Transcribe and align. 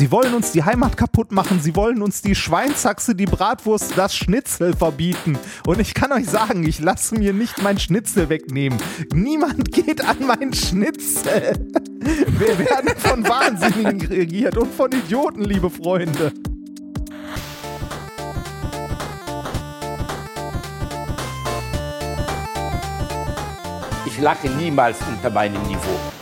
Sie 0.00 0.10
wollen 0.10 0.32
uns 0.32 0.52
die 0.52 0.64
Heimat 0.64 0.96
kaputt 0.96 1.30
machen, 1.30 1.60
sie 1.60 1.76
wollen 1.76 2.00
uns 2.00 2.22
die 2.22 2.34
Schweinshaxe, 2.34 3.14
die 3.14 3.26
Bratwurst, 3.26 3.98
das 3.98 4.16
Schnitzel 4.16 4.74
verbieten. 4.74 5.38
Und 5.66 5.78
ich 5.78 5.92
kann 5.92 6.10
euch 6.10 6.26
sagen, 6.26 6.66
ich 6.66 6.78
lasse 6.78 7.16
mir 7.16 7.34
nicht 7.34 7.62
mein 7.62 7.78
Schnitzel 7.78 8.30
wegnehmen. 8.30 8.78
Niemand 9.12 9.70
geht 9.70 10.02
an 10.02 10.26
mein 10.26 10.54
Schnitzel. 10.54 11.68
Wir 12.00 12.58
werden 12.58 12.96
von 12.96 13.28
Wahnsinnigen 13.28 14.00
regiert 14.06 14.56
und 14.56 14.72
von 14.72 14.90
Idioten, 14.90 15.44
liebe 15.44 15.68
Freunde. 15.68 16.32
Ich 24.06 24.18
lache 24.18 24.48
niemals 24.48 24.96
unter 25.12 25.28
meinem 25.28 25.62
Niveau. 25.64 26.19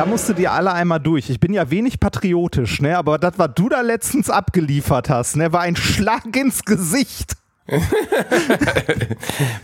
Da 0.00 0.06
musst 0.06 0.30
du 0.30 0.32
dir 0.32 0.52
alle 0.52 0.72
einmal 0.72 0.98
durch. 0.98 1.28
Ich 1.28 1.40
bin 1.40 1.52
ja 1.52 1.70
wenig 1.70 2.00
patriotisch, 2.00 2.80
ne? 2.80 2.96
aber 2.96 3.18
das, 3.18 3.34
was 3.36 3.50
du 3.54 3.68
da 3.68 3.82
letztens 3.82 4.30
abgeliefert 4.30 5.10
hast, 5.10 5.36
ne, 5.36 5.52
war 5.52 5.60
ein 5.60 5.76
Schlag 5.76 6.34
ins 6.34 6.64
Gesicht. 6.64 7.36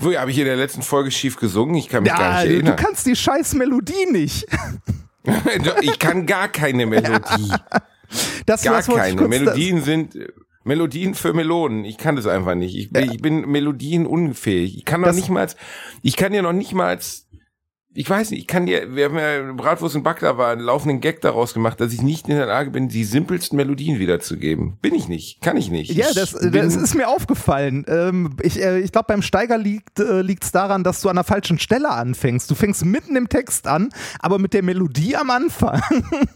Wo 0.01 0.13
habe 0.15 0.31
ich 0.31 0.39
in 0.39 0.45
der 0.45 0.57
letzten 0.57 0.83
Folge 0.83 1.11
schief 1.11 1.37
gesungen? 1.37 1.77
Ich 1.77 1.89
kann 1.89 2.03
mich 2.03 2.13
ja, 2.13 2.19
gar 2.19 2.43
nicht 2.43 2.53
erinnern. 2.53 2.77
Du 2.77 2.85
kannst 2.85 3.07
die 3.07 3.17
scheiß 3.17 3.55
Melodie 3.55 4.13
nicht. 4.13 4.47
ich 5.81 5.99
kann 5.99 6.27
gar 6.27 6.49
keine 6.49 6.85
Melodie. 6.85 7.53
Das, 8.45 8.63
gar 8.63 8.83
keine. 8.83 9.29
Melodien 9.29 9.81
sind 9.81 10.19
Melodien 10.65 11.15
für 11.15 11.33
Melonen. 11.33 11.87
Ich 11.87 11.97
kann 11.97 12.15
das 12.15 12.27
einfach 12.27 12.57
nicht. 12.57 12.77
Ich, 12.77 12.91
ja. 12.93 13.11
ich 13.11 13.23
bin 13.23 13.49
Melodien 13.51 14.05
unfähig. 14.05 14.77
Ich 14.77 14.85
kann 14.85 15.01
noch 15.01 15.15
nicht 15.15 15.31
mal, 15.31 15.47
ich 16.03 16.17
kann 16.17 16.35
ja 16.35 16.43
noch 16.43 16.53
nicht 16.53 16.75
mal 16.75 16.99
ich 17.97 18.09
weiß 18.09 18.31
nicht, 18.31 18.41
ich 18.41 18.47
kann 18.47 18.67
dir, 18.67 18.95
wir 18.95 19.07
haben 19.07 19.19
ja 19.19 19.53
Bratwurst 19.53 19.97
und 19.97 20.03
Baklava 20.03 20.53
einen 20.53 20.61
laufenden 20.61 21.01
Gag 21.01 21.21
daraus 21.23 21.55
gemacht, 21.55 21.81
dass 21.81 21.93
ich 21.93 22.03
nicht 22.03 22.29
in 22.29 22.37
der 22.37 22.47
Lage 22.47 22.71
bin, 22.71 22.89
die 22.89 23.05
simpelsten 23.05 23.57
Melodien 23.57 23.99
wiederzugeben. 23.99 24.77
Bin 24.83 24.95
ich 24.95 25.09
nicht, 25.09 25.41
kann 25.41 25.57
ich 25.57 25.71
nicht. 25.71 25.93
Ja, 25.93 26.13
das, 26.15 26.33
das 26.33 26.77
ist 26.77 26.95
mir 26.95 27.09
aufgefallen. 27.09 27.85
Ähm, 27.89 28.37
ich 28.43 28.63
äh, 28.63 28.81
ich 28.81 28.93
glaube, 28.93 29.07
beim 29.09 29.23
Steiger 29.23 29.57
liegt 29.57 29.99
äh, 29.99 30.21
liegt's 30.21 30.53
daran, 30.53 30.85
dass 30.85 31.01
du 31.01 31.09
an 31.09 31.17
der 31.17 31.25
falschen 31.25 31.59
Stelle 31.59 31.91
anfängst. 31.91 32.51
Du 32.51 32.55
fängst 32.55 32.85
mitten 32.85 33.17
im 33.17 33.29
Text 33.29 33.67
an, 33.67 33.91
aber 34.21 34.39
mit 34.39 34.53
der 34.53 34.63
Melodie 34.63 35.17
am 35.17 35.31
Anfang. 35.31 35.83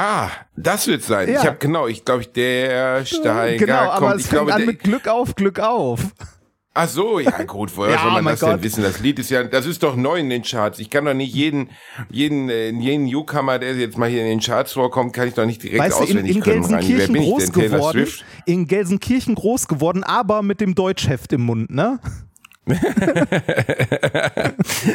Ah, 0.00 0.30
das 0.56 0.86
wird 0.86 1.02
sein. 1.02 1.28
Ja. 1.28 1.40
Ich 1.40 1.46
habe 1.48 1.56
genau, 1.58 1.88
ich 1.88 2.04
glaube, 2.04 2.24
der 2.24 3.04
Steiger 3.04 3.56
genau, 3.56 3.78
kommt. 3.78 3.96
Aber 3.96 4.14
es 4.14 4.20
ich 4.20 4.26
fängt 4.28 4.46
glaube, 4.46 4.54
an 4.54 4.64
mit 4.64 4.78
Glück 4.84 5.08
auf, 5.08 5.34
Glück 5.34 5.58
auf. 5.58 6.00
Ach 6.80 6.88
so, 6.88 7.18
ja 7.18 7.42
gut, 7.42 7.76
woher 7.76 7.90
ja, 7.94 8.02
soll 8.02 8.12
man 8.12 8.24
das 8.26 8.38
Gott. 8.40 8.52
denn 8.52 8.62
wissen? 8.62 8.84
Das 8.84 9.00
Lied 9.00 9.18
ist 9.18 9.30
ja, 9.30 9.42
das 9.42 9.66
ist 9.66 9.82
doch 9.82 9.96
neu 9.96 10.20
in 10.20 10.30
den 10.30 10.42
Charts. 10.42 10.78
Ich 10.78 10.90
kann 10.90 11.04
doch 11.04 11.14
nicht 11.14 11.34
jeden, 11.34 11.70
jeden, 12.08 12.48
äh, 12.48 12.70
jeden 12.70 13.06
Newcomer, 13.06 13.58
der 13.58 13.74
jetzt 13.74 13.98
mal 13.98 14.08
hier 14.08 14.22
in 14.22 14.28
den 14.28 14.40
Charts 14.40 14.74
vorkommt, 14.74 15.12
kann 15.12 15.26
ich 15.26 15.34
doch 15.34 15.44
nicht 15.44 15.60
direkt 15.60 15.80
weißt 15.80 15.96
auswendig 15.96 16.36
in, 16.36 16.36
in 16.36 16.42
können. 16.42 16.60
Gelsenkirchen 16.62 17.14
Wer 17.14 17.22
groß 17.22 17.52
geworden, 17.52 18.06
in 18.46 18.66
Gelsenkirchen 18.68 19.34
groß 19.34 19.66
geworden, 19.66 20.04
aber 20.04 20.42
mit 20.42 20.60
dem 20.60 20.76
Deutschheft 20.76 21.32
im 21.32 21.42
Mund, 21.42 21.70
ne? 21.70 21.98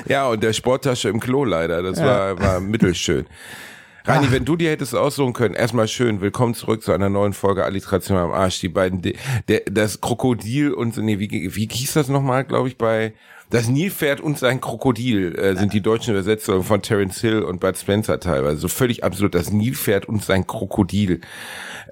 ja, 0.08 0.28
und 0.28 0.42
der 0.42 0.53
Sporttasche 0.53 1.09
im 1.09 1.19
Klo 1.19 1.44
leider. 1.44 1.84
Das 1.84 2.00
ja. 2.00 2.06
war, 2.06 2.40
war 2.40 2.59
mittelschön. 2.62 3.25
Rani, 4.06 4.31
wenn 4.31 4.44
du 4.44 4.58
dir 4.58 4.69
hättest 4.69 4.96
aussuchen 4.96 5.31
können, 5.31 5.56
erstmal 5.56 5.88
schön, 5.88 6.19
willkommen 6.19 6.56
zurück 6.56 6.84
zu 6.84 6.91
einer 6.91 7.08
neuen 7.08 7.31
Folge 7.31 7.64
Alliteration 7.64 8.18
am 8.18 8.31
Arsch. 8.31 8.59
Die 8.59 8.68
beiden, 8.68 9.02
der, 9.02 9.62
das 9.72 10.02
Krokodil 10.02 10.74
und, 10.74 10.97
nee, 10.97 11.19
wie, 11.19 11.56
wie 11.56 11.69
hieß 11.72 11.94
das 11.94 12.09
nochmal, 12.09 12.44
glaube 12.44 12.68
ich, 12.68 12.78
bei, 12.78 13.14
das 13.50 13.69
Nilpferd 13.69 14.19
und 14.19 14.38
sein 14.38 14.59
Krokodil 14.59 15.36
äh, 15.36 15.56
sind 15.56 15.72
die 15.72 15.81
deutschen 15.81 16.12
Übersetzungen 16.12 16.64
von 16.64 16.81
Terence 16.81 17.22
Hill 17.22 17.44
und 17.44 17.62
Bud 17.62 17.78
Spencer 17.78 18.19
teilweise. 18.19 18.58
So 18.58 18.68
völlig 18.68 19.06
absurd. 19.06 19.36
Das 19.36 19.52
Nilpferd 19.52 20.06
und 20.06 20.24
sein 20.24 20.47
Krokodil. 20.47 21.22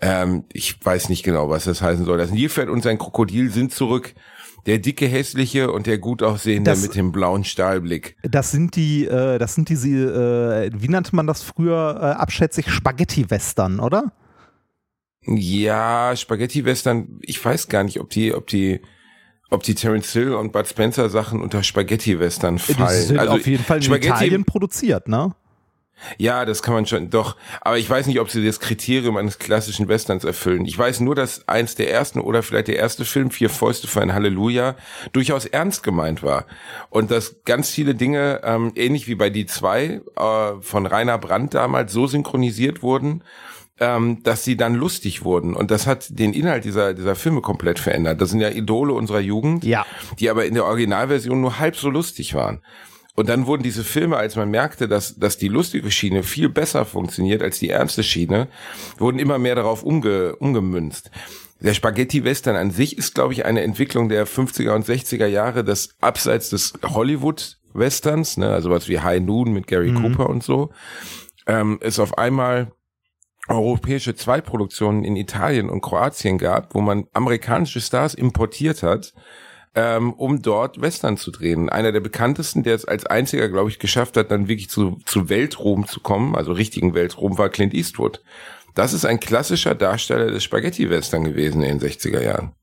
Ähm, 0.01 0.43
ich 0.51 0.83
weiß 0.83 1.07
nicht 1.07 1.23
genau, 1.23 1.49
was 1.49 1.63
das 1.63 1.81
heißen 1.81 2.03
soll. 2.03 2.17
Das 2.17 2.31
Nilpferd 2.31 2.67
und 2.67 2.83
sein 2.83 2.97
Krokodil 2.97 3.51
sind 3.51 3.73
zurück 3.73 4.15
der 4.65 4.79
dicke 4.79 5.07
hässliche 5.07 5.71
und 5.71 5.87
der 5.87 5.97
gut 5.97 6.21
aussehende 6.23 6.71
das, 6.71 6.81
mit 6.81 6.95
dem 6.95 7.11
blauen 7.11 7.43
Stahlblick. 7.43 8.17
Das 8.23 8.51
sind 8.51 8.75
die, 8.75 9.05
äh, 9.05 9.37
das 9.37 9.55
sind 9.55 9.69
diese, 9.69 9.89
äh, 9.89 10.71
wie 10.73 10.87
nannte 10.87 11.15
man 11.15 11.27
das 11.27 11.41
früher 11.41 11.97
äh, 11.99 12.21
abschätzig 12.21 12.69
Spaghetti-Western, 12.69 13.79
oder? 13.79 14.13
Ja, 15.23 16.15
Spaghetti-Western. 16.15 17.19
Ich 17.21 17.43
weiß 17.43 17.67
gar 17.67 17.83
nicht, 17.83 17.99
ob 17.99 18.09
die, 18.09 18.33
ob 18.33 18.47
die, 18.47 18.81
ob 19.49 19.63
die 19.63 19.75
Terence 19.75 20.11
Hill 20.13 20.33
und 20.33 20.51
Bud 20.51 20.67
Spencer 20.67 21.09
Sachen 21.09 21.41
unter 21.41 21.63
Spaghetti-Western 21.63 22.57
fallen. 22.57 22.89
Die 22.89 23.05
sind 23.05 23.19
also 23.19 23.33
auf 23.33 23.45
jeden 23.45 23.63
Fall 23.63 23.77
in 23.77 23.83
Spaghetti 23.83 24.07
Italien 24.07 24.45
produziert, 24.45 25.07
ne? 25.07 25.35
Ja, 26.17 26.45
das 26.45 26.63
kann 26.63 26.73
man 26.73 26.85
schon, 26.85 27.09
doch. 27.09 27.35
Aber 27.61 27.77
ich 27.77 27.89
weiß 27.89 28.07
nicht, 28.07 28.19
ob 28.19 28.29
sie 28.29 28.45
das 28.45 28.59
Kriterium 28.59 29.17
eines 29.17 29.39
klassischen 29.39 29.87
Westerns 29.87 30.23
erfüllen. 30.23 30.65
Ich 30.65 30.77
weiß 30.77 30.99
nur, 31.01 31.15
dass 31.15 31.47
eins 31.47 31.75
der 31.75 31.91
ersten 31.91 32.19
oder 32.19 32.43
vielleicht 32.43 32.67
der 32.67 32.77
erste 32.77 33.05
Film, 33.05 33.31
Vier 33.31 33.49
Fäuste 33.49 33.87
für 33.87 34.01
ein 34.01 34.13
Halleluja, 34.13 34.75
durchaus 35.13 35.45
ernst 35.45 35.83
gemeint 35.83 36.23
war. 36.23 36.45
Und 36.89 37.11
dass 37.11 37.43
ganz 37.43 37.69
viele 37.69 37.95
Dinge, 37.95 38.41
ähm, 38.43 38.71
ähnlich 38.75 39.07
wie 39.07 39.15
bei 39.15 39.29
Die 39.29 39.45
zwei 39.45 40.01
äh, 40.15 40.61
von 40.61 40.85
Rainer 40.85 41.17
Brandt 41.17 41.53
damals, 41.53 41.93
so 41.93 42.07
synchronisiert 42.07 42.81
wurden, 42.81 43.23
ähm, 43.81 44.21
dass 44.23 44.43
sie 44.43 44.55
dann 44.55 44.75
lustig 44.75 45.23
wurden. 45.25 45.55
Und 45.55 45.71
das 45.71 45.87
hat 45.87 46.19
den 46.19 46.33
Inhalt 46.33 46.65
dieser, 46.65 46.93
dieser 46.93 47.15
Filme 47.15 47.41
komplett 47.41 47.79
verändert. 47.79 48.21
Das 48.21 48.29
sind 48.29 48.39
ja 48.39 48.49
Idole 48.49 48.93
unserer 48.93 49.19
Jugend, 49.19 49.63
ja. 49.63 49.85
die 50.19 50.29
aber 50.29 50.45
in 50.45 50.53
der 50.53 50.65
Originalversion 50.65 51.41
nur 51.41 51.59
halb 51.59 51.75
so 51.75 51.89
lustig 51.89 52.35
waren. 52.35 52.61
Und 53.21 53.29
dann 53.29 53.45
wurden 53.45 53.61
diese 53.61 53.83
Filme, 53.83 54.17
als 54.17 54.35
man 54.35 54.49
merkte, 54.49 54.87
dass, 54.87 55.15
dass 55.15 55.37
die 55.37 55.47
lustige 55.47 55.91
Schiene 55.91 56.23
viel 56.23 56.49
besser 56.49 56.85
funktioniert 56.85 57.43
als 57.43 57.59
die 57.59 57.69
ernste 57.69 58.01
Schiene, 58.01 58.47
wurden 58.97 59.19
immer 59.19 59.37
mehr 59.37 59.53
darauf 59.53 59.83
umge, 59.83 60.35
umgemünzt. 60.37 61.11
Der 61.59 61.75
Spaghetti-Western 61.75 62.55
an 62.55 62.71
sich 62.71 62.97
ist, 62.97 63.13
glaube 63.13 63.33
ich, 63.33 63.45
eine 63.45 63.61
Entwicklung 63.61 64.09
der 64.09 64.25
50er 64.25 64.71
und 64.71 64.87
60er 64.87 65.27
Jahre, 65.27 65.63
das 65.63 65.89
abseits 66.01 66.49
des 66.49 66.73
Hollywood-Westerns, 66.83 68.37
ne, 68.37 68.49
also 68.49 68.71
was 68.71 68.89
wie 68.89 69.01
High 69.01 69.21
Noon 69.21 69.53
mit 69.53 69.67
Gary 69.67 69.91
mhm. 69.91 70.01
Cooper 70.01 70.27
und 70.27 70.41
so, 70.41 70.71
ähm, 71.45 71.77
ist 71.79 71.99
auf 71.99 72.17
einmal 72.17 72.71
europäische 73.47 74.15
Zweitproduktionen 74.15 75.03
in 75.03 75.15
Italien 75.15 75.69
und 75.69 75.81
Kroatien 75.81 76.39
gab, 76.39 76.73
wo 76.73 76.81
man 76.81 77.05
amerikanische 77.13 77.81
Stars 77.81 78.15
importiert 78.15 78.81
hat, 78.81 79.13
ähm, 79.75 80.13
um 80.13 80.41
dort 80.41 80.81
Western 80.81 81.17
zu 81.17 81.31
drehen. 81.31 81.69
Einer 81.69 81.91
der 81.91 82.01
bekanntesten, 82.01 82.63
der 82.63 82.75
es 82.75 82.85
als 82.85 83.05
einziger, 83.05 83.49
glaube 83.49 83.69
ich, 83.69 83.79
geschafft 83.79 84.17
hat, 84.17 84.31
dann 84.31 84.47
wirklich 84.47 84.69
zu, 84.69 84.99
zu 85.05 85.29
Weltruhm 85.29 85.87
zu 85.87 86.01
kommen, 86.01 86.35
also 86.35 86.51
richtigen 86.51 86.93
Weltruhm, 86.93 87.37
war 87.37 87.49
Clint 87.49 87.73
Eastwood. 87.73 88.21
Das 88.75 88.93
ist 88.93 89.05
ein 89.05 89.19
klassischer 89.19 89.75
Darsteller 89.75 90.27
des 90.27 90.43
Spaghetti-Western 90.43 91.23
gewesen 91.23 91.61
in 91.61 91.79
den 91.79 91.89
60er 91.89 92.21
Jahren. 92.21 92.53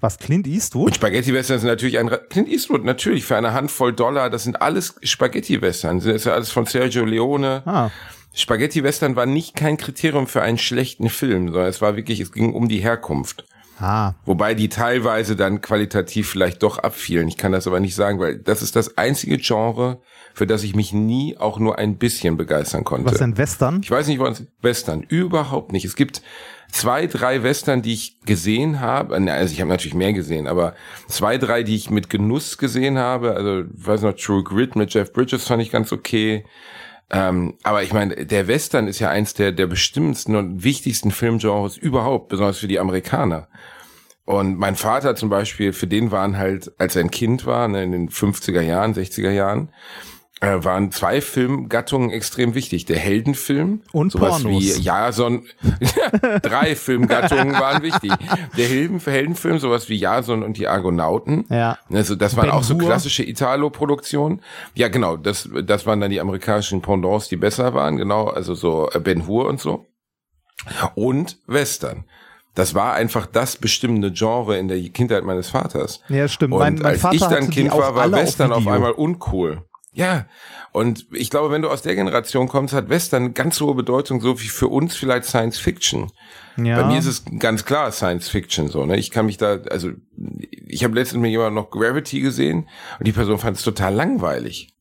Was, 0.00 0.18
Clint 0.18 0.46
Eastwood? 0.46 0.88
Und 0.88 0.94
Spaghetti-Western 0.94 1.58
sind 1.58 1.68
natürlich 1.68 1.98
ein, 1.98 2.10
Clint 2.30 2.48
Eastwood, 2.48 2.84
natürlich, 2.84 3.24
für 3.24 3.36
eine 3.36 3.52
Handvoll 3.52 3.92
Dollar, 3.92 4.30
das 4.30 4.44
sind 4.44 4.62
alles 4.62 4.94
Spaghetti-Western. 5.02 5.98
Das 5.98 6.06
ist 6.06 6.26
ja 6.26 6.34
alles 6.34 6.50
von 6.50 6.66
Sergio 6.66 7.04
Leone. 7.04 7.62
Ah. 7.66 7.90
Spaghetti-Western 8.34 9.16
war 9.16 9.26
nicht 9.26 9.56
kein 9.56 9.76
Kriterium 9.76 10.26
für 10.26 10.42
einen 10.42 10.58
schlechten 10.58 11.08
Film, 11.08 11.48
sondern 11.48 11.68
es 11.68 11.80
war 11.80 11.96
wirklich, 11.96 12.20
es 12.20 12.30
ging 12.30 12.52
um 12.52 12.68
die 12.68 12.78
Herkunft. 12.78 13.44
Ah. 13.80 14.14
Wobei 14.24 14.54
die 14.54 14.68
teilweise 14.68 15.36
dann 15.36 15.60
qualitativ 15.60 16.28
vielleicht 16.28 16.62
doch 16.62 16.78
abfielen. 16.78 17.28
Ich 17.28 17.36
kann 17.36 17.52
das 17.52 17.66
aber 17.66 17.80
nicht 17.80 17.94
sagen, 17.94 18.18
weil 18.18 18.38
das 18.38 18.62
ist 18.62 18.76
das 18.76 18.96
einzige 18.98 19.38
Genre, 19.38 20.00
für 20.34 20.46
das 20.46 20.62
ich 20.62 20.74
mich 20.74 20.92
nie 20.92 21.36
auch 21.36 21.58
nur 21.58 21.78
ein 21.78 21.96
bisschen 21.96 22.36
begeistern 22.36 22.84
konnte. 22.84 23.10
Was 23.10 23.18
denn 23.18 23.36
Western? 23.36 23.80
Ich 23.82 23.90
weiß 23.90 24.06
nicht, 24.08 24.20
was 24.20 24.44
Western. 24.62 25.02
Überhaupt 25.02 25.72
nicht. 25.72 25.84
Es 25.84 25.96
gibt 25.96 26.22
zwei, 26.70 27.06
drei 27.06 27.42
Western, 27.42 27.82
die 27.82 27.94
ich 27.94 28.20
gesehen 28.20 28.80
habe. 28.80 29.14
Also 29.14 29.52
ich 29.52 29.60
habe 29.60 29.70
natürlich 29.70 29.94
mehr 29.94 30.12
gesehen, 30.12 30.46
aber 30.46 30.74
zwei, 31.08 31.38
drei, 31.38 31.62
die 31.62 31.76
ich 31.76 31.90
mit 31.90 32.10
Genuss 32.10 32.58
gesehen 32.58 32.98
habe. 32.98 33.34
Also, 33.34 33.60
ich 33.60 33.86
weiß 33.86 34.02
noch, 34.02 34.14
True 34.14 34.42
Grit 34.42 34.76
mit 34.76 34.92
Jeff 34.92 35.12
Bridges 35.12 35.44
fand 35.44 35.62
ich 35.62 35.70
ganz 35.70 35.92
okay. 35.92 36.44
Ähm, 37.10 37.54
aber 37.62 37.82
ich 37.82 37.92
meine, 37.92 38.26
der 38.26 38.48
Western 38.48 38.86
ist 38.86 38.98
ja 38.98 39.08
eins 39.08 39.34
der, 39.34 39.52
der 39.52 39.66
bestimmendsten 39.66 40.36
und 40.36 40.62
wichtigsten 40.62 41.10
Filmgenres 41.10 41.76
überhaupt, 41.76 42.28
besonders 42.28 42.58
für 42.58 42.68
die 42.68 42.78
Amerikaner. 42.78 43.48
Und 44.24 44.58
mein 44.58 44.76
Vater 44.76 45.16
zum 45.16 45.30
Beispiel, 45.30 45.72
für 45.72 45.86
den 45.86 46.10
waren 46.10 46.36
halt, 46.36 46.70
als 46.78 46.96
er 46.96 47.04
ein 47.04 47.10
Kind 47.10 47.46
war, 47.46 47.66
ne, 47.66 47.82
in 47.82 47.92
den 47.92 48.10
50er 48.10 48.60
Jahren, 48.60 48.92
60er 48.92 49.30
Jahren, 49.30 49.70
äh, 50.40 50.62
waren 50.64 50.92
zwei 50.92 51.20
Filmgattungen 51.20 52.10
extrem 52.10 52.54
wichtig. 52.54 52.84
Der 52.84 52.98
Heldenfilm 52.98 53.82
Und 53.92 54.12
sowas 54.12 54.42
Pornos. 54.42 54.62
wie 54.62 54.80
Jason. 54.80 55.46
drei 56.42 56.76
Filmgattungen 56.76 57.52
waren 57.60 57.82
wichtig. 57.82 58.12
Der 58.56 58.66
Helden, 58.66 59.00
Heldenfilm, 59.00 59.58
sowas 59.58 59.88
wie 59.88 59.96
Jason 59.96 60.42
und 60.42 60.56
die 60.56 60.68
Argonauten. 60.68 61.44
Ja. 61.50 61.78
Also 61.92 62.14
das 62.14 62.36
waren 62.36 62.46
Ben 62.46 62.50
auch 62.52 62.62
so 62.62 62.76
klassische 62.76 63.24
Italo-Produktionen. 63.24 64.40
Ja, 64.74 64.88
genau. 64.88 65.16
Das, 65.16 65.48
das 65.64 65.86
waren 65.86 66.00
dann 66.00 66.10
die 66.10 66.20
amerikanischen 66.20 66.82
Pendants, 66.82 67.28
die 67.28 67.36
besser 67.36 67.74
waren. 67.74 67.96
Genau. 67.96 68.26
Also 68.28 68.54
so 68.54 68.88
äh, 68.92 69.00
Ben 69.00 69.26
Hur 69.26 69.46
und 69.48 69.60
so. 69.60 69.86
Und 70.94 71.38
Western. 71.46 72.04
Das 72.54 72.74
war 72.74 72.94
einfach 72.94 73.26
das 73.26 73.56
bestimmende 73.56 74.10
Genre 74.10 74.58
in 74.58 74.66
der 74.66 74.80
Kindheit 74.88 75.22
meines 75.22 75.48
Vaters. 75.50 76.00
Ja, 76.08 76.26
stimmt. 76.26 76.54
Und 76.54 76.58
Mein- 76.58 76.74
mein 76.74 76.86
als 76.86 77.00
Vater 77.02 77.14
ich 77.14 77.20
dann 77.22 77.50
Kind 77.50 77.70
war, 77.70 77.94
war 77.94 78.06
auf 78.06 78.12
Western 78.12 78.50
auf, 78.52 78.60
Video. 78.62 78.72
einmal 78.72 78.92
uncool. 78.92 79.62
Ja, 79.98 80.26
und 80.70 81.06
ich 81.10 81.28
glaube, 81.28 81.50
wenn 81.50 81.62
du 81.62 81.68
aus 81.68 81.82
der 81.82 81.96
Generation 81.96 82.46
kommst, 82.46 82.72
hat 82.72 82.88
Western 82.88 83.34
ganz 83.34 83.60
hohe 83.60 83.74
Bedeutung, 83.74 84.20
so 84.20 84.40
wie 84.40 84.46
für 84.46 84.68
uns 84.68 84.94
vielleicht 84.94 85.24
Science 85.24 85.58
Fiction. 85.58 86.12
Ja. 86.56 86.80
Bei 86.80 86.86
mir 86.86 87.00
ist 87.00 87.06
es 87.06 87.24
ganz 87.40 87.64
klar 87.64 87.90
Science 87.90 88.28
Fiction 88.28 88.68
so. 88.68 88.86
Ne? 88.86 88.96
Ich 88.96 89.10
kann 89.10 89.26
mich 89.26 89.38
da, 89.38 89.58
also 89.70 89.90
ich 90.68 90.84
habe 90.84 90.94
letztens 90.94 91.20
mit 91.20 91.32
jemandem 91.32 91.54
noch 91.54 91.70
Gravity 91.70 92.20
gesehen 92.20 92.68
und 93.00 93.08
die 93.08 93.12
Person 93.12 93.38
fand 93.38 93.56
es 93.56 93.64
total 93.64 93.92
langweilig. 93.92 94.72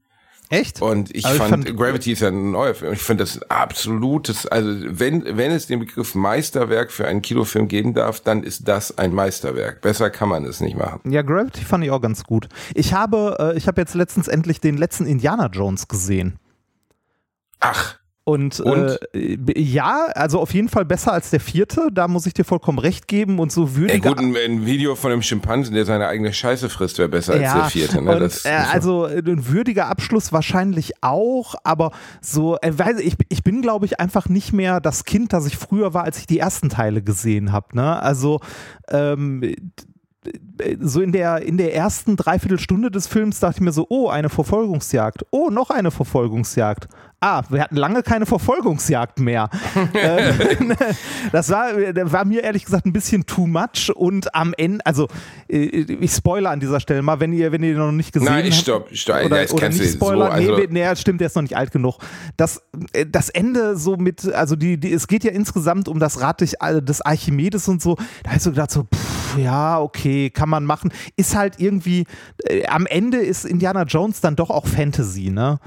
Echt? 0.49 0.81
Und 0.81 1.09
ich 1.11 1.25
ich 1.25 1.31
fand, 1.31 1.65
fand- 1.65 1.77
Gravity 1.77 2.13
ist 2.13 2.21
ja 2.21 2.29
ein 2.29 2.51
neuer 2.51 2.73
Film. 2.73 2.93
Ich 2.93 3.01
finde 3.01 3.23
das 3.23 3.41
ein 3.41 3.49
absolutes, 3.51 4.45
also 4.45 4.69
wenn, 4.87 5.23
wenn 5.37 5.51
es 5.51 5.67
den 5.67 5.79
Begriff 5.79 6.15
Meisterwerk 6.15 6.91
für 6.91 7.05
einen 7.05 7.21
Kinofilm 7.21 7.67
geben 7.67 7.93
darf, 7.93 8.21
dann 8.21 8.43
ist 8.43 8.67
das 8.67 8.97
ein 8.97 9.13
Meisterwerk. 9.13 9.81
Besser 9.81 10.09
kann 10.09 10.29
man 10.29 10.45
es 10.45 10.61
nicht 10.61 10.77
machen. 10.77 11.01
Ja, 11.11 11.21
Gravity 11.21 11.65
fand 11.65 11.83
ich 11.83 11.91
auch 11.91 12.01
ganz 12.01 12.23
gut. 12.23 12.47
Ich 12.73 12.93
habe, 12.93 13.35
äh, 13.39 13.57
ich 13.57 13.67
habe 13.67 13.81
jetzt 13.81 13.93
letztens 13.93 14.27
endlich 14.29 14.61
den 14.61 14.77
letzten 14.77 15.05
Indiana 15.05 15.47
Jones 15.51 15.87
gesehen. 15.89 16.39
Ach, 17.59 17.97
Und, 18.27 18.59
Und? 18.59 18.99
Äh, 19.13 19.37
ja, 19.57 20.07
also 20.13 20.41
auf 20.41 20.53
jeden 20.53 20.67
Fall 20.67 20.83
besser 20.83 21.13
als 21.13 21.29
der 21.29 21.39
vierte, 21.39 21.87
da 21.93 22.09
muss 22.09 22.25
ich 22.25 22.33
dir 22.33 22.43
vollkommen 22.43 22.77
recht 22.77 23.07
geben 23.07 23.39
und 23.39 23.53
so 23.53 23.63
ey, 23.63 23.75
würdiger. 23.77 24.09
gut, 24.09 24.19
ein, 24.19 24.35
ein 24.35 24.65
Video 24.65 24.95
von 24.95 25.13
einem 25.13 25.21
Schimpansen, 25.21 25.73
der 25.73 25.85
seine 25.85 26.07
eigene 26.07 26.33
Scheiße 26.33 26.67
frisst, 26.69 26.97
wäre 26.97 27.07
besser 27.07 27.35
als 27.35 27.53
der 27.53 27.63
vierte. 27.69 28.01
Ne? 28.01 28.11
und, 28.15 28.19
Das, 28.19 28.43
äh, 28.43 28.49
also 28.49 29.05
äh, 29.05 29.19
ein 29.19 29.47
würdiger 29.47 29.87
Abschluss 29.87 30.33
wahrscheinlich 30.33 30.91
auch, 30.99 31.55
aber 31.63 31.91
so, 32.19 32.57
äh, 32.61 32.77
weiß 32.77 32.99
ich, 32.99 33.15
ich 33.29 33.43
bin 33.45 33.61
glaube 33.61 33.85
ich 33.85 34.01
einfach 34.01 34.27
nicht 34.27 34.51
mehr 34.51 34.81
das 34.81 35.05
Kind, 35.05 35.31
das 35.31 35.45
ich 35.47 35.55
früher 35.55 35.93
war, 35.93 36.03
als 36.03 36.17
ich 36.17 36.27
die 36.27 36.39
ersten 36.39 36.67
Teile 36.67 37.01
gesehen 37.01 37.53
habe. 37.53 37.77
Ne? 37.77 38.01
Also 38.01 38.41
ähm, 38.89 39.39
d- 39.39 39.55
so 40.81 40.99
in 41.01 41.13
der, 41.13 41.43
in 41.43 41.57
der 41.57 41.73
ersten 41.73 42.17
Dreiviertelstunde 42.17 42.91
des 42.91 43.07
Films 43.07 43.39
dachte 43.39 43.55
ich 43.59 43.61
mir 43.61 43.71
so, 43.71 43.85
oh, 43.87 44.09
eine 44.09 44.27
Verfolgungsjagd. 44.27 45.23
Oh, 45.31 45.49
noch 45.49 45.69
eine 45.69 45.91
Verfolgungsjagd. 45.91 46.87
Ah, 47.19 47.41
wir 47.49 47.61
hatten 47.61 47.77
lange 47.77 48.03
keine 48.03 48.27
Verfolgungsjagd 48.27 49.19
mehr. 49.19 49.49
ähm, 49.95 50.75
das 51.31 51.49
war, 51.49 51.71
war 51.75 52.25
mir 52.25 52.43
ehrlich 52.43 52.63
gesagt 52.63 52.85
ein 52.85 52.93
bisschen 52.93 53.25
too 53.25 53.47
much 53.47 53.91
und 53.95 54.35
am 54.35 54.53
Ende, 54.55 54.85
also 54.85 55.07
äh, 55.49 55.57
ich 55.57 56.11
spoiler 56.11 56.51
an 56.51 56.59
dieser 56.59 56.79
Stelle 56.79 57.01
mal, 57.01 57.19
wenn 57.19 57.33
ihr, 57.33 57.51
wenn 57.51 57.63
ihr 57.63 57.71
den 57.73 57.79
noch 57.79 57.91
nicht 57.91 58.13
gesehen 58.13 58.27
Nein, 58.27 58.45
habt. 58.45 58.53
stopp, 58.53 58.89
stopp. 58.91 59.25
Oder, 59.25 59.41
Jetzt 59.41 59.53
oder 59.53 59.69
nicht 59.69 59.79
du 59.79 59.85
so, 59.87 59.95
spoilern. 59.95 60.31
also- 60.31 60.57
nee, 60.57 60.67
nee, 60.69 60.95
stimmt, 60.95 61.19
der 61.19 61.25
ist 61.25 61.35
noch 61.35 61.41
nicht 61.41 61.57
alt 61.57 61.71
genug. 61.71 61.97
Das, 62.37 62.61
äh, 62.93 63.07
das 63.07 63.29
Ende 63.29 63.77
so 63.77 63.97
mit, 63.97 64.31
also 64.33 64.55
die, 64.55 64.79
die, 64.79 64.93
es 64.93 65.07
geht 65.07 65.23
ja 65.23 65.31
insgesamt 65.31 65.87
um 65.87 65.97
das 65.97 66.21
Rad 66.21 66.41
des 66.41 67.01
Archimedes 67.01 67.67
und 67.67 67.81
so. 67.81 67.95
Da 68.23 68.31
hast 68.31 68.45
du 68.45 68.51
gedacht 68.51 68.69
so, 68.69 68.83
pff, 68.83 69.39
ja, 69.39 69.79
okay, 69.79 70.29
kann 70.29 70.49
man 70.49 70.65
machen. 70.65 70.93
Ist 71.15 71.35
halt 71.35 71.55
irgendwie, 71.59 72.05
äh, 72.43 72.67
am 72.67 72.85
Ende 72.85 73.17
ist 73.17 73.43
Indiana 73.43 73.83
Jones 73.83 74.21
dann 74.21 74.35
doch 74.35 74.51
auch 74.51 74.67
Fantasy, 74.67 75.31
ne? 75.31 75.59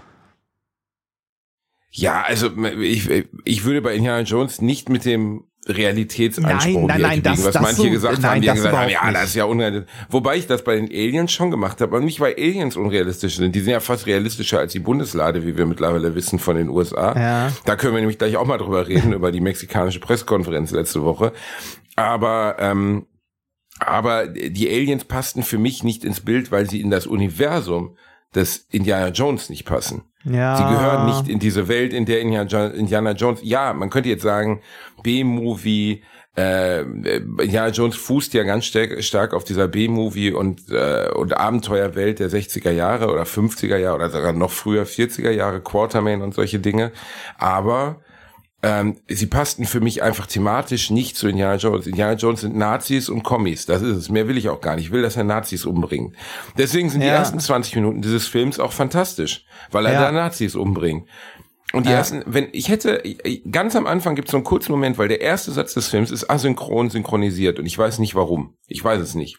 Ja, 1.90 2.22
also 2.22 2.50
ich, 2.80 3.08
ich 3.44 3.64
würde 3.64 3.82
bei 3.82 3.94
Indiana 3.94 4.20
Jones 4.22 4.60
nicht 4.60 4.88
mit 4.88 5.04
dem 5.04 5.44
Realitätsanspruch 5.66 6.86
Nein, 6.86 6.86
nein, 6.86 7.00
nein, 7.02 7.22
das- 7.22 7.44
was 7.44 7.52
das 7.52 7.62
manche 7.62 7.82
so- 7.82 7.90
gesagt 7.90 8.22
nein, 8.22 8.30
haben, 8.30 8.40
die 8.42 8.48
haben 8.50 8.56
gesagt 8.56 8.76
haben, 8.76 8.88
ja, 8.90 9.12
das 9.12 9.24
ist 9.30 9.34
ja 9.34 9.44
unrealistisch. 9.44 9.92
Wobei 10.08 10.36
ich 10.36 10.46
das 10.46 10.64
bei 10.64 10.76
den 10.76 10.86
Aliens 10.86 11.32
schon 11.32 11.50
gemacht 11.50 11.80
habe, 11.80 11.96
aber 11.96 12.04
nicht 12.04 12.20
weil 12.20 12.34
Aliens 12.34 12.76
unrealistisch 12.76 13.36
sind. 13.36 13.54
Die 13.54 13.60
sind 13.60 13.72
ja 13.72 13.80
fast 13.80 14.06
realistischer 14.06 14.58
als 14.58 14.72
die 14.72 14.78
Bundeslade, 14.78 15.44
wie 15.46 15.56
wir 15.56 15.66
mittlerweile 15.66 16.14
wissen 16.14 16.38
von 16.38 16.56
den 16.56 16.68
USA. 16.70 17.14
Ja. 17.18 17.52
Da 17.66 17.76
können 17.76 17.94
wir 17.94 18.00
nämlich 18.00 18.18
gleich 18.18 18.36
auch 18.36 18.46
mal 18.46 18.58
drüber 18.58 18.88
reden, 18.88 19.12
über 19.12 19.32
die 19.32 19.40
mexikanische 19.40 20.00
Pressekonferenz 20.00 20.70
letzte 20.70 21.02
Woche. 21.02 21.32
Aber 21.96 22.56
ähm, 22.58 23.06
aber 23.78 24.26
die 24.28 24.68
Aliens 24.68 25.04
passten 25.04 25.42
für 25.42 25.58
mich 25.58 25.82
nicht 25.84 26.04
ins 26.04 26.20
Bild, 26.20 26.52
weil 26.52 26.68
sie 26.68 26.80
in 26.80 26.90
das 26.90 27.06
Universum 27.06 27.96
des 28.34 28.66
Indiana 28.70 29.08
Jones 29.08 29.48
nicht 29.50 29.64
passen. 29.64 30.02
Ja. 30.24 30.56
Sie 30.56 30.64
gehören 30.64 31.06
nicht 31.06 31.28
in 31.28 31.38
diese 31.38 31.66
Welt, 31.68 31.92
in 31.92 32.04
der 32.04 32.20
Indiana 32.20 32.46
Jo- 32.48 32.74
Indiana 32.74 33.12
Jones, 33.12 33.40
ja, 33.42 33.72
man 33.72 33.88
könnte 33.90 34.08
jetzt 34.10 34.22
sagen, 34.22 34.60
B-Movie, 35.02 36.02
äh, 36.36 36.82
Indiana 36.82 37.68
Jones 37.70 37.96
fußt 37.96 38.34
ja 38.34 38.42
ganz 38.44 38.66
stark, 38.66 39.02
stark 39.02 39.34
auf 39.34 39.44
dieser 39.44 39.66
B-Movie 39.66 40.32
und, 40.32 40.70
äh, 40.70 41.08
und 41.14 41.36
Abenteuerwelt 41.36 42.18
der 42.18 42.28
60er 42.30 42.70
Jahre 42.70 43.10
oder 43.10 43.24
50er 43.24 43.76
Jahre 43.78 43.96
oder 43.96 44.10
sogar 44.10 44.32
noch 44.32 44.50
früher 44.50 44.84
40er 44.86 45.30
Jahre, 45.30 45.60
Quartermain 45.60 46.22
und 46.22 46.34
solche 46.34 46.58
Dinge. 46.60 46.92
Aber 47.38 48.00
ähm, 48.62 48.96
sie 49.08 49.26
passten 49.26 49.64
für 49.64 49.80
mich 49.80 50.02
einfach 50.02 50.26
thematisch 50.26 50.90
nicht 50.90 51.16
zu 51.16 51.28
Indiana 51.28 51.56
Jones. 51.56 51.86
Indiana 51.86 52.12
Jones 52.14 52.42
sind 52.42 52.56
Nazis 52.56 53.08
und 53.08 53.22
Kommis. 53.22 53.64
Das 53.66 53.80
ist 53.82 53.96
es. 53.96 54.08
Mehr 54.10 54.28
will 54.28 54.36
ich 54.36 54.48
auch 54.50 54.60
gar 54.60 54.76
nicht. 54.76 54.86
Ich 54.86 54.90
will, 54.92 55.02
dass 55.02 55.16
er 55.16 55.24
Nazis 55.24 55.64
umbringt. 55.64 56.14
Deswegen 56.58 56.90
sind 56.90 57.00
die 57.00 57.06
Ja. 57.06 57.14
ersten 57.14 57.40
20 57.40 57.74
Minuten 57.76 58.02
dieses 58.02 58.26
Films 58.26 58.60
auch 58.60 58.72
fantastisch, 58.72 59.44
weil 59.70 59.86
er 59.86 59.92
Ja. 59.94 60.00
da 60.02 60.12
Nazis 60.12 60.54
umbringt. 60.56 61.08
Und 61.72 61.86
die 61.86 61.90
Ja. 61.90 61.96
ersten, 61.98 62.22
wenn 62.26 62.48
ich 62.52 62.68
hätte, 62.68 63.02
ganz 63.50 63.76
am 63.76 63.86
Anfang 63.86 64.14
gibt 64.16 64.28
es 64.28 64.32
so 64.32 64.36
einen 64.36 64.44
kurzen 64.44 64.72
Moment, 64.72 64.98
weil 64.98 65.08
der 65.08 65.20
erste 65.20 65.52
Satz 65.52 65.72
des 65.74 65.88
Films 65.88 66.10
ist 66.10 66.28
asynchron 66.28 66.90
synchronisiert 66.90 67.58
und 67.58 67.66
ich 67.66 67.78
weiß 67.78 67.98
nicht 68.00 68.14
warum. 68.14 68.54
Ich 68.66 68.82
weiß 68.84 69.00
es 69.00 69.14
nicht. 69.14 69.38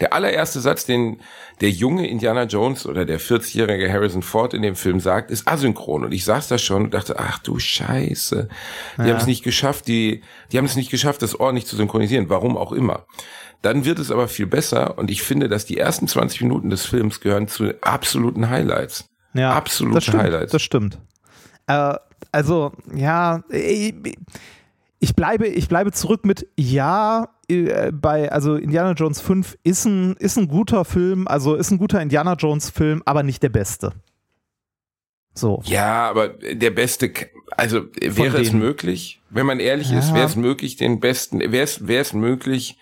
Der 0.00 0.12
allererste 0.12 0.60
Satz, 0.60 0.84
den 0.84 1.20
der 1.60 1.70
junge 1.70 2.06
Indiana 2.06 2.44
Jones 2.44 2.86
oder 2.86 3.04
der 3.04 3.20
40-jährige 3.20 3.90
Harrison 3.90 4.22
Ford 4.22 4.54
in 4.54 4.62
dem 4.62 4.76
Film 4.76 5.00
sagt, 5.00 5.30
ist 5.30 5.48
asynchron. 5.48 6.04
Und 6.04 6.12
ich 6.12 6.24
saß 6.24 6.48
da 6.48 6.58
schon 6.58 6.84
und 6.84 6.94
dachte, 6.94 7.18
ach 7.18 7.38
du 7.38 7.58
Scheiße. 7.58 8.48
Die 8.98 9.02
haben 9.02 9.16
es 9.16 9.26
nicht 9.26 9.42
geschafft, 9.42 9.88
die, 9.88 10.22
die 10.52 10.58
haben 10.58 10.66
es 10.66 10.76
nicht 10.76 10.90
geschafft, 10.90 11.22
das 11.22 11.38
ordentlich 11.38 11.66
zu 11.66 11.76
synchronisieren. 11.76 12.28
Warum 12.28 12.56
auch 12.56 12.72
immer. 12.72 13.06
Dann 13.62 13.84
wird 13.84 13.98
es 13.98 14.10
aber 14.10 14.28
viel 14.28 14.46
besser 14.46 14.98
und 14.98 15.10
ich 15.10 15.22
finde, 15.22 15.48
dass 15.48 15.64
die 15.64 15.78
ersten 15.78 16.06
20 16.06 16.42
Minuten 16.42 16.70
des 16.70 16.84
Films 16.84 17.20
gehören 17.20 17.48
zu 17.48 17.72
absoluten 17.80 18.50
Highlights. 18.50 19.08
Ja, 19.34 19.52
Absolute 19.52 19.96
das 19.96 20.04
stimmt, 20.04 20.22
Highlights. 20.22 20.52
Das 20.52 20.62
stimmt. 20.62 20.98
Äh, 21.66 21.94
also, 22.32 22.72
ja, 22.94 23.42
ich, 23.50 23.94
ich 24.04 24.18
bleibe, 25.14 25.46
ich 25.46 25.68
bleibe 25.68 25.92
zurück 25.92 26.24
mit 26.24 26.46
ja, 26.56 27.28
äh, 27.48 27.92
bei, 27.92 28.30
also 28.32 28.54
Indiana 28.56 28.92
Jones 28.92 29.20
5 29.20 29.56
ist 29.62 29.84
ein, 29.84 30.14
ist 30.16 30.36
ein 30.36 30.48
guter 30.48 30.84
Film, 30.84 31.28
also 31.28 31.54
ist 31.54 31.70
ein 31.70 31.78
guter 31.78 32.00
Indiana 32.00 32.34
Jones 32.34 32.70
Film, 32.70 33.02
aber 33.04 33.22
nicht 33.22 33.42
der 33.42 33.50
beste. 33.50 33.92
So. 35.34 35.62
Ja, 35.66 36.08
aber 36.08 36.28
der 36.28 36.70
beste, 36.70 37.12
also 37.50 37.82
wäre 38.00 38.40
es 38.40 38.52
möglich, 38.52 39.20
wenn 39.28 39.44
man 39.44 39.60
ehrlich 39.60 39.92
ist, 39.92 40.08
Ja. 40.08 40.14
wäre 40.14 40.26
es 40.26 40.36
möglich, 40.36 40.76
den 40.76 40.98
besten, 40.98 41.40
wäre 41.40 41.64
es, 41.64 41.86
wäre 41.86 42.00
es 42.00 42.14
möglich, 42.14 42.78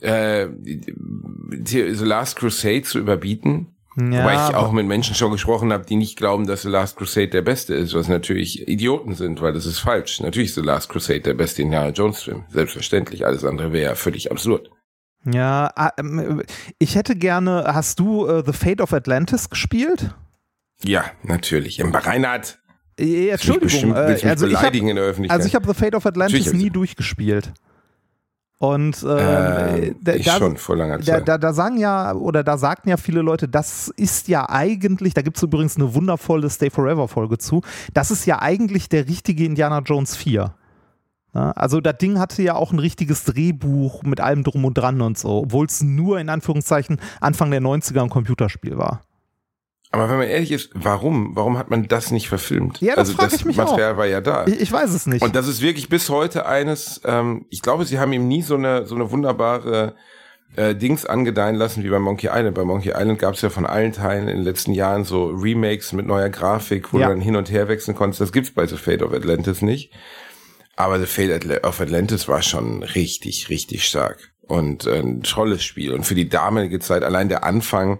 äh, 0.00 0.48
The 0.56 1.82
Last 2.02 2.36
Crusade 2.36 2.82
zu 2.82 2.98
überbieten? 2.98 3.71
Ja, 3.96 4.22
Wobei 4.22 4.34
ich 4.34 4.54
auch 4.54 4.72
mit 4.72 4.86
Menschen 4.86 5.14
schon 5.14 5.32
gesprochen 5.32 5.72
habe, 5.72 5.84
die 5.84 5.96
nicht 5.96 6.16
glauben, 6.16 6.46
dass 6.46 6.62
The 6.62 6.68
Last 6.68 6.96
Crusade 6.96 7.28
der 7.28 7.42
beste 7.42 7.74
ist, 7.74 7.92
was 7.94 8.08
natürlich 8.08 8.66
Idioten 8.66 9.14
sind, 9.14 9.42
weil 9.42 9.52
das 9.52 9.66
ist 9.66 9.80
falsch. 9.80 10.20
Natürlich 10.20 10.48
ist 10.48 10.54
The 10.54 10.62
Last 10.62 10.88
Crusade 10.88 11.20
der 11.20 11.34
beste 11.34 11.62
Indiana 11.62 11.90
Jones 11.90 12.22
Film. 12.22 12.44
Selbstverständlich. 12.48 13.26
Alles 13.26 13.44
andere 13.44 13.72
wäre 13.72 13.90
ja 13.90 13.94
völlig 13.94 14.30
absurd. 14.30 14.70
Ja, 15.30 15.70
ah, 15.76 15.90
ähm, 15.98 16.42
ich 16.78 16.96
hätte 16.96 17.14
gerne, 17.14 17.64
hast 17.66 18.00
du 18.00 18.26
äh, 18.26 18.42
The 18.44 18.52
Fate 18.52 18.80
of 18.80 18.92
Atlantis 18.92 19.50
gespielt? 19.50 20.14
Ja, 20.82 21.04
natürlich. 21.22 21.78
Ähm, 21.78 21.94
Reinhard, 21.94 22.58
mich 22.98 23.30
Entschuldigung, 23.30 23.68
bestimmt, 23.68 23.96
äh, 23.96 24.00
also 24.00 24.14
ich 24.14 24.24
habe 24.24 24.46
beleidigen 24.46 24.88
in 24.88 24.96
der 24.96 25.04
Öffentlichkeit. 25.04 25.36
also 25.36 25.46
ich 25.46 25.54
habe 25.54 25.66
The 25.66 25.74
Fate 25.74 25.94
of 25.94 26.06
Atlantis 26.06 26.46
hab 26.46 26.54
nie 26.54 26.70
durchgespielt. 26.70 27.52
Und 28.62 29.02
ähm, 29.02 29.96
da- 30.02 30.14
ich 30.14 30.24
da- 30.24 30.36
schon 30.38 30.56
vor 30.56 30.76
langer 30.76 31.00
Zeit. 31.00 31.26
da, 31.26 31.36
da 31.36 31.52
sagen 31.52 31.78
ja, 31.78 32.14
oder 32.14 32.44
da 32.44 32.56
sagten 32.56 32.90
ja 32.90 32.96
viele 32.96 33.20
Leute, 33.20 33.48
das 33.48 33.88
ist 33.96 34.28
ja 34.28 34.48
eigentlich, 34.48 35.14
da 35.14 35.22
gibt 35.22 35.36
es 35.36 35.42
übrigens 35.42 35.74
eine 35.76 35.92
wundervolle 35.96 36.48
Stay 36.48 36.70
Forever 36.70 37.08
Folge 37.08 37.38
zu, 37.38 37.62
das 37.92 38.12
ist 38.12 38.24
ja 38.24 38.40
eigentlich 38.40 38.88
der 38.88 39.08
richtige 39.08 39.44
Indiana 39.44 39.80
Jones 39.80 40.14
4. 40.14 40.54
Ja, 41.34 41.50
also 41.52 41.80
das 41.80 41.98
Ding 41.98 42.20
hatte 42.20 42.40
ja 42.42 42.54
auch 42.54 42.70
ein 42.72 42.78
richtiges 42.78 43.24
Drehbuch 43.24 44.04
mit 44.04 44.20
allem 44.20 44.44
drum 44.44 44.64
und 44.64 44.74
dran 44.74 45.00
und 45.00 45.18
so, 45.18 45.38
obwohl 45.38 45.66
es 45.66 45.82
nur 45.82 46.20
in 46.20 46.28
Anführungszeichen 46.28 47.00
Anfang 47.20 47.50
der 47.50 47.62
90er 47.62 48.00
ein 48.00 48.10
Computerspiel 48.10 48.78
war. 48.78 49.00
Aber 49.94 50.08
wenn 50.08 50.16
man 50.16 50.26
ehrlich 50.26 50.50
ist, 50.52 50.70
warum? 50.72 51.36
Warum 51.36 51.58
hat 51.58 51.68
man 51.70 51.86
das 51.86 52.10
nicht 52.10 52.28
verfilmt? 52.28 52.80
Ja, 52.80 52.94
das 52.96 53.08
also 53.08 53.12
frag 53.14 53.30
das 53.30 53.40
ich 53.40 53.44
mich 53.44 53.58
Material 53.58 53.98
war 53.98 54.06
ja 54.06 54.22
da. 54.22 54.46
Ich, 54.46 54.60
ich 54.60 54.72
weiß 54.72 54.90
es 54.94 55.06
nicht. 55.06 55.22
Und 55.22 55.36
das 55.36 55.46
ist 55.46 55.60
wirklich 55.60 55.90
bis 55.90 56.08
heute 56.08 56.46
eines, 56.46 57.02
ähm, 57.04 57.44
ich 57.50 57.60
glaube, 57.60 57.84
sie 57.84 57.98
haben 57.98 58.12
ihm 58.14 58.26
nie 58.26 58.40
so 58.40 58.54
eine, 58.54 58.86
so 58.86 58.94
eine 58.94 59.10
wunderbare 59.10 59.94
äh, 60.56 60.74
Dings 60.74 61.04
angedeihen 61.04 61.56
lassen 61.56 61.84
wie 61.84 61.90
bei 61.90 61.98
Monkey 61.98 62.28
Island. 62.32 62.54
Bei 62.54 62.64
Monkey 62.64 62.90
Island 62.96 63.18
gab 63.18 63.34
es 63.34 63.42
ja 63.42 63.50
von 63.50 63.66
allen 63.66 63.92
Teilen 63.92 64.28
in 64.28 64.36
den 64.36 64.44
letzten 64.44 64.72
Jahren 64.72 65.04
so 65.04 65.26
Remakes 65.26 65.92
mit 65.92 66.06
neuer 66.06 66.30
Grafik, 66.30 66.92
wo 66.94 66.98
Ja. 66.98 67.08
du 67.08 67.12
dann 67.12 67.20
hin 67.20 67.36
und 67.36 67.50
her 67.50 67.68
wechseln 67.68 67.94
konntest. 67.94 68.22
Das 68.22 68.32
gibt's 68.32 68.50
bei 68.50 68.66
The 68.66 68.76
Fate 68.78 69.02
of 69.02 69.12
Atlantis 69.12 69.60
nicht. 69.60 69.92
Aber 70.74 70.98
The 70.98 71.06
Fate 71.06 71.64
of 71.66 71.80
Atlantis 71.82 72.28
war 72.28 72.40
schon 72.40 72.82
richtig, 72.82 73.50
richtig 73.50 73.84
stark. 73.84 74.32
Und 74.48 74.86
äh, 74.86 75.00
ein 75.00 75.22
tolles 75.22 75.62
Spiel. 75.62 75.92
Und 75.92 76.04
für 76.04 76.14
die 76.14 76.30
damalige 76.30 76.80
Zeit, 76.80 77.02
allein 77.02 77.28
der 77.28 77.44
Anfang, 77.44 77.98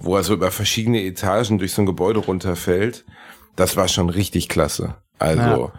wo 0.00 0.16
er 0.16 0.22
so 0.24 0.34
über 0.34 0.50
verschiedene 0.50 1.02
Etagen 1.02 1.58
durch 1.58 1.72
so 1.72 1.82
ein 1.82 1.86
Gebäude 1.86 2.20
runterfällt, 2.20 3.04
das 3.56 3.76
war 3.76 3.88
schon 3.88 4.08
richtig 4.10 4.48
klasse. 4.48 4.96
Also 5.18 5.72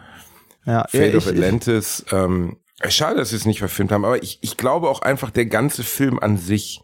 Ja, 0.66 0.86
Fate 0.88 1.14
of 1.14 1.26
ich- 1.26 1.32
ich- 1.32 1.38
Atlantis, 1.38 2.04
ähm, 2.12 2.58
schade, 2.88 3.16
dass 3.16 3.30
sie 3.30 3.36
es 3.36 3.46
nicht 3.46 3.58
verfilmt 3.60 3.92
haben, 3.92 4.04
aber 4.04 4.22
ich, 4.22 4.38
ich 4.42 4.56
glaube 4.56 4.88
auch 4.90 5.00
einfach, 5.02 5.30
der 5.30 5.46
ganze 5.46 5.82
Film 5.82 6.18
an 6.18 6.36
sich 6.36 6.82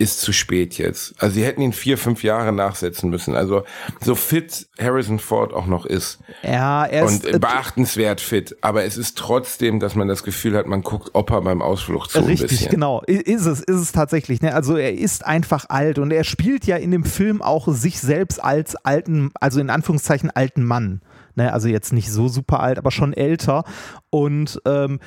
ist 0.00 0.22
zu 0.22 0.32
spät 0.32 0.78
jetzt. 0.78 1.14
Also 1.18 1.34
sie 1.34 1.44
hätten 1.44 1.60
ihn 1.60 1.74
vier, 1.74 1.98
fünf 1.98 2.22
Jahre 2.22 2.52
nachsetzen 2.52 3.10
müssen. 3.10 3.36
Also 3.36 3.64
so 4.00 4.14
fit 4.14 4.66
Harrison 4.80 5.18
Ford 5.18 5.52
auch 5.52 5.66
noch 5.66 5.84
ist 5.84 6.20
Ja, 6.42 6.86
er 6.86 7.04
ist, 7.04 7.26
und 7.26 7.34
äh, 7.34 7.38
beachtenswert 7.38 8.22
fit, 8.22 8.56
aber 8.62 8.84
es 8.84 8.96
ist 8.96 9.18
trotzdem, 9.18 9.78
dass 9.78 9.94
man 9.94 10.08
das 10.08 10.22
Gefühl 10.22 10.56
hat, 10.56 10.66
man 10.66 10.80
guckt 10.82 11.14
Opa 11.14 11.40
beim 11.40 11.60
Ausflug 11.60 12.08
zu 12.10 12.18
ein 12.18 12.24
Richtig, 12.24 12.48
bisschen. 12.48 12.70
genau. 12.70 13.02
Ist 13.06 13.44
es, 13.44 13.60
ist 13.60 13.76
es 13.76 13.92
tatsächlich. 13.92 14.40
Ne? 14.40 14.54
Also 14.54 14.76
er 14.76 14.94
ist 14.94 15.26
einfach 15.26 15.66
alt 15.68 15.98
und 15.98 16.12
er 16.12 16.24
spielt 16.24 16.66
ja 16.66 16.76
in 16.76 16.92
dem 16.92 17.04
Film 17.04 17.42
auch 17.42 17.68
sich 17.68 18.00
selbst 18.00 18.42
als 18.42 18.76
alten, 18.76 19.32
also 19.38 19.60
in 19.60 19.68
Anführungszeichen 19.68 20.30
alten 20.30 20.64
Mann. 20.64 21.02
Ne? 21.40 21.54
Also 21.54 21.68
jetzt 21.68 21.94
nicht 21.94 22.12
so 22.12 22.28
super 22.28 22.60
alt, 22.60 22.76
aber 22.76 22.90
schon 22.90 23.14
älter. 23.14 23.64
Und 24.10 24.60
ähm, 24.66 25.00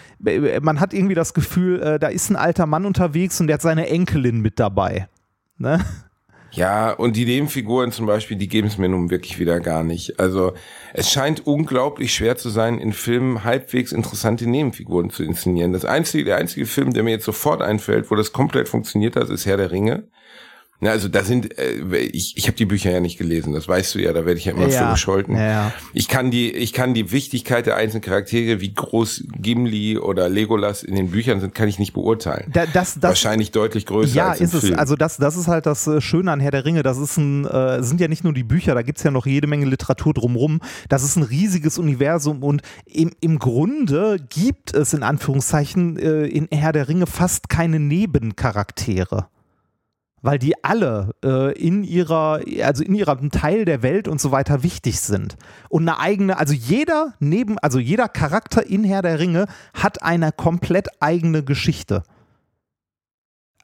man 0.62 0.80
hat 0.80 0.94
irgendwie 0.94 1.14
das 1.14 1.36
Gefühl, 1.36 1.80
äh, 1.82 2.00
da 2.00 2.08
ist 2.08 2.32
ein 2.32 2.36
alter 2.36 2.66
Mann 2.66 2.86
unterwegs 2.86 3.40
und 3.40 3.46
der 3.48 3.56
hat 3.56 3.62
seine 3.62 3.88
Enkelin 3.88 4.42
mit 4.42 4.60
dabei. 4.60 5.08
Ne? 5.58 5.80
Ja, 6.50 6.92
und 6.92 7.16
die 7.16 7.26
Nebenfiguren 7.26 7.92
zum 7.92 8.08
Beispiel, 8.08 8.38
die 8.38 8.48
geben 8.48 8.68
es 8.68 8.80
mir 8.80 8.90
nun 8.90 9.12
wirklich 9.12 9.40
wieder 9.40 9.60
gar 9.60 9.84
nicht. 9.84 10.20
Also 10.20 10.54
es 10.94 11.12
scheint 11.12 11.46
unglaublich 11.46 12.14
schwer 12.14 12.36
zu 12.36 12.50
sein, 12.50 12.80
in 12.80 12.94
Filmen 12.94 13.44
halbwegs 13.44 13.92
interessante 13.92 14.48
Nebenfiguren 14.48 15.12
zu 15.12 15.24
inszenieren. 15.24 15.72
Das 15.74 15.86
einzige, 15.86 16.26
der 16.26 16.38
einzige 16.38 16.66
Film, 16.66 16.94
der 16.94 17.04
mir 17.04 17.12
jetzt 17.12 17.26
sofort 17.26 17.62
einfällt, 17.62 18.10
wo 18.10 18.16
das 18.16 18.34
komplett 18.34 18.70
funktioniert 18.70 19.16
hat, 19.16 19.30
ist 19.30 19.46
Herr 19.46 19.58
der 19.58 19.72
Ringe. 19.72 20.08
Ja, 20.86 20.92
also 20.92 21.08
da 21.08 21.24
sind, 21.24 21.58
äh, 21.58 21.98
ich, 21.98 22.38
ich 22.38 22.48
habe 22.48 22.58
die 22.58 22.66
Bücher 22.66 22.92
ja 22.92 23.00
nicht 23.00 23.18
gelesen, 23.18 23.54
das 23.54 23.68
weißt 23.68 23.96
du 23.96 24.00
ja, 24.00 24.14
da 24.14 24.26
werde 24.26 24.38
ich 24.40 24.46
ja 24.46 24.54
immer 24.54 24.68
Ja, 24.68 24.88
für 24.88 24.92
gescholten. 24.94 25.36
ja, 25.36 25.44
ja. 25.46 25.74
Ich 25.94 26.08
kann 26.08 26.32
die, 26.32 26.52
ich 26.52 26.74
kann 26.74 26.94
die 26.94 27.12
Wichtigkeit 27.12 27.66
der 27.66 27.76
einzelnen 27.76 28.02
Charaktere, 28.04 28.60
wie 28.62 28.74
groß 28.74 29.24
Gimli 29.38 29.98
oder 29.98 30.30
Legolas 30.30 30.84
in 30.84 30.96
den 30.96 31.12
Büchern 31.12 31.40
sind, 31.40 31.54
kann 31.56 31.68
ich 31.68 31.80
nicht 31.80 31.94
beurteilen. 31.94 32.50
Da, 32.52 32.66
das, 32.66 32.96
das, 32.96 33.10
Wahrscheinlich 33.10 33.52
deutlich 33.52 33.86
größer 33.86 34.16
Ja, 34.16 34.30
als 34.30 34.40
im 34.40 34.46
ist 34.46 34.54
es. 34.56 34.60
Film. 34.62 34.80
Also 34.80 34.96
das, 34.96 35.18
das 35.18 35.38
ist 35.38 35.48
halt 35.48 35.66
das 35.66 35.88
äh, 35.88 36.02
Schöne 36.02 36.32
an 36.32 36.40
Herr 36.40 36.52
der 36.52 36.66
Ringe. 36.66 36.84
Das 36.84 36.98
ist 36.98 37.18
ein, 37.18 37.46
äh, 37.46 37.82
sind 37.84 38.02
ja 38.02 38.08
nicht 38.08 38.24
nur 38.24 38.34
die 38.34 38.44
Bücher, 38.44 38.76
da 38.76 38.82
gibt's 38.82 39.04
ja 39.04 39.12
noch 39.12 39.26
jede 39.26 39.48
Menge 39.48 39.66
Literatur 39.66 40.14
drumrum. 40.14 40.60
Das 40.90 41.04
ist 41.04 41.16
ein 41.16 41.24
riesiges 41.24 41.78
Universum 41.78 42.44
und 42.44 42.62
im, 42.86 43.12
im 43.22 43.40
Grunde 43.40 44.18
gibt 44.30 44.74
es 44.74 44.94
in 44.94 45.04
Anführungszeichen 45.04 45.98
äh, 45.98 46.26
in 46.26 46.48
Herr 46.52 46.72
der 46.74 46.88
Ringe 46.90 47.08
fast 47.08 47.50
keine 47.50 47.80
Nebencharaktere. 47.80 49.28
Weil 50.24 50.40
die 50.40 50.64
alle 50.64 51.12
äh, 51.24 51.54
in 51.54 51.84
ihrer, 51.84 52.42
also 52.64 52.84
in 52.84 52.96
ihrem 52.96 53.30
Teil 53.30 53.66
der 53.66 53.84
Welt 53.84 54.08
und 54.08 54.20
so 54.20 54.32
weiter 54.32 54.64
wichtig 54.64 55.00
sind. 55.00 55.36
Und 55.70 55.88
eine 55.88 56.00
eigene, 56.00 56.40
also 56.40 56.54
jeder 56.54 57.14
neben, 57.20 57.60
also 57.60 57.78
jeder 57.78 58.10
Charakter 58.10 58.66
in 58.66 58.84
Herr 58.84 59.04
der 59.04 59.20
Ringe 59.20 59.46
hat 59.76 60.02
eine 60.02 60.32
komplett 60.32 60.88
eigene 61.00 61.44
Geschichte. 61.44 62.04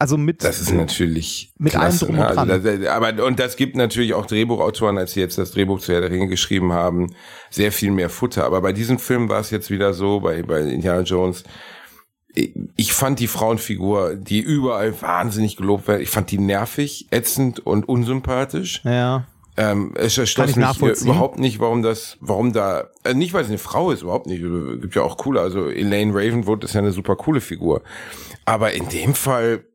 Also 0.02 0.16
mit. 0.16 0.46
Das 0.46 0.62
ist 0.62 0.72
natürlich 0.72 1.54
Mit 1.58 1.76
allem 1.76 1.90
klasse, 1.90 2.06
drum 2.06 2.16
ne? 2.16 2.22
und 2.22 2.28
also 2.38 2.46
dran. 2.46 2.82
das, 2.82 2.90
aber 2.90 3.26
und 3.26 3.38
das 3.38 3.58
gibt 3.58 3.76
natürlich 3.76 4.14
auch 4.14 4.26
Drehbuchautoren, 4.26 4.98
als 4.98 5.12
sie 5.12 5.20
jetzt 5.20 5.38
das 5.38 5.52
Drehbuch 5.52 5.82
zu 5.82 5.92
Herr 5.92 6.00
der 6.00 6.10
Ringe 6.10 6.30
geschrieben 6.30 6.72
haben, 6.72 7.14
sehr 7.50 7.74
viel 7.74 7.92
mehr 7.92 8.10
Futter. 8.10 8.46
Aber 8.46 8.62
bei 8.62 8.72
diesem 8.72 8.98
Film 8.98 9.28
war 9.28 9.42
es 9.42 9.52
jetzt 9.52 9.70
wieder 9.70 9.94
so, 9.94 10.22
bei, 10.22 10.42
bei 10.42 10.62
Indiana 10.62 11.02
Jones, 11.02 11.44
ich- 12.34 12.94
fand 12.94 13.20
die 13.20 13.28
Frauenfigur, 13.28 14.16
die 14.16 14.40
überall 14.40 15.00
wahnsinnig 15.02 15.58
gelobt 15.58 15.88
wird, 15.88 16.02
ich 16.02 16.10
fand 16.10 16.32
die 16.32 16.38
nervig, 16.38 17.08
ätzend 17.12 17.60
und 17.66 17.88
unsympathisch. 17.88 18.82
ja. 18.84 19.26
Ähm, 19.58 19.92
es 19.96 20.18
erschloss 20.18 20.52
ich 20.52 20.56
mich 20.56 21.02
überhaupt 21.02 21.38
nicht, 21.38 21.60
warum 21.60 21.82
das, 21.82 22.16
warum 22.22 22.54
da, 22.54 22.88
äh, 23.04 23.14
nicht 23.14 23.34
weil 23.34 23.44
sie 23.44 23.50
eine 23.50 23.58
Frau 23.58 23.92
ist, 23.92 24.04
überhaupt 24.04 24.26
nicht, 24.28 24.42
gibt 24.80 24.96
ja 24.96 25.02
auch 25.02 25.18
coole, 25.18 25.42
also 25.42 25.68
Elaine 25.70 26.14
Ravenwood 26.14 26.64
ist 26.64 26.76
ja 26.76 26.80
eine 26.80 26.94
super 26.94 27.18
coole 27.18 27.42
Figur. 27.42 27.82
Aber 28.46 28.72
in 28.72 28.88
dem 28.88 29.14
Fall, 29.16 29.66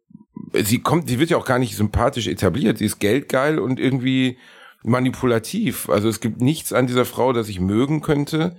sie 0.55 0.79
kommt, 0.79 1.11
sie 1.11 1.19
wird 1.19 1.29
ja 1.29 1.37
auch 1.37 1.45
gar 1.45 1.59
nicht 1.59 1.77
sympathisch 1.77 2.29
etabliert, 2.29 2.79
sie 2.79 2.87
ist 2.87 2.99
geldgeil 2.99 3.59
und 3.59 3.79
irgendwie 3.79 4.39
manipulativ. 4.85 5.91
Also 5.91 6.09
es 6.09 6.21
gibt 6.21 6.41
nichts 6.41 6.73
an 6.73 6.87
dieser 6.87 7.05
Frau, 7.05 7.35
das 7.35 7.51
ich 7.51 7.61
mögen 7.61 8.01
könnte. 8.01 8.57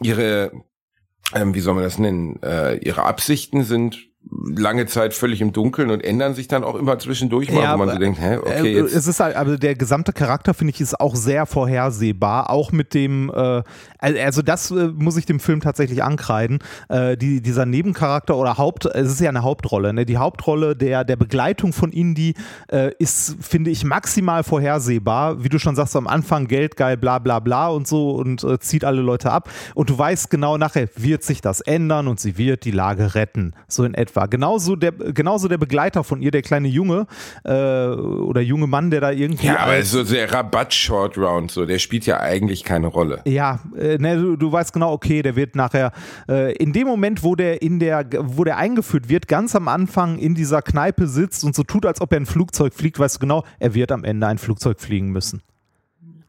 Ihre, 0.00 0.52
ähm, 1.34 1.54
wie 1.54 1.60
soll 1.60 1.74
man 1.74 1.84
das 1.84 1.98
nennen, 1.98 2.40
äh, 2.42 2.76
ihre 2.78 3.04
Absichten 3.04 3.64
sind 3.64 4.08
lange 4.44 4.86
Zeit 4.86 5.14
völlig 5.14 5.40
im 5.40 5.52
Dunkeln 5.52 5.90
und 5.90 6.02
ändern 6.02 6.34
sich 6.34 6.48
dann 6.48 6.64
auch 6.64 6.74
immer 6.74 6.98
zwischendurch 6.98 7.50
mal, 7.50 7.62
Ja, 7.62 7.74
wo 7.74 7.78
man 7.78 7.90
so 7.90 7.98
denkt, 7.98 8.20
hä, 8.20 8.38
okay, 8.38 8.72
Äh, 8.72 8.76
jetzt 8.76 8.94
es 8.94 9.06
ist 9.06 9.20
halt, 9.20 9.36
aber 9.36 9.56
der 9.56 9.74
gesamte 9.74 10.12
Charakter, 10.12 10.54
finde 10.54 10.72
ich, 10.74 10.80
ist 10.80 10.98
auch 11.00 11.14
sehr 11.14 11.46
vorhersehbar. 11.46 12.50
Auch 12.50 12.72
mit 12.72 12.94
dem, 12.94 13.30
äh, 13.34 13.62
also 13.98 14.42
das 14.42 14.70
äh, 14.70 14.88
muss 14.94 15.16
ich 15.16 15.26
dem 15.26 15.40
Film 15.40 15.60
tatsächlich 15.60 16.02
ankreiden. 16.02 16.58
Äh, 16.88 17.16
die, 17.16 17.40
dieser 17.40 17.66
Nebencharakter 17.66 18.36
oder 18.36 18.58
Haupt, 18.58 18.86
es 18.86 19.10
ist 19.10 19.20
ja 19.20 19.28
eine 19.28 19.42
Hauptrolle, 19.42 19.92
ne? 19.92 20.06
Die 20.06 20.18
Hauptrolle 20.18 20.74
der, 20.76 21.04
der 21.04 21.16
Begleitung 21.16 21.72
von 21.72 21.92
Indy 21.92 22.34
äh, 22.68 22.92
ist, 22.98 23.36
finde 23.40 23.70
ich, 23.70 23.84
maximal 23.84 24.42
vorhersehbar. 24.42 25.42
Wie 25.44 25.48
du 25.48 25.58
schon 25.58 25.76
sagst, 25.76 25.94
am 25.96 26.06
Anfang 26.06 26.46
Geld 26.46 26.76
geil, 26.76 26.96
bla 26.96 27.18
bla 27.18 27.40
bla 27.40 27.68
und 27.68 27.86
so 27.86 28.12
und 28.12 28.42
äh, 28.44 28.58
zieht 28.58 28.84
alle 28.84 29.02
Leute 29.02 29.30
ab. 29.30 29.48
Und 29.74 29.90
du 29.90 29.98
weißt 29.98 30.30
genau, 30.30 30.56
nachher 30.58 30.88
wird 30.96 31.22
sich 31.22 31.40
das 31.40 31.60
ändern 31.60 32.08
und 32.08 32.18
sie 32.20 32.38
wird 32.38 32.64
die 32.64 32.70
Lage 32.70 33.14
retten. 33.14 33.54
So 33.68 33.84
in 33.84 33.94
etwa. 33.94 34.26
Genauso 34.32 34.76
der, 34.76 34.92
genauso 34.92 35.46
der 35.46 35.58
Begleiter 35.58 36.04
von 36.04 36.22
ihr, 36.22 36.30
der 36.30 36.40
kleine 36.40 36.66
Junge 36.66 37.06
äh, 37.44 37.50
oder 37.50 38.40
junge 38.40 38.66
Mann, 38.66 38.90
der 38.90 39.02
da 39.02 39.10
irgendwie. 39.10 39.48
Ja, 39.48 39.58
aber 39.58 39.82
so 39.82 40.02
der 40.02 40.32
Rabatt 40.32 40.72
Short 40.72 41.18
Round, 41.18 41.50
so, 41.50 41.66
der 41.66 41.78
spielt 41.78 42.06
ja 42.06 42.18
eigentlich 42.18 42.64
keine 42.64 42.86
Rolle. 42.86 43.20
ja, 43.26 43.60
äh, 43.76 43.98
ne, 43.98 44.16
du, 44.16 44.36
du 44.36 44.50
weißt 44.50 44.72
genau, 44.72 44.90
okay, 44.90 45.20
der 45.20 45.36
wird 45.36 45.54
nachher 45.54 45.92
äh, 46.30 46.56
in 46.56 46.72
dem 46.72 46.86
Moment, 46.86 47.22
wo 47.22 47.34
der 47.34 47.60
in 47.60 47.78
der, 47.78 48.06
wo 48.20 48.42
der 48.42 48.56
eingeführt 48.56 49.10
wird, 49.10 49.28
ganz 49.28 49.54
am 49.54 49.68
Anfang 49.68 50.16
in 50.16 50.34
dieser 50.34 50.62
Kneipe 50.62 51.08
sitzt 51.08 51.44
und 51.44 51.54
so 51.54 51.62
tut, 51.62 51.84
als 51.84 52.00
ob 52.00 52.10
er 52.12 52.20
ein 52.20 52.24
Flugzeug 52.24 52.72
fliegt, 52.72 52.98
weißt 52.98 53.16
du 53.16 53.20
genau, 53.20 53.44
er 53.58 53.74
wird 53.74 53.92
am 53.92 54.02
Ende 54.02 54.28
ein 54.28 54.38
Flugzeug 54.38 54.80
fliegen 54.80 55.10
müssen. 55.10 55.42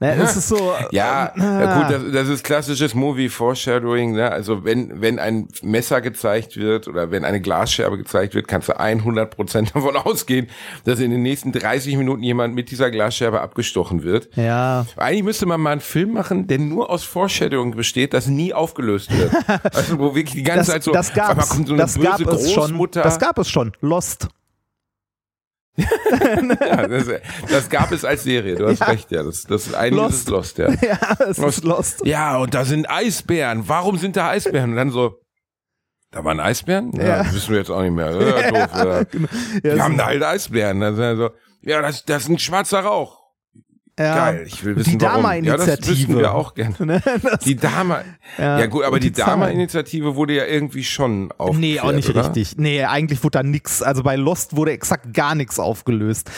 Ne, 0.03 0.21
es 0.21 0.35
ist 0.35 0.49
so. 0.49 0.73
Ja, 0.91 1.31
äh, 1.35 1.39
ja 1.39 1.81
gut, 1.81 1.91
das, 1.93 2.11
das 2.11 2.27
ist 2.27 2.43
klassisches 2.43 2.93
Movie 2.93 3.29
Foreshadowing. 3.29 4.13
Ne? 4.13 4.29
Also 4.29 4.65
wenn 4.65 5.01
wenn 5.01 5.17
ein 5.17 5.47
Messer 5.61 6.01
gezeigt 6.01 6.57
wird 6.57 6.89
oder 6.89 7.09
wenn 7.09 7.23
eine 7.23 7.39
Glasscherbe 7.39 7.97
gezeigt 7.97 8.35
wird, 8.35 8.49
kannst 8.49 8.67
du 8.67 8.73
100% 8.73 9.73
davon 9.73 9.95
ausgehen, 10.03 10.47
dass 10.83 10.99
in 10.99 11.11
den 11.11 11.21
nächsten 11.21 11.53
30 11.53 11.95
Minuten 11.95 12.21
jemand 12.21 12.53
mit 12.53 12.69
dieser 12.69 12.91
Glasscherbe 12.91 13.39
abgestochen 13.39 14.03
wird. 14.03 14.29
ja. 14.35 14.85
Eigentlich 14.97 15.23
müsste 15.23 15.45
man 15.45 15.61
mal 15.61 15.71
einen 15.71 15.81
Film 15.81 16.13
machen, 16.13 16.47
der 16.47 16.59
nur 16.59 16.89
aus 16.89 17.03
Foreshadowing 17.03 17.75
besteht, 17.75 18.13
das 18.13 18.27
nie 18.27 18.53
aufgelöst 18.53 19.17
wird. 19.17 19.31
also 19.73 19.99
wo 19.99 20.15
wirklich 20.15 20.35
die 20.35 20.43
ganze 20.43 20.59
Das, 20.59 20.67
Zeit 20.67 20.83
so, 20.83 20.91
das 20.91 21.13
gab's, 21.13 21.49
kommt 21.49 21.67
so 21.67 21.73
eine 21.73 21.81
das 21.81 21.95
böse 21.95 22.25
gab 22.25 22.33
es 22.33 22.51
schon. 22.51 22.87
Das 22.91 23.19
gab 23.19 23.37
es 23.37 23.49
schon. 23.49 23.71
Lost. 23.81 24.27
Ja, 25.75 26.87
das, 26.87 27.07
das 27.49 27.69
gab 27.69 27.91
es 27.91 28.05
als 28.05 28.23
Serie. 28.23 28.55
Du 28.55 28.67
hast 28.67 28.79
Ja. 28.79 28.85
recht, 28.87 29.11
ja. 29.11 29.23
Das, 29.23 29.43
das 29.43 29.73
eigentlich 29.73 30.01
Lost. 30.03 30.13
ist 30.15 30.29
Lost, 30.29 30.57
ja. 30.59 30.69
Ja, 30.81 30.97
es 31.29 31.37
ist 31.39 31.63
Lost. 31.63 32.05
Ja, 32.05 32.37
und 32.37 32.53
da 32.53 32.63
sind 32.65 32.89
Eisbären. 32.89 33.67
Warum 33.67 33.97
sind 33.97 34.15
da 34.15 34.29
Eisbären? 34.29 34.71
Und 34.71 34.75
dann 34.75 34.91
so, 34.91 35.19
da 36.11 36.23
waren 36.23 36.39
Eisbären? 36.39 36.91
Ja, 36.95 37.03
Ja. 37.03 37.23
das 37.23 37.33
wissen 37.33 37.51
wir 37.51 37.57
jetzt 37.59 37.71
auch 37.71 37.81
nicht 37.81 37.91
mehr. 37.91 38.11
Ja, 38.11 38.51
doof, 38.51 38.69
ja. 38.75 39.03
genau. 39.11 39.27
Wir 39.63 39.75
Ja, 39.75 39.83
haben 39.83 39.97
da 39.97 40.05
halt 40.05 40.21
Eisbären. 40.23 40.79
Sind 40.95 41.17
so, 41.17 41.29
ja, 41.61 41.81
das, 41.81 42.05
das 42.05 42.23
ist 42.23 42.29
ein 42.29 42.39
schwarzer 42.39 42.81
Rauch. 42.81 43.22
Ja. 43.99 44.15
Geil, 44.15 44.43
ich 44.47 44.63
will 44.65 44.75
wissen, 44.75 44.97
Die 44.97 45.01
warum. 45.05 45.23
Ja, 45.23 45.55
das 45.57 45.65
Dama-Initiative. 45.65 45.89
wissen 46.09 46.17
wir 46.17 46.33
auch 46.33 46.53
gerne. 46.55 46.73
Ne, 46.79 47.01
Die 47.45 47.55
Dama, 47.55 48.01
Ja, 48.39 48.59
ja, 48.59 48.65
gut, 48.65 48.83
aber 48.85 48.99
die, 48.99 49.11
die. 49.11 49.21
Dama-Initiative 49.21 50.15
wurde 50.15 50.33
ja 50.33 50.45
irgendwie 50.45 50.83
schon 50.83 51.31
aufgeklärt, 51.37 51.59
Nee, 51.59 51.79
auch 51.79 51.91
nicht 51.91 52.09
oder? 52.09 52.21
richtig. 52.25 52.57
Nee, 52.57 52.83
eigentlich 52.85 53.23
wurde 53.23 53.39
da 53.39 53.43
nix. 53.43 53.83
Also 53.83 54.01
bei 54.01 54.15
Lost 54.15 54.55
wurde 54.55 54.71
exakt 54.71 55.13
gar 55.13 55.35
nichts 55.35 55.59
aufgelöst. 55.59 56.31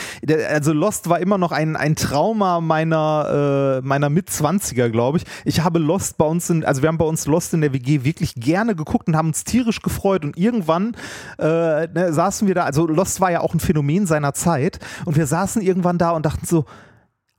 Also 0.49 0.73
Lost 0.73 1.07
war 1.09 1.19
immer 1.19 1.37
noch 1.37 1.51
ein, 1.53 1.75
ein 1.77 1.95
Trauma 1.95 2.59
meiner, 2.59 3.79
äh, 3.83 3.87
meiner 3.87 4.09
Mitzwanziger, 4.09 4.89
glaube 4.89 5.19
ich. 5.19 5.23
Ich 5.45 5.61
habe 5.63 5.79
Lost 5.79 6.17
bei 6.17 6.25
uns 6.25 6.49
in, 6.49 6.65
also 6.65 6.81
wir 6.81 6.89
haben 6.89 6.97
bei 6.97 7.05
uns 7.05 7.25
Lost 7.25 7.53
in 7.53 7.61
der 7.61 7.71
WG 7.71 8.03
wirklich 8.03 8.35
gerne 8.35 8.75
geguckt 8.75 9.07
und 9.07 9.15
haben 9.15 9.27
uns 9.29 9.45
tierisch 9.45 9.81
gefreut 9.81 10.25
und 10.25 10.37
irgendwann 10.37 10.95
äh, 11.39 11.87
ne, 11.87 12.11
saßen 12.11 12.47
wir 12.47 12.55
da, 12.55 12.63
also 12.65 12.85
Lost 12.85 13.21
war 13.21 13.31
ja 13.31 13.39
auch 13.39 13.53
ein 13.53 13.59
Phänomen 13.61 14.05
seiner 14.07 14.33
Zeit 14.33 14.79
und 15.05 15.15
wir 15.15 15.25
saßen 15.25 15.61
irgendwann 15.61 15.97
da 15.97 16.11
und 16.11 16.25
dachten 16.25 16.45
so, 16.45 16.65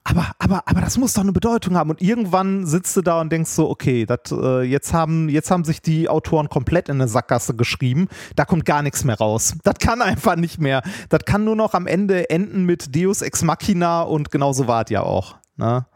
aber, 0.08 0.30
aber, 0.38 0.62
aber 0.66 0.80
das 0.80 0.98
muss 0.98 1.14
doch 1.14 1.22
eine 1.22 1.32
Bedeutung 1.32 1.76
haben. 1.76 1.90
Und 1.90 2.00
irgendwann 2.00 2.64
sitzt 2.64 2.96
du 2.96 3.02
da 3.02 3.20
und 3.20 3.32
denkst 3.32 3.50
so, 3.50 3.68
okay, 3.68 4.06
dat, 4.06 4.30
äh, 4.30 4.62
jetzt, 4.62 4.92
haben, 4.92 5.28
jetzt 5.28 5.50
haben 5.50 5.64
sich 5.64 5.82
die 5.82 6.08
Autoren 6.08 6.48
komplett 6.48 6.88
in 6.88 6.94
eine 6.94 7.08
Sackgasse 7.08 7.56
geschrieben. 7.56 8.06
Da 8.36 8.44
kommt 8.44 8.64
gar 8.64 8.82
nichts 8.82 9.02
mehr 9.02 9.18
raus. 9.18 9.56
Das 9.64 9.74
kann 9.80 10.02
einfach 10.02 10.36
nicht 10.36 10.60
mehr. 10.60 10.82
Das 11.08 11.24
kann 11.24 11.44
nur 11.44 11.56
noch 11.56 11.74
am 11.74 11.88
Ende 11.88 12.30
enden 12.30 12.64
mit 12.64 12.94
Deus 12.94 13.20
Ex 13.20 13.42
Machina 13.42 14.02
und 14.02 14.30
genauso 14.30 14.68
war 14.68 14.84
es 14.84 14.90
ja 14.90 15.02
auch. 15.02 15.38
Ne? 15.56 15.86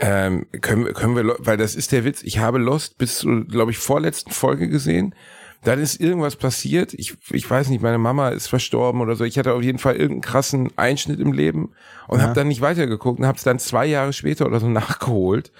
Ähm, 0.00 0.46
können, 0.60 0.92
können 0.92 1.14
wir, 1.14 1.36
weil 1.38 1.56
das 1.56 1.76
ist 1.76 1.92
der 1.92 2.04
Witz, 2.04 2.24
ich 2.24 2.40
habe 2.40 2.58
Lost 2.58 2.98
bis 2.98 3.24
glaube 3.48 3.70
ich, 3.70 3.78
vorletzten 3.78 4.32
Folge 4.32 4.68
gesehen. 4.68 5.14
Dann 5.64 5.78
ist 5.78 6.00
irgendwas 6.00 6.36
passiert. 6.36 6.94
Ich, 6.94 7.16
ich 7.30 7.48
weiß 7.50 7.68
nicht, 7.68 7.82
meine 7.82 7.98
Mama 7.98 8.30
ist 8.30 8.46
verstorben 8.46 9.00
oder 9.02 9.14
so. 9.16 9.24
Ich 9.24 9.38
hatte 9.38 9.52
auf 9.52 9.62
jeden 9.62 9.78
Fall 9.78 9.94
irgendeinen 9.94 10.22
krassen 10.22 10.70
Einschnitt 10.76 11.20
im 11.20 11.32
Leben 11.32 11.72
und 12.08 12.18
Ja. 12.18 12.24
habe 12.24 12.34
dann 12.34 12.48
nicht 12.48 12.62
weitergeguckt 12.62 13.18
und 13.18 13.26
habe 13.26 13.36
es 13.36 13.44
dann 13.44 13.58
zwei 13.58 13.84
Jahre 13.86 14.12
später 14.12 14.46
oder 14.46 14.58
so 14.60 14.68
nachgeholt. 14.70 15.52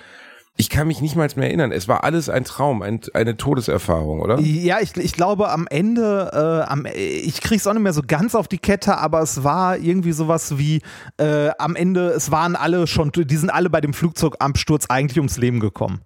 Ich 0.57 0.69
kann 0.69 0.89
mich 0.89 1.01
nicht 1.01 1.17
mal 1.17 1.29
mehr 1.37 1.47
erinnern. 1.49 1.73
Es 1.73 1.89
war 1.89 2.05
alles 2.05 2.29
ein 2.29 2.45
Traum, 2.45 2.83
ein, 2.83 3.01
eine 3.15 3.37
Todeserfahrung, 3.37 4.21
oder? 4.21 4.39
Ja, 4.41 4.81
ich, 4.81 4.95
ich 4.97 5.13
glaube 5.15 5.51
am 5.51 5.67
Ende, 5.67 6.31
äh, 6.67 6.71
am, 6.71 6.87
ich 6.95 7.41
krieg's 7.41 7.67
auch 7.67 7.73
nicht 7.73 7.83
mehr 7.83 7.95
so 7.95 8.03
ganz 8.07 8.35
auf 8.35 8.47
die 8.49 8.59
Kette, 8.59 8.99
aber 8.99 9.21
es 9.23 9.43
war 9.45 9.79
irgendwie 9.79 10.13
sowas 10.13 10.59
wie 10.59 10.83
äh, 11.19 11.51
am 11.59 11.77
Ende, 11.77 12.09
es 12.11 12.31
waren 12.31 12.57
alle 12.57 12.87
schon, 12.87 13.11
die 13.13 13.37
sind 13.37 13.49
alle 13.49 13.71
bei 13.71 13.81
dem 13.81 13.95
Flugzeugabsturz 13.95 14.87
eigentlich 14.89 15.19
ums 15.19 15.39
Leben 15.39 15.61
gekommen. 15.61 16.01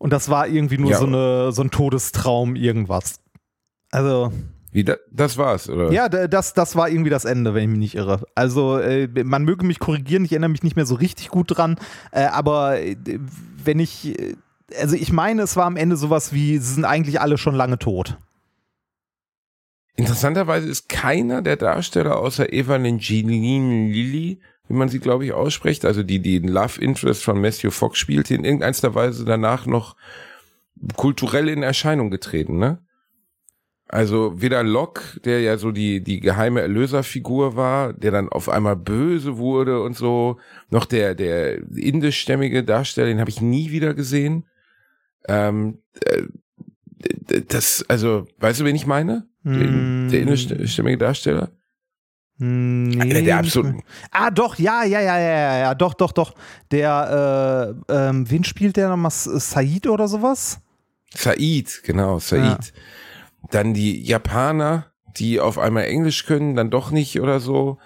Und 0.00 0.14
das 0.14 0.30
war 0.30 0.48
irgendwie 0.48 0.78
nur 0.78 0.92
Ja. 0.92 0.98
so, 0.98 1.04
eine, 1.06 1.52
so 1.52 1.60
ein 1.62 1.70
Todestraum, 1.70 2.56
irgendwas. 2.56 3.20
Also, 3.90 4.32
Wie 4.72 4.82
da, 4.82 4.96
das 5.12 5.36
war's, 5.36 5.68
oder? 5.68 5.92
ja, 5.92 6.08
das, 6.08 6.54
das 6.54 6.74
war 6.74 6.88
irgendwie 6.88 7.10
das 7.10 7.26
Ende, 7.26 7.52
wenn 7.52 7.64
ich 7.64 7.68
mich 7.68 7.78
nicht 7.78 7.94
irre. 7.96 8.24
Also, 8.34 8.78
äh, 8.78 9.08
man 9.24 9.44
möge 9.44 9.66
mich 9.66 9.78
korrigieren, 9.78 10.24
ich 10.24 10.32
erinnere 10.32 10.48
mich 10.48 10.62
nicht 10.62 10.74
mehr 10.74 10.86
so 10.86 10.94
richtig 10.94 11.28
gut 11.28 11.54
dran, 11.56 11.78
äh, 12.12 12.22
aber 12.24 12.80
äh, 12.80 12.96
wenn 13.62 13.78
ich, 13.78 14.16
also 14.80 14.96
ich 14.96 15.12
meine, 15.12 15.42
es 15.42 15.56
war 15.56 15.66
am 15.66 15.76
Ende 15.76 15.96
sowas 15.96 16.32
wie, 16.32 16.56
sie 16.56 16.72
sind 16.74 16.86
eigentlich 16.86 17.20
alle 17.20 17.36
schon 17.36 17.54
lange 17.54 17.78
tot. 17.78 18.16
Interessanterweise 19.96 20.66
ist 20.66 20.88
keiner 20.88 21.42
der 21.42 21.56
Darsteller 21.56 22.16
außer 22.16 22.50
Evangeline 22.54 23.92
Lilly, 23.92 24.40
wie 24.70 24.76
man 24.76 24.88
sie, 24.88 25.00
glaube 25.00 25.24
ich, 25.24 25.32
ausspricht, 25.32 25.84
also 25.84 26.04
die, 26.04 26.20
die 26.20 26.38
Love 26.38 26.80
Interest 26.80 27.24
von 27.24 27.40
Matthew 27.40 27.72
Fox 27.72 27.98
spielte, 27.98 28.36
in 28.36 28.44
irgendeiner 28.44 28.94
Weise 28.94 29.24
danach 29.24 29.66
noch 29.66 29.96
kulturell 30.96 31.48
in 31.48 31.64
Erscheinung 31.64 32.10
getreten, 32.10 32.58
ne? 32.58 32.78
Also 33.88 34.40
weder 34.40 34.62
Locke, 34.62 35.18
der 35.24 35.40
ja 35.40 35.56
so 35.56 35.72
die, 35.72 36.04
die 36.04 36.20
geheime 36.20 36.60
Erlöserfigur 36.60 37.56
war, 37.56 37.92
der 37.92 38.12
dann 38.12 38.28
auf 38.28 38.48
einmal 38.48 38.76
böse 38.76 39.38
wurde 39.38 39.82
und 39.82 39.96
so, 39.96 40.38
noch 40.70 40.84
der, 40.84 41.16
der 41.16 41.58
indischstämmige 41.76 42.62
Darsteller, 42.62 43.08
den 43.08 43.18
habe 43.18 43.30
ich 43.30 43.40
nie 43.40 43.72
wieder 43.72 43.92
gesehen. 43.94 44.46
Ähm, 45.26 45.78
äh, 46.04 46.22
das, 47.48 47.84
also, 47.88 48.28
weißt 48.38 48.60
du, 48.60 48.64
wen 48.64 48.76
ich 48.76 48.86
meine? 48.86 49.26
Den, 49.42 50.08
der 50.10 50.20
indischstämmige 50.20 50.98
Darsteller? 50.98 51.50
Hm, 52.40 52.88
Nee, 52.88 53.00
Einer 53.02 53.22
der 53.22 53.38
absoluten. 53.38 53.82
Ah, 54.10 54.30
doch, 54.30 54.58
ja, 54.58 54.82
ja, 54.84 55.00
ja, 55.00 55.18
ja, 55.18 55.30
ja, 55.30 55.58
ja, 55.58 55.74
doch, 55.74 55.94
doch, 55.94 56.12
doch. 56.12 56.34
Der, 56.70 57.74
äh, 57.88 57.92
ähm, 58.08 58.30
wen 58.30 58.44
spielt 58.44 58.76
der 58.76 58.88
nochmal? 58.88 59.10
Said 59.12 59.86
oder 59.86 60.08
sowas? 60.08 60.58
Said, 61.14 61.82
genau, 61.84 62.18
Said. 62.18 62.72
Dann 63.50 63.74
die 63.74 64.02
Japaner, 64.02 64.86
die 65.16 65.38
auf 65.40 65.58
einmal 65.58 65.84
Englisch 65.84 66.24
können, 66.24 66.56
dann 66.56 66.70
doch 66.70 66.90
nicht 66.90 67.20
oder 67.20 67.40
so. 67.40 67.78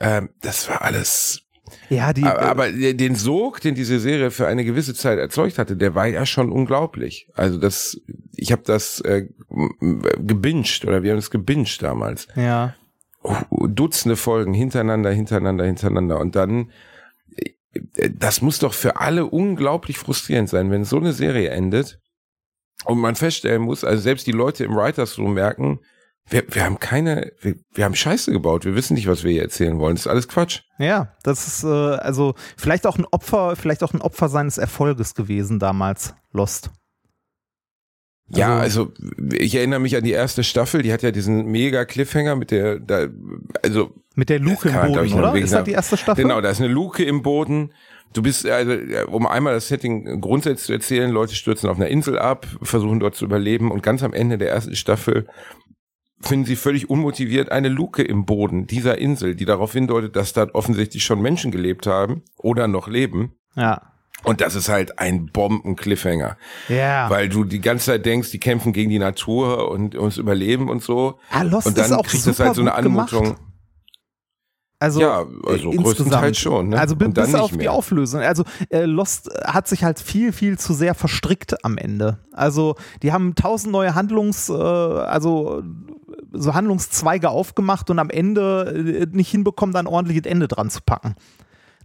Ähm, 0.00 0.30
das 0.40 0.68
war 0.68 0.82
alles. 0.82 1.42
Ja, 1.88 2.12
die. 2.12 2.24
Aber, 2.24 2.42
aber 2.42 2.72
den 2.72 3.14
Sog, 3.16 3.60
den 3.60 3.74
diese 3.74 4.00
Serie 4.00 4.30
für 4.30 4.46
eine 4.46 4.64
gewisse 4.64 4.94
Zeit 4.94 5.18
erzeugt 5.18 5.58
hatte, 5.58 5.76
der 5.76 5.94
war 5.94 6.06
ja 6.06 6.24
schon 6.26 6.50
unglaublich. 6.50 7.28
Also 7.34 7.58
das, 7.58 8.00
ich 8.34 8.50
habe 8.50 8.62
das 8.64 9.00
äh, 9.02 9.28
gebinged 10.18 10.84
oder 10.86 11.02
wir 11.02 11.12
haben 11.12 11.18
es 11.18 11.30
gebinged 11.30 11.82
damals. 11.82 12.26
äh, 12.36 12.44
ja. 12.46 12.74
Dutzende 13.50 14.16
Folgen 14.16 14.54
hintereinander, 14.54 15.10
hintereinander, 15.10 15.64
hintereinander 15.64 16.18
und 16.20 16.36
dann 16.36 16.70
äh, 17.34 18.10
das 18.14 18.42
muss 18.42 18.58
doch 18.58 18.74
für 18.74 18.96
alle 19.00 19.26
unglaublich 19.26 19.98
frustrierend 19.98 20.48
sein, 20.48 20.70
wenn 20.70 20.84
so 20.84 20.96
eine 20.96 21.12
Serie 21.12 21.50
endet 21.50 22.00
und 22.84 22.98
man 22.98 23.14
feststellen 23.14 23.62
muss, 23.62 23.84
also 23.84 24.02
selbst 24.02 24.26
die 24.26 24.32
Leute 24.32 24.64
im 24.64 24.74
Writers 24.74 25.18
Room 25.18 25.34
merken, 25.34 25.80
wir, 26.28 26.44
wir 26.48 26.64
haben 26.64 26.78
keine, 26.78 27.32
wir, 27.40 27.56
wir 27.72 27.84
haben 27.84 27.94
Scheiße 27.94 28.32
gebaut, 28.32 28.64
wir 28.64 28.74
wissen 28.74 28.94
nicht, 28.94 29.08
was 29.08 29.24
wir 29.24 29.32
hier 29.32 29.42
erzählen 29.42 29.78
wollen, 29.78 29.96
das 29.96 30.06
ist 30.06 30.10
alles 30.10 30.28
Quatsch. 30.28 30.60
Ja, 30.78 31.14
das 31.22 31.46
ist 31.46 31.64
äh, 31.64 31.66
also 31.66 32.34
vielleicht 32.56 32.86
auch 32.86 32.98
ein 32.98 33.06
Opfer, 33.10 33.56
vielleicht 33.56 33.82
auch 33.82 33.92
ein 33.92 34.00
Opfer 34.00 34.28
seines 34.28 34.56
Erfolges 34.56 35.14
gewesen 35.14 35.58
damals, 35.58 36.14
Lost. 36.32 36.70
Ja, 38.32 38.58
also 38.58 38.92
ich 39.32 39.56
erinnere 39.56 39.80
mich 39.80 39.96
an 39.96 40.04
die 40.04 40.12
erste 40.12 40.44
Staffel, 40.44 40.82
die 40.82 40.92
hat 40.92 41.02
ja 41.02 41.10
diesen 41.10 41.46
mega 41.46 41.84
Cliffhanger 41.84 42.36
mit 42.36 42.50
der, 42.50 42.78
da, 42.78 43.08
also 43.62 43.92
Mit 44.14 44.28
der 44.28 44.38
Luke 44.38 44.68
im 44.68 44.74
Boden, 44.74 45.04
ich, 45.04 45.14
oder? 45.14 45.34
Ist 45.34 45.52
das 45.52 45.64
die 45.64 45.72
erste 45.72 45.96
Staffel? 45.96 46.22
Genau, 46.22 46.40
da 46.40 46.50
ist 46.50 46.60
eine 46.60 46.72
Luke 46.72 47.02
im 47.04 47.22
Boden. 47.22 47.72
Du 48.12 48.22
bist, 48.22 48.46
also, 48.46 48.72
um 49.08 49.26
einmal 49.26 49.54
das 49.54 49.68
Setting 49.68 50.20
grundsätzlich 50.20 50.66
zu 50.66 50.72
erzählen, 50.72 51.10
Leute 51.10 51.34
stürzen 51.34 51.68
auf 51.68 51.76
einer 51.76 51.88
Insel 51.88 52.18
ab, 52.18 52.46
versuchen 52.62 53.00
dort 53.00 53.14
zu 53.14 53.24
überleben 53.24 53.70
und 53.70 53.82
ganz 53.82 54.02
am 54.02 54.12
Ende 54.12 54.38
der 54.38 54.50
ersten 54.50 54.76
Staffel 54.76 55.26
finden 56.20 56.44
sie 56.44 56.56
völlig 56.56 56.90
unmotiviert 56.90 57.50
eine 57.50 57.68
Luke 57.68 58.02
im 58.02 58.26
Boden 58.26 58.66
dieser 58.66 58.98
Insel, 58.98 59.34
die 59.34 59.46
darauf 59.46 59.72
hindeutet, 59.72 60.16
dass 60.16 60.32
dort 60.32 60.54
offensichtlich 60.54 61.02
schon 61.02 61.20
Menschen 61.20 61.50
gelebt 61.50 61.86
haben 61.86 62.22
oder 62.36 62.68
noch 62.68 62.88
leben. 62.88 63.32
Ja. 63.56 63.92
Und 64.24 64.40
das 64.40 64.54
ist 64.54 64.68
halt 64.68 64.98
ein 64.98 65.26
Bomben-Cliffhanger. 65.26 66.36
Ja. 66.68 67.08
Weil 67.08 67.28
du 67.28 67.44
die 67.44 67.60
ganze 67.60 67.86
Zeit 67.86 68.04
denkst, 68.06 68.30
die 68.30 68.38
kämpfen 68.40 68.72
gegen 68.72 68.90
die 68.90 68.98
Natur 68.98 69.70
und 69.70 69.94
ums 69.94 70.18
Überleben 70.18 70.68
und 70.68 70.82
so. 70.82 71.18
ah, 71.30 71.42
Lost 71.42 71.66
und 71.66 71.78
dann 71.78 71.86
ist 71.86 71.92
auch 71.92 72.04
kriegt 72.04 72.22
super 72.22 72.32
es 72.32 72.40
halt 72.40 72.54
so 72.54 72.62
eine 72.62 72.82
gemacht. 72.82 73.12
Anmutung. 73.12 73.36
Also, 74.82 75.00
Ja, 75.00 75.26
also 75.46 75.72
äh, 75.72 75.76
größtenteils 75.76 76.38
schon, 76.38 76.70
ne? 76.70 76.80
Also 76.80 76.94
dann 76.94 77.12
bis 77.12 77.26
nicht 77.28 77.36
auf 77.36 77.50
die 77.50 77.58
mehr. 77.58 77.72
Auflösung. 77.72 78.22
Also 78.22 78.44
äh, 78.70 78.84
Lost 78.86 79.28
hat 79.44 79.68
sich 79.68 79.84
halt 79.84 80.00
viel, 80.00 80.32
viel 80.32 80.58
zu 80.58 80.72
sehr 80.72 80.94
verstrickt 80.94 81.64
am 81.66 81.76
Ende. 81.76 82.18
Also 82.32 82.76
die 83.02 83.12
haben 83.12 83.34
tausend 83.34 83.72
neue 83.72 83.94
Handlungs, 83.94 84.48
äh, 84.48 84.52
also 84.54 85.62
so 86.32 86.54
Handlungszweige 86.54 87.28
aufgemacht 87.28 87.90
und 87.90 87.98
am 87.98 88.08
Ende 88.08 89.02
äh, 89.02 89.06
nicht 89.14 89.30
hinbekommen, 89.30 89.74
da 89.74 89.80
ein 89.80 89.86
ordentliches 89.86 90.24
Ende 90.24 90.48
dran 90.48 90.70
zu 90.70 90.80
packen. 90.80 91.14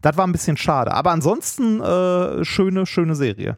Das 0.05 0.17
war 0.17 0.27
ein 0.27 0.31
bisschen 0.31 0.55
schade. 0.55 0.91
Aber 0.93 1.09
ansonsten 1.09 1.81
äh, 1.81 2.45
schöne, 2.45 2.85
schöne 2.85 3.15
Serie. 3.15 3.57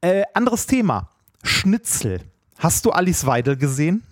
Äh, 0.00 0.22
anderes 0.34 0.66
Thema. 0.66 1.10
Schnitzel. 1.42 2.20
Hast 2.58 2.84
du 2.86 2.90
Alice 2.90 3.26
Weidel 3.26 3.56
gesehen? 3.56 4.04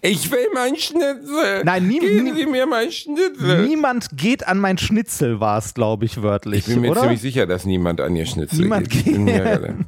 Ich 0.00 0.30
will 0.30 0.46
mein 0.54 0.74
Schnitzel. 0.76 1.64
Nein, 1.64 1.86
nie- 1.86 1.98
Geben 2.00 2.34
Sie 2.34 2.46
mir 2.46 2.66
mein 2.66 2.90
Schnitzel. 2.90 3.66
Niemand 3.66 4.08
geht 4.16 4.48
an 4.48 4.58
mein 4.58 4.78
Schnitzel, 4.78 5.38
war 5.38 5.58
es, 5.58 5.74
glaube 5.74 6.06
ich, 6.06 6.22
wörtlich. 6.22 6.60
Ich 6.60 6.66
bin 6.72 6.80
mir 6.80 6.92
oder? 6.92 7.02
ziemlich 7.02 7.20
sicher, 7.20 7.44
dass 7.46 7.66
niemand 7.66 8.00
an 8.00 8.16
ihr 8.16 8.24
Schnitzel 8.24 8.60
Niemand 8.60 8.88
geht. 8.88 9.06
Ich 9.06 9.12
bin, 9.12 9.26
geht. 9.26 9.44
mir, 9.44 9.84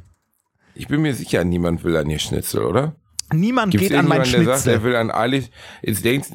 ich 0.75 0.87
bin 0.87 1.01
mir 1.01 1.15
sicher, 1.15 1.43
niemand 1.43 1.83
will 1.83 1.97
an 1.97 2.07
ihr 2.07 2.19
Schnitzel, 2.19 2.61
oder? 2.65 2.93
Niemand 3.33 3.71
Gibt 3.71 3.83
es 3.83 3.89
geht 3.89 3.97
an 3.97 4.07
mein 4.07 4.21
irgendjemanden, 4.21 4.45
der 4.45 4.55
sagt, 4.55 4.63
Schnitzel. 4.63 4.79
er 4.79 4.83
will 4.83 4.95
an 4.95 5.11
Alice, 5.11 5.49
jetzt 5.81 6.05
denkt, 6.05 6.31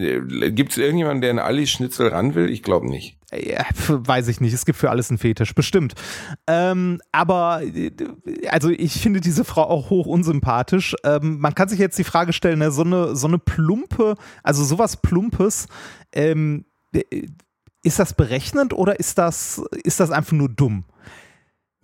gibt 0.56 0.72
es 0.72 0.78
irgendjemanden, 0.78 1.20
der 1.22 1.30
an 1.30 1.38
Alice 1.38 1.70
Schnitzel 1.70 2.08
ran 2.08 2.34
will? 2.34 2.50
Ich 2.50 2.62
glaube 2.62 2.88
nicht. 2.88 3.18
Ja, 3.32 3.64
weiß 3.88 4.28
ich 4.28 4.40
nicht. 4.40 4.52
Es 4.52 4.64
gibt 4.64 4.78
für 4.78 4.90
alles 4.90 5.10
einen 5.10 5.18
Fetisch, 5.18 5.54
bestimmt. 5.54 5.94
Ähm, 6.46 7.00
aber 7.10 7.62
äh, 7.62 7.90
also 8.48 8.70
ich 8.70 9.00
finde 9.00 9.20
diese 9.20 9.44
Frau 9.44 9.64
auch 9.64 9.90
hoch 9.90 10.06
unsympathisch. 10.06 10.94
Ähm, 11.04 11.38
man 11.40 11.54
kann 11.54 11.68
sich 11.68 11.78
jetzt 11.78 11.98
die 11.98 12.04
Frage 12.04 12.32
stellen, 12.32 12.60
ne, 12.60 12.70
so 12.70 12.82
eine 12.82 13.16
so 13.16 13.26
eine 13.26 13.38
plumpe, 13.38 14.14
also 14.42 14.64
sowas 14.64 14.96
plumpes, 14.98 15.66
ähm, 16.12 16.64
äh, 16.92 17.02
ist 17.82 17.98
das 17.98 18.14
berechnend 18.14 18.72
oder 18.72 18.98
ist 18.98 19.18
das 19.18 19.62
ist 19.82 20.00
das 20.00 20.10
einfach 20.10 20.32
nur 20.32 20.48
dumm? 20.48 20.84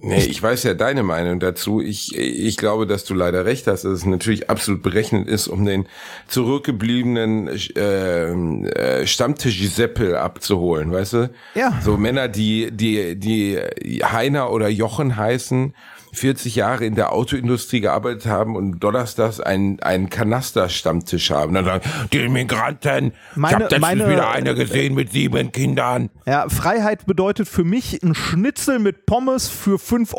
Nee, 0.02 0.24
ich 0.24 0.42
weiß 0.42 0.62
ja 0.64 0.72
deine 0.72 1.02
Meinung 1.02 1.40
dazu. 1.40 1.82
Ich, 1.82 2.16
ich 2.16 2.56
glaube, 2.56 2.86
dass 2.86 3.04
du 3.04 3.12
leider 3.12 3.44
recht 3.44 3.66
hast, 3.66 3.84
dass 3.84 3.92
es 3.92 4.06
natürlich 4.06 4.48
absolut 4.48 4.82
berechnet 4.82 5.28
ist, 5.28 5.46
um 5.46 5.66
den 5.66 5.86
zurückgebliebenen 6.26 7.48
äh, 7.76 8.30
äh, 8.30 9.06
Stammtisch-Seppel 9.06 10.16
abzuholen, 10.16 10.90
weißt 10.90 11.12
du? 11.12 11.30
Ja. 11.54 11.78
So 11.84 11.98
Männer, 11.98 12.28
die, 12.28 12.70
die, 12.70 13.14
die 13.16 13.58
Heiner 14.02 14.52
oder 14.52 14.68
Jochen 14.68 15.16
heißen, 15.16 15.74
40 16.12 16.56
Jahre 16.56 16.84
in 16.84 16.94
der 16.94 17.12
Autoindustrie 17.12 17.80
gearbeitet 17.80 18.26
haben 18.26 18.56
und 18.56 18.80
donnerstags 18.80 19.40
einen, 19.40 19.80
einen 19.80 20.10
Kanaster-Stammtisch 20.10 21.30
haben. 21.30 21.54
Dann 21.54 21.64
sagen, 21.64 21.88
die 22.12 22.28
Migranten, 22.28 23.12
Meine- 23.34 23.64
ich 23.64 23.64
habe 23.64 23.74
letztens 23.76 24.08
wieder 24.08 24.30
eine 24.30 24.54
gesehen 24.54 24.94
mit 24.94 25.12
sieben 25.12 25.52
Kindern. 25.52 26.10
Ja, 26.26 26.48
Freiheit 26.48 27.06
bedeutet 27.06 27.48
für 27.48 27.64
mich 27.64 28.02
ein 28.02 28.14
Schnitzel 28.14 28.78
mit 28.78 29.06
Pommes 29.06 29.48
für 29.48 29.78
5,80 29.78 30.14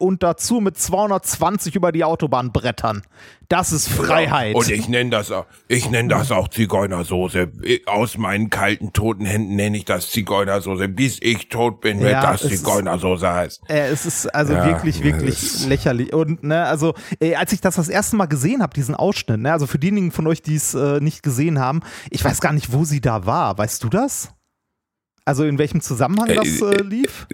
Euro 0.00 0.06
und 0.06 0.22
dazu 0.22 0.60
mit 0.60 0.78
220 0.78 1.74
über 1.76 1.92
die 1.92 2.04
Autobahn 2.04 2.52
brettern. 2.52 3.02
Das 3.48 3.72
ist 3.72 3.88
Freiheit. 3.88 4.54
Und 4.54 4.68
ich 4.70 4.88
nenne 4.88 5.10
das 5.10 5.30
auch, 5.30 5.46
ich 5.68 5.88
nenne 5.90 6.08
das 6.08 6.32
auch 6.32 6.48
Zigeunersoße. 6.48 7.52
Aus 7.86 8.18
meinen 8.18 8.50
kalten, 8.50 8.92
toten 8.92 9.24
Händen 9.24 9.56
nenne 9.56 9.76
ich 9.76 9.84
das 9.84 10.10
Zigeunersoße, 10.10 10.88
bis 10.88 11.18
ich 11.20 11.48
tot 11.48 11.80
bin, 11.80 12.00
wenn 12.00 12.10
Ja, 12.12 12.32
das 12.32 12.42
Zigeunersoße 12.42 13.32
heißt. 13.32 13.62
Äh, 13.68 13.88
es 13.88 14.04
ist 14.06 14.26
also 14.34 14.52
Ja, 14.52 14.66
wirklich, 14.66 15.02
wirklich 15.02 15.66
lächerlich. 15.66 16.12
Und 16.12 16.42
ne, 16.42 16.64
also 16.64 16.94
äh, 17.20 17.34
als 17.36 17.52
ich 17.52 17.60
das 17.60 17.76
das 17.76 17.88
erste 17.88 18.16
Mal 18.16 18.26
gesehen 18.26 18.62
habe, 18.62 18.74
diesen 18.74 18.94
Ausschnitt, 18.94 19.40
ne, 19.40 19.52
also 19.52 19.66
für 19.66 19.78
diejenigen 19.78 20.10
von 20.10 20.26
euch, 20.26 20.42
die 20.42 20.56
es 20.56 20.74
äh, 20.74 21.00
nicht 21.00 21.22
gesehen 21.22 21.58
haben, 21.58 21.80
ich 22.10 22.24
weiß 22.24 22.40
gar 22.40 22.52
nicht, 22.52 22.72
wo 22.72 22.84
sie 22.84 23.00
da 23.00 23.26
war. 23.26 23.56
Weißt 23.58 23.82
du 23.84 23.88
das? 23.88 24.30
Also 25.24 25.44
in 25.44 25.58
welchem 25.58 25.80
Zusammenhang 25.80 26.28
Äh, 26.28 26.34
das 26.36 26.60
äh, 26.62 26.82
lief? 26.82 27.26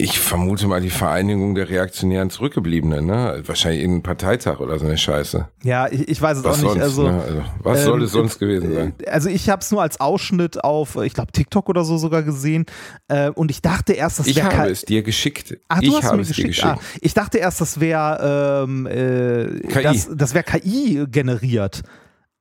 Ich 0.00 0.20
vermute 0.20 0.68
mal 0.68 0.80
die 0.80 0.90
Vereinigung 0.90 1.56
der 1.56 1.68
reaktionären 1.68 2.30
Zurückgebliebenen, 2.30 3.04
ne? 3.04 3.42
Wahrscheinlich 3.44 3.80
irgendein 3.80 4.04
Parteitag 4.04 4.60
oder 4.60 4.78
so 4.78 4.86
eine 4.86 4.96
Scheiße. 4.96 5.48
Ja, 5.64 5.88
ich, 5.90 6.08
ich 6.08 6.22
weiß 6.22 6.38
es 6.38 6.44
Was 6.44 6.58
auch 6.58 6.62
nicht. 6.62 6.70
sonst, 6.74 6.82
Also, 6.82 7.02
ne? 7.10 7.20
also 7.20 7.42
was 7.64 7.78
ähm, 7.80 7.84
soll 7.84 8.02
es 8.04 8.12
sonst 8.12 8.38
gewesen 8.38 8.72
sein? 8.74 8.92
äh, 9.02 9.10
Also 9.10 9.28
ich 9.28 9.48
habe 9.50 9.60
es 9.60 9.72
nur 9.72 9.82
als 9.82 9.98
Ausschnitt 9.98 10.62
auf, 10.62 10.94
ich 11.02 11.14
glaube, 11.14 11.32
TikTok 11.32 11.68
oder 11.68 11.82
so 11.84 11.98
sogar 11.98 12.22
gesehen. 12.22 12.64
Äh, 13.08 13.30
und 13.30 13.50
ich 13.50 13.60
dachte 13.60 13.92
erst, 13.92 14.20
das 14.20 14.28
Ich 14.28 14.36
wäre 14.36 14.56
habe 14.56 14.70
es 14.70 14.82
dir 14.84 15.02
geschickt. 15.02 15.56
Ach, 15.66 15.82
ich 15.82 15.90
habe 16.02 16.20
es 16.20 16.28
dir 16.28 16.34
geschickt. 16.34 16.48
geschickt. 16.48 16.66
Ah, 16.68 16.78
ich 17.00 17.14
dachte 17.14 17.38
erst, 17.38 17.60
das 17.60 17.80
wäre 17.80 18.64
ähm, 18.68 18.86
äh, 18.86 19.58
KI. 19.66 19.82
das, 19.82 20.08
das 20.14 20.32
wäre 20.32 20.44
KI 20.44 21.06
generiert. 21.10 21.82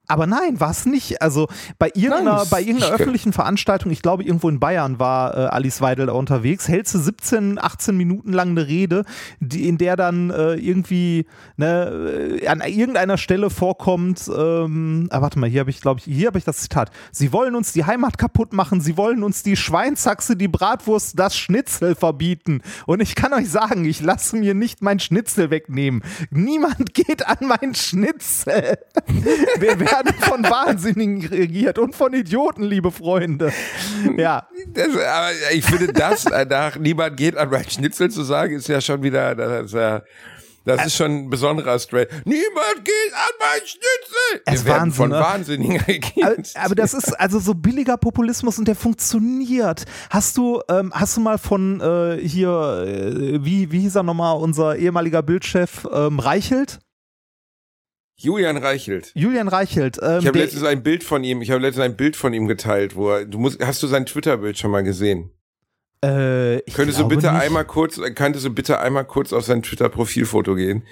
Aber 0.07 0.25
nein, 0.27 0.59
war 0.59 0.71
es 0.71 0.85
nicht. 0.85 1.21
Also 1.21 1.47
bei 1.79 1.89
irgendeiner, 1.93 2.37
Nein, 2.37 2.47
bei 2.49 2.61
irgendeiner 2.61 2.95
ich- 2.95 3.01
öffentlichen 3.01 3.33
Veranstaltung, 3.33 3.91
ich 3.91 4.01
glaube 4.01 4.23
irgendwo 4.23 4.49
in 4.49 4.59
Bayern 4.59 4.99
war 4.99 5.35
äh, 5.37 5.39
Alice 5.47 5.81
Weidel 5.81 6.09
unterwegs, 6.09 6.67
hält 6.67 6.87
sie 6.87 6.99
17, 6.99 7.59
18 7.61 7.95
Minuten 7.97 8.31
lang 8.31 8.49
eine 8.51 8.67
Rede, 8.67 9.03
die, 9.39 9.67
in 9.67 9.77
der 9.77 9.95
dann 9.95 10.29
äh, 10.29 10.53
irgendwie 10.55 11.25
ne, 11.57 12.37
äh, 12.41 12.47
an 12.47 12.61
irgendeiner 12.61 13.17
Stelle 13.17 13.49
vorkommt, 13.49 14.29
ähm, 14.35 15.07
ah, 15.11 15.21
warte 15.21 15.39
mal, 15.39 15.49
hier 15.49 15.59
habe 15.61 15.69
ich, 15.69 15.81
glaube 15.81 15.99
ich, 15.99 16.05
hier 16.05 16.27
habe 16.27 16.37
ich 16.37 16.45
das 16.45 16.57
Zitat. 16.57 16.89
Sie 17.11 17.33
wollen 17.33 17.55
uns 17.55 17.73
die 17.73 17.85
Heimat 17.85 18.17
kaputt 18.17 18.53
machen, 18.53 18.79
sie 18.81 18.95
wollen 18.97 19.23
uns 19.23 19.43
die 19.43 19.55
Schweinshaxe, 19.57 20.35
die 20.35 20.47
Bratwurst, 20.47 21.19
das 21.19 21.35
Schnitzel 21.37 21.95
verbieten. 21.95 22.61
Und 22.85 23.01
ich 23.01 23.15
kann 23.15 23.33
euch 23.33 23.49
sagen, 23.49 23.85
ich 23.85 24.01
lasse 24.01 24.37
mir 24.37 24.53
nicht 24.53 24.81
mein 24.81 24.99
Schnitzel 24.99 25.49
wegnehmen. 25.49 26.01
Niemand 26.31 26.93
geht 26.93 27.27
an 27.27 27.37
mein 27.47 27.75
Schnitzel. 27.75 28.77
Wir 29.59 29.79
werden 30.05 30.21
von 30.21 30.43
Wahnsinnigen 30.49 31.25
regiert 31.27 31.79
und 31.79 31.95
von 31.95 32.13
Idioten, 32.13 32.63
liebe 32.63 32.91
Freunde. 32.91 33.51
Ja, 34.17 34.47
Das, 34.73 34.87
aber 34.87 35.29
ich 35.53 35.65
finde 35.65 35.93
das, 35.93 36.25
nach 36.25 36.77
niemand 36.77 37.17
geht 37.17 37.37
an 37.37 37.49
mein 37.49 37.69
Schnitzel 37.69 38.09
zu 38.09 38.23
sagen, 38.23 38.55
ist 38.55 38.67
ja 38.67 38.81
schon 38.81 39.03
wieder, 39.03 39.35
das 39.35 39.65
ist, 39.65 39.73
ja, 39.73 40.01
das 40.65 40.87
ist 40.87 40.95
schon 40.97 41.11
ein 41.11 41.29
besonderer 41.29 41.79
Straight. 41.79 42.09
Niemand 42.25 42.83
geht 42.83 43.13
an 43.13 43.33
mein 43.39 43.59
Schnitzel! 43.59 44.41
Es 44.45 44.65
Wir 44.65 44.65
werden 44.65 44.81
Wahnsinn, 44.81 44.93
von 44.93 45.09
ne? 45.09 45.19
Wahnsinnigen 45.19 45.79
aber, 45.79 45.87
regiert. 45.87 46.53
aber 46.55 46.75
das 46.75 46.93
ist 46.93 47.17
also 47.17 47.39
so 47.39 47.53
billiger 47.53 47.95
Populismus 47.95 48.59
und 48.59 48.67
der 48.67 48.75
funktioniert. 48.75 49.85
Hast 50.09 50.35
du, 50.35 50.61
ähm, 50.69 50.91
hast 50.93 51.15
du 51.15 51.21
mal 51.21 51.37
von 51.37 51.79
äh, 51.79 52.17
hier, 52.21 52.49
äh, 52.85 53.45
wie, 53.45 53.71
wie 53.71 53.79
hieß 53.79 53.95
er 53.95 54.03
nochmal, 54.03 54.37
unser 54.37 54.75
ehemaliger 54.75 55.23
Bildchef 55.23 55.87
ähm, 55.91 56.19
Reichelt? 56.19 56.79
Julian 58.19 58.57
Reichelt. 58.57 59.11
Julian 59.13 59.47
Reichelt. 59.47 59.99
Ähm, 60.01 60.19
Ich 60.19 60.27
habe 60.27 60.39
letztens 60.39 60.63
ein 60.63 60.81
Bild 60.81 61.03
von 61.03 61.23
ihm, 61.23 61.41
ich 61.41 61.51
habe 61.51 61.61
letztens 61.61 61.85
ein 61.85 61.95
Bild 61.95 62.15
von 62.15 62.33
ihm 62.33 62.47
geteilt, 62.47 62.95
wo 62.95 63.11
er, 63.11 63.25
du 63.25 63.37
musst, 63.37 63.63
hast 63.63 63.81
du 63.83 63.87
sein 63.87 64.05
Twitter-Bild 64.05 64.57
schon 64.57 64.71
mal 64.71 64.83
gesehen? 64.83 65.31
äh, 66.03 66.59
ich 66.59 66.73
Könntest 66.73 66.99
du 66.99 67.07
bitte 67.07 67.31
nicht. 67.31 67.41
einmal 67.41 67.65
kurz, 67.65 67.99
könntest 68.15 68.45
du 68.45 68.49
bitte 68.53 68.79
einmal 68.79 69.05
kurz 69.05 69.33
auf 69.33 69.45
sein 69.45 69.61
Twitter-Profilfoto 69.63 70.55
gehen? 70.55 70.83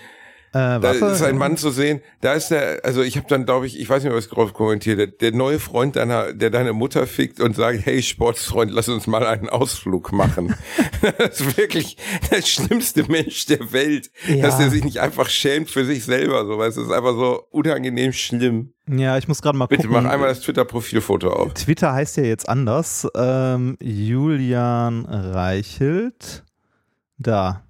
Äh, 0.55 0.79
Da 0.79 0.81
warte. 0.83 1.05
ist 1.07 1.21
ein 1.21 1.37
Mann 1.37 1.57
zu 1.57 1.69
sehen, 1.69 1.99
da 2.21 2.31
ist 2.33 2.47
der, 2.49 2.79
also 2.85 3.01
ich 3.01 3.17
habe 3.17 3.27
dann, 3.27 3.45
glaube 3.45 3.67
ich, 3.67 3.77
ich 3.77 3.89
weiß 3.89 4.03
nicht, 4.05 4.13
was 4.13 4.25
ich 4.25 4.31
drauf 4.31 4.53
kommentiert, 4.53 4.97
der, 4.97 5.07
der 5.07 5.33
neue 5.33 5.59
Freund 5.59 5.97
deiner, 5.97 6.31
der 6.31 6.49
deine 6.49 6.71
Mutter 6.71 7.05
fickt 7.07 7.41
und 7.41 7.57
sagt, 7.57 7.85
hey 7.85 8.01
Sportsfreund, 8.01 8.71
lass 8.71 8.87
uns 8.87 9.05
mal 9.05 9.25
einen 9.27 9.49
Ausflug 9.49 10.13
machen. 10.13 10.55
das 11.17 11.41
ist 11.41 11.57
wirklich 11.57 11.97
der 12.31 12.41
schlimmste 12.41 13.03
Mensch 13.11 13.45
der 13.47 13.73
Welt, 13.73 14.09
Ja. 14.27 14.43
dass 14.43 14.57
der 14.57 14.69
sich 14.69 14.83
nicht 14.85 14.99
einfach 15.01 15.27
schämt 15.27 15.69
für 15.69 15.83
sich 15.83 16.05
selber, 16.05 16.45
so, 16.45 16.57
weißt 16.57 16.77
du, 16.77 16.83
ist 16.83 16.91
einfach 16.91 17.15
so 17.15 17.43
unangenehm 17.51 18.13
schlimm. 18.13 18.71
Ja, 18.89 19.17
ich 19.17 19.27
muss 19.27 19.41
gerade 19.41 19.57
mal 19.57 19.65
Bitte 19.65 19.87
gucken. 19.87 20.03
mach 20.03 20.09
einmal 20.11 20.29
das 20.29 20.39
Twitter-Profilfoto 20.41 21.29
auf. 21.31 21.53
Twitter 21.55 21.91
heißt 21.91 22.15
ja 22.17 22.23
jetzt 22.23 22.47
anders. 22.47 23.05
Ähm, 23.15 23.77
Julian 23.81 25.05
Reichelt. 25.05 26.43
Da. 27.17 27.63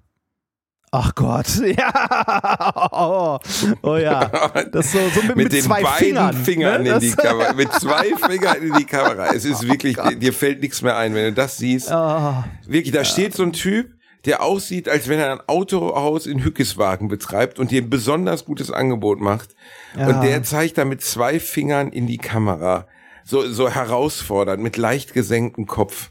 Ach 0.92 1.14
Gott, 1.14 1.46
ja. 1.76 2.88
Oh, 2.92 3.38
oh 3.82 3.96
ja. 3.96 4.30
Das 4.72 4.92
so, 4.92 4.98
so 5.14 5.20
mit, 5.22 5.28
mit, 5.28 5.36
mit 5.36 5.52
den 5.52 5.62
zwei 5.62 5.82
beiden 5.82 5.98
Fingern. 5.98 6.32
Fingern 6.34 6.82
ne? 6.84 6.90
in 6.94 7.00
die 7.00 7.10
Kamera, 7.10 7.52
mit 7.52 7.72
zwei 7.72 8.14
Fingern 8.14 8.62
in 8.62 8.74
die 8.74 8.84
Kamera. 8.84 9.34
Es 9.34 9.44
ist 9.44 9.62
wirklich, 9.68 9.96
dir 10.18 10.32
fällt 10.32 10.60
nichts 10.60 10.82
mehr 10.82 10.96
ein, 10.96 11.14
wenn 11.14 11.24
du 11.24 11.32
das 11.32 11.56
siehst. 11.58 11.90
Ah, 11.90 12.44
Wirklich, 12.66 12.92
da 12.92 13.04
steht 13.04 13.34
so 13.34 13.42
ein 13.42 13.52
Typ, 13.52 13.94
der 14.24 14.42
aussieht, 14.42 14.88
als 14.88 15.08
wenn 15.08 15.18
er 15.18 15.32
ein 15.32 15.40
Autohaus 15.46 16.26
in 16.26 16.42
Hückeswagen 16.42 17.08
betreibt 17.08 17.58
und 17.58 17.70
dir 17.70 17.82
ein 17.82 17.90
besonders 17.90 18.44
gutes 18.44 18.70
Angebot 18.70 19.20
macht. 19.20 19.54
Ja. 19.96 20.08
Und 20.08 20.22
der 20.22 20.42
zeigt 20.42 20.78
da 20.78 20.84
mit 20.84 21.02
zwei 21.02 21.40
Fingern 21.40 21.88
in 21.88 22.06
die 22.06 22.18
Kamera. 22.18 22.86
So, 23.24 23.48
so 23.50 23.68
herausfordernd, 23.68 24.62
mit 24.62 24.76
leicht 24.76 25.12
gesenktem 25.12 25.66
Kopf. 25.66 26.10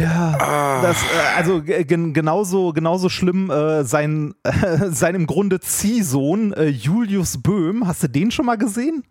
Ja, 0.00 0.36
Ah. 0.38 0.82
das, 0.82 0.96
äh, 1.02 1.36
also 1.36 1.62
gen- 1.62 2.12
genauso, 2.14 2.72
genauso 2.72 3.08
schlimm 3.08 3.50
äh, 3.50 3.84
sein, 3.84 4.34
äh, 4.42 4.50
sein 4.90 5.14
im 5.14 5.26
Grunde 5.26 5.60
Ziehsohn 5.60 6.52
äh, 6.52 6.66
Julius 6.68 7.42
Böhm. 7.42 7.86
Hast 7.86 8.02
du 8.02 8.08
den 8.08 8.30
schon 8.30 8.46
mal 8.46 8.56
gesehen? 8.58 9.04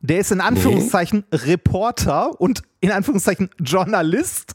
Der 0.00 0.18
ist 0.20 0.30
in 0.30 0.40
Anführungszeichen 0.40 1.24
Reporter 1.32 2.40
und 2.40 2.62
in 2.80 2.90
Anführungszeichen 2.90 3.50
Journalist 3.58 4.52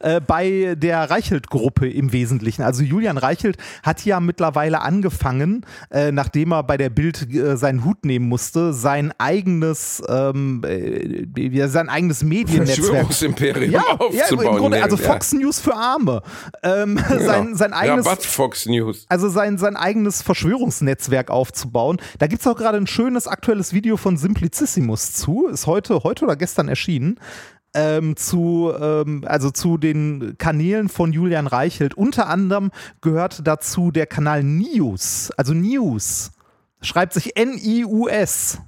äh, 0.00 0.20
bei 0.20 0.74
der 0.76 1.10
Reichelt-Gruppe 1.10 1.88
im 1.88 2.12
Wesentlichen. 2.12 2.62
Also 2.62 2.82
Julian 2.82 3.18
Reichelt 3.18 3.56
hat 3.82 4.04
ja 4.04 4.20
mittlerweile 4.20 4.80
angefangen, 4.80 5.64
äh, 5.90 6.12
nachdem 6.12 6.52
er 6.52 6.62
bei 6.62 6.76
der 6.76 6.90
Bild 6.90 7.32
äh, 7.32 7.56
seinen 7.56 7.84
Hut 7.84 8.04
nehmen 8.04 8.28
musste, 8.28 8.72
sein 8.72 9.12
eigenes, 9.18 10.02
ähm, 10.08 10.62
äh, 10.64 11.26
ja, 11.36 11.68
sein 11.68 11.88
eigenes 11.88 12.22
Mediennetzwerk 12.22 12.78
Verschwörungsimperium 12.78 13.72
ja, 13.72 13.82
ja, 13.86 13.92
im 13.94 14.00
aufzubauen. 14.00 14.56
Grunde, 14.58 14.82
also 14.82 14.96
ja. 14.96 15.02
Fox 15.02 15.32
News 15.32 15.60
für 15.60 15.74
Arme. 15.74 16.22
Ähm, 16.62 16.98
sein, 17.18 17.54
sein 17.54 17.72
eigenes, 17.72 18.06
Ja, 18.06 18.12
was 18.12 18.26
Fox 18.26 18.66
News? 18.66 19.06
also 19.08 19.28
sein, 19.28 19.58
sein 19.58 19.76
eigenes 19.76 20.22
Verschwörungsnetzwerk 20.22 21.30
aufzubauen. 21.30 21.98
Da 22.18 22.26
gibt 22.26 22.40
es 22.40 22.46
auch 22.46 22.56
gerade 22.56 22.78
ein 22.78 22.86
schönes 22.86 23.28
aktuelles 23.28 23.72
Video 23.72 23.96
von 23.96 24.16
Simplicissimus 24.16 25.12
zu. 25.12 25.46
Ist 25.48 25.66
heute, 25.66 26.02
heute 26.02 26.24
oder 26.24 26.36
gestern 26.36 26.68
erschienen. 26.68 27.18
Ähm, 27.72 28.16
zu, 28.16 28.72
ähm, 28.80 29.24
also 29.26 29.50
zu 29.52 29.78
den 29.78 30.34
Kanälen 30.38 30.88
von 30.88 31.12
Julian 31.12 31.46
Reichelt. 31.46 31.94
Unter 31.94 32.28
anderem 32.28 32.72
gehört 33.00 33.46
dazu 33.46 33.92
der 33.92 34.06
Kanal 34.06 34.42
News, 34.42 35.30
also 35.36 35.54
News. 35.54 36.32
Schreibt 36.82 37.12
sich 37.12 37.36
N-I-U-S. 37.36 38.58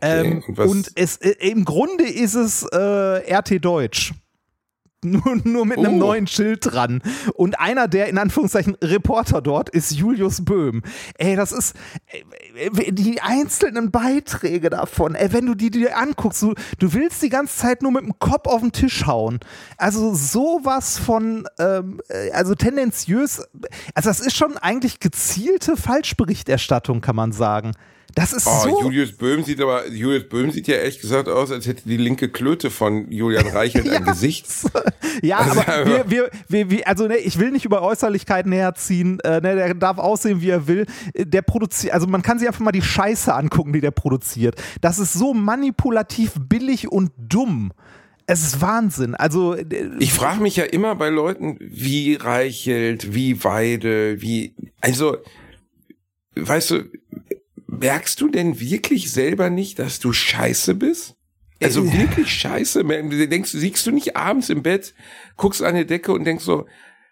Ähm, 0.00 0.42
und 0.46 0.58
was- 0.58 0.70
und 0.70 0.92
es, 0.96 1.16
äh, 1.18 1.30
im 1.48 1.64
Grunde 1.64 2.04
ist 2.04 2.34
es 2.34 2.62
äh, 2.62 2.76
RT 3.34 3.64
Deutsch. 3.64 4.12
Nur, 5.04 5.36
nur 5.42 5.66
mit 5.66 5.78
einem 5.78 5.94
Oh. 5.94 5.98
neuen 5.98 6.26
Schild 6.28 6.72
dran. 6.72 7.02
Und 7.34 7.58
einer 7.58 7.88
der, 7.88 8.08
in 8.08 8.18
Anführungszeichen, 8.18 8.76
Reporter 8.82 9.42
dort 9.42 9.68
ist 9.68 9.90
Julius 9.92 10.44
Böhm. 10.44 10.82
Ey, 11.18 11.34
das 11.34 11.50
ist, 11.50 11.74
die 12.90 13.20
einzelnen 13.20 13.90
Beiträge 13.90 14.70
davon, 14.70 15.14
ey, 15.16 15.32
wenn 15.32 15.46
du 15.46 15.54
die 15.54 15.70
dir 15.70 15.98
anguckst, 15.98 16.42
du, 16.42 16.54
du 16.78 16.92
willst 16.92 17.20
die 17.22 17.30
ganze 17.30 17.56
Zeit 17.56 17.82
nur 17.82 17.90
mit 17.90 18.02
dem 18.04 18.18
Kopf 18.20 18.46
auf 18.46 18.60
den 18.60 18.70
Tisch 18.72 19.04
hauen. 19.06 19.40
Also 19.76 20.14
sowas 20.14 20.98
von, 20.98 21.46
ähm, 21.58 22.00
äh, 22.08 22.30
also 22.30 22.54
tendenziös, 22.54 23.42
also 23.94 24.08
das 24.08 24.20
ist 24.20 24.36
schon 24.36 24.56
eigentlich 24.58 25.00
gezielte 25.00 25.76
Falschberichterstattung, 25.76 27.00
kann 27.00 27.16
man 27.16 27.32
sagen. 27.32 27.72
Das 28.14 28.32
ist 28.32 28.46
Oh, 28.46 28.62
so. 28.62 28.80
Julius 28.82 29.12
Böhm 29.12 29.42
sieht 29.44 29.60
aber, 29.60 29.88
Julius 29.88 30.28
Böhm 30.28 30.50
sieht 30.50 30.66
ja 30.68 30.76
ehrlich 30.76 31.00
gesagt 31.00 31.28
aus, 31.28 31.50
als 31.50 31.66
hätte 31.66 31.88
die 31.88 31.96
linke 31.96 32.28
Klöte 32.28 32.70
von 32.70 33.10
Julian 33.10 33.46
Reichelt 33.48 33.88
ein 33.90 34.04
Gesicht. 34.04 34.46
Ja, 35.22 35.38
Also 35.38 35.60
aber 35.60 35.86
wir, 35.86 36.10
wir, 36.10 36.30
wir, 36.48 36.70
wir, 36.70 36.88
also 36.88 37.06
ne, 37.06 37.18
ich 37.18 37.38
will 37.38 37.50
nicht 37.50 37.66
über 37.66 37.82
Äußerlichkeiten 37.82 38.50
herziehen. 38.50 39.20
Äh, 39.20 39.40
ne, 39.42 39.54
der 39.56 39.74
darf 39.74 39.98
aussehen, 39.98 40.40
wie 40.40 40.48
er 40.48 40.66
will. 40.66 40.86
Äh, 41.12 41.26
Der 41.26 41.42
produziert, 41.42 41.92
also 41.92 42.06
man 42.06 42.22
kann 42.22 42.38
sich 42.38 42.48
einfach 42.48 42.60
mal 42.60 42.72
die 42.72 42.80
Scheiße 42.82 43.32
angucken, 43.34 43.72
die 43.74 43.80
der 43.82 43.90
produziert. 43.90 44.60
Das 44.80 44.98
ist 44.98 45.12
so 45.12 45.34
manipulativ, 45.34 46.32
billig 46.48 46.90
und 46.90 47.10
dumm. 47.18 47.72
Es 48.26 48.42
ist 48.42 48.60
Wahnsinn. 48.62 49.14
Also 49.14 49.54
äh, 49.54 49.64
Ich 49.98 50.14
frage 50.14 50.40
mich 50.40 50.56
ja 50.56 50.64
immer 50.64 50.94
bei 50.94 51.10
Leuten, 51.10 51.58
wie 51.60 52.14
Reichelt, 52.14 53.14
wie 53.14 53.44
Weide, 53.44 54.22
wie, 54.22 54.54
also, 54.80 55.18
weißt 56.36 56.70
du, 56.70 56.84
merkst 57.72 58.20
du 58.20 58.28
denn 58.28 58.60
wirklich 58.60 59.10
selber 59.10 59.50
nicht, 59.50 59.78
dass 59.78 59.98
du 59.98 60.12
scheiße 60.12 60.74
bist? 60.74 61.16
Also 61.62 61.84
Äh. 61.84 61.92
wirklich 61.92 62.28
scheiße? 62.30 62.84
Denkst, 62.84 63.52
du, 63.52 63.58
siegst 63.58 63.86
du 63.86 63.90
nicht 63.90 64.16
abends 64.16 64.50
im 64.50 64.62
Bett, 64.62 64.94
guckst 65.36 65.62
an 65.62 65.76
die 65.76 65.86
Decke 65.86 66.12
und 66.12 66.24
denkst 66.24 66.44
so, 66.44 66.66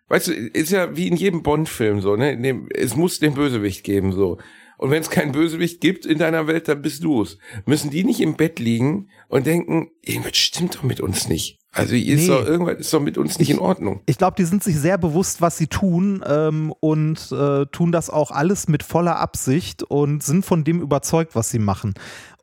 weißt 0.09 0.29
du, 0.29 0.33
ist 0.33 0.73
ja 0.73 0.97
wie 0.97 1.07
in 1.07 1.17
jedem 1.17 1.43
Bond-Film 1.43 2.01
so, 2.01 2.17
ne? 2.17 2.67
Es 2.75 2.97
muss 2.97 3.21
den 3.21 3.35
Bösewicht 3.35 3.85
geben, 3.85 4.13
so. 4.13 4.39
Und 4.81 4.91
wenn 4.91 5.03
es 5.03 5.11
keinen 5.11 5.33
Bösewicht 5.33 5.83
gibt 5.83 6.07
in 6.07 6.17
deiner 6.17 6.47
Welt, 6.47 6.67
dann 6.67 6.81
bist 6.81 7.05
du 7.05 7.21
es. 7.21 7.37
Müssen 7.67 7.91
die 7.91 8.03
nicht 8.03 8.19
im 8.21 8.37
Bett 8.37 8.59
liegen 8.59 9.11
und 9.29 9.45
denken, 9.45 9.91
irgendwas 10.01 10.39
stimmt 10.39 10.75
doch 10.75 10.83
mit 10.85 11.03
uns 11.03 11.29
nicht. 11.29 11.59
Also 11.71 11.95
ist 11.95 12.23
nee. 12.23 12.27
doch, 12.29 12.47
irgendwas 12.47 12.79
ist 12.79 12.95
doch 12.95 13.01
mit 13.01 13.19
uns 13.19 13.39
nicht 13.39 13.51
ich, 13.51 13.57
in 13.57 13.61
Ordnung. 13.61 14.01
Ich 14.07 14.17
glaube, 14.17 14.37
die 14.39 14.45
sind 14.47 14.65
sich 14.65 14.79
sehr 14.79 14.97
bewusst, 14.97 15.43
was 15.43 15.59
sie 15.59 15.67
tun 15.67 16.25
ähm, 16.27 16.73
und 16.81 17.31
äh, 17.31 17.67
tun 17.67 17.93
das 17.93 18.09
auch 18.09 18.31
alles 18.31 18.69
mit 18.69 18.83
voller 18.83 19.19
Absicht 19.19 19.83
und 19.83 20.23
sind 20.23 20.47
von 20.47 20.65
dem 20.65 20.81
überzeugt, 20.81 21.35
was 21.35 21.51
sie 21.51 21.59
machen. 21.59 21.93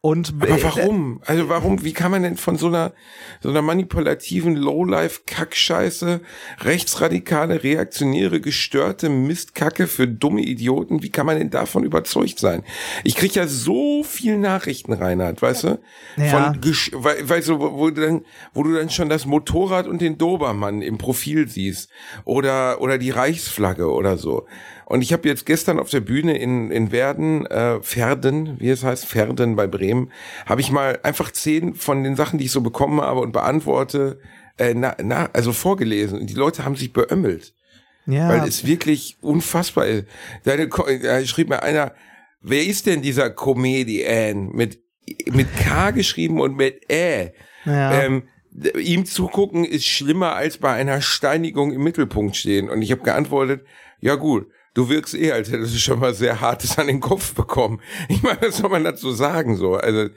Und 0.07 0.35
Aber 0.39 0.57
äh, 0.57 0.63
warum? 0.63 1.19
Also 1.25 1.49
warum, 1.49 1.83
wie 1.83 1.91
kann 1.91 2.11
man 2.11 2.23
denn 2.23 2.37
von 2.37 2.57
so 2.57 2.67
einer, 2.67 2.93
so 3.41 3.49
einer 3.49 3.61
manipulativen 3.61 4.55
Lowlife-Kackscheiße, 4.55 6.21
rechtsradikale, 6.61 7.61
reaktionäre, 7.61 8.39
gestörte 8.39 9.09
Mistkacke 9.09 9.85
für 9.85 10.07
dumme 10.07 10.43
Idioten, 10.43 11.03
wie 11.03 11.09
kann 11.09 11.25
man 11.25 11.37
denn 11.37 11.49
davon 11.49 11.83
überzeugt 11.83 12.39
sein? 12.39 12.63
Ich 13.03 13.17
krieg 13.17 13.35
ja 13.35 13.47
so 13.47 14.01
viel 14.05 14.37
Nachrichten, 14.37 14.93
Reinhard, 14.93 15.41
weißt 15.41 15.63
du? 15.65 15.79
Ja. 16.15 16.53
Von, 16.53 16.61
weißt 16.63 17.49
du, 17.49 17.59
wo, 17.59 17.77
wo, 17.77 17.89
du 17.89 17.99
dann, 17.99 18.25
wo 18.53 18.63
du 18.63 18.75
dann 18.75 18.89
schon 18.89 19.09
das 19.09 19.25
Motorrad 19.25 19.87
und 19.87 19.99
den 19.99 20.17
Dobermann 20.17 20.81
im 20.81 20.97
Profil 20.97 21.49
siehst. 21.49 21.89
Oder, 22.23 22.79
oder 22.79 22.97
die 22.97 23.09
Reichsflagge 23.09 23.91
oder 23.91 24.17
so. 24.17 24.47
Und 24.87 25.01
ich 25.01 25.11
habe 25.11 25.27
jetzt 25.27 25.45
gestern 25.45 25.79
auf 25.79 25.89
der 25.89 25.99
Bühne 25.99 26.37
in, 26.37 26.71
in 26.71 26.93
Werden, 26.93 27.45
äh, 27.47 27.81
Verden, 27.81 28.55
wie 28.61 28.69
es 28.69 28.85
heißt, 28.85 29.05
Verden 29.05 29.57
bei 29.57 29.67
Bremen, 29.67 30.13
habe 30.45 30.61
ich 30.61 30.71
mal 30.71 30.97
einfach 31.03 31.29
zehn 31.31 31.75
von 31.75 32.05
den 32.05 32.15
Sachen, 32.15 32.39
die 32.39 32.45
ich 32.45 32.53
so 32.53 32.61
bekommen 32.61 33.01
habe 33.01 33.19
und 33.19 33.33
beantworte, 33.33 34.21
äh, 34.57 34.73
na, 34.73 34.95
na, 35.03 35.29
also 35.33 35.51
vorgelesen. 35.51 36.21
Und 36.21 36.29
die 36.29 36.35
Leute 36.35 36.63
haben 36.63 36.77
sich 36.77 36.93
beömmelt. 36.93 37.53
Ja. 38.05 38.29
Weil 38.29 38.47
es 38.47 38.65
wirklich 38.65 39.17
unfassbar 39.19 39.87
ist. 39.87 40.05
Deine, 40.45 40.69
da 40.69 41.25
schrieb 41.25 41.49
mir 41.49 41.63
einer, 41.63 41.93
wer 42.39 42.65
ist 42.65 42.85
denn 42.85 43.01
dieser 43.01 43.29
Comedian 43.29 44.53
mit, 44.53 44.79
mit 45.29 45.53
K 45.57 45.91
geschrieben 45.91 46.39
und 46.39 46.55
mit 46.55 46.89
Ä? 46.89 47.33
Ja. 47.65 48.03
Ähm, 48.03 48.23
ihm 48.79 49.05
zugucken 49.05 49.65
ist 49.65 49.85
schlimmer 49.85 50.35
als 50.35 50.59
bei 50.59 50.71
einer 50.71 51.01
Steinigung 51.01 51.73
im 51.73 51.83
Mittelpunkt 51.83 52.37
stehen. 52.37 52.69
Und 52.69 52.81
ich 52.81 52.91
habe 52.91 53.03
geantwortet, 53.03 53.65
ja 53.99 54.15
gut, 54.15 54.47
du 54.77 54.89
wirkst 54.89 55.15
eh, 55.15 55.31
als 55.31 55.51
hättest 55.51 55.73
du 55.73 55.79
schon 55.79 55.99
mal 55.99 56.13
sehr 56.13 56.39
hartes 56.39 56.77
an 56.77 56.87
den 56.87 56.99
Kopf 56.99 57.33
bekommen. 57.33 57.81
Ich 58.09 58.21
meine, 58.21 58.41
was 58.41 58.57
soll 58.57 58.69
man 58.69 58.83
dazu 58.83 59.11
sagen 59.11 59.57
so? 59.57 59.75
Also 59.75 60.09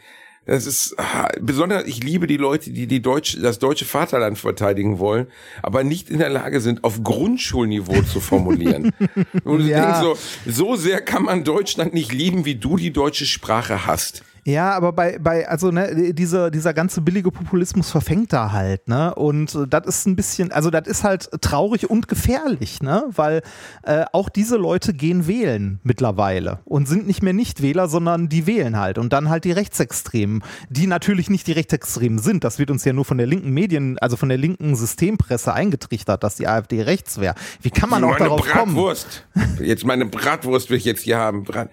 das 0.44 0.66
ist 0.66 0.98
ah, 0.98 1.28
besonders, 1.40 1.84
ich 1.86 2.02
liebe 2.02 2.26
die 2.26 2.36
Leute, 2.36 2.70
die, 2.70 2.86
die 2.86 3.00
Deutsch, 3.00 3.38
das 3.40 3.58
deutsche 3.58 3.84
Vaterland 3.84 4.38
verteidigen 4.38 4.98
wollen, 4.98 5.28
aber 5.62 5.84
nicht 5.84 6.10
in 6.10 6.18
der 6.18 6.30
Lage 6.30 6.60
sind, 6.60 6.84
auf 6.84 7.02
Grundschulniveau 7.02 8.02
zu 8.02 8.20
formulieren. 8.20 8.92
Und 9.44 9.60
du 9.60 9.64
ja. 9.64 10.00
denkst 10.00 10.18
so, 10.44 10.50
so 10.50 10.76
sehr 10.76 11.00
kann 11.00 11.22
man 11.24 11.44
Deutschland 11.44 11.94
nicht 11.94 12.12
lieben, 12.12 12.44
wie 12.44 12.56
du 12.56 12.76
die 12.76 12.92
deutsche 12.92 13.26
Sprache 13.26 13.86
hast. 13.86 14.24
Ja, 14.50 14.72
aber 14.72 14.92
bei, 14.92 15.18
bei 15.18 15.48
also 15.48 15.70
ne, 15.70 16.12
dieser, 16.12 16.50
dieser 16.50 16.74
ganze 16.74 17.00
billige 17.00 17.30
Populismus 17.30 17.90
verfängt 17.90 18.32
da 18.32 18.52
halt, 18.52 18.88
ne? 18.88 19.14
Und 19.14 19.54
äh, 19.54 19.66
das 19.68 19.86
ist 19.86 20.06
ein 20.06 20.16
bisschen, 20.16 20.50
also 20.50 20.70
das 20.70 20.86
ist 20.86 21.04
halt 21.04 21.30
traurig 21.40 21.88
und 21.88 22.08
gefährlich, 22.08 22.82
ne? 22.82 23.04
Weil 23.14 23.42
äh, 23.82 24.04
auch 24.12 24.28
diese 24.28 24.56
Leute 24.56 24.92
gehen 24.92 25.26
wählen 25.26 25.80
mittlerweile 25.82 26.58
und 26.64 26.88
sind 26.88 27.06
nicht 27.06 27.22
mehr 27.22 27.32
Nichtwähler, 27.32 27.88
sondern 27.88 28.28
die 28.28 28.46
wählen 28.46 28.78
halt. 28.78 28.98
Und 28.98 29.12
dann 29.12 29.28
halt 29.28 29.44
die 29.44 29.52
Rechtsextremen, 29.52 30.42
die 30.68 30.86
natürlich 30.86 31.30
nicht 31.30 31.46
die 31.46 31.52
Rechtsextremen 31.52 32.18
sind. 32.18 32.44
Das 32.44 32.58
wird 32.58 32.70
uns 32.70 32.84
ja 32.84 32.92
nur 32.92 33.04
von 33.04 33.18
der 33.18 33.26
linken 33.26 33.50
Medien, 33.50 33.98
also 33.98 34.16
von 34.16 34.28
der 34.28 34.38
linken 34.38 34.74
Systempresse 34.74 35.52
eingetrichtert, 35.52 36.24
dass 36.24 36.36
die 36.36 36.48
AfD 36.48 36.82
rechts 36.82 37.20
wäre. 37.20 37.34
Wie 37.62 37.70
kann 37.70 37.88
man 37.88 38.02
auch 38.04 38.16
darauf 38.16 38.42
Bratwurst. 38.42 39.26
kommen? 39.32 39.58
Jetzt 39.60 39.84
meine 39.84 40.06
Bratwurst 40.06 40.70
will 40.70 40.78
ich 40.78 40.84
jetzt 40.84 41.02
hier 41.02 41.18
haben. 41.18 41.44
Brat 41.44 41.70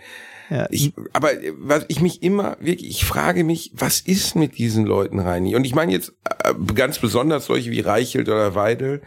ja. 0.49 0.67
Ich, 0.71 0.93
aber 1.13 1.29
was 1.57 1.85
ich 1.89 2.01
mich 2.01 2.23
immer 2.23 2.57
wirklich, 2.59 2.89
ich 2.89 3.05
frage 3.05 3.43
mich, 3.43 3.71
was 3.73 3.99
ist 3.99 4.35
mit 4.35 4.57
diesen 4.57 4.85
Leuten, 4.85 5.19
Reini? 5.19 5.55
Und 5.55 5.65
ich 5.65 5.75
meine 5.75 5.91
jetzt 5.91 6.13
äh, 6.43 6.53
ganz 6.73 6.99
besonders 6.99 7.45
solche 7.45 7.71
wie 7.71 7.81
Reichelt 7.81 8.27
oder 8.29 8.55
Weidel. 8.55 9.01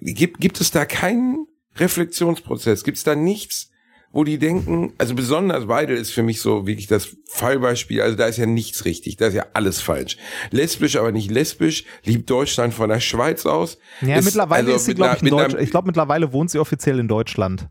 Gibt, 0.00 0.40
gibt 0.40 0.60
es 0.60 0.70
da 0.70 0.84
keinen 0.84 1.46
Reflexionsprozess? 1.76 2.84
Gibt 2.84 2.98
es 2.98 3.04
da 3.04 3.14
nichts, 3.14 3.70
wo 4.10 4.24
die 4.24 4.38
denken, 4.38 4.94
also 4.98 5.14
besonders 5.14 5.68
Weidel 5.68 5.96
ist 5.96 6.10
für 6.10 6.22
mich 6.22 6.40
so 6.40 6.66
wirklich 6.66 6.86
das 6.86 7.16
Fallbeispiel, 7.26 8.00
also 8.00 8.16
da 8.16 8.26
ist 8.26 8.38
ja 8.38 8.46
nichts 8.46 8.84
richtig, 8.84 9.16
da 9.16 9.26
ist 9.26 9.34
ja 9.34 9.46
alles 9.52 9.80
falsch. 9.80 10.16
Lesbisch, 10.50 10.96
aber 10.96 11.12
nicht 11.12 11.30
lesbisch, 11.30 11.84
liebt 12.04 12.28
Deutschland 12.30 12.72
von 12.72 12.88
der 12.88 13.00
Schweiz 13.00 13.44
aus. 13.44 13.78
Ja, 14.00 14.16
ist, 14.16 14.24
mittlerweile 14.24 14.66
also 14.66 14.76
ist 14.76 14.84
sie, 14.86 14.94
glaube 14.94 15.16
ich, 15.16 15.22
in 15.22 15.28
Deutsch, 15.28 15.54
ich 15.60 15.70
glaube, 15.70 15.86
mittlerweile 15.86 16.32
wohnt 16.32 16.50
sie 16.50 16.58
offiziell 16.58 16.98
in 16.98 17.08
Deutschland. 17.08 17.68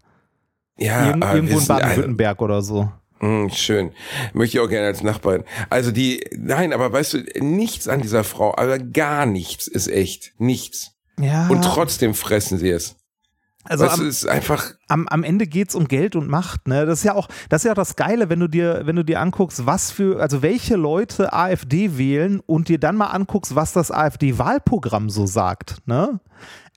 Ja, 0.77 1.09
Ir 1.09 1.35
irgendwo 1.35 1.59
in 1.59 1.67
Baden-Württemberg 1.67 2.41
oder 2.41 2.61
so. 2.61 2.91
Mh, 3.19 3.49
schön. 3.49 3.91
Möchte 4.33 4.57
ich 4.57 4.63
auch 4.63 4.69
gerne 4.69 4.87
als 4.87 5.01
Nachbarin. 5.01 5.43
Also 5.69 5.91
die, 5.91 6.23
nein, 6.37 6.71
aber 6.71 6.91
weißt 6.91 7.13
du, 7.13 7.17
nichts 7.39 7.87
an 7.87 8.01
dieser 8.01 8.23
Frau, 8.23 8.55
aber 8.55 8.77
gar 8.77 9.25
nichts 9.25 9.67
ist 9.67 9.87
echt. 9.87 10.33
Nichts. 10.37 10.91
Ja. 11.19 11.47
Und 11.47 11.63
trotzdem 11.63 12.13
fressen 12.13 12.59
sie 12.59 12.69
es. 12.69 12.95
Also 13.69 13.85
das 13.85 13.99
am, 13.99 14.07
ist 14.07 14.25
einfach. 14.27 14.71
Am, 14.87 15.07
am 15.07 15.23
Ende 15.23 15.45
geht's 15.45 15.75
um 15.75 15.87
Geld 15.87 16.15
und 16.15 16.29
Macht. 16.29 16.67
Ne? 16.67 16.85
Das 16.85 16.99
ist 16.99 17.05
ja 17.05 17.15
auch, 17.15 17.27
das 17.49 17.61
ist 17.61 17.65
ja 17.65 17.71
auch 17.71 17.75
das 17.75 17.95
Geile, 17.95 18.29
wenn 18.29 18.39
du 18.39 18.47
dir, 18.47 18.81
wenn 18.85 18.95
du 18.95 19.03
dir 19.03 19.19
anguckst, 19.19 19.65
was 19.65 19.91
für, 19.91 20.21
also 20.21 20.41
welche 20.41 20.75
Leute 20.75 21.33
AfD 21.33 21.97
wählen 21.97 22.39
und 22.45 22.69
dir 22.69 22.79
dann 22.79 22.95
mal 22.95 23.07
anguckst, 23.07 23.55
was 23.55 23.73
das 23.73 23.91
AfD-Wahlprogramm 23.91 25.09
so 25.09 25.25
sagt. 25.25 25.77
Ne? 25.85 26.19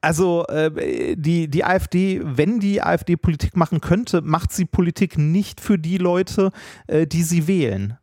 Also 0.00 0.46
äh, 0.46 1.14
die, 1.16 1.48
die 1.48 1.64
AfD, 1.64 2.20
wenn 2.24 2.58
die 2.58 2.82
AfD 2.82 3.16
Politik 3.16 3.56
machen 3.56 3.80
könnte, 3.80 4.22
macht 4.22 4.52
sie 4.52 4.64
Politik 4.64 5.18
nicht 5.18 5.60
für 5.60 5.78
die 5.78 5.98
Leute, 5.98 6.52
äh, 6.86 7.06
die 7.06 7.22
sie 7.22 7.46
wählen, 7.46 7.98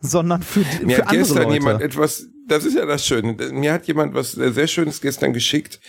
sondern 0.00 0.42
für, 0.42 0.60
die, 0.60 0.84
Mir 0.84 0.96
für 0.96 1.04
hat 1.06 1.10
gestern 1.12 1.44
Leute. 1.44 1.54
jemand 1.54 1.82
etwas, 1.82 2.26
das 2.46 2.64
ist 2.64 2.74
ja 2.76 2.84
das 2.84 3.06
Schöne, 3.06 3.34
mir 3.52 3.72
hat 3.72 3.86
jemand 3.86 4.14
was 4.14 4.32
sehr 4.32 4.66
Schönes 4.66 5.00
gestern 5.00 5.32
geschickt, 5.32 5.80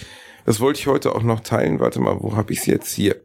das 0.46 0.62
wollte 0.62 0.80
ich 0.80 0.88
heute 0.88 1.14
auch 1.14 1.24
noch 1.24 1.42
teilen, 1.42 1.80
warte 1.80 2.00
mal, 2.00 2.16
wo 2.20 2.38
habe 2.38 2.54
ich 2.54 2.60
es 2.60 2.66
jetzt 2.66 2.94
hier? 2.94 3.18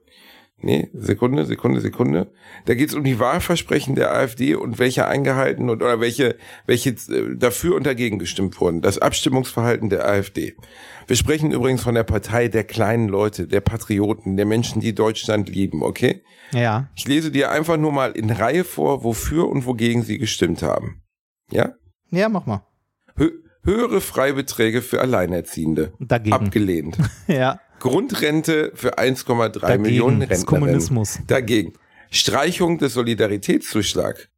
Nee, 0.64 0.88
Sekunde, 0.94 1.44
Sekunde, 1.44 1.83
Sekunde. 1.83 2.33
Da 2.64 2.72
geht 2.72 2.88
es 2.88 2.94
um 2.94 3.05
die 3.05 3.18
Wahlversprechen 3.18 3.96
der 3.96 4.14
AfD 4.14 4.55
und 4.55 4.79
welche 4.79 5.07
eingehalten 5.07 5.68
und 5.68 5.83
oder 5.83 6.00
welche, 6.00 6.37
welche 6.64 6.90
äh, 6.90 7.37
dafür 7.37 7.77
und 7.77 7.85
dagegen 7.85 8.18
gestimmt 8.18 8.59
wurden. 8.59 8.81
Das 8.81 8.98
Abstimmungsverhalten 8.98 9.90
der 9.90 10.09
AfD. 10.09 10.55
Wir 11.07 11.16
sprechen 11.16 11.50
übrigens 11.50 11.83
von 11.83 11.94
der 11.94 12.05
Partei 12.05 12.48
der 12.48 12.64
kleinen 12.64 13.09
Leute, 13.09 13.46
der 13.46 13.61
Patrioten, 13.61 14.38
der 14.38 14.46
Menschen, 14.46 14.81
die 14.81 14.94
Deutschland 14.94 15.50
lieben, 15.50 15.83
okay? 15.83 16.22
Ja. 16.53 16.88
Ich 16.96 17.07
lese 17.07 17.31
dir 17.31 17.50
einfach 17.50 17.77
nur 17.77 17.92
mal 17.92 18.12
in 18.12 18.31
Reihe 18.31 18.64
vor, 18.64 19.05
wofür 19.05 19.46
und 19.48 19.66
wogegen 19.66 20.03
sie 20.03 20.16
gestimmt 20.16 20.62
haben. 20.62 21.03
Ja? 21.50 21.74
Ja, 22.11 22.31
mach 22.31 22.46
mal. 22.46 22.66
Hö 23.18 23.31
höhere 23.64 24.00
Freibeträge 24.00 24.83
für 24.83 25.00
Alleinerziehende. 25.00 25.92
Dagegen. 25.98 26.35
Abgelehnt. 26.35 26.96
ja. 27.27 27.61
Grundrente 27.84 28.72
für 28.74 28.98
1,3 28.98 29.76
Millionen 29.76 30.22
Rentner. 30.22 30.46
Kommunismus. 30.46 31.18
Dagegen. 31.26 31.74
Streichung 32.10 32.78
des 32.78 32.94
Solidaritätszuschlag. 32.94 34.30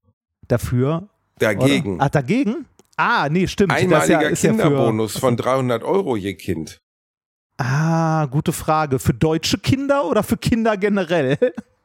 Dafür. 0.49 1.09
Dagegen. 1.39 1.95
Oder? 1.95 2.07
Ach, 2.07 2.09
dagegen? 2.09 2.67
Ah, 2.97 3.29
nee, 3.31 3.47
stimmt. 3.47 3.73
Einmaliger 3.73 4.31
ja, 4.31 4.33
Kinderbonus 4.33 5.15
ja 5.15 5.21
für, 5.21 5.27
von 5.27 5.37
300 5.37 5.85
Euro 5.85 6.17
je 6.17 6.35
Kind. 6.35 6.81
Ah, 7.57 8.27
gute 8.27 8.53
Frage. 8.53 8.99
Für 8.99 9.15
deutsche 9.15 9.59
Kinder 9.59 10.07
oder 10.07 10.25
für 10.25 10.37
Kinder 10.37 10.77
generell? 10.77 11.39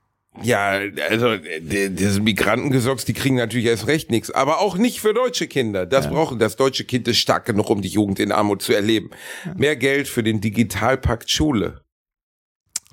Ja, 0.41 0.80
also 1.10 1.38
diese 1.60 2.22
Migrantengesocks, 2.22 3.04
die 3.06 3.13
kriegen 3.13 3.36
natürlich 3.36 3.65
erst 3.65 3.88
recht 3.88 4.10
nichts, 4.10 4.32
aber 4.32 4.60
auch 4.60 4.78
nicht 4.78 5.02
für 5.02 5.13
deutsche 5.13 5.48
Kinder. 5.48 5.86
Das 5.86 6.06
ja. 6.06 6.12
brauchen 6.12 6.39
das 6.39 6.56
deutsche 6.56 6.86
Kind 6.86 7.08
ist 7.08 7.17
stark 7.17 7.46
genug, 7.46 7.70
um 7.70 7.82
die 7.82 7.89
Jugend 7.89 8.20
in 8.20 8.32
Armut 8.32 8.62
zu 8.62 8.74
erleben. 8.74 9.12
Ja. 9.46 9.54
Mehr 9.56 9.76
Geld 9.76 10.08
für 10.08 10.24
den 10.24 10.39
Digitalpakt 10.39 11.30
Schule. 11.30 11.82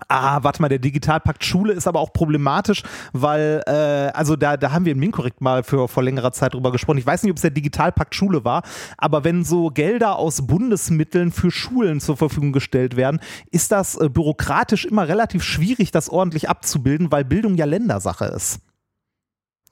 Ah, 0.07 0.39
warte 0.43 0.63
mal, 0.63 0.69
der 0.69 0.79
Digitalpakt 0.79 1.45
Schule 1.45 1.73
ist 1.73 1.89
aber 1.89 1.99
auch 1.99 2.13
problematisch, 2.13 2.83
weil, 3.13 3.63
äh, 3.67 4.17
also 4.17 4.37
da, 4.37 4.57
da 4.57 4.71
haben 4.71 4.85
wir 4.85 4.93
in 4.93 4.99
Minkorrekt 5.01 5.41
mal 5.41 5.65
für 5.65 5.89
vor 5.89 6.05
längerer 6.05 6.31
Zeit 6.33 6.55
drüber 6.55 6.71
gesprochen. 6.71 6.99
Ich 6.99 7.07
weiß 7.07 7.25
nicht, 7.25 7.33
ob 7.33 7.37
es 7.37 7.43
der 7.43 7.51
Digitalpakt 7.51 8.15
Schule 8.15 8.45
war, 8.45 8.63
aber 8.97 9.25
wenn 9.25 9.45
so 9.45 9.71
Gelder 9.71 10.17
aus 10.17 10.47
Bundesmitteln 10.47 11.33
für 11.33 11.51
Schulen 11.51 12.01
zur 12.01 12.17
Verfügung 12.17 12.53
gestellt 12.53 12.97
werden, 12.97 13.19
ist 13.51 13.73
das 13.73 13.97
äh, 13.97 14.09
bürokratisch 14.09 14.85
immer 14.85 15.09
relativ 15.09 15.43
schwierig, 15.43 15.91
das 15.91 16.09
ordentlich 16.09 16.49
abzubilden, 16.49 17.11
weil 17.11 17.25
Bildung 17.25 17.57
ja 17.57 17.65
Ländersache 17.65 18.27
ist. 18.27 18.61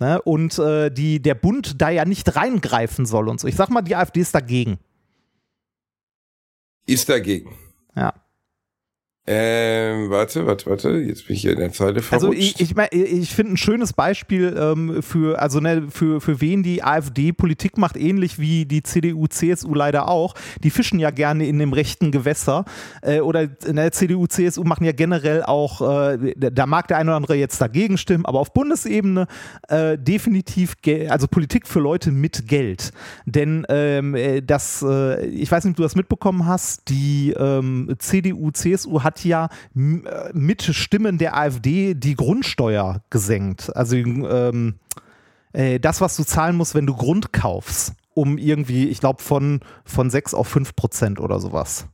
Ne? 0.01 0.21
Und 0.23 0.59
äh, 0.59 0.91
die, 0.91 1.23
der 1.23 1.35
Bund 1.35 1.81
da 1.81 1.89
ja 1.89 2.05
nicht 2.05 2.35
reingreifen 2.37 3.07
soll 3.07 3.29
und 3.29 3.41
so. 3.41 3.47
Ich 3.47 3.57
sag 3.57 3.71
mal, 3.71 3.83
die 3.83 3.97
AfD 3.97 4.21
ist 4.21 4.35
dagegen. 4.35 4.79
Ist 6.87 7.09
dagegen. 7.09 7.55
Ja. 7.95 8.13
Ähm, 9.29 10.09
warte, 10.09 10.47
warte, 10.47 10.71
warte, 10.71 10.91
jetzt 10.99 11.27
bin 11.27 11.35
ich 11.35 11.43
hier 11.43 11.53
in 11.53 11.59
der 11.59 11.73
Zeile 11.73 12.01
verrutscht. 12.01 12.13
Also 12.13 12.33
ich, 12.33 12.61
ich, 12.61 12.77
mein, 12.77 12.87
ich 12.93 13.35
finde 13.35 13.55
ein 13.55 13.57
schönes 13.57 13.93
Beispiel 13.93 14.57
ähm, 14.57 15.03
für, 15.03 15.41
also 15.41 15.59
ne, 15.59 15.89
für, 15.91 16.21
für 16.21 16.41
wen 16.41 16.63
die 16.63 16.85
AfD 16.85 17.33
Politik 17.33 17.77
macht, 17.77 17.97
ähnlich 17.97 18.39
wie 18.39 18.67
die 18.67 18.85
CDU, 18.85 19.27
CSU 19.27 19.75
leider 19.75 20.09
auch. 20.09 20.35
Die 20.63 20.71
fischen 20.71 21.01
ja 21.01 21.11
gerne 21.11 21.45
in 21.47 21.59
dem 21.59 21.73
rechten 21.73 22.13
Gewässer. 22.13 22.65
Äh, 23.03 23.19
oder 23.19 23.49
ne, 23.67 23.91
CDU, 23.91 24.29
CSU 24.29 24.63
machen 24.63 24.85
ja 24.85 24.93
generell 24.93 25.43
auch, 25.43 25.81
äh, 26.13 26.35
da 26.37 26.67
mag 26.67 26.87
der 26.87 26.99
eine 26.99 27.11
oder 27.11 27.17
andere 27.17 27.35
jetzt 27.35 27.61
dagegen 27.61 27.99
stimmen, 27.99 28.27
aber 28.27 28.39
auf 28.39 28.53
Bundesebene 28.53 29.27
äh, 29.69 29.99
definitiv, 29.99 30.77
also 31.09 31.27
Politik 31.27 31.67
für 31.67 31.81
Leute 31.81 32.13
mit 32.13 32.47
Geld. 32.47 32.93
Denn 33.25 33.67
ähm, 33.71 34.15
äh, 34.15 34.41
das, 34.41 34.85
äh, 34.89 35.27
ich 35.27 35.51
weiß 35.51 35.65
nicht, 35.65 35.73
ob 35.73 35.79
du 35.79 35.83
das 35.83 35.97
mitbekommen 35.97 36.47
hast, 36.47 36.89
die 36.91 37.35
ähm, 37.37 37.93
CDU, 37.99 38.53
CSU 38.53 39.03
hat 39.03 39.16
hat 39.17 39.25
ja 39.25 39.49
äh, 39.75 40.31
mit 40.33 40.63
Stimmen 40.63 41.19
der 41.19 41.37
AfD 41.37 41.95
die 41.95 42.15
Grundsteuer 42.15 43.03
gesenkt. 43.11 43.75
Also 43.75 43.97
ähm, 43.97 44.75
äh, 45.53 45.81
das, 45.81 46.01
was 46.01 46.17
du 46.17 46.25
zahlen 46.25 46.57
musst, 46.57 46.75
wenn 46.75 46.87
du 46.87 46.95
Grund 46.95 47.33
kaufst, 47.33 47.95
um 48.15 48.39
irgendwie, 48.39 48.89
ich 48.89 49.01
glaube, 49.01 49.23
von, 49.23 49.61
von 49.85 50.11
6 50.11 50.35
auf 50.35 50.49
5 50.49 50.77
Prozent 50.77 51.21
oder 51.21 51.41
sowas. 51.41 51.87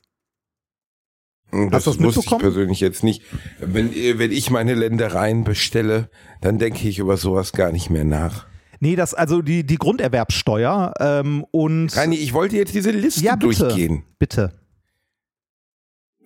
Hm, 1.50 1.70
das, 1.70 1.84
das 1.84 2.00
wusste 2.00 2.20
ich 2.24 2.38
persönlich 2.38 2.80
jetzt 2.80 3.04
nicht. 3.04 3.22
Wenn, 3.60 3.92
wenn 3.92 4.32
ich 4.32 4.50
meine 4.50 4.74
Ländereien 4.74 5.44
bestelle, 5.44 6.10
dann 6.40 6.58
denke 6.58 6.88
ich 6.88 6.98
über 6.98 7.16
sowas 7.16 7.52
gar 7.52 7.72
nicht 7.72 7.90
mehr 7.90 8.04
nach. 8.04 8.46
Nee, 8.80 8.96
das, 8.96 9.14
also 9.14 9.42
die, 9.42 9.64
die 9.64 9.76
Grunderwerbsteuer 9.76 10.94
ähm, 10.98 11.44
und. 11.52 11.96
Reini, 11.96 12.16
ich 12.16 12.32
wollte 12.32 12.56
jetzt 12.56 12.74
diese 12.74 12.90
Liste 12.90 13.22
ja, 13.22 13.36
bitte, 13.36 13.62
durchgehen. 13.62 14.02
Bitte 14.18 14.52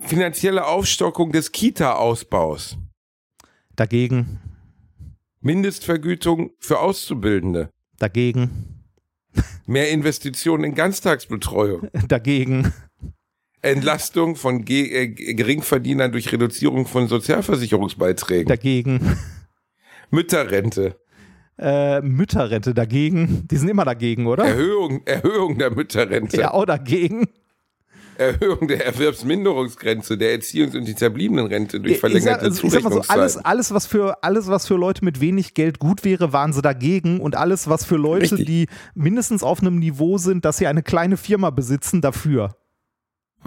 finanzielle 0.00 0.66
Aufstockung 0.66 1.32
des 1.32 1.52
Kita-Ausbaus. 1.52 2.76
Dagegen. 3.74 4.40
Mindestvergütung 5.40 6.50
für 6.58 6.80
Auszubildende. 6.80 7.70
Dagegen. 7.98 8.84
Mehr 9.66 9.90
Investitionen 9.90 10.64
in 10.64 10.74
Ganztagsbetreuung. 10.74 11.88
Dagegen. 12.08 12.72
Entlastung 13.62 14.36
von 14.36 14.64
Ge 14.64 14.88
äh, 14.88 15.08
Geringverdienern 15.08 16.12
durch 16.12 16.32
Reduzierung 16.32 16.86
von 16.86 17.08
Sozialversicherungsbeiträgen. 17.08 18.48
Dagegen. 18.48 19.18
Mütterrente. 20.10 20.96
Äh, 21.58 22.02
Mütterrente 22.02 22.74
dagegen. 22.74 23.48
Die 23.50 23.56
sind 23.56 23.68
immer 23.68 23.84
dagegen, 23.84 24.26
oder? 24.26 24.44
Erhöhung, 24.44 25.02
Erhöhung 25.06 25.58
der 25.58 25.70
Mütterrente. 25.70 26.36
Ja, 26.36 26.52
auch 26.52 26.66
dagegen. 26.66 27.26
Erhöhung 28.18 28.68
der 28.68 28.84
Erwerbsminderungsgrenze, 28.86 30.16
der 30.18 30.38
Erziehungs- 30.38 30.76
und 30.76 30.84
die 30.86 30.94
Rente 31.46 31.80
durch 31.80 31.98
verlängerte 31.98 32.48
ich 32.48 32.54
sag, 32.54 32.64
ich 32.64 32.82
so, 32.82 33.02
alles, 33.08 33.36
alles, 33.36 33.74
was 33.74 33.86
für, 33.86 34.22
alles, 34.22 34.48
was 34.48 34.66
für 34.66 34.76
Leute 34.76 35.04
mit 35.04 35.20
wenig 35.20 35.54
Geld 35.54 35.78
gut 35.78 36.04
wäre, 36.04 36.32
waren 36.32 36.52
sie 36.52 36.62
dagegen. 36.62 37.20
Und 37.20 37.36
alles, 37.36 37.68
was 37.68 37.84
für 37.84 37.96
Leute, 37.96 38.32
Richtig. 38.32 38.46
die 38.46 38.66
mindestens 38.94 39.42
auf 39.42 39.60
einem 39.60 39.78
Niveau 39.78 40.18
sind, 40.18 40.44
dass 40.44 40.58
sie 40.58 40.66
eine 40.66 40.82
kleine 40.82 41.16
Firma 41.16 41.50
besitzen, 41.50 42.00
dafür. 42.00 42.56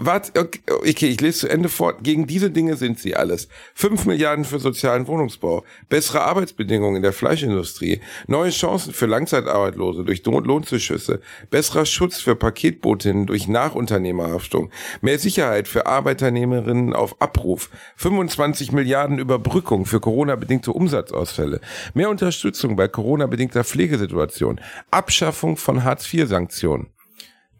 Warte, 0.02 0.40
okay, 0.40 1.08
ich 1.08 1.20
lese 1.20 1.40
zu 1.40 1.48
Ende 1.48 1.68
fort. 1.68 2.02
Gegen 2.02 2.26
diese 2.26 2.50
Dinge 2.50 2.76
sind 2.76 2.98
sie 2.98 3.16
alles. 3.16 3.48
Fünf 3.74 4.06
Milliarden 4.06 4.46
für 4.46 4.58
sozialen 4.58 5.06
Wohnungsbau, 5.06 5.62
bessere 5.90 6.22
Arbeitsbedingungen 6.22 6.96
in 6.96 7.02
der 7.02 7.12
Fleischindustrie, 7.12 8.00
neue 8.26 8.48
Chancen 8.48 8.94
für 8.94 9.04
Langzeitarbeitslose 9.04 10.04
durch 10.04 10.24
Lohnzuschüsse, 10.24 11.20
besserer 11.50 11.84
Schutz 11.84 12.18
für 12.18 12.34
Paketbotinnen 12.34 13.26
durch 13.26 13.46
Nachunternehmerhaftung, 13.46 14.70
mehr 15.02 15.18
Sicherheit 15.18 15.68
für 15.68 15.84
Arbeiternehmerinnen 15.84 16.94
auf 16.94 17.20
Abruf, 17.20 17.68
25 17.96 18.72
Milliarden 18.72 19.18
Überbrückung 19.18 19.84
für 19.84 20.00
Corona-bedingte 20.00 20.72
Umsatzausfälle, 20.72 21.60
mehr 21.92 22.08
Unterstützung 22.08 22.74
bei 22.74 22.88
Corona-bedingter 22.88 23.64
Pflegesituation, 23.64 24.62
Abschaffung 24.90 25.58
von 25.58 25.84
Hartz-IV-Sanktionen. 25.84 26.86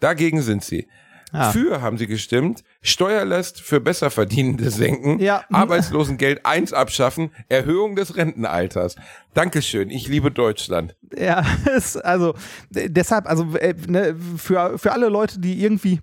Dagegen 0.01 0.41
sind 0.41 0.65
sie. 0.65 0.89
Ja. 1.33 1.53
Für 1.53 1.81
haben 1.81 1.99
sie 1.99 2.07
gestimmt, 2.07 2.65
Steuerlast 2.83 3.61
für 3.61 3.81
Besserverdienende 3.81 4.71
senken, 4.71 5.21
ja. 5.21 5.45
Arbeitslosengeld 5.51 6.45
1 6.45 6.73
abschaffen, 6.73 7.31
Erhöhung 7.49 7.97
des 7.97 8.17
Rentenalters. 8.17 8.97
Dankeschön, 9.35 9.91
ich 9.91 10.09
liebe 10.09 10.31
Deutschland. 10.31 10.97
Ja, 11.17 11.45
also 12.03 12.35
deshalb, 12.71 13.27
also 13.27 13.57
äh, 13.57 13.75
ne, 13.87 14.17
für, 14.37 14.79
für 14.79 14.93
alle 14.93 15.09
Leute, 15.09 15.39
die 15.39 15.63
irgendwie 15.63 16.01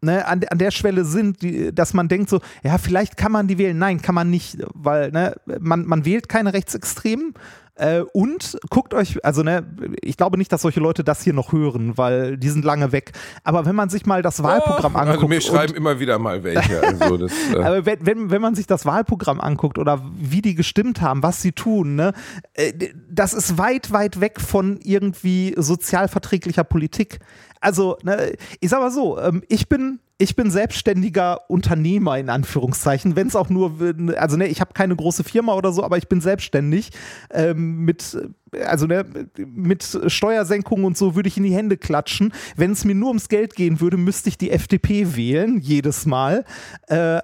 Ne, 0.00 0.24
an, 0.24 0.40
an 0.48 0.58
der 0.58 0.70
Schwelle 0.70 1.04
sind, 1.04 1.42
die, 1.42 1.74
dass 1.74 1.92
man 1.92 2.06
denkt 2.06 2.30
so, 2.30 2.40
ja, 2.62 2.78
vielleicht 2.78 3.16
kann 3.16 3.32
man 3.32 3.48
die 3.48 3.58
wählen. 3.58 3.76
Nein, 3.76 4.00
kann 4.00 4.14
man 4.14 4.30
nicht, 4.30 4.58
weil 4.72 5.10
ne, 5.10 5.34
man, 5.58 5.86
man 5.86 6.04
wählt 6.04 6.28
keine 6.28 6.52
Rechtsextremen, 6.52 7.34
äh, 7.78 8.00
und 8.12 8.58
guckt 8.70 8.92
euch, 8.92 9.24
also 9.24 9.42
ne, 9.42 9.64
ich 10.02 10.16
glaube 10.16 10.36
nicht, 10.36 10.52
dass 10.52 10.62
solche 10.62 10.80
Leute 10.80 11.04
das 11.04 11.22
hier 11.22 11.32
noch 11.32 11.52
hören, 11.52 11.96
weil 11.96 12.36
die 12.36 12.48
sind 12.48 12.64
lange 12.64 12.92
weg. 12.92 13.12
Aber 13.44 13.66
wenn 13.66 13.76
man 13.76 13.88
sich 13.88 14.04
mal 14.04 14.20
das 14.22 14.42
Wahlprogramm 14.42 14.94
oh, 14.94 14.98
anguckt. 14.98 15.16
Also 15.16 15.28
mir 15.28 15.40
schreiben 15.40 15.74
immer 15.74 16.00
wieder 16.00 16.18
mal 16.18 16.42
welche. 16.42 16.82
Also 16.82 17.16
das, 17.16 17.32
äh. 17.54 17.62
Aber 17.62 17.86
wenn, 17.86 18.04
wenn, 18.04 18.30
wenn 18.30 18.42
man 18.42 18.54
sich 18.54 18.66
das 18.66 18.84
Wahlprogramm 18.84 19.40
anguckt 19.40 19.78
oder 19.78 20.02
wie 20.16 20.42
die 20.42 20.54
gestimmt 20.54 21.00
haben, 21.00 21.22
was 21.22 21.40
sie 21.40 21.52
tun, 21.52 21.94
ne, 21.94 22.12
äh, 22.54 22.72
das 23.08 23.32
ist 23.32 23.58
weit, 23.58 23.92
weit 23.92 24.20
weg 24.20 24.40
von 24.40 24.78
irgendwie 24.82 25.54
sozialverträglicher 25.56 26.64
Politik. 26.64 27.20
Also, 27.60 27.96
ne, 28.02 28.32
ich 28.60 28.70
sag 28.70 28.80
mal 28.80 28.90
so, 28.90 29.18
ähm, 29.20 29.42
ich 29.48 29.68
bin 29.68 30.00
ich 30.18 30.34
bin 30.34 30.50
selbstständiger 30.50 31.48
Unternehmer 31.48 32.18
in 32.18 32.28
Anführungszeichen, 32.28 33.14
wenn 33.14 33.28
es 33.28 33.36
auch 33.36 33.48
nur, 33.48 33.74
also 34.16 34.36
ne, 34.36 34.48
ich 34.48 34.60
habe 34.60 34.74
keine 34.74 34.96
große 34.96 35.22
Firma 35.22 35.54
oder 35.54 35.72
so, 35.72 35.84
aber 35.84 35.96
ich 35.96 36.08
bin 36.08 36.20
selbstständig 36.20 36.90
ähm, 37.30 37.84
mit, 37.84 38.18
also 38.64 38.86
ne, 38.86 39.06
mit 39.36 39.98
Steuersenkungen 40.08 40.84
und 40.84 40.98
so 40.98 41.14
würde 41.14 41.28
ich 41.28 41.36
in 41.36 41.44
die 41.44 41.54
Hände 41.54 41.76
klatschen. 41.76 42.32
Wenn 42.56 42.72
es 42.72 42.84
mir 42.84 42.96
nur 42.96 43.08
ums 43.08 43.28
Geld 43.28 43.54
gehen 43.54 43.80
würde, 43.80 43.96
müsste 43.96 44.28
ich 44.28 44.36
die 44.36 44.50
FDP 44.50 45.14
wählen 45.14 45.60
jedes 45.60 46.04
Mal. 46.04 46.44
Äh, 46.88 47.20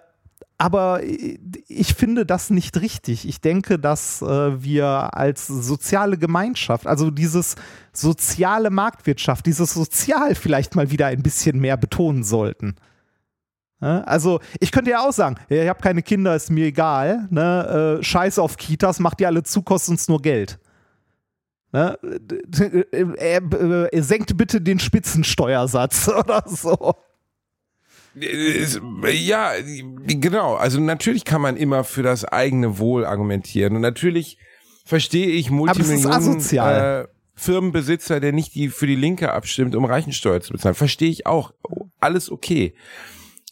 aber 0.56 1.00
ich 1.02 1.94
finde 1.94 2.24
das 2.24 2.50
nicht 2.50 2.80
richtig. 2.80 3.28
Ich 3.28 3.40
denke, 3.40 3.78
dass 3.78 4.22
äh, 4.22 4.62
wir 4.62 5.16
als 5.16 5.46
soziale 5.46 6.16
Gemeinschaft, 6.16 6.86
also 6.86 7.10
dieses 7.10 7.56
soziale 7.92 8.70
Marktwirtschaft, 8.70 9.46
dieses 9.46 9.74
Sozial 9.74 10.34
vielleicht 10.34 10.76
mal 10.76 10.90
wieder 10.90 11.06
ein 11.06 11.22
bisschen 11.22 11.58
mehr 11.58 11.76
betonen 11.76 12.22
sollten. 12.22 12.76
Also, 13.80 14.40
ich 14.60 14.72
könnte 14.72 14.92
ja 14.92 15.06
auch 15.06 15.12
sagen, 15.12 15.36
ich 15.50 15.68
habe 15.68 15.82
keine 15.82 16.02
Kinder, 16.02 16.34
ist 16.34 16.50
mir 16.50 16.66
egal. 16.66 17.26
Ne? 17.30 17.98
Äh, 17.98 18.02
Scheiß 18.02 18.38
auf 18.38 18.56
Kitas, 18.56 18.98
macht 18.98 19.20
die 19.20 19.26
alle 19.26 19.42
zu, 19.42 19.60
kostet 19.60 19.90
uns 19.90 20.08
nur 20.08 20.22
Geld. 20.22 20.58
Ne? 21.70 21.98
Er, 22.92 23.42
er, 23.42 23.92
er 23.92 24.02
senkt 24.02 24.36
bitte 24.38 24.62
den 24.62 24.78
Spitzensteuersatz 24.78 26.08
oder 26.18 26.44
so. 26.46 26.94
Ja, 28.14 29.52
genau. 30.06 30.54
Also 30.54 30.80
natürlich 30.80 31.24
kann 31.24 31.40
man 31.40 31.56
immer 31.56 31.84
für 31.84 32.02
das 32.02 32.24
eigene 32.24 32.78
Wohl 32.78 33.04
argumentieren. 33.04 33.76
Und 33.76 33.82
natürlich 33.82 34.38
verstehe 34.84 35.28
ich 35.28 35.50
Multimillionen 35.50 36.40
äh, 36.52 37.06
Firmenbesitzer, 37.34 38.20
der 38.20 38.32
nicht 38.32 38.54
die 38.54 38.68
für 38.68 38.86
die 38.86 38.94
Linke 38.94 39.32
abstimmt, 39.32 39.74
um 39.74 39.84
Reichensteuer 39.84 40.40
zu 40.40 40.52
bezahlen. 40.52 40.74
Verstehe 40.74 41.10
ich 41.10 41.26
auch. 41.26 41.52
Alles 42.00 42.30
okay. 42.30 42.74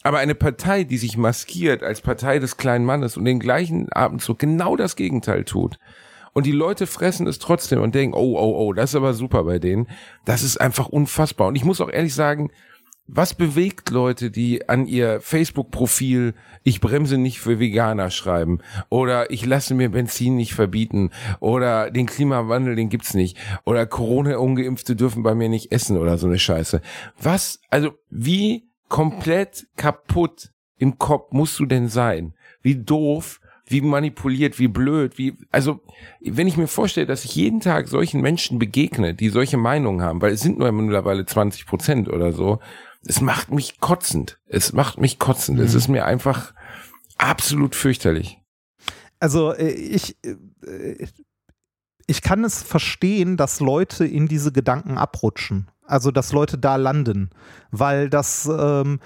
Aber 0.03 0.19
eine 0.19 0.35
Partei, 0.35 0.83
die 0.83 0.97
sich 0.97 1.17
maskiert 1.17 1.81
als 1.81 2.01
Partei 2.01 2.39
des 2.39 2.57
kleinen 2.57 2.85
Mannes 2.85 3.17
und 3.17 3.25
den 3.25 3.39
gleichen 3.39 3.89
Abendzug 3.91 4.39
genau 4.39 4.75
das 4.75 4.95
Gegenteil 4.95 5.45
tut. 5.45 5.79
Und 6.33 6.45
die 6.45 6.51
Leute 6.51 6.87
fressen 6.87 7.27
es 7.27 7.39
trotzdem 7.39 7.81
und 7.81 7.95
denken, 7.95 8.15
oh, 8.15 8.37
oh, 8.37 8.55
oh, 8.57 8.73
das 8.73 8.91
ist 8.91 8.95
aber 8.95 9.13
super 9.13 9.43
bei 9.43 9.59
denen. 9.59 9.87
Das 10.25 10.43
ist 10.43 10.59
einfach 10.59 10.89
unfassbar. 10.89 11.47
Und 11.47 11.55
ich 11.55 11.63
muss 11.63 11.79
auch 11.79 11.89
ehrlich 11.89 12.15
sagen, 12.15 12.51
was 13.07 13.33
bewegt 13.33 13.89
Leute, 13.89 14.31
die 14.31 14.69
an 14.69 14.87
ihr 14.87 15.19
Facebook-Profil 15.21 16.33
ich 16.63 16.79
bremse 16.79 17.17
nicht 17.17 17.39
für 17.39 17.59
Veganer 17.59 18.09
schreiben 18.09 18.59
oder 18.89 19.29
ich 19.29 19.45
lasse 19.45 19.73
mir 19.75 19.89
Benzin 19.89 20.37
nicht 20.37 20.53
verbieten 20.53 21.11
oder 21.41 21.91
den 21.91 22.05
Klimawandel, 22.05 22.75
den 22.75 22.89
gibt's 22.89 23.13
nicht 23.13 23.37
oder 23.65 23.85
Corona-Ungeimpfte 23.85 24.95
dürfen 24.95 25.23
bei 25.23 25.35
mir 25.35 25.49
nicht 25.49 25.71
essen 25.73 25.97
oder 25.97 26.17
so 26.17 26.27
eine 26.27 26.39
Scheiße. 26.39 26.81
Was, 27.21 27.59
also 27.69 27.91
wie 28.09 28.69
komplett 28.87 29.67
kaputt 29.75 30.51
im 30.77 30.97
Kopf 30.97 31.31
musst 31.31 31.59
du 31.59 31.65
denn 31.65 31.89
sein? 31.89 32.33
Wie 32.61 32.75
doof, 32.75 33.41
wie 33.65 33.81
manipuliert, 33.81 34.59
wie 34.59 34.67
blöd, 34.67 35.17
wie, 35.17 35.37
also, 35.51 35.81
wenn 36.21 36.47
ich 36.47 36.57
mir 36.57 36.67
vorstelle, 36.67 37.07
dass 37.07 37.25
ich 37.25 37.35
jeden 37.35 37.59
Tag 37.59 37.87
solchen 37.87 38.21
Menschen 38.21 38.59
begegne, 38.59 39.13
die 39.13 39.29
solche 39.29 39.57
Meinungen 39.57 40.01
haben, 40.01 40.21
weil 40.21 40.33
es 40.33 40.41
sind 40.41 40.59
nur 40.59 40.71
mittlerweile 40.71 41.25
20 41.25 41.65
Prozent 41.65 42.09
oder 42.09 42.33
so, 42.33 42.59
es 43.05 43.21
macht 43.21 43.51
mich 43.51 43.79
kotzend. 43.79 44.39
Es 44.45 44.73
macht 44.73 44.99
mich 44.99 45.19
kotzend. 45.19 45.59
Mhm. 45.59 45.65
Es 45.65 45.73
ist 45.73 45.87
mir 45.87 46.05
einfach 46.05 46.53
absolut 47.17 47.75
fürchterlich. 47.75 48.39
Also 49.19 49.53
äh, 49.53 49.71
ich, 49.71 50.17
äh, 50.25 51.07
ich 52.07 52.21
kann 52.21 52.43
es 52.43 52.61
verstehen, 52.61 53.37
dass 53.37 53.59
Leute 53.59 54.05
in 54.05 54.27
diese 54.27 54.51
Gedanken 54.51 54.97
abrutschen. 54.97 55.69
Also 55.85 56.11
dass 56.11 56.31
Leute 56.31 56.57
da 56.57 56.77
landen, 56.77 57.29
weil 57.71 58.09
das 58.09 58.49
ähm, 58.51 58.99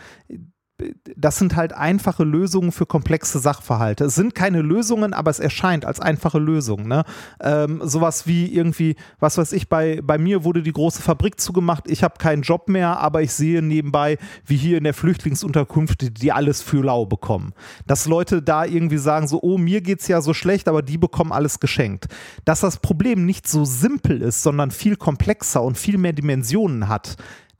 das 1.15 1.39
sind 1.39 1.55
halt 1.55 1.73
einfache 1.73 2.23
Lösungen 2.23 2.71
für 2.71 2.85
komplexe 2.85 3.39
Sachverhalte. 3.39 4.05
Es 4.05 4.15
sind 4.15 4.35
keine 4.35 4.61
Lösungen, 4.61 5.13
aber 5.13 5.31
es 5.31 5.39
erscheint 5.39 5.85
als 5.85 5.99
einfache 5.99 6.37
Lösung. 6.37 6.87
Ne? 6.87 7.03
Ähm, 7.41 7.81
sowas 7.83 8.27
wie 8.27 8.53
irgendwie, 8.53 8.95
was 9.19 9.37
weiß 9.37 9.53
ich, 9.53 9.69
bei, 9.69 10.01
bei 10.03 10.17
mir 10.19 10.43
wurde 10.43 10.61
die 10.61 10.71
große 10.71 11.01
Fabrik 11.01 11.39
zugemacht, 11.39 11.89
ich 11.89 12.03
habe 12.03 12.19
keinen 12.19 12.43
Job 12.43 12.69
mehr, 12.69 12.99
aber 12.99 13.23
ich 13.23 13.33
sehe 13.33 13.63
nebenbei, 13.63 14.17
wie 14.45 14.57
hier 14.57 14.77
in 14.77 14.83
der 14.83 14.93
Flüchtlingsunterkunft 14.93 16.21
die 16.21 16.31
alles 16.31 16.61
für 16.61 16.83
lau 16.83 17.05
bekommen. 17.05 17.53
Dass 17.87 18.05
Leute 18.05 18.43
da 18.43 18.63
irgendwie 18.63 18.97
sagen, 18.97 19.27
so, 19.27 19.41
oh, 19.41 19.57
mir 19.57 19.81
geht's 19.81 20.07
ja 20.07 20.21
so 20.21 20.33
schlecht, 20.33 20.67
aber 20.67 20.83
die 20.83 20.97
bekommen 20.97 21.31
alles 21.31 21.59
geschenkt. 21.59 22.07
Dass 22.45 22.59
das 22.59 22.77
Problem 22.77 23.25
nicht 23.25 23.47
so 23.47 23.65
simpel 23.65 24.21
ist, 24.21 24.43
sondern 24.43 24.69
viel 24.69 24.95
komplexer 24.95 25.63
und 25.63 25.77
viel 25.77 25.97
mehr 25.97 26.13
Dimensionen 26.13 26.87
hat 26.87 27.17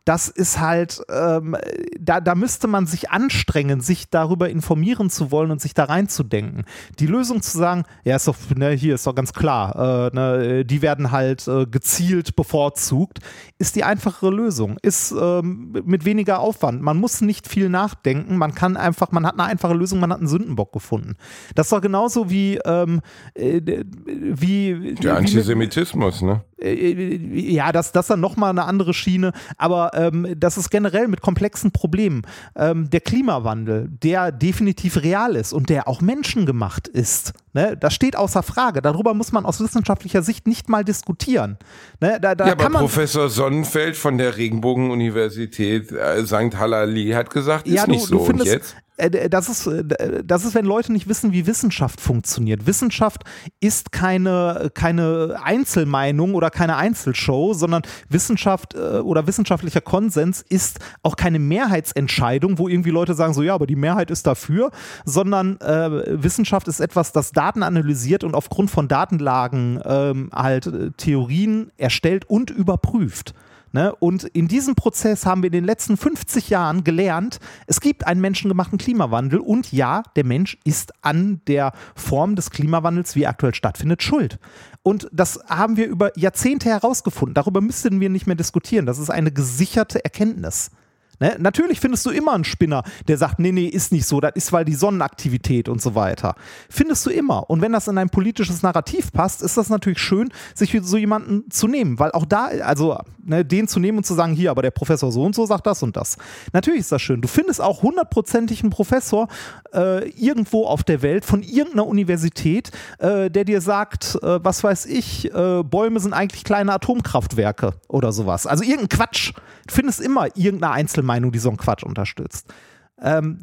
das 0.08 0.30
ist 0.30 0.62
halt, 0.62 1.01
ähm, 1.10 1.58
da, 1.99 2.22
da 2.22 2.34
müsste 2.34 2.70
man 2.70 2.86
sich 2.86 3.10
anstrengen, 3.10 3.82
sich 3.82 4.10
darüber 4.10 4.49
informieren 4.49 5.10
zu 5.10 5.32
wollen 5.32 5.51
und 5.51 5.60
sich 5.60 5.74
da 5.74 5.84
reinzudenken. 5.84 6.64
Die 6.99 7.08
Lösung 7.08 7.41
zu 7.41 7.58
sagen, 7.58 7.84
ja, 8.05 8.16
ist 8.16 8.26
doch, 8.26 8.38
ne, 8.55 8.70
hier 8.72 8.95
ist 8.95 9.05
doch 9.05 9.16
ganz 9.16 9.34
klar, 9.34 10.12
äh, 10.14 10.16
ne, 10.16 10.64
die 10.64 10.82
werden 10.82 11.12
halt 11.12 11.45
äh, 11.49 11.66
gezielt 11.66 12.38
bevorzugt, 12.38 13.20
ist 13.58 13.76
die 13.76 13.84
einfachere 13.84 14.32
Lösung, 14.32 14.78
ist 14.82 15.12
ähm, 15.12 15.76
mit 15.84 16.05
weniger 16.05 16.39
Aufwand. 16.39 16.82
Man 16.82 16.95
muss 16.95 17.20
nicht 17.20 17.45
viel 17.45 17.68
nachdenken, 17.68 18.38
man 18.38 18.55
kann 18.55 18.78
einfach, 18.78 19.12
man 19.12 19.26
hat 19.26 19.34
eine 19.34 19.43
einfache 19.43 19.74
Lösung, 19.74 19.99
man 19.99 20.14
hat 20.14 20.20
einen 20.20 20.30
Sündenbock 20.30 20.72
gefunden. 20.72 21.16
Das 21.53 21.66
ist 21.66 21.74
doch 21.74 21.82
genauso 21.82 22.30
wie, 22.30 22.60
ähm, 22.64 23.01
äh, 23.34 23.84
wie 24.05 24.95
der 24.95 25.18
Antisemitismus, 25.18 26.22
ne? 26.22 26.43
Äh, 26.62 27.18
ja, 27.34 27.72
das, 27.72 27.91
das 27.91 28.08
dann 28.08 28.20
nochmal 28.20 28.49
eine 28.49 28.66
andere 28.66 28.93
Schiene, 28.93 29.32
aber 29.58 29.91
ähm, 29.93 30.36
das 30.38 30.58
ist 30.58 30.70
generell 30.70 31.08
mit 31.08 31.22
komplexen 31.22 31.72
Problemen. 31.72 32.24
Ähm, 32.55 32.89
der 32.89 33.01
Klimawandel, 33.01 33.89
der 34.03 34.32
definitiv 34.32 35.01
real 35.03 35.36
ist 35.36 35.53
und 35.53 35.70
der 35.70 35.88
auch 35.88 36.01
menschengemacht 36.01 36.88
ist, 36.88 37.34
ne, 37.58 37.76
das 37.76 37.93
steht 37.93 38.16
außer 38.16 38.43
Frage. 38.43 38.82
Darüber 38.82 39.14
muss 39.14 39.32
man 39.32 39.45
aus 39.45 39.60
wissenschaftlicher 39.60 40.22
Sicht 40.22 40.47
nicht 40.47 40.70
mal 40.70 40.86
diskutieren. 40.86 41.58
Ne, 41.99 42.20
da, 42.22 42.36
da 42.36 42.47
ja, 42.47 42.53
aber 42.53 42.70
Professor 42.70 43.30
Sonnenfeld 43.30 43.97
von 43.97 44.18
der 44.18 44.38
Regenbogen-Universität 44.38 45.91
äh, 45.91 46.26
St. 46.26 46.55
Hallali 46.58 47.12
hat 47.12 47.32
gesagt, 47.32 47.68
ist 47.68 47.74
ja, 47.74 47.86
du, 47.86 47.91
nicht 47.91 48.05
so. 48.05 48.20
Du 48.20 48.26
findest, 48.26 48.47
und 48.47 48.53
jetzt? 48.53 48.76
Äh, 48.97 49.30
das 49.30 49.47
ist, 49.47 49.68
äh, 49.68 50.24
das 50.24 50.43
ist, 50.43 50.55
wenn 50.55 50.66
Leute 50.66 50.91
nicht 50.91 51.08
wissen, 51.08 51.32
wie 51.32 51.47
Wissenschaft 51.47 52.01
funktioniert. 52.01 52.68
Wissenschaft 52.68 53.24
ist 53.60 53.91
keine, 53.91 54.72
keine 54.74 55.38
Einzelmeinung 55.43 56.34
oder 56.34 56.49
keine 56.49 56.76
Einzelshow, 56.78 57.53
sondern 57.53 57.84
Wissenschaft 58.10 58.74
äh, 58.74 58.99
oder 58.99 59.28
wissenschaftlicher 59.28 59.82
Konsens 59.82 60.41
ist 60.41 60.80
auch 61.03 61.16
keine 61.16 61.39
Mehrheitsentscheidung, 61.39 62.58
wo 62.58 62.68
irgendwie 62.68 62.91
Leute 62.91 63.14
sagen, 63.14 63.34
so 63.34 63.43
ja, 63.43 63.53
aber 63.53 63.68
die 63.68 63.76
Mehrheit 63.76 64.12
ist 64.12 64.28
dafür, 64.28 64.72
sondern 65.05 65.60
äh, 65.62 66.22
Wissenschaft 66.24 66.68
ist 66.68 66.80
etwas, 66.80 67.12
das 67.12 67.32
Daten 67.48 67.64
analysiert 67.64 68.26
und 68.26 68.36
aufgrund 68.36 68.70
von 68.70 68.89
Datenlagen 68.89 69.80
ähm, 69.86 70.30
halt 70.34 70.70
Theorien 70.98 71.72
erstellt 71.78 72.30
und 72.30 72.50
überprüft. 72.50 73.34
Ne? 73.72 73.95
Und 73.95 74.26
in 74.26 74.50
diesem 74.50 74.76
Prozess 74.76 75.26
haben 75.26 75.43
wir 75.43 75.48
in 75.48 75.54
den 75.54 75.64
letzten 75.64 75.95
50 75.95 76.50
Jahren 76.50 76.84
gelernt, 76.84 77.39
es 77.66 77.80
gibt 77.80 78.06
einen 78.06 78.20
menschengemachten 78.20 78.78
Klimawandel 78.78 79.39
und 79.39 79.72
ja, 79.72 80.04
der 80.18 80.26
Mensch 80.26 80.58
ist 80.66 80.91
an 81.02 81.39
der 81.48 81.72
Form 81.95 82.36
des 82.36 82.50
Klimawandels, 82.50 83.16
wie 83.16 83.24
er 83.24 83.30
aktuell 83.30 83.56
stattfindet, 83.56 84.04
schuld. 84.04 84.39
Und 84.84 85.08
das 85.14 85.39
haben 85.48 85.78
wir 85.78 85.88
über 85.88 86.18
Jahrzehnte 86.18 86.70
herausgefunden. 86.70 87.34
Darüber 87.34 87.62
müssten 87.62 88.02
wir 88.02 88.10
nicht 88.10 88.28
mehr 88.28 88.36
diskutieren. 88.36 88.86
Das 88.86 89.00
ist 89.00 89.10
eine 89.10 89.32
gesicherte 89.32 90.04
Erkenntnis. 90.04 90.72
Ne? 91.20 91.36
Natürlich 91.39 91.80
findest 91.80 92.05
du 92.05 92.11
immer 92.11 92.34
einen 92.34 92.43
Spinner, 92.43 92.84
der 93.07 93.18
sagt, 93.18 93.39
nee, 93.39 93.51
nee, 93.51 93.65
ist 93.65 93.91
nicht 93.91 94.05
so, 94.05 94.20
das 94.20 94.34
ist 94.36 94.53
weil 94.53 94.65
die 94.65 94.76
Sonnenaktivität 94.76 95.70
und 95.70 95.82
so 95.82 95.95
weiter. 95.95 96.36
Findest 96.70 97.05
du 97.05 97.09
immer. 97.09 97.49
Und 97.49 97.61
wenn 97.61 97.72
das 97.72 97.88
in 97.88 97.97
ein 97.97 98.09
politisches 98.09 98.61
Narrativ 98.61 99.11
passt, 99.11 99.41
ist 99.41 99.57
das 99.57 99.70
natürlich 99.70 99.99
schön, 99.99 100.30
sich 100.53 100.78
so 100.84 100.97
jemanden 100.97 101.49
zu 101.49 101.68
nehmen, 101.68 101.99
weil 101.99 102.11
auch 102.11 102.26
da, 102.26 102.45
also 102.45 102.97
ne, 103.24 103.43
den 103.43 103.68
zu 103.68 103.80
nehmen 103.80 103.99
und 103.99 104.03
zu 104.05 104.13
sagen, 104.13 104.34
hier, 104.34 104.51
aber 104.51 104.61
der 104.61 104.72
Professor 104.72 105.11
so 105.11 105.24
und 105.24 105.34
so 105.34 105.45
sagt 105.45 105.65
das 105.65 105.82
und 105.82 105.97
das. 105.97 106.18
Natürlich 106.53 106.82
ist 106.82 106.91
das 106.91 107.01
schön. 107.01 107.22
Du 107.22 107.28
findest 107.28 107.61
auch 107.61 107.82
hundertprozentig 107.82 108.61
einen 108.61 108.70
Professor 108.70 109.28
äh, 109.74 110.09
irgendwo 110.09 110.65
auf 110.65 110.84
der 110.84 111.01
Welt 111.01 111.26
von 111.26 111.41
irgendeiner 111.41 111.88
Universität, 111.88 112.72
äh, 112.99 113.30
der 113.30 113.43
dir 113.43 113.61
sagt, 113.61 114.18
äh, 114.22 114.39
was 114.43 114.63
weiß 114.63 114.86
ich, 114.86 115.34
äh, 115.34 115.63
Bäume 115.63 115.99
sind 115.99 116.13
eigentlich 116.13 116.43
kleine 116.43 116.74
Atomkraftwerke 116.74 117.74
oder 117.88 118.11
sowas. 118.11 118.45
Also 118.45 118.63
irgendein 118.63 118.89
Quatsch. 118.89 119.34
Du 119.68 119.74
findest 119.74 119.99
immer 119.99 120.28
irgendeine 120.36 120.74
Einzelmeinung 120.74 121.07
Meinung, 121.08 121.32
die 121.32 121.39
so 121.39 121.49
einen 121.49 121.58
Quatsch 121.58 121.84
unterstützt. 121.84 122.53
Ähm, 123.01 123.39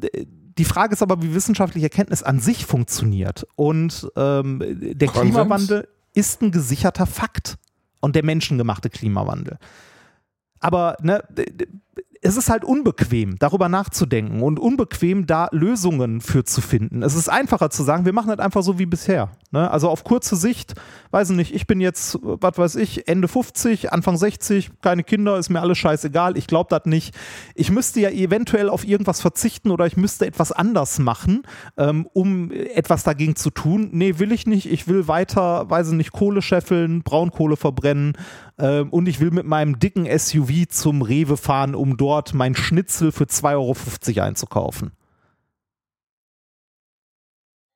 die 0.58 0.64
Frage 0.64 0.92
ist 0.92 1.02
aber, 1.02 1.22
wie 1.22 1.34
wissenschaftliche 1.34 1.86
Erkenntnis 1.86 2.22
an 2.22 2.38
sich 2.38 2.64
funktioniert. 2.64 3.46
Und 3.56 4.08
ähm, 4.16 4.60
der 4.60 5.08
Konsens? 5.08 5.34
Klimawandel 5.34 5.88
ist 6.14 6.42
ein 6.42 6.52
gesicherter 6.52 7.06
Fakt. 7.06 7.58
Und 8.00 8.14
der 8.14 8.24
menschengemachte 8.24 8.90
Klimawandel. 8.90 9.58
Aber 10.60 10.96
ne, 11.02 11.22
es 12.24 12.36
ist 12.36 12.48
halt 12.48 12.64
unbequem, 12.64 13.38
darüber 13.38 13.68
nachzudenken 13.68 14.42
und 14.42 14.58
unbequem, 14.58 15.26
da 15.26 15.48
Lösungen 15.52 16.20
für 16.20 16.44
zu 16.44 16.60
finden. 16.62 17.02
Es 17.02 17.14
ist 17.14 17.28
einfacher 17.28 17.70
zu 17.70 17.82
sagen, 17.82 18.06
wir 18.06 18.12
machen 18.14 18.28
das 18.28 18.38
einfach 18.38 18.62
so 18.62 18.78
wie 18.78 18.86
bisher. 18.86 19.30
Ne? 19.55 19.70
Also 19.70 19.88
auf 19.88 20.02
kurze 20.02 20.34
Sicht, 20.34 20.74
weiß 21.12 21.30
ich 21.30 21.36
nicht, 21.36 21.55
ich 21.55 21.68
bin 21.68 21.80
jetzt, 21.80 22.18
was 22.22 22.59
weiß 22.59 22.74
ich, 22.74 23.07
Ende 23.07 23.28
50, 23.28 23.92
Anfang 23.92 24.16
60, 24.16 24.72
keine 24.82 25.05
Kinder, 25.05 25.38
ist 25.38 25.48
mir 25.48 25.61
alles 25.61 25.78
scheißegal, 25.78 26.36
ich 26.36 26.48
glaube 26.48 26.66
das 26.70 26.86
nicht. 26.86 27.14
Ich 27.55 27.70
müsste 27.70 28.00
ja 28.00 28.11
eventuell 28.11 28.68
auf 28.68 28.84
irgendwas 28.84 29.20
verzichten 29.20 29.70
oder 29.70 29.86
ich 29.86 29.96
müsste 29.96 30.26
etwas 30.26 30.50
anders 30.50 30.98
machen, 30.98 31.44
ähm, 31.76 32.09
um 32.12 32.50
etwas 32.50 33.05
dagegen 33.05 33.36
zu 33.36 33.50
tun. 33.50 33.90
Nee, 33.92 34.18
will 34.18 34.32
ich 34.32 34.48
nicht. 34.48 34.68
Ich 34.68 34.88
will 34.88 35.07
weiter, 35.07 35.70
weiß 35.70 35.90
ich 35.90 35.94
nicht, 35.94 36.11
Kohle 36.11 36.42
scheffeln, 36.42 37.05
Braunkohle 37.05 37.57
verbrennen 37.57 38.14
ähm, 38.59 38.90
und 38.90 39.07
ich 39.07 39.20
will 39.20 39.30
mit 39.30 39.46
meinem 39.46 39.78
dicken 39.78 40.09
SUV 40.18 40.66
zum 40.68 41.02
Rewe 41.02 41.36
fahren, 41.36 41.76
um 41.76 41.96
dort 41.96 42.34
mein 42.34 42.57
Schnitzel 42.57 43.12
für 43.12 43.24
2,50 43.24 44.16
Euro 44.16 44.26
einzukaufen. 44.26 44.90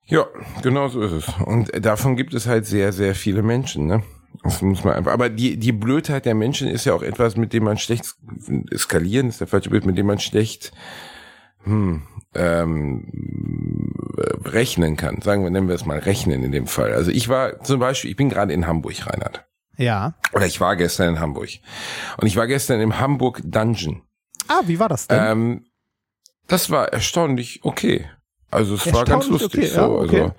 Ja, 0.09 0.27
genau 0.63 0.89
so 0.89 1.03
ist 1.03 1.13
es. 1.13 1.29
Und 1.45 1.71
davon 1.85 2.17
gibt 2.17 2.35
es 2.35 2.47
halt 2.47 2.67
sehr, 2.67 2.93
sehr 2.93 3.15
viele 3.15 3.43
Menschen, 3.43 3.87
ne? 3.87 4.03
Das 4.43 4.63
muss 4.63 4.85
man 4.85 4.95
einfach. 4.95 5.13
Aber 5.13 5.29
die, 5.29 5.57
die 5.59 5.73
Blödheit 5.73 6.25
der 6.25 6.35
Menschen 6.35 6.69
ist 6.69 6.85
ja 6.85 6.95
auch 6.95 7.03
etwas, 7.03 7.37
mit 7.37 7.53
dem 7.53 7.65
man 7.65 7.77
schlecht 7.77 8.15
eskalieren, 8.71 9.29
ist 9.29 9.41
der 9.41 9.47
falsche 9.47 9.71
Bild, 9.71 9.85
mit 9.85 9.99
dem 9.99 10.07
man 10.07 10.19
schlecht 10.19 10.73
hm, 11.65 12.03
ähm, 12.35 13.07
rechnen 14.45 14.97
kann. 14.97 15.21
Sagen 15.21 15.43
wir, 15.43 15.51
nennen 15.51 15.69
wir 15.69 15.75
es 15.75 15.85
mal 15.85 15.99
rechnen 15.99 16.43
in 16.45 16.53
dem 16.53 16.67
Fall. 16.67 16.93
Also 16.93 17.11
ich 17.11 17.29
war 17.29 17.63
zum 17.63 17.81
Beispiel, 17.81 18.11
ich 18.11 18.17
bin 18.17 18.31
gerade 18.31 18.53
in 18.53 18.67
Hamburg, 18.67 19.07
Reinhard. 19.07 19.45
Ja. 19.77 20.15
Oder 20.33 20.47
ich 20.47 20.61
war 20.61 20.77
gestern 20.77 21.15
in 21.15 21.21
Hamburg. 21.21 21.51
Und 22.17 22.27
ich 22.27 22.37
war 22.37 22.47
gestern 22.47 22.81
im 22.81 22.99
Hamburg 22.99 23.41
Dungeon. 23.45 24.03
Ah, 24.49 24.63
wie 24.67 24.79
war 24.79 24.89
das 24.89 25.07
denn? 25.07 25.21
Ähm, 25.21 25.67
das 26.47 26.71
war 26.71 26.93
erstaunlich 26.93 27.61
okay. 27.63 28.07
Also 28.51 28.75
es 28.75 28.93
war 28.93 29.05
ganz 29.05 29.29
lustig. 29.29 29.65
Okay, 29.65 29.67
so. 29.67 29.81
Ja, 29.81 29.89
okay. 29.89 30.21
also, 30.21 30.35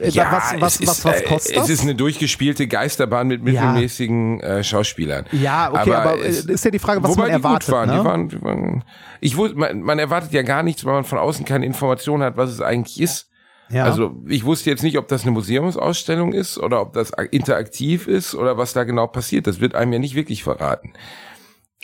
äh, 0.00 0.08
ja, 0.10 0.32
was, 0.32 0.60
was, 0.60 0.86
was, 0.86 1.04
was, 1.04 1.24
kostet 1.24 1.56
das? 1.56 1.64
Es 1.64 1.70
ist 1.70 1.82
eine 1.82 1.94
durchgespielte 1.94 2.66
Geisterbahn 2.66 3.28
mit 3.28 3.42
mittelmäßigen 3.42 4.40
ja. 4.40 4.58
äh, 4.58 4.64
Schauspielern. 4.64 5.26
Ja, 5.32 5.70
okay, 5.70 5.92
aber, 5.92 6.12
aber 6.12 6.24
es, 6.24 6.44
ist 6.46 6.64
ja 6.64 6.70
die 6.70 6.78
Frage, 6.78 7.02
was 7.02 7.16
man 7.16 7.30
erwartet. 7.30 7.70
Waren, 7.70 7.88
ne? 7.88 7.98
die 7.98 8.04
waren, 8.04 8.28
die 8.28 8.42
waren, 8.42 8.84
ich 9.20 9.36
wusste, 9.36 9.56
man, 9.56 9.82
man 9.82 9.98
erwartet 9.98 10.32
ja 10.32 10.42
gar 10.42 10.62
nichts, 10.62 10.84
weil 10.84 10.94
man 10.94 11.04
von 11.04 11.18
außen 11.18 11.44
keine 11.44 11.66
Information 11.66 12.22
hat, 12.22 12.36
was 12.36 12.50
es 12.50 12.60
eigentlich 12.60 13.00
ist. 13.00 13.28
Ja. 13.70 13.84
Also 13.84 14.16
ich 14.26 14.44
wusste 14.44 14.70
jetzt 14.70 14.82
nicht, 14.82 14.96
ob 14.96 15.08
das 15.08 15.22
eine 15.22 15.32
Museumsausstellung 15.32 16.32
ist 16.32 16.58
oder 16.58 16.80
ob 16.80 16.94
das 16.94 17.12
interaktiv 17.30 18.06
ist 18.06 18.34
oder 18.34 18.56
was 18.56 18.72
da 18.72 18.84
genau 18.84 19.06
passiert. 19.06 19.46
Das 19.46 19.60
wird 19.60 19.74
einem 19.74 19.92
ja 19.92 19.98
nicht 19.98 20.14
wirklich 20.14 20.42
verraten. 20.42 20.94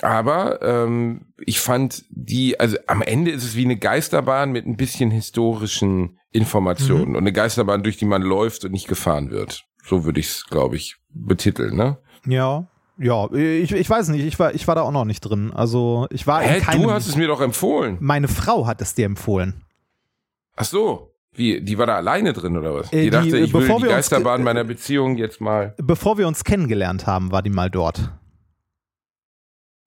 Aber 0.03 0.61
ähm, 0.62 1.26
ich 1.38 1.61
fand 1.61 2.05
die, 2.11 2.59
also 2.59 2.76
am 2.86 3.03
Ende 3.03 3.30
ist 3.30 3.45
es 3.45 3.57
wie 3.57 3.64
eine 3.64 3.76
Geisterbahn 3.76 4.51
mit 4.51 4.66
ein 4.66 4.76
bisschen 4.76 5.11
historischen 5.11 6.18
Informationen 6.32 7.11
mhm. 7.11 7.16
und 7.16 7.22
eine 7.22 7.32
Geisterbahn, 7.32 7.82
durch 7.82 7.97
die 7.97 8.05
man 8.05 8.22
läuft 8.22 8.64
und 8.64 8.72
nicht 8.72 8.88
gefahren 8.88 9.30
wird. 9.30 9.64
So 9.84 10.05
würde 10.05 10.20
ich 10.20 10.26
es, 10.26 10.47
glaube 10.47 10.76
ich, 10.76 10.97
betiteln, 11.11 11.76
ne? 11.76 11.99
Ja. 12.26 12.66
Ja, 12.97 13.28
ich, 13.32 13.72
ich 13.72 13.90
weiß 13.90 14.09
nicht, 14.11 14.24
ich 14.24 14.38
war, 14.38 14.55
ich 14.55 14.68
war 14.68 14.76
da 14.76 14.82
auch 14.82 14.92
noch 14.92 15.05
nicht 15.05 15.20
drin. 15.20 15.53
Also 15.53 16.07
ich 16.11 16.28
war 16.28 16.42
Hä, 16.42 16.59
in 16.59 16.62
keinem, 16.62 16.82
du 16.84 16.92
hast 16.92 17.09
es 17.09 17.16
mir 17.16 17.26
doch 17.26 17.40
empfohlen. 17.40 17.99
Meine 18.01 18.28
Frau 18.28 18.68
hat 18.68 18.80
es 18.80 18.95
dir 18.95 19.07
empfohlen. 19.07 19.64
Ach 20.55 20.64
so. 20.64 21.11
Wie, 21.32 21.61
die 21.61 21.76
war 21.76 21.86
da 21.86 21.97
alleine 21.97 22.32
drin 22.32 22.57
oder 22.57 22.72
was? 22.72 22.92
Äh, 22.92 22.97
die, 22.97 23.03
die 23.03 23.11
dachte, 23.11 23.38
ich 23.38 23.53
will 23.53 23.66
die 23.66 23.88
Geisterbahn 23.88 24.45
meiner 24.45 24.62
Beziehung 24.62 25.16
jetzt 25.16 25.40
mal. 25.40 25.74
Bevor 25.82 26.16
wir 26.18 26.28
uns 26.28 26.45
kennengelernt 26.45 27.09
haben, 27.09 27.32
war 27.32 27.42
die 27.42 27.51
mal 27.51 27.68
dort. 27.68 28.12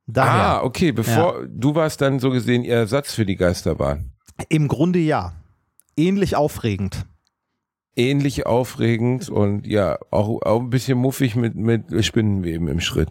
Daher. 0.07 0.61
Ah, 0.61 0.63
okay, 0.63 0.91
bevor 0.91 1.41
ja. 1.41 1.47
du 1.49 1.75
warst 1.75 2.01
dann 2.01 2.19
so 2.19 2.31
gesehen 2.31 2.63
ihr 2.63 2.75
Ersatz 2.75 3.13
für 3.13 3.25
die 3.25 3.35
Geisterbahn. 3.35 4.11
Im 4.49 4.67
Grunde 4.67 4.99
ja. 4.99 5.33
Ähnlich 5.97 6.35
aufregend. 6.35 7.05
ähnlich 7.97 8.45
aufregend 8.45 9.27
und 9.27 9.65
ja, 9.65 9.97
auch, 10.11 10.41
auch 10.43 10.61
ein 10.61 10.69
bisschen 10.69 10.97
muffig 10.99 11.35
mit, 11.35 11.55
mit 11.55 12.05
Spinnenweben 12.05 12.67
im 12.67 12.79
Schritt. 12.79 13.09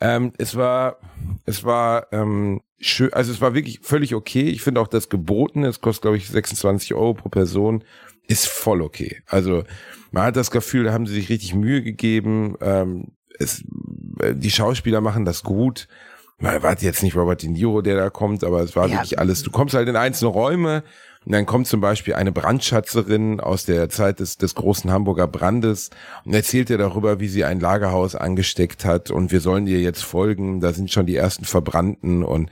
Ähm, 0.00 0.32
es 0.36 0.54
war, 0.54 0.98
es 1.46 1.64
war, 1.64 2.06
ähm, 2.12 2.60
schön, 2.78 3.12
also 3.14 3.32
es 3.32 3.40
war 3.40 3.54
wirklich 3.54 3.80
völlig 3.82 4.14
okay. 4.14 4.42
Ich 4.50 4.62
finde 4.62 4.80
auch 4.80 4.88
das 4.88 5.08
geboten, 5.08 5.64
es 5.64 5.80
kostet 5.80 6.02
glaube 6.02 6.18
ich 6.18 6.28
26 6.28 6.94
Euro 6.94 7.14
pro 7.14 7.30
Person, 7.30 7.82
ist 8.26 8.46
voll 8.46 8.82
okay. 8.82 9.22
Also 9.26 9.64
man 10.10 10.24
hat 10.24 10.36
das 10.36 10.50
Gefühl, 10.50 10.84
da 10.84 10.92
haben 10.92 11.06
sie 11.06 11.14
sich 11.14 11.30
richtig 11.30 11.54
Mühe 11.54 11.82
gegeben. 11.82 12.56
Ähm, 12.60 13.12
es, 13.38 13.64
äh, 14.20 14.34
die 14.34 14.50
Schauspieler 14.50 15.00
machen 15.00 15.24
das 15.24 15.42
gut. 15.42 15.88
Man 16.40 16.62
warte 16.62 16.84
jetzt 16.84 17.02
nicht 17.02 17.16
Robert 17.16 17.42
De 17.42 17.48
Niro, 17.48 17.82
der 17.82 17.96
da 17.96 18.10
kommt, 18.10 18.44
aber 18.44 18.62
es 18.62 18.76
war 18.76 18.86
ja. 18.86 18.96
wirklich 18.96 19.18
alles. 19.18 19.42
Du 19.42 19.50
kommst 19.50 19.74
halt 19.74 19.88
in 19.88 19.96
einzelne 19.96 20.30
Räume 20.30 20.84
und 21.26 21.32
dann 21.32 21.46
kommt 21.46 21.66
zum 21.66 21.80
Beispiel 21.80 22.14
eine 22.14 22.30
Brandschatzerin 22.30 23.40
aus 23.40 23.64
der 23.64 23.88
Zeit 23.88 24.20
des, 24.20 24.36
des 24.36 24.54
großen 24.54 24.90
Hamburger 24.90 25.26
Brandes 25.26 25.90
und 26.24 26.34
erzählt 26.34 26.68
dir 26.68 26.78
darüber, 26.78 27.18
wie 27.18 27.28
sie 27.28 27.44
ein 27.44 27.58
Lagerhaus 27.58 28.14
angesteckt 28.14 28.84
hat 28.84 29.10
und 29.10 29.32
wir 29.32 29.40
sollen 29.40 29.66
ihr 29.66 29.80
jetzt 29.80 30.04
folgen. 30.04 30.60
Da 30.60 30.72
sind 30.72 30.92
schon 30.92 31.06
die 31.06 31.16
ersten 31.16 31.44
Verbrannten 31.44 32.22
und 32.22 32.50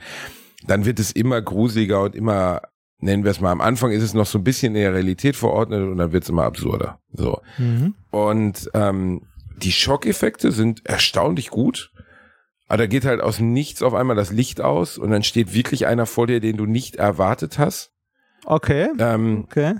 dann 0.65 0.85
wird 0.85 0.99
es 0.99 1.13
immer 1.13 1.41
gruseliger 1.41 2.01
und 2.01 2.15
immer 2.15 2.61
nennen 2.99 3.23
wir 3.23 3.31
es 3.31 3.39
mal, 3.39 3.51
am 3.51 3.61
Anfang 3.61 3.91
ist 3.91 4.03
es 4.03 4.13
noch 4.13 4.25
so 4.25 4.37
ein 4.37 4.43
bisschen 4.43 4.75
in 4.75 4.81
der 4.81 4.93
Realität 4.93 5.35
verordnet 5.35 5.83
und 5.83 5.97
dann 5.97 6.11
wird 6.11 6.23
es 6.23 6.29
immer 6.29 6.43
absurder. 6.43 6.99
So. 7.13 7.41
Mhm. 7.57 7.93
Und 8.09 8.69
ähm, 8.73 9.21
die 9.57 9.71
Schockeffekte 9.71 10.51
sind 10.51 10.85
erstaunlich 10.85 11.49
gut. 11.49 11.91
Aber 12.67 12.77
da 12.77 12.87
geht 12.87 13.05
halt 13.05 13.21
aus 13.21 13.39
nichts 13.39 13.81
auf 13.81 13.93
einmal 13.93 14.15
das 14.15 14.31
Licht 14.31 14.61
aus 14.61 14.97
und 14.97 15.11
dann 15.11 15.23
steht 15.23 15.53
wirklich 15.53 15.87
einer 15.87 16.05
vor 16.05 16.27
dir, 16.27 16.39
den 16.39 16.57
du 16.57 16.65
nicht 16.65 16.97
erwartet 16.97 17.57
hast. 17.57 17.93
Okay. 18.45 18.89
Ähm, 18.99 19.45
okay. 19.45 19.75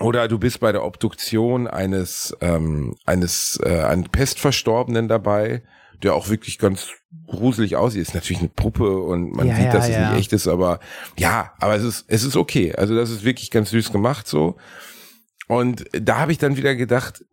Oder 0.00 0.28
du 0.28 0.38
bist 0.38 0.60
bei 0.60 0.70
der 0.70 0.84
Obduktion 0.84 1.66
eines 1.66 2.36
ähm, 2.40 2.94
eines 3.06 3.58
äh, 3.64 3.82
einen 3.82 4.04
Pestverstorbenen 4.04 5.08
dabei, 5.08 5.62
der 6.02 6.14
auch 6.14 6.28
wirklich 6.28 6.58
ganz 6.58 6.90
gruselig 7.26 7.76
aussieht. 7.76 8.02
Ist 8.02 8.14
natürlich 8.14 8.40
eine 8.40 8.50
Puppe 8.50 8.98
und 8.98 9.32
man 9.32 9.46
ja, 9.46 9.56
sieht, 9.56 9.64
ja, 9.64 9.72
dass 9.72 9.88
ja. 9.88 9.94
es 9.94 10.10
nicht 10.10 10.18
echt 10.20 10.32
ist, 10.34 10.46
aber 10.46 10.78
ja, 11.18 11.52
aber 11.58 11.74
es 11.74 11.84
ist 11.84 12.04
es 12.08 12.22
ist 12.22 12.36
okay. 12.36 12.74
Also 12.74 12.94
das 12.94 13.10
ist 13.10 13.24
wirklich 13.24 13.50
ganz 13.50 13.70
süß 13.70 13.90
gemacht 13.90 14.28
so. 14.28 14.56
Und 15.48 15.86
da 15.92 16.18
habe 16.18 16.32
ich 16.32 16.38
dann 16.38 16.58
wieder 16.58 16.74
gedacht, 16.74 17.24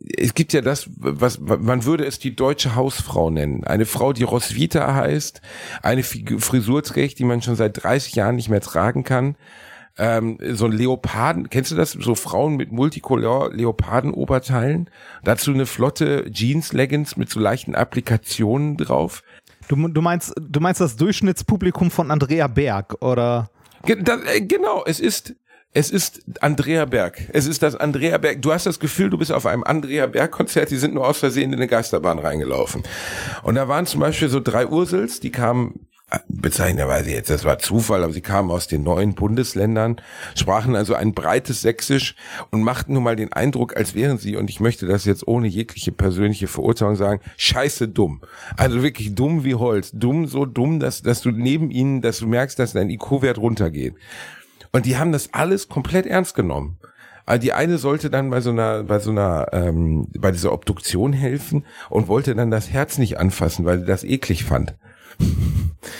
es 0.00 0.34
gibt 0.34 0.52
ja 0.52 0.62
das, 0.62 0.88
was 0.96 1.40
man 1.40 1.84
würde 1.84 2.06
es 2.06 2.18
die 2.18 2.34
deutsche 2.34 2.74
Hausfrau 2.74 3.30
nennen. 3.30 3.64
Eine 3.64 3.84
Frau, 3.84 4.12
die 4.12 4.22
Roswitha 4.22 4.94
heißt, 4.94 5.42
eine 5.82 6.02
Frisur 6.02 6.82
trägt, 6.82 7.18
die 7.18 7.24
man 7.24 7.42
schon 7.42 7.56
seit 7.56 7.82
30 7.82 8.14
Jahren 8.14 8.36
nicht 8.36 8.48
mehr 8.48 8.62
tragen 8.62 9.04
kann. 9.04 9.36
Ähm, 9.98 10.38
so 10.52 10.64
ein 10.64 10.72
Leoparden, 10.72 11.50
kennst 11.50 11.72
du 11.72 11.76
das? 11.76 11.92
So 11.92 12.14
Frauen 12.14 12.56
mit 12.56 12.72
Multicolor 12.72 13.52
Leopardenoberteilen. 13.52 14.88
Dazu 15.24 15.52
eine 15.52 15.66
flotte 15.66 16.30
Jeans-Leggings 16.30 17.16
mit 17.16 17.28
so 17.28 17.38
leichten 17.38 17.74
Applikationen 17.74 18.78
drauf. 18.78 19.22
Du, 19.68 19.76
du 19.88 20.00
meinst, 20.00 20.32
du 20.40 20.60
meinst 20.60 20.80
das 20.80 20.96
Durchschnittspublikum 20.96 21.90
von 21.90 22.10
Andrea 22.10 22.46
Berg, 22.46 23.02
oder? 23.02 23.50
Äh, 23.84 24.40
genau, 24.40 24.84
es 24.86 25.00
ist 25.00 25.34
es 25.72 25.90
ist 25.90 26.22
Andrea 26.40 26.84
Berg. 26.84 27.28
Es 27.32 27.46
ist 27.46 27.62
das 27.62 27.76
Andrea 27.76 28.18
Berg. 28.18 28.42
Du 28.42 28.52
hast 28.52 28.66
das 28.66 28.80
Gefühl, 28.80 29.08
du 29.08 29.18
bist 29.18 29.30
auf 29.30 29.46
einem 29.46 29.62
Andrea 29.62 30.06
Berg 30.06 30.32
Konzert. 30.32 30.70
Die 30.70 30.76
sind 30.76 30.94
nur 30.94 31.06
aus 31.06 31.18
Versehen 31.18 31.52
in 31.52 31.58
eine 31.58 31.68
Geisterbahn 31.68 32.18
reingelaufen. 32.18 32.82
Und 33.44 33.54
da 33.54 33.68
waren 33.68 33.86
zum 33.86 34.00
Beispiel 34.00 34.28
so 34.28 34.40
drei 34.40 34.66
Ursels, 34.66 35.20
die 35.20 35.30
kamen 35.30 35.86
äh, 36.10 36.18
bezeichnenderweise 36.28 37.12
jetzt, 37.12 37.30
das 37.30 37.44
war 37.44 37.60
Zufall, 37.60 38.02
aber 38.02 38.12
sie 38.12 38.20
kamen 38.20 38.50
aus 38.50 38.66
den 38.66 38.82
neuen 38.82 39.14
Bundesländern, 39.14 40.00
sprachen 40.34 40.74
also 40.74 40.94
ein 40.94 41.14
breites 41.14 41.60
Sächsisch 41.60 42.16
und 42.50 42.64
machten 42.64 42.94
nun 42.94 43.04
mal 43.04 43.14
den 43.14 43.32
Eindruck, 43.32 43.76
als 43.76 43.94
wären 43.94 44.18
sie, 44.18 44.34
und 44.36 44.50
ich 44.50 44.58
möchte 44.58 44.86
das 44.86 45.04
jetzt 45.04 45.28
ohne 45.28 45.46
jegliche 45.46 45.92
persönliche 45.92 46.48
Verurteilung 46.48 46.96
sagen, 46.96 47.20
scheiße 47.36 47.86
dumm. 47.86 48.22
Also 48.56 48.82
wirklich 48.82 49.14
dumm 49.14 49.44
wie 49.44 49.54
Holz. 49.54 49.92
Dumm, 49.92 50.26
so 50.26 50.46
dumm, 50.46 50.80
dass, 50.80 51.02
dass 51.02 51.20
du 51.20 51.30
neben 51.30 51.70
ihnen, 51.70 52.00
dass 52.00 52.18
du 52.18 52.26
merkst, 52.26 52.58
dass 52.58 52.72
dein 52.72 52.90
IQ-Wert 52.90 53.38
runtergeht. 53.38 53.94
Und 54.72 54.86
die 54.86 54.96
haben 54.96 55.12
das 55.12 55.32
alles 55.34 55.68
komplett 55.68 56.06
ernst 56.06 56.34
genommen. 56.34 56.78
Also 57.26 57.42
die 57.42 57.52
eine 57.52 57.78
sollte 57.78 58.10
dann 58.10 58.30
bei 58.30 58.40
so 58.40 58.50
einer, 58.50 58.82
bei 58.84 58.98
so 58.98 59.10
einer, 59.10 59.48
ähm, 59.52 60.08
bei 60.18 60.30
dieser 60.32 60.52
Obduktion 60.52 61.12
helfen 61.12 61.64
und 61.88 62.08
wollte 62.08 62.34
dann 62.34 62.50
das 62.50 62.70
Herz 62.70 62.98
nicht 62.98 63.18
anfassen, 63.18 63.64
weil 63.64 63.80
sie 63.80 63.86
das 63.86 64.04
eklig 64.04 64.44
fand. 64.44 64.74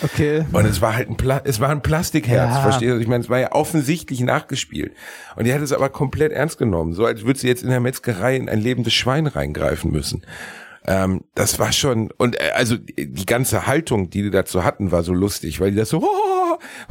Okay. 0.02 0.44
Und 0.52 0.64
es 0.66 0.80
war 0.80 0.94
halt 0.96 1.08
ein, 1.10 1.16
Pla 1.16 1.40
es 1.44 1.60
war 1.60 1.68
ein 1.68 1.82
Plastikherz, 1.82 2.54
Ja. 2.54 2.60
verstehst 2.62 2.92
du? 2.92 2.98
Ich 2.98 3.06
meine, 3.06 3.22
es 3.22 3.30
war 3.30 3.38
ja 3.38 3.52
offensichtlich 3.52 4.20
nachgespielt. 4.20 4.92
Und 5.36 5.44
die 5.46 5.52
hat 5.54 5.60
es 5.62 5.72
aber 5.72 5.88
komplett 5.88 6.32
ernst 6.32 6.58
genommen. 6.58 6.94
So 6.94 7.04
als 7.06 7.24
würde 7.24 7.38
sie 7.38 7.48
jetzt 7.48 7.62
in 7.62 7.70
der 7.70 7.80
Metzgerei 7.80 8.36
in 8.36 8.48
ein 8.48 8.60
lebendes 8.60 8.94
Schwein 8.94 9.26
reingreifen 9.26 9.90
müssen. 9.90 10.22
Ähm, 10.86 11.22
das 11.34 11.58
war 11.58 11.72
schon, 11.72 12.10
und 12.16 12.40
äh, 12.40 12.50
also 12.54 12.76
die 12.76 13.26
ganze 13.26 13.66
Haltung, 13.66 14.08
die 14.10 14.22
die 14.22 14.30
dazu 14.30 14.64
hatten, 14.64 14.90
war 14.90 15.02
so 15.02 15.12
lustig, 15.12 15.60
weil 15.60 15.70
die 15.72 15.76
das 15.76 15.90
so, 15.90 16.02
oh, 16.02 16.06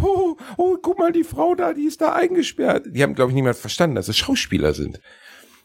oh, 0.02 0.36
oh, 0.58 0.78
guck 0.82 1.00
mal, 1.00 1.12
die 1.12 1.24
Frau 1.24 1.56
da, 1.56 1.74
die 1.74 1.86
ist 1.86 2.02
da 2.02 2.14
eingesperrt. 2.14 2.88
Die 2.90 3.04
haben, 3.04 3.16
glaube 3.16 3.32
ich, 3.32 3.36
niemand 3.36 3.58
verstanden, 3.58 3.96
dass 3.96 4.08
es 4.08 4.18
Schauspieler 4.18 4.74
sind. 4.74 5.00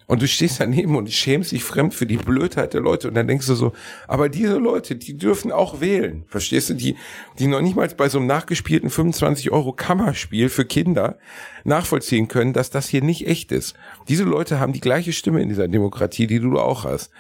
Und 0.07 0.21
du 0.21 0.29
stehst 0.29 0.61
daneben 0.61 0.97
und 0.97 1.11
schämst 1.11 1.53
dich 1.53 1.65
fremd 1.65 1.95
für 1.95 2.05
die 2.05 2.19
Blödheit 2.19 2.75
der 2.75 2.83
Leute 2.83 3.09
und 3.09 3.15
dann 3.15 3.27
denkst 3.27 3.47
du 3.47 3.55
so, 3.55 3.73
aber 4.07 4.29
diese 4.29 4.59
Leute, 4.59 4.97
die 4.97 5.17
dürfen 5.17 5.51
auch 5.51 5.81
wählen. 5.81 6.25
Verstehst 6.29 6.69
du? 6.69 6.75
Die, 6.75 6.97
die 7.39 7.47
noch 7.47 7.63
nicht 7.63 7.75
mal 7.75 7.89
bei 7.89 8.11
so 8.11 8.19
einem 8.19 8.27
nachgespielten 8.27 8.91
25 8.91 9.51
Euro 9.51 9.73
Kammerspiel 9.73 10.51
für 10.51 10.67
Kinder 10.67 11.19
nachvollziehen 11.65 12.29
können, 12.29 12.53
dass 12.53 12.69
das 12.69 12.89
hier 12.89 13.03
nicht 13.03 13.27
echt 13.27 13.51
ist. 13.51 13.75
Diese 14.09 14.25
Leute 14.25 14.61
haben 14.61 14.75
die 14.75 14.81
gleiche 14.81 15.15
Stimme 15.15 15.41
in 15.41 15.49
dieser 15.49 15.69
Demokratie, 15.69 16.27
die 16.27 16.41
du 16.41 16.59
auch 16.59 16.85
hast. 16.85 17.11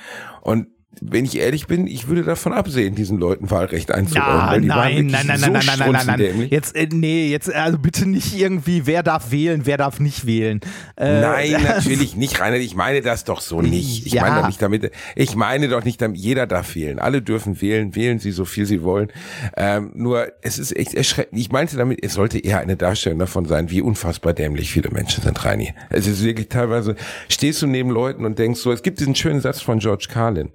Und 0.42 0.66
wenn 1.00 1.24
ich 1.24 1.38
ehrlich 1.38 1.66
bin, 1.66 1.86
ich 1.86 2.08
würde 2.08 2.22
davon 2.22 2.52
absehen, 2.52 2.94
diesen 2.94 3.18
Leuten 3.18 3.50
Wahlrecht 3.50 3.90
einzuräumen. 3.92 4.38
Ja, 4.38 4.50
weil 4.50 4.60
die 4.60 4.68
waren 4.68 5.06
nein, 5.06 5.06
nein, 5.06 5.26
nein, 5.26 5.38
so 5.38 5.50
nein, 5.50 5.52
nein, 5.52 5.64
nein, 5.66 5.78
nein, 5.78 5.92
nein, 5.92 5.92
nein. 5.92 6.14
strunzdämlich. 6.16 6.50
Jetzt, 6.50 6.76
äh, 6.76 6.88
nee, 6.92 7.28
jetzt, 7.28 7.52
also 7.54 7.78
bitte 7.78 8.08
nicht 8.08 8.36
irgendwie, 8.38 8.86
wer 8.86 9.02
darf 9.02 9.30
wählen, 9.30 9.62
wer 9.64 9.76
darf 9.76 10.00
nicht 10.00 10.26
wählen. 10.26 10.60
Äh, 10.96 11.20
Nein, 11.20 11.62
natürlich 11.62 12.16
nicht, 12.16 12.40
Rainer. 12.40 12.56
Ich 12.56 12.74
meine 12.74 13.02
das 13.02 13.24
doch 13.24 13.40
so 13.40 13.60
nicht. 13.62 14.06
Ich 14.06 14.12
Ja. 14.12 14.22
meine 14.22 14.40
doch 14.40 14.46
nicht 14.46 14.62
damit. 14.62 14.90
Ich 15.16 15.34
meine 15.36 15.68
doch 15.68 15.84
nicht 15.84 16.00
damit. 16.00 16.18
Jeder 16.18 16.46
darf 16.46 16.74
wählen. 16.74 16.98
Alle 16.98 17.22
dürfen 17.22 17.60
wählen. 17.60 17.94
Wählen 17.94 18.18
sie 18.18 18.30
so 18.30 18.44
viel 18.44 18.66
sie 18.66 18.82
wollen. 18.82 19.08
Ähm, 19.56 19.92
nur 19.94 20.28
es 20.42 20.58
ist 20.58 20.76
echt 20.76 20.94
erschreckend. 20.94 21.38
Ich 21.40 21.50
meinte 21.50 21.76
damit, 21.76 22.02
es 22.02 22.14
sollte 22.14 22.38
eher 22.38 22.60
eine 22.60 22.76
Darstellung 22.76 23.18
davon 23.18 23.46
sein, 23.46 23.70
wie 23.70 23.80
unfassbar 23.82 24.32
dämlich 24.32 24.70
viele 24.70 24.90
Menschen 24.90 25.22
sind, 25.22 25.44
Reini. 25.44 25.74
Es 25.90 26.06
ist 26.06 26.22
wirklich 26.24 26.48
teilweise. 26.48 26.96
Stehst 27.28 27.62
du 27.62 27.66
neben 27.66 27.90
Leuten 27.90 28.24
und 28.24 28.38
denkst 28.38 28.60
so. 28.60 28.72
Es 28.72 28.82
gibt 28.82 29.00
diesen 29.00 29.14
schönen 29.14 29.40
Satz 29.40 29.60
von 29.60 29.78
George 29.78 30.06
Carlin. 30.10 30.50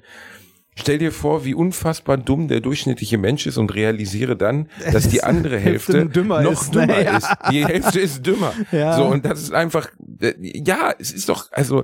Stell 0.80 0.98
dir 0.98 1.12
vor, 1.12 1.46
wie 1.46 1.54
unfassbar 1.54 2.18
dumm 2.18 2.48
der 2.48 2.62
durchschnittliche 2.62 3.18
Mensch 3.18 3.46
ist 3.48 3.58
und 3.58 3.74
realisiere 3.76 4.36
dann, 4.38 4.70
dass 4.94 5.10
die 5.10 5.24
andere 5.24 5.60
Hälfte 5.60 5.94
Hälfte 5.94 6.10
dümmer 6.10 6.42
noch 6.42 6.54
ist, 6.54 6.74
ne? 6.74 6.88
dümmer 6.88 7.02
Ja. 7.02 7.18
ist. 7.18 7.30
Die 7.52 7.66
Hälfte 7.66 8.00
ist 8.00 8.26
dümmer. 8.26 8.54
Ja. 8.72 8.96
So, 8.98 9.06
und 9.06 9.26
das 9.26 9.42
ist 9.42 9.54
einfach, 9.54 9.90
äh, 10.22 10.34
ja, 10.40 10.94
es 11.00 11.12
ist 11.12 11.28
doch, 11.30 11.52
also, 11.52 11.84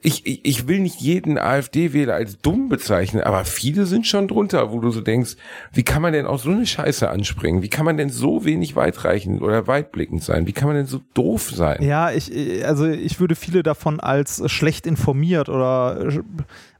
ich, 0.00 0.24
ich, 0.26 0.44
ich 0.44 0.68
will 0.68 0.78
nicht 0.78 1.00
jeden 1.00 1.38
AfD-Wähler 1.38 2.14
als 2.14 2.38
dumm 2.38 2.68
bezeichnen, 2.68 3.22
aber 3.22 3.44
viele 3.44 3.84
sind 3.84 4.06
schon 4.06 4.28
drunter, 4.28 4.70
wo 4.70 4.78
du 4.78 4.90
so 4.92 5.00
denkst, 5.00 5.34
wie 5.72 5.82
kann 5.82 6.02
man 6.02 6.12
denn 6.12 6.24
auf 6.24 6.42
so 6.42 6.50
eine 6.50 6.66
Scheiße 6.66 7.10
anspringen? 7.10 7.62
Wie 7.62 7.68
kann 7.68 7.84
man 7.84 7.96
denn 7.96 8.08
so 8.08 8.44
wenig 8.44 8.76
weitreichend 8.76 9.42
oder 9.42 9.66
weitblickend 9.66 10.22
sein? 10.22 10.46
Wie 10.46 10.52
kann 10.52 10.68
man 10.68 10.76
denn 10.76 10.86
so 10.86 11.00
doof 11.14 11.50
sein? 11.52 11.82
Ja, 11.82 12.12
ich, 12.12 12.32
äh, 12.32 12.62
also 12.62 12.86
ich 12.86 13.18
würde 13.18 13.34
viele 13.34 13.64
davon 13.64 13.98
als 13.98 14.40
schlecht 14.50 14.86
informiert 14.86 15.48
oder 15.48 16.00
äh, 16.06 16.20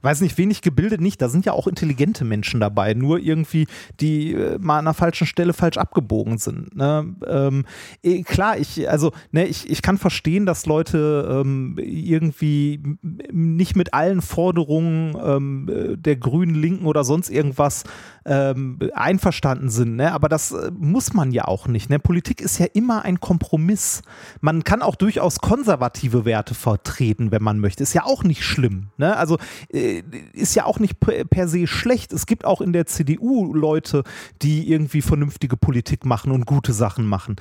weiß 0.01 0.21
nicht, 0.21 0.37
wenig 0.37 0.61
gebildet 0.61 1.01
nicht. 1.01 1.21
Da 1.21 1.29
sind 1.29 1.45
ja 1.45 1.53
auch 1.53 1.67
intelligente 1.67 2.25
Menschen 2.25 2.59
dabei, 2.59 2.93
nur 2.93 3.19
irgendwie, 3.19 3.67
die 3.99 4.33
äh, 4.33 4.57
mal 4.59 4.79
an 4.79 4.85
der 4.85 4.93
falschen 4.93 5.27
Stelle 5.27 5.53
falsch 5.53 5.77
abgebogen 5.77 6.37
sind. 6.37 6.75
Ne? 6.75 7.15
Ähm, 7.27 7.65
eh, 8.03 8.23
klar, 8.23 8.57
ich, 8.57 8.89
also, 8.89 9.11
ne, 9.31 9.45
ich, 9.45 9.69
ich 9.69 9.81
kann 9.81 9.97
verstehen, 9.97 10.45
dass 10.45 10.65
Leute 10.65 11.41
ähm, 11.41 11.77
irgendwie 11.79 12.81
nicht 13.31 13.75
mit 13.75 13.93
allen 13.93 14.21
Forderungen 14.21 15.17
ähm, 15.21 15.69
äh, 15.69 15.97
der 15.97 16.15
Grünen, 16.15 16.55
Linken 16.55 16.85
oder 16.85 17.03
sonst 17.03 17.29
irgendwas 17.29 17.83
ähm, 18.25 18.79
einverstanden 18.93 19.69
sind, 19.69 19.95
ne? 19.95 20.13
aber 20.13 20.29
das 20.29 20.51
äh, 20.51 20.71
muss 20.77 21.13
man 21.13 21.31
ja 21.31 21.45
auch 21.45 21.67
nicht. 21.67 21.89
Ne? 21.89 21.99
Politik 21.99 22.41
ist 22.41 22.57
ja 22.59 22.65
immer 22.73 23.03
ein 23.03 23.19
Kompromiss. 23.19 24.01
Man 24.41 24.63
kann 24.63 24.81
auch 24.81 24.95
durchaus 24.95 25.39
konservative 25.39 26.25
Werte 26.25 26.53
vertreten, 26.53 27.31
wenn 27.31 27.43
man 27.43 27.59
möchte. 27.59 27.83
Ist 27.83 27.93
ja 27.93 28.05
auch 28.05 28.23
nicht 28.23 28.43
schlimm. 28.43 28.89
Ne? 28.97 29.15
Also 29.15 29.37
äh, 29.71 30.03
ist 30.33 30.55
ja 30.55 30.65
auch 30.65 30.79
nicht 30.79 30.99
per, 30.99 31.47
se 31.47 31.67
schlecht. 31.67 32.13
Es 32.13 32.25
gibt 32.25 32.45
auch 32.45 32.61
in 32.61 32.73
der 32.73 32.85
CDU 32.85 33.53
Leute, 33.53 34.03
die 34.41 34.69
irgendwie 34.69 35.01
vernünftige 35.01 35.57
Politik 35.57 36.05
machen 36.05 36.31
und 36.31 36.45
gute 36.45 36.73
Sachen 36.73 37.05
machen. 37.05 37.37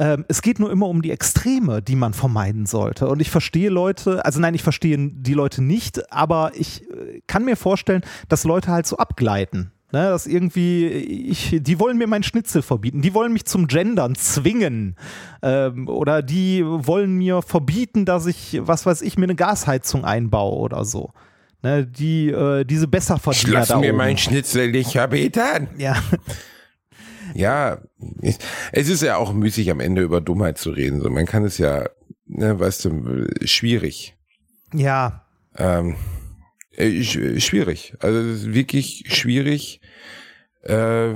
Ähm, 0.00 0.24
es 0.28 0.40
geht 0.40 0.58
nur 0.58 0.70
immer 0.70 0.88
um 0.88 1.02
die 1.02 1.10
Extreme, 1.10 1.82
die 1.82 1.94
man 1.94 2.14
vermeiden 2.14 2.64
sollte. 2.64 3.06
Und 3.08 3.20
ich 3.20 3.30
verstehe 3.30 3.68
Leute, 3.68 4.24
also 4.24 4.40
nein, 4.40 4.54
ich 4.54 4.62
verstehe 4.62 4.96
die 4.98 5.34
Leute 5.34 5.62
nicht, 5.62 6.10
aber 6.10 6.52
ich 6.54 6.88
äh, 6.90 7.20
kann 7.26 7.44
mir 7.44 7.56
vorstellen, 7.56 8.02
dass 8.28 8.44
Leute 8.44 8.70
halt 8.70 8.86
so 8.86 8.96
abgleiten. 8.96 9.72
Ne, 9.92 10.04
dass 10.10 10.28
irgendwie, 10.28 10.86
ich, 10.86 11.58
die 11.60 11.80
wollen 11.80 11.98
mir 11.98 12.06
meinen 12.06 12.22
Schnitzel 12.22 12.62
verbieten, 12.62 13.02
die 13.02 13.12
wollen 13.12 13.32
mich 13.32 13.44
zum 13.44 13.66
Gendern 13.66 14.14
zwingen. 14.14 14.94
Ähm, 15.42 15.88
oder 15.88 16.22
die 16.22 16.62
wollen 16.64 17.14
mir 17.14 17.42
verbieten, 17.42 18.04
dass 18.04 18.26
ich, 18.26 18.60
was 18.62 18.86
weiß 18.86 19.02
ich, 19.02 19.18
mir 19.18 19.24
eine 19.24 19.34
Gasheizung 19.34 20.04
einbaue 20.04 20.56
oder 20.58 20.84
so. 20.84 21.10
Ne, 21.62 21.84
die, 21.86 22.28
äh, 22.30 22.64
diese 22.64 22.86
Besserverdiener 22.88 23.52
Lass 23.58 23.68
da 23.68 23.78
mir 23.78 23.88
oben. 23.88 23.98
meinen 23.98 24.16
Schnitzel 24.18 24.70
nicht 24.70 24.92
verbieten. 24.92 25.68
ja. 25.76 25.96
Ja, 27.34 27.78
es 28.72 28.88
ist 28.88 29.02
ja 29.02 29.16
auch 29.16 29.32
müßig, 29.32 29.70
am 29.70 29.78
Ende 29.78 30.02
über 30.02 30.20
Dummheit 30.20 30.58
zu 30.58 30.70
reden. 30.70 31.00
So, 31.00 31.10
man 31.10 31.26
kann 31.26 31.44
es 31.44 31.58
ja, 31.58 31.88
ne, 32.26 32.58
weißt 32.58 32.86
du, 32.86 33.28
schwierig. 33.44 34.16
ja, 34.74 35.24
Ähm, 35.56 35.94
äh, 36.76 36.86
sch- 37.02 37.38
schwierig. 37.40 37.94
Also 38.00 38.18
es 38.18 38.40
ist 38.42 38.54
wirklich 38.54 39.04
schwierig, 39.08 39.79
äh, 40.62 41.14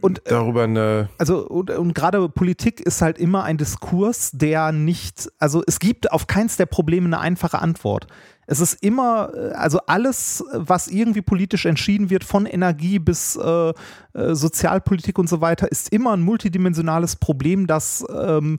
Und 0.00 0.18
äh, 0.26 0.30
darüber 0.30 0.64
eine. 0.64 1.08
also 1.18 1.46
und, 1.46 1.70
und 1.70 1.94
gerade 1.94 2.28
Politik 2.28 2.80
ist 2.80 3.02
halt 3.02 3.18
immer 3.18 3.44
ein 3.44 3.56
Diskurs, 3.56 4.30
der 4.32 4.72
nicht, 4.72 5.30
also 5.38 5.62
es 5.66 5.78
gibt 5.78 6.10
auf 6.12 6.26
keins 6.26 6.56
der 6.56 6.66
Probleme 6.66 7.06
eine 7.06 7.20
einfache 7.20 7.60
Antwort. 7.60 8.06
Es 8.46 8.60
ist 8.60 8.82
immer, 8.82 9.32
äh, 9.34 9.52
also 9.52 9.78
alles, 9.86 10.44
was 10.52 10.88
irgendwie 10.88 11.22
politisch 11.22 11.66
entschieden 11.66 12.10
wird, 12.10 12.24
von 12.24 12.46
Energie 12.46 12.98
bis 12.98 13.36
äh, 13.36 13.68
äh, 13.68 14.34
Sozialpolitik 14.34 15.18
und 15.18 15.28
so 15.28 15.40
weiter, 15.40 15.70
ist 15.70 15.92
immer 15.92 16.16
ein 16.16 16.20
multidimensionales 16.20 17.16
Problem, 17.16 17.66
das 17.66 18.04
ähm, 18.14 18.58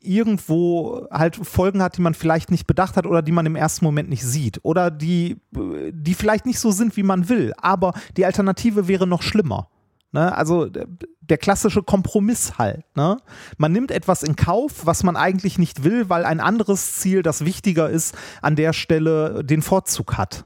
irgendwo 0.00 1.06
halt 1.10 1.36
Folgen 1.36 1.82
hat, 1.82 1.96
die 1.96 2.02
man 2.02 2.14
vielleicht 2.14 2.50
nicht 2.50 2.66
bedacht 2.66 2.96
hat 2.96 3.06
oder 3.06 3.22
die 3.22 3.32
man 3.32 3.46
im 3.46 3.56
ersten 3.56 3.84
Moment 3.84 4.08
nicht 4.08 4.24
sieht 4.24 4.60
oder 4.62 4.90
die, 4.90 5.36
die 5.52 6.14
vielleicht 6.14 6.46
nicht 6.46 6.58
so 6.58 6.70
sind, 6.70 6.96
wie 6.96 7.02
man 7.02 7.28
will. 7.28 7.52
Aber 7.58 7.92
die 8.16 8.24
Alternative 8.24 8.88
wäre 8.88 9.06
noch 9.06 9.22
schlimmer. 9.22 9.68
Ne? 10.12 10.34
Also 10.34 10.66
der, 10.66 10.86
der 11.20 11.38
klassische 11.38 11.82
Kompromiss 11.82 12.56
halt. 12.56 12.84
Ne? 12.94 13.16
Man 13.58 13.72
nimmt 13.72 13.90
etwas 13.90 14.22
in 14.22 14.36
Kauf, 14.36 14.86
was 14.86 15.02
man 15.02 15.16
eigentlich 15.16 15.58
nicht 15.58 15.84
will, 15.84 16.08
weil 16.08 16.24
ein 16.24 16.40
anderes 16.40 16.96
Ziel, 16.96 17.22
das 17.22 17.44
wichtiger 17.44 17.90
ist, 17.90 18.14
an 18.40 18.56
der 18.56 18.72
Stelle 18.72 19.44
den 19.44 19.60
Vorzug 19.60 20.16
hat. 20.16 20.44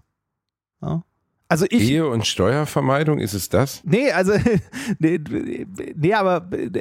Ne? 0.80 1.02
Also 1.50 1.64
ich, 1.70 1.90
Ehe 1.90 2.06
und 2.06 2.26
Steuervermeidung, 2.26 3.18
ist 3.18 3.32
es 3.32 3.48
das? 3.48 3.80
Nee, 3.84 4.10
also, 4.12 4.34
nee, 4.98 5.18
nee, 5.96 6.12
aber 6.12 6.40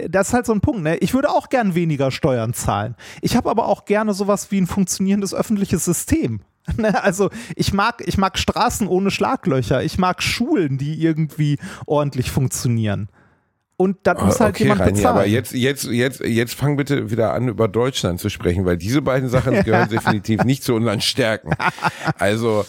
das 0.10 0.28
ist 0.28 0.34
halt 0.34 0.46
so 0.46 0.54
ein 0.54 0.60
Punkt. 0.60 0.84
Ne? 0.84 0.98
Ich 0.98 1.14
würde 1.14 1.30
auch 1.30 1.48
gern 1.48 1.74
weniger 1.74 2.12
Steuern 2.12 2.54
zahlen. 2.54 2.96
Ich 3.22 3.38
habe 3.38 3.50
aber 3.50 3.68
auch 3.68 3.86
gerne 3.86 4.14
sowas 4.14 4.52
wie 4.52 4.60
ein 4.60 4.68
funktionierendes 4.68 5.34
öffentliches 5.34 5.86
System. 5.86 6.42
Ne? 6.76 7.02
Also 7.02 7.30
ich 7.56 7.72
mag, 7.72 8.04
ich 8.06 8.18
mag 8.18 8.38
Straßen 8.38 8.90
ohne 8.90 9.10
Schlaglöcher. 9.10 9.84
Ich 9.84 9.98
mag 9.98 10.22
Schulen, 10.22 10.78
die 10.78 11.02
irgendwie 11.02 11.60
ordentlich 11.86 12.30
funktionieren. 12.30 13.08
Und 13.78 14.00
das 14.04 14.22
muss 14.22 14.40
halt 14.42 14.60
jemand 14.60 14.82
Reini, 14.82 14.92
bezahlen. 14.92 15.16
aber 15.16 15.28
jetzt, 15.28 15.54
jetzt, 15.54 15.86
jetzt, 15.86 16.20
jetzt 16.20 16.56
fang 16.56 16.76
bitte 16.76 17.10
wieder 17.10 17.34
an, 17.34 17.48
über 17.48 17.70
Deutschland 17.70 18.20
zu 18.20 18.30
sprechen, 18.30 18.66
weil 18.66 18.76
diese 18.76 19.02
beiden 19.02 19.30
Sachen 19.30 19.54
gehören 19.64 19.88
definitiv 19.88 20.44
nicht 20.44 20.62
zu 20.62 20.74
unseren 20.74 21.00
Stärken. 21.00 21.52
Also, 22.18 22.66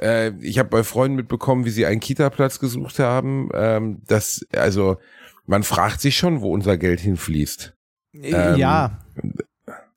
äh, 0.00 0.32
ich 0.40 0.58
habe 0.58 0.68
bei 0.68 0.84
Freunden 0.84 1.16
mitbekommen, 1.16 1.64
wie 1.64 1.70
sie 1.70 1.86
einen 1.86 2.00
Kita-Platz 2.00 2.58
gesucht 2.58 2.98
haben. 2.98 3.48
Ähm, 3.54 4.02
das, 4.06 4.46
also, 4.54 4.98
man 5.46 5.62
fragt 5.62 6.00
sich 6.00 6.16
schon, 6.16 6.40
wo 6.40 6.52
unser 6.52 6.76
Geld 6.78 7.00
hinfließt. 7.00 7.74
ähm, 8.14 8.56
ja. 8.56 8.98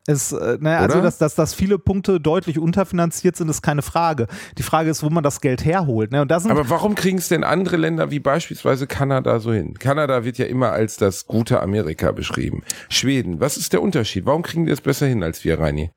Es, 0.09 0.31
äh, 0.31 0.57
ne, 0.61 0.77
also, 0.77 1.01
dass, 1.01 1.17
dass, 1.17 1.35
dass 1.35 1.53
viele 1.53 1.77
Punkte 1.77 2.21
deutlich 2.21 2.57
unterfinanziert 2.57 3.35
sind, 3.35 3.49
ist 3.49 3.61
keine 3.61 3.81
Frage. 3.81 4.27
Die 4.57 4.63
Frage 4.63 4.89
ist, 4.89 5.03
wo 5.03 5.09
man 5.09 5.21
das 5.21 5.41
Geld 5.41 5.65
herholt. 5.65 6.11
Ne? 6.11 6.21
Und 6.21 6.31
da 6.31 6.39
sind 6.39 6.49
Aber 6.49 6.69
warum 6.69 6.95
kriegen 6.95 7.17
es 7.17 7.27
denn 7.27 7.43
andere 7.43 7.75
Länder 7.75 8.09
wie 8.09 8.21
beispielsweise 8.21 8.87
Kanada 8.87 9.39
so 9.39 9.51
hin? 9.51 9.73
Kanada 9.77 10.23
wird 10.23 10.37
ja 10.37 10.45
immer 10.45 10.71
als 10.71 10.95
das 10.95 11.25
gute 11.25 11.61
Amerika 11.61 12.13
beschrieben. 12.13 12.63
Schweden, 12.87 13.41
was 13.41 13.57
ist 13.57 13.73
der 13.73 13.81
Unterschied? 13.81 14.25
Warum 14.25 14.43
kriegen 14.43 14.65
die 14.65 14.71
es 14.71 14.79
besser 14.79 15.07
hin 15.07 15.23
als 15.23 15.43
wir, 15.43 15.59
Reini? 15.59 15.91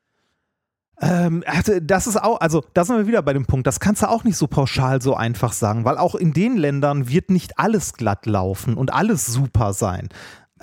Ähm, 1.00 1.42
also 1.46 1.80
das 1.80 2.06
ist 2.06 2.22
auch, 2.22 2.40
also 2.40 2.64
da 2.74 2.84
sind 2.84 2.96
wir 2.96 3.06
wieder 3.06 3.22
bei 3.22 3.32
dem 3.32 3.46
Punkt, 3.46 3.66
das 3.66 3.80
kannst 3.80 4.02
du 4.02 4.08
auch 4.08 4.24
nicht 4.24 4.36
so 4.36 4.46
pauschal 4.46 5.00
so 5.00 5.14
einfach 5.14 5.52
sagen, 5.52 5.84
weil 5.84 5.96
auch 5.98 6.14
in 6.14 6.32
den 6.32 6.56
Ländern 6.56 7.08
wird 7.08 7.30
nicht 7.30 7.58
alles 7.58 7.94
glatt 7.94 8.26
laufen 8.26 8.74
und 8.74 8.92
alles 8.92 9.26
super 9.26 9.72
sein. 9.72 10.08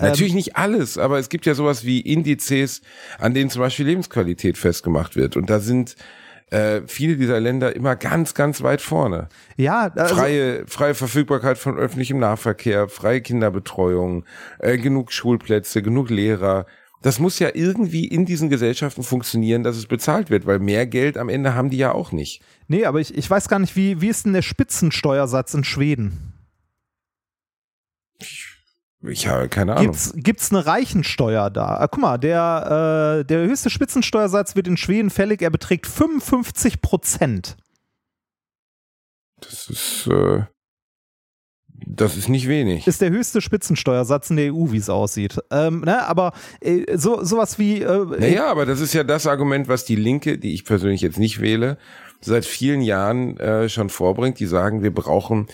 Natürlich 0.00 0.34
nicht 0.34 0.56
alles, 0.56 0.96
aber 0.96 1.18
es 1.18 1.28
gibt 1.28 1.44
ja 1.44 1.54
sowas 1.54 1.84
wie 1.84 2.00
Indizes, 2.00 2.82
an 3.18 3.34
denen 3.34 3.50
zum 3.50 3.60
Beispiel 3.60 3.86
Lebensqualität 3.86 4.56
festgemacht 4.56 5.16
wird. 5.16 5.36
Und 5.36 5.50
da 5.50 5.58
sind 5.58 5.96
äh, 6.50 6.82
viele 6.86 7.16
dieser 7.16 7.40
Länder 7.40 7.74
immer 7.74 7.96
ganz, 7.96 8.34
ganz 8.34 8.62
weit 8.62 8.80
vorne. 8.80 9.28
Ja, 9.56 9.90
also, 9.94 10.14
Freie, 10.14 10.66
freie 10.66 10.94
Verfügbarkeit 10.94 11.58
von 11.58 11.76
öffentlichem 11.76 12.18
Nahverkehr, 12.18 12.88
freie 12.88 13.20
Kinderbetreuung, 13.20 14.24
äh, 14.60 14.78
genug 14.78 15.12
Schulplätze, 15.12 15.82
genug 15.82 16.10
Lehrer. 16.10 16.66
Das 17.02 17.18
muss 17.18 17.38
ja 17.38 17.50
irgendwie 17.54 18.06
in 18.06 18.24
diesen 18.26 18.48
Gesellschaften 18.48 19.02
funktionieren, 19.02 19.62
dass 19.62 19.76
es 19.76 19.86
bezahlt 19.86 20.30
wird, 20.30 20.46
weil 20.46 20.58
mehr 20.58 20.86
Geld 20.86 21.16
am 21.16 21.28
Ende 21.28 21.54
haben 21.54 21.70
die 21.70 21.76
ja 21.76 21.92
auch 21.92 22.12
nicht. 22.12 22.42
nee, 22.66 22.84
aber 22.84 23.00
ich, 23.00 23.16
ich 23.16 23.28
weiß 23.30 23.48
gar 23.48 23.58
nicht, 23.58 23.76
wie, 23.76 24.00
wie 24.00 24.08
ist 24.08 24.26
denn 24.26 24.32
der 24.32 24.42
Spitzensteuersatz 24.42 25.54
in 25.54 25.64
Schweden? 25.64 26.34
Ich 29.02 29.28
habe 29.28 29.48
keine 29.48 29.76
Ahnung. 29.76 29.92
Gibt's, 29.92 30.12
gibt's 30.16 30.50
eine 30.50 30.66
Reichensteuer 30.66 31.50
da? 31.50 31.78
Ah, 31.78 31.86
guck 31.86 32.00
mal, 32.00 32.18
der, 32.18 33.20
äh, 33.20 33.24
der 33.24 33.46
höchste 33.46 33.70
Spitzensteuersatz 33.70 34.56
wird 34.56 34.66
in 34.66 34.76
Schweden 34.76 35.10
fällig, 35.10 35.40
er 35.40 35.50
beträgt 35.50 35.86
55 35.86 36.80
Prozent. 36.80 37.56
Das 39.40 39.70
ist, 39.70 40.08
äh, 40.08 40.42
das 41.90 42.16
ist 42.16 42.28
nicht 42.28 42.48
wenig. 42.48 42.86
Ist 42.86 43.00
der 43.00 43.10
höchste 43.10 43.40
Spitzensteuersatz 43.40 44.30
in 44.30 44.36
der 44.36 44.54
EU, 44.54 44.72
wie 44.72 44.76
es 44.76 44.90
aussieht. 44.90 45.38
Ähm, 45.50 45.80
ne, 45.80 46.06
aber 46.06 46.32
äh, 46.60 46.96
so, 46.96 47.24
sowas 47.24 47.58
wie. 47.58 47.80
Äh, 47.82 48.04
Naja, 48.18 48.46
aber 48.46 48.66
das 48.66 48.80
ist 48.80 48.92
ja 48.92 49.04
das 49.04 49.26
Argument, 49.26 49.68
was 49.68 49.84
die 49.84 49.96
Linke, 49.96 50.38
die 50.38 50.54
ich 50.54 50.64
persönlich 50.64 51.00
jetzt 51.00 51.18
nicht 51.18 51.40
wähle, 51.40 51.78
seit 52.20 52.44
vielen 52.44 52.82
Jahren 52.82 53.38
äh, 53.38 53.68
schon 53.68 53.88
vorbringt. 53.88 54.38
Die 54.38 54.46
sagen, 54.46 54.82
wir 54.82 54.92
brauchen, 54.92 55.46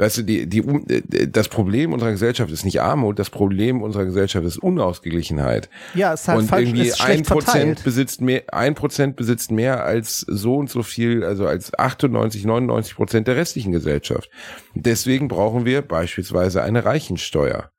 weißt 0.00 0.18
du, 0.18 0.22
die, 0.22 0.46
die, 0.48 0.60
äh, 0.60 1.28
das 1.28 1.48
Problem 1.48 1.92
unserer 1.92 2.10
Gesellschaft 2.10 2.50
ist 2.50 2.64
nicht 2.64 2.80
Armut, 2.80 3.18
das 3.18 3.30
Problem 3.30 3.82
unserer 3.82 4.04
Gesellschaft 4.06 4.46
ist 4.46 4.58
Unausgeglichenheit. 4.58 5.68
ja, 5.94 6.14
ist 6.14 6.26
halt 6.26 6.38
und 6.40 6.46
falsch, 6.46 6.68
irgendwie 6.68 6.92
ein 6.94 7.22
Prozent 7.22 7.84
besitzt 7.84 8.20
mehr, 8.20 8.42
ein 8.52 8.74
Prozent 8.74 9.16
besitzt 9.16 9.50
mehr 9.50 9.84
als 9.84 10.20
so 10.20 10.56
und 10.56 10.70
so 10.70 10.82
viel, 10.82 11.22
also 11.24 11.46
als 11.46 11.78
98, 11.78 12.44
99 12.44 12.94
Prozent 12.94 13.28
der 13.28 13.36
restlichen 13.36 13.72
Gesellschaft. 13.72 14.30
Deswegen 14.74 15.28
brauchen 15.28 15.64
wir 15.64 15.82
beispielsweise 15.82 16.62
eine 16.62 16.84
Reichensteuer. 16.84 17.70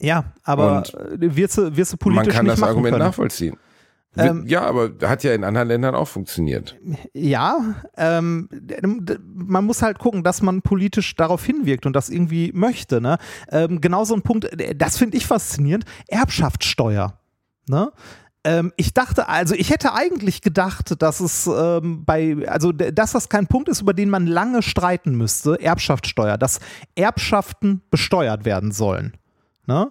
Ja, 0.00 0.32
aber 0.42 0.78
Und 0.78 1.36
wirst 1.36 1.58
du, 1.58 1.76
wirst 1.76 1.92
du 1.92 1.96
politisch 1.96 2.26
Man 2.26 2.34
kann 2.34 2.46
das 2.46 2.62
Argument 2.62 2.94
können. 2.94 3.04
nachvollziehen. 3.04 3.56
Ähm, 4.16 4.44
ja, 4.46 4.62
aber 4.62 4.90
hat 5.02 5.24
ja 5.24 5.34
in 5.34 5.44
anderen 5.44 5.68
Ländern 5.68 5.94
auch 5.94 6.08
funktioniert. 6.08 6.76
Ja, 7.12 7.74
ähm, 7.96 8.48
man 9.34 9.64
muss 9.64 9.82
halt 9.82 9.98
gucken, 9.98 10.22
dass 10.22 10.42
man 10.42 10.62
politisch 10.62 11.16
darauf 11.16 11.44
hinwirkt 11.44 11.86
und 11.86 11.94
das 11.94 12.08
irgendwie 12.08 12.52
möchte. 12.54 13.00
Ne? 13.00 13.18
Ähm, 13.50 13.80
genau 13.80 14.04
so 14.04 14.14
ein 14.14 14.22
Punkt, 14.22 14.44
äh, 14.60 14.74
das 14.74 14.96
finde 14.98 15.16
ich 15.16 15.26
faszinierend, 15.26 15.84
Erbschaftssteuer. 16.08 17.18
Ne? 17.66 17.90
Ähm, 18.44 18.72
ich 18.76 18.92
dachte, 18.92 19.28
also 19.28 19.54
ich 19.54 19.70
hätte 19.70 19.94
eigentlich 19.94 20.42
gedacht, 20.42 21.00
dass 21.02 21.20
es 21.20 21.46
ähm, 21.46 22.04
bei, 22.04 22.36
also 22.46 22.72
dass 22.72 23.12
das 23.12 23.28
kein 23.28 23.46
Punkt 23.46 23.68
ist, 23.68 23.80
über 23.80 23.94
den 23.94 24.10
man 24.10 24.26
lange 24.26 24.62
streiten 24.62 25.16
müsste, 25.16 25.60
Erbschaftssteuer, 25.60 26.36
dass 26.36 26.60
Erbschaften 26.94 27.80
besteuert 27.90 28.44
werden 28.44 28.70
sollen. 28.70 29.16
Ne? 29.66 29.90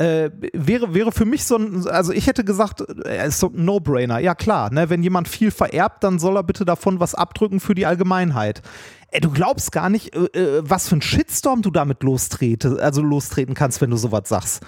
Äh, 0.00 0.30
wäre, 0.54 0.94
wäre 0.94 1.12
für 1.12 1.26
mich 1.26 1.44
so 1.44 1.56
ein, 1.56 1.86
also 1.86 2.10
ich 2.12 2.26
hätte 2.26 2.42
gesagt, 2.42 2.82
äh, 3.04 3.28
ist 3.28 3.38
so 3.38 3.48
ein 3.48 3.66
No-Brainer. 3.66 4.18
Ja 4.18 4.34
klar, 4.34 4.72
ne, 4.72 4.88
wenn 4.88 5.02
jemand 5.02 5.28
viel 5.28 5.50
vererbt, 5.50 6.02
dann 6.04 6.18
soll 6.18 6.38
er 6.38 6.42
bitte 6.42 6.64
davon 6.64 7.00
was 7.00 7.14
abdrücken 7.14 7.60
für 7.60 7.74
die 7.74 7.84
Allgemeinheit. 7.84 8.62
Ey, 9.10 9.20
du 9.20 9.30
glaubst 9.30 9.72
gar 9.72 9.90
nicht, 9.90 10.16
äh, 10.16 10.20
äh, 10.38 10.62
was 10.64 10.88
für 10.88 10.96
ein 10.96 11.02
Shitstorm 11.02 11.60
du 11.60 11.70
damit 11.70 12.02
lostrete, 12.02 12.78
also 12.80 13.02
lostreten 13.02 13.54
kannst, 13.54 13.82
wenn 13.82 13.90
du 13.90 13.98
sowas 13.98 14.22
sagst. 14.24 14.62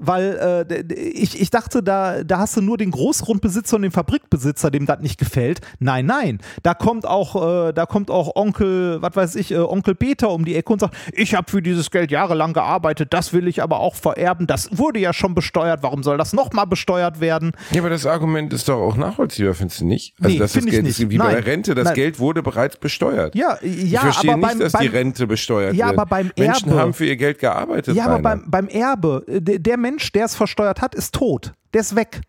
Weil 0.00 0.66
äh, 0.70 0.94
ich, 0.94 1.40
ich 1.40 1.50
dachte, 1.50 1.82
da, 1.82 2.22
da 2.22 2.38
hast 2.38 2.56
du 2.56 2.60
nur 2.62 2.78
den 2.78 2.92
Großgrundbesitzer 2.92 3.76
und 3.76 3.82
den 3.82 3.90
Fabrikbesitzer, 3.90 4.70
dem 4.70 4.86
das 4.86 5.00
nicht 5.00 5.18
gefällt. 5.18 5.60
Nein, 5.80 6.06
nein. 6.06 6.38
Da 6.62 6.74
kommt 6.74 7.04
auch, 7.04 7.68
äh, 7.68 7.72
da 7.72 7.84
kommt 7.84 8.08
auch 8.10 8.36
Onkel, 8.36 9.02
was 9.02 9.16
weiß 9.16 9.34
ich, 9.34 9.50
äh, 9.50 9.56
Onkel 9.58 9.96
Peter 9.96 10.30
um 10.30 10.44
die 10.44 10.54
Ecke 10.54 10.72
und 10.72 10.78
sagt, 10.80 10.94
ich 11.12 11.34
habe 11.34 11.50
für 11.50 11.62
dieses 11.62 11.90
Geld 11.90 12.12
jahrelang 12.12 12.52
gearbeitet, 12.52 13.12
das 13.12 13.32
will 13.32 13.48
ich 13.48 13.60
aber 13.60 13.80
auch 13.80 13.96
vererben. 13.96 14.46
Das 14.46 14.68
wurde 14.78 15.00
ja 15.00 15.12
schon 15.12 15.34
besteuert, 15.34 15.82
warum 15.82 16.04
soll 16.04 16.16
das 16.16 16.32
nochmal 16.32 16.68
besteuert 16.68 17.20
werden? 17.20 17.50
Ja, 17.72 17.80
aber 17.80 17.90
das 17.90 18.06
Argument 18.06 18.52
ist 18.52 18.68
doch 18.68 18.78
auch 18.78 18.96
nachvollziehbar, 18.96 19.54
findest 19.54 19.80
du 19.80 19.86
nicht? 19.86 20.14
Also, 20.20 20.32
Nee, 20.32 20.38
das 20.38 20.52
find 20.52 20.66
ich 20.66 20.70
Geld 20.74 20.84
nicht. 20.84 21.00
ist 21.00 21.10
wie 21.10 21.18
bei 21.18 21.32
der 21.34 21.44
Rente, 21.44 21.74
das 21.74 21.86
Nein. 21.86 21.94
Geld 21.94 22.18
wurde 22.20 22.42
bereits 22.44 22.76
besteuert. 22.76 23.34
Ja, 23.34 23.58
ich 23.62 23.90
ja, 23.90 24.00
verstehe 24.02 24.30
aber 24.32 24.38
nicht, 24.42 24.48
beim, 24.50 24.58
dass 24.60 24.72
beim, 24.74 24.82
die 24.82 24.88
Rente 24.88 25.26
besteuert 25.26 25.74
Ja, 25.74 25.86
wird. 25.88 25.98
aber 25.98 26.06
beim 26.08 26.30
Menschen 26.38 26.70
Erbe- 26.70 26.76
haben 26.78 26.94
für 26.94 27.06
ihr 27.06 27.16
Geld 27.16 27.40
gearbeitet. 27.40 27.96
Ja, 27.96 28.04
aber 28.04 28.20
beim, 28.20 28.44
beim 28.46 28.68
Erbe, 28.68 29.24
äh, 29.26 29.40
der, 29.40 29.58
der 29.58 29.76
Mensch, 29.88 30.12
der 30.12 30.26
es 30.26 30.34
versteuert 30.34 30.82
hat, 30.82 30.94
ist 30.94 31.14
tot. 31.14 31.54
Der 31.72 31.80
ist 31.80 31.96
weg. 31.96 32.20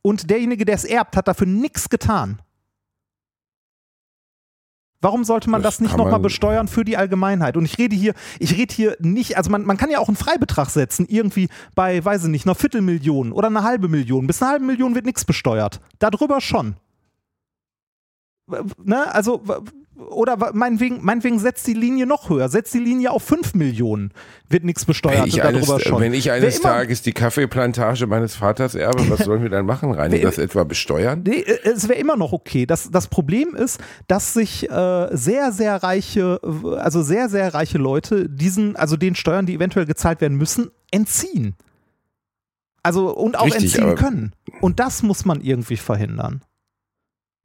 Und 0.00 0.30
derjenige, 0.30 0.64
der 0.64 0.74
es 0.74 0.84
erbt, 0.84 1.16
hat 1.16 1.28
dafür 1.28 1.46
nichts 1.46 1.90
getan. 1.90 2.40
Warum 5.02 5.24
sollte 5.24 5.50
man 5.50 5.60
das, 5.60 5.74
Das 5.74 5.80
nicht 5.82 5.96
nochmal 5.98 6.20
besteuern 6.20 6.66
für 6.66 6.82
die 6.82 6.96
Allgemeinheit? 6.96 7.58
Und 7.58 7.66
ich 7.66 7.76
rede 7.76 7.94
hier, 7.94 8.14
ich 8.38 8.56
rede 8.56 8.74
hier 8.74 8.96
nicht, 9.00 9.36
also 9.36 9.50
man, 9.50 9.66
man 9.66 9.76
kann 9.76 9.90
ja 9.90 9.98
auch 9.98 10.08
einen 10.08 10.16
Freibetrag 10.16 10.70
setzen, 10.70 11.04
irgendwie 11.06 11.50
bei, 11.74 12.02
weiß 12.02 12.24
ich 12.24 12.30
nicht, 12.30 12.46
einer 12.46 12.54
Viertelmillion 12.54 13.32
oder 13.32 13.48
eine 13.48 13.62
halbe 13.62 13.88
Million. 13.88 14.26
Bis 14.26 14.40
eine 14.40 14.52
halbe 14.52 14.64
Million 14.64 14.94
wird 14.94 15.04
nichts 15.04 15.26
besteuert. 15.26 15.82
Darüber 15.98 16.40
schon. 16.40 16.76
Ne? 18.82 19.14
Also, 19.14 19.42
oder 19.96 20.52
meinetwegen, 20.52 21.04
meinetwegen 21.04 21.38
setzt 21.38 21.66
die 21.66 21.74
Linie 21.74 22.06
noch 22.06 22.28
höher, 22.28 22.48
setzt 22.48 22.74
die 22.74 22.78
Linie 22.78 23.10
auf 23.12 23.22
5 23.22 23.54
Millionen, 23.54 24.10
wird 24.48 24.64
nichts 24.64 24.84
besteuert. 24.84 25.20
Wenn 25.22 25.26
ich 25.28 25.42
eines, 25.42 25.66
darüber 25.66 25.80
schon. 25.80 26.00
wenn 26.00 26.14
ich 26.14 26.30
eines 26.30 26.58
immer- 26.58 26.68
Tages 26.68 27.02
die 27.02 27.12
Kaffeeplantage 27.12 28.06
meines 28.06 28.34
Vaters 28.34 28.74
erbe, 28.74 29.08
was 29.08 29.20
sollen 29.20 29.42
wir 29.42 29.50
dann 29.50 29.66
machen, 29.66 29.92
Reini? 29.92 30.20
Das 30.20 30.38
etwa 30.38 30.64
besteuern? 30.64 31.22
Nee, 31.24 31.40
äh, 31.40 31.58
es 31.64 31.88
wäre 31.88 31.98
immer 31.98 32.16
noch 32.16 32.32
okay. 32.32 32.66
Das, 32.66 32.90
das 32.90 33.06
Problem 33.06 33.54
ist, 33.54 33.80
dass 34.08 34.34
sich 34.34 34.68
äh, 34.70 35.08
sehr, 35.16 35.52
sehr 35.52 35.82
reiche, 35.82 36.40
also 36.78 37.02
sehr, 37.02 37.28
sehr 37.28 37.54
reiche 37.54 37.78
Leute 37.78 38.28
diesen, 38.28 38.76
also 38.76 38.96
den 38.96 39.14
Steuern, 39.14 39.46
die 39.46 39.54
eventuell 39.54 39.86
gezahlt 39.86 40.20
werden 40.20 40.36
müssen, 40.36 40.70
entziehen. 40.90 41.54
Also 42.82 43.14
und 43.16 43.38
auch 43.38 43.46
Richtig, 43.46 43.76
entziehen 43.76 43.94
können. 43.94 44.32
Und 44.60 44.78
das 44.80 45.02
muss 45.02 45.24
man 45.24 45.40
irgendwie 45.40 45.76
verhindern. 45.76 46.42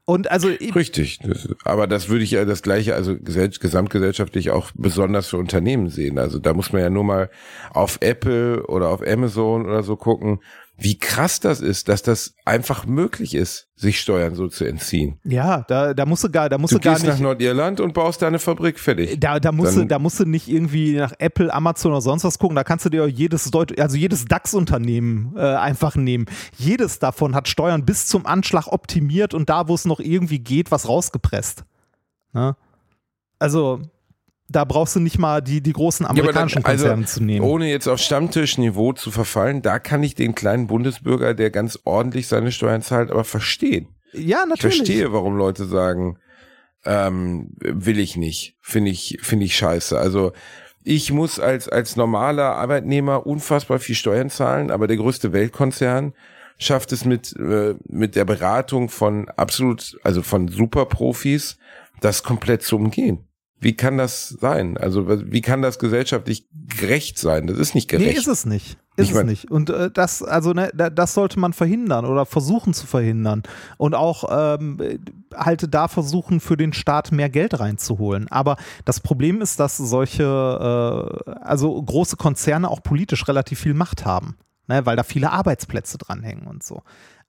Und 0.10 0.32
also 0.32 0.48
Richtig. 0.48 1.20
Das, 1.20 1.48
aber 1.66 1.86
das 1.86 2.10
würde 2.10 2.24
ich 2.24 2.32
ja 2.32 2.44
das 2.44 2.64
gleiche, 2.64 2.96
also 2.96 3.16
gesell, 3.16 3.50
gesamtgesellschaftlich 3.50 4.50
auch 4.50 4.72
besonders 4.74 5.28
für 5.28 5.38
Unternehmen 5.38 5.90
sehen. 5.90 6.18
Also 6.18 6.40
da 6.40 6.56
muss 6.56 6.74
man 6.74 6.82
ja 6.82 6.90
nur 6.90 7.04
mal 7.04 7.30
auf 7.76 8.00
Apple 8.02 8.66
oder 8.66 8.90
auf 8.90 9.06
Amazon 9.06 9.68
oder 9.68 9.84
so 9.84 9.98
gucken, 9.98 10.40
wie 10.82 10.98
krass 10.98 11.40
das 11.40 11.62
ist, 11.62 11.90
dass 11.90 12.02
das 12.04 12.34
einfach 12.46 12.86
möglich 12.86 13.36
ist, 13.36 13.68
sich 13.76 14.00
Steuern 14.00 14.36
so 14.36 14.48
zu 14.48 14.66
entziehen. 14.66 15.20
ja, 15.24 15.62
da, 15.68 15.94
da 15.94 16.06
musst 16.06 16.24
du 16.24 16.30
gar, 16.30 16.50
da 16.50 16.58
musst 16.58 16.74
Du 16.74 16.78
du 16.78 16.84
gar 16.84 16.94
gehst 16.96 17.06
nach 17.06 17.14
nicht. 17.14 17.22
Nordirland 17.24 17.80
und 17.80 17.94
baust 17.94 18.22
da 18.22 18.28
eine 18.28 18.40
Fabrik 18.40 18.80
fertig. 18.80 19.20
Da, 19.20 19.40
da, 19.40 19.52
musst 19.52 19.76
du, 19.76 19.80
Dann- 19.80 19.88
da 19.90 20.00
musst 20.00 20.20
du 20.20 20.26
nicht 20.26 20.48
irgendwie 20.48 20.96
nach 20.96 21.14
Apple, 21.20 21.54
Amazon 21.54 21.92
oder 21.92 22.02
sonst 22.02 22.24
was 22.24 22.40
gucken. 22.40 22.56
Da 22.56 22.64
kannst 22.64 22.86
du 22.86 22.90
dir 22.90 23.08
jedes, 23.08 23.52
Deut 23.52 23.80
also 23.80 23.98
jedes 23.98 24.26
DAX-Unternehmen 24.26 25.34
äh, 25.38 25.42
einfach 25.42 25.96
nehmen. 25.96 26.26
Jedes 26.58 27.00
davon 27.00 27.36
hat 27.36 27.48
Steuern 27.48 27.86
bis 27.86 28.08
zum 28.08 28.26
Anschlag 28.26 28.68
optimiert 28.68 29.34
und 29.34 29.50
da, 29.50 29.68
wo 29.68 29.76
es 29.76 29.86
noch 29.86 30.00
irgendwie 30.00 30.40
geht, 30.40 30.72
was 30.72 30.88
rausgepresst. 30.88 31.64
Ne? 32.34 32.56
Also, 33.38 33.82
da 34.50 34.66
brauchst 34.66 34.96
du 34.96 35.00
nicht 35.00 35.18
mal 35.20 35.42
die, 35.42 35.62
die 35.62 35.74
großen 35.74 36.06
aber 36.06 36.16
dann- 36.16 36.24
amerikanischen 36.26 36.66
also, 36.66 36.84
Konzerne 36.86 37.06
zu 37.06 37.24
nehmen. 37.24 37.46
Ohne 37.46 37.70
jetzt 37.70 37.88
auf 37.88 38.00
Stammtischniveau 38.00 38.94
zu 38.94 39.12
verfallen, 39.12 39.62
da 39.62 39.80
kann 39.80 40.02
ich 40.04 40.16
den 40.16 40.36
kleinen 40.36 40.68
Bundesbürger, 40.68 41.34
der 41.34 41.52
ganz 41.52 41.80
ordentlich 41.86 42.28
seine 42.28 42.52
Steuern 42.52 42.82
zahlt, 42.82 43.12
aber 43.12 43.24
verstehen. 43.24 43.88
ja, 44.14 44.40
Ich 44.44 44.50
natürlich. 44.50 44.78
verstehe, 44.78 45.14
warum 45.14 45.38
Leute 45.38 45.66
sagen, 45.66 46.18
ähm, 46.86 47.52
will 47.60 48.00
ich 48.00 48.18
nicht, 48.18 48.56
finde 48.62 48.92
ich, 48.92 49.20
finde 49.22 49.46
ich 49.46 49.56
scheiße. 49.56 49.98
Also 50.00 50.32
ich 50.84 51.12
muss 51.12 51.40
als, 51.40 51.68
als 51.70 51.96
normaler 51.96 52.56
Arbeitnehmer 52.56 53.28
unfassbar 53.28 53.80
viel 53.80 53.96
Steuern 53.96 54.30
zahlen, 54.30 54.72
aber 54.72 54.88
der 54.88 54.98
größte 54.98 55.34
Weltkonzern 55.34 56.14
schafft 56.58 56.92
es 56.92 57.06
mit, 57.06 57.36
äh, 57.38 57.76
mit 57.88 58.16
der 58.16 58.26
Beratung 58.26 58.90
von 58.90 59.30
absolut, 59.30 59.98
also 60.04 60.22
von 60.24 60.48
Superprofis, 60.48 61.58
das 62.02 62.24
komplett 62.24 62.64
zu 62.64 62.78
umgehen. 62.78 63.26
Wie 63.62 63.76
kann 63.76 63.98
das 63.98 64.30
sein? 64.30 64.78
Also 64.78 65.06
wie 65.32 65.42
kann 65.42 65.62
das 65.62 65.80
gesellschaftlich 65.80 66.48
gerecht 66.78 67.18
sein? 67.18 67.48
Das 67.48 67.58
ist 67.58 67.76
nicht 67.76 67.92
Nee, 67.92 67.98
gerecht. 68.00 68.18
ist 68.20 68.28
es 68.28 68.46
nicht. 68.46 68.78
Ist 68.96 69.04
Ich 69.06 69.10
es 69.10 69.16
mein- 69.16 69.26
nicht. 69.26 69.52
Und 69.52 69.70
äh, 69.70 69.92
das, 69.92 70.24
also 70.24 70.54
ne, 70.54 70.72
da- 70.74 70.90
das 70.90 71.14
sollte 71.14 71.40
man 71.40 71.52
verhindern 71.54 72.06
oder 72.06 72.26
versuchen 72.26 72.74
zu 72.74 72.88
verhindern. 72.88 73.44
Und 73.78 73.96
auch 73.96 74.24
ähm, 74.32 74.78
äh, 74.82 74.98
halt 75.36 75.74
da 75.74 75.88
versuchen, 75.90 76.40
für 76.40 76.56
den 76.58 76.72
Staat 76.74 77.12
mehr 77.12 77.30
Geld 77.30 77.60
reinzuholen. 77.60 78.28
Aber 78.32 78.56
das 78.86 79.00
Problem 79.02 79.42
ist, 79.42 79.60
dass 79.60 79.76
solche, 79.78 80.24
äh, 80.24 81.32
also 81.42 81.82
große 81.82 82.16
Konzerne 82.18 82.70
auch 82.70 82.82
politisch 82.84 83.28
relativ 83.28 83.60
viel 83.60 83.74
Macht 83.74 84.06
haben. 84.06 84.36
Ne, 84.68 84.86
weil 84.86 84.96
da 84.96 85.04
viele 85.04 85.32
Arbeitsplätze 85.32 85.98
dranhängen 85.98 86.46
und 86.46 86.62
so. 86.64 86.84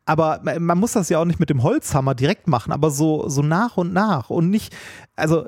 Aber 0.04 0.40
ma- 0.42 0.58
man 0.58 0.78
muss 0.78 0.92
das 0.92 1.08
ja 1.08 1.18
auch 1.18 1.24
nicht 1.24 1.40
mit 1.40 1.50
dem 1.50 1.62
Holzhammer 1.62 2.14
direkt 2.14 2.48
machen, 2.48 2.72
aber 2.72 2.90
so, 2.90 3.28
so 3.28 3.42
nach 3.42 3.76
und 3.78 3.92
nach 3.92 4.28
und 4.30 4.50
nicht, 4.50 4.74
also 5.16 5.46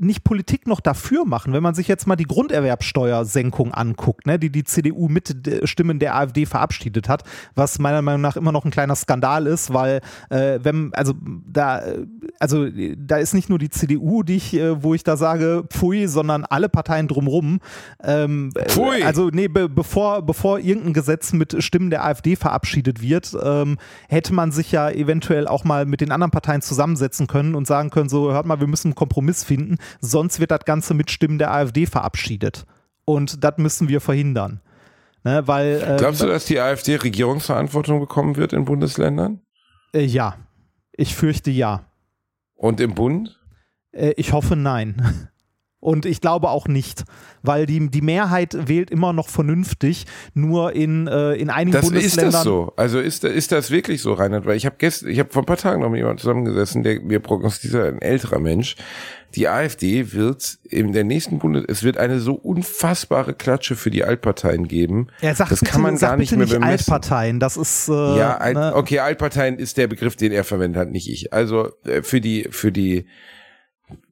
nicht 0.00 0.24
Politik 0.24 0.66
noch 0.66 0.80
dafür 0.80 1.24
machen, 1.24 1.52
wenn 1.52 1.62
man 1.62 1.74
sich 1.74 1.88
jetzt 1.88 2.06
mal 2.06 2.16
die 2.16 2.24
Grunderwerbsteuersenkung 2.24 3.72
anguckt, 3.72 4.26
ne, 4.26 4.38
die 4.38 4.50
die 4.50 4.64
CDU 4.64 5.08
mit 5.08 5.34
Stimmen 5.64 5.98
der 5.98 6.16
AfD 6.16 6.46
verabschiedet 6.46 7.08
hat, 7.08 7.24
was 7.54 7.78
meiner 7.78 8.02
Meinung 8.02 8.20
nach 8.20 8.36
immer 8.36 8.52
noch 8.52 8.64
ein 8.64 8.70
kleiner 8.70 8.96
Skandal 8.96 9.46
ist, 9.46 9.72
weil 9.72 10.00
äh, 10.30 10.58
wenn 10.62 10.92
also 10.94 11.14
da 11.46 11.80
äh, 11.80 12.06
also 12.38 12.66
da 12.96 13.16
ist 13.16 13.34
nicht 13.34 13.48
nur 13.48 13.58
die 13.58 13.70
CDU, 13.70 14.22
die 14.22 14.36
ich, 14.36 14.54
äh, 14.54 14.82
wo 14.82 14.94
ich 14.94 15.04
da 15.04 15.16
sage 15.16 15.64
pfui, 15.68 16.06
sondern 16.06 16.44
alle 16.44 16.68
Parteien 16.68 17.08
drumrum. 17.08 17.60
Ähm, 18.02 18.52
äh, 18.54 18.68
Pfui. 18.68 19.02
Also 19.02 19.30
nee, 19.32 19.48
be 19.48 19.68
bevor 19.68 20.22
bevor 20.22 20.58
irgendein 20.58 20.92
Gesetz 20.92 21.32
mit 21.32 21.62
Stimmen 21.62 21.90
der 21.90 22.04
AfD 22.04 22.36
verabschiedet 22.36 23.02
wird, 23.02 23.36
ähm, 23.42 23.78
hätte 24.08 24.34
man 24.34 24.52
sich 24.52 24.72
ja 24.72 24.90
eventuell 24.90 25.48
auch 25.48 25.64
mal 25.64 25.86
mit 25.86 26.00
den 26.00 26.12
anderen 26.12 26.30
Parteien 26.30 26.62
zusammensetzen 26.62 27.26
können 27.26 27.54
und 27.54 27.66
sagen 27.66 27.90
können, 27.90 28.08
so 28.08 28.32
hört 28.32 28.46
mal, 28.46 28.60
wir 28.60 28.66
müssen 28.66 28.88
einen 28.88 28.94
Kompromiss 28.94 29.44
finden, 29.44 29.77
sonst 30.00 30.40
wird 30.40 30.50
das 30.50 30.64
Ganze 30.64 30.94
mit 30.94 31.10
Stimmen 31.10 31.38
der 31.38 31.52
AfD 31.52 31.86
verabschiedet. 31.86 32.64
Und 33.04 33.42
das 33.42 33.54
müssen 33.58 33.88
wir 33.88 34.00
verhindern. 34.00 34.60
Ne, 35.24 35.46
weil, 35.46 35.82
äh, 35.82 35.96
Glaubst 35.98 36.22
du, 36.22 36.26
dass 36.26 36.44
die 36.44 36.60
AfD 36.60 36.96
Regierungsverantwortung 36.96 38.00
bekommen 38.00 38.36
wird 38.36 38.52
in 38.52 38.64
Bundesländern? 38.64 39.40
äh, 39.92 40.04
ja, 40.04 40.36
ich 40.92 41.14
fürchte 41.14 41.50
ja. 41.50 41.84
Und 42.54 42.80
im 42.80 42.94
Bund? 42.94 43.38
Äh, 43.92 44.12
ich 44.16 44.32
hoffe 44.32 44.56
nein. 44.56 45.28
Und 45.80 46.06
ich 46.06 46.20
glaube 46.20 46.48
auch 46.48 46.66
nicht, 46.66 47.04
weil 47.42 47.64
die, 47.64 47.88
die 47.88 48.00
Mehrheit 48.00 48.68
wählt 48.68 48.90
immer 48.90 49.12
noch 49.12 49.28
vernünftig, 49.28 50.06
nur 50.34 50.72
in, 50.72 51.06
äh, 51.06 51.34
in 51.34 51.50
einigen 51.50 51.72
Das 51.72 51.84
ist 51.84 51.92
Bundesländern. 51.92 52.32
das 52.32 52.42
so. 52.42 52.72
Also 52.76 52.98
ist, 52.98 53.22
ist 53.22 53.52
das 53.52 53.70
wirklich 53.70 54.02
so, 54.02 54.12
Reinhard? 54.12 54.44
Weil 54.44 54.56
ich 54.56 54.66
habe 54.66 54.74
gestern, 54.78 55.10
ich 55.10 55.20
habe 55.20 55.32
vor 55.32 55.42
ein 55.42 55.46
paar 55.46 55.56
Tagen 55.56 55.82
noch 55.82 55.88
mit 55.88 55.98
jemandem 55.98 56.18
zusammengesessen, 56.18 56.82
der 56.82 57.00
mir 57.00 57.20
prognostiziert, 57.20 57.94
ein 57.94 58.02
älterer 58.02 58.40
Mensch, 58.40 58.74
die 59.36 59.46
AfD 59.46 60.12
wird 60.12 60.58
in 60.64 60.92
der 60.92 61.04
nächsten 61.04 61.38
Bundes, 61.38 61.64
es 61.68 61.84
wird 61.84 61.96
eine 61.96 62.18
so 62.18 62.34
unfassbare 62.34 63.34
Klatsche 63.34 63.76
für 63.76 63.90
die 63.90 64.02
Altparteien 64.02 64.66
geben. 64.66 65.08
Ja, 65.20 65.32
sag 65.34 65.50
das 65.50 65.60
bitte, 65.60 65.70
kann 65.70 65.82
man 65.82 65.96
gar 65.96 66.16
nicht 66.16 66.32
mehr 66.32 66.40
nicht 66.40 66.54
bemessen. 66.54 66.70
Altparteien, 66.72 67.38
das 67.38 67.56
ist 67.56 67.88
äh, 67.88 67.92
Ja, 67.92 68.38
alt, 68.38 68.56
ne, 68.56 68.72
okay, 68.74 68.98
Altparteien 68.98 69.58
ist 69.58 69.76
der 69.76 69.86
Begriff, 69.86 70.16
den 70.16 70.32
er 70.32 70.42
verwendet 70.42 70.80
hat, 70.80 70.90
nicht 70.90 71.08
ich. 71.08 71.32
Also 71.32 71.68
äh, 71.84 72.02
für 72.02 72.20
die, 72.20 72.48
für 72.50 72.72
die, 72.72 73.06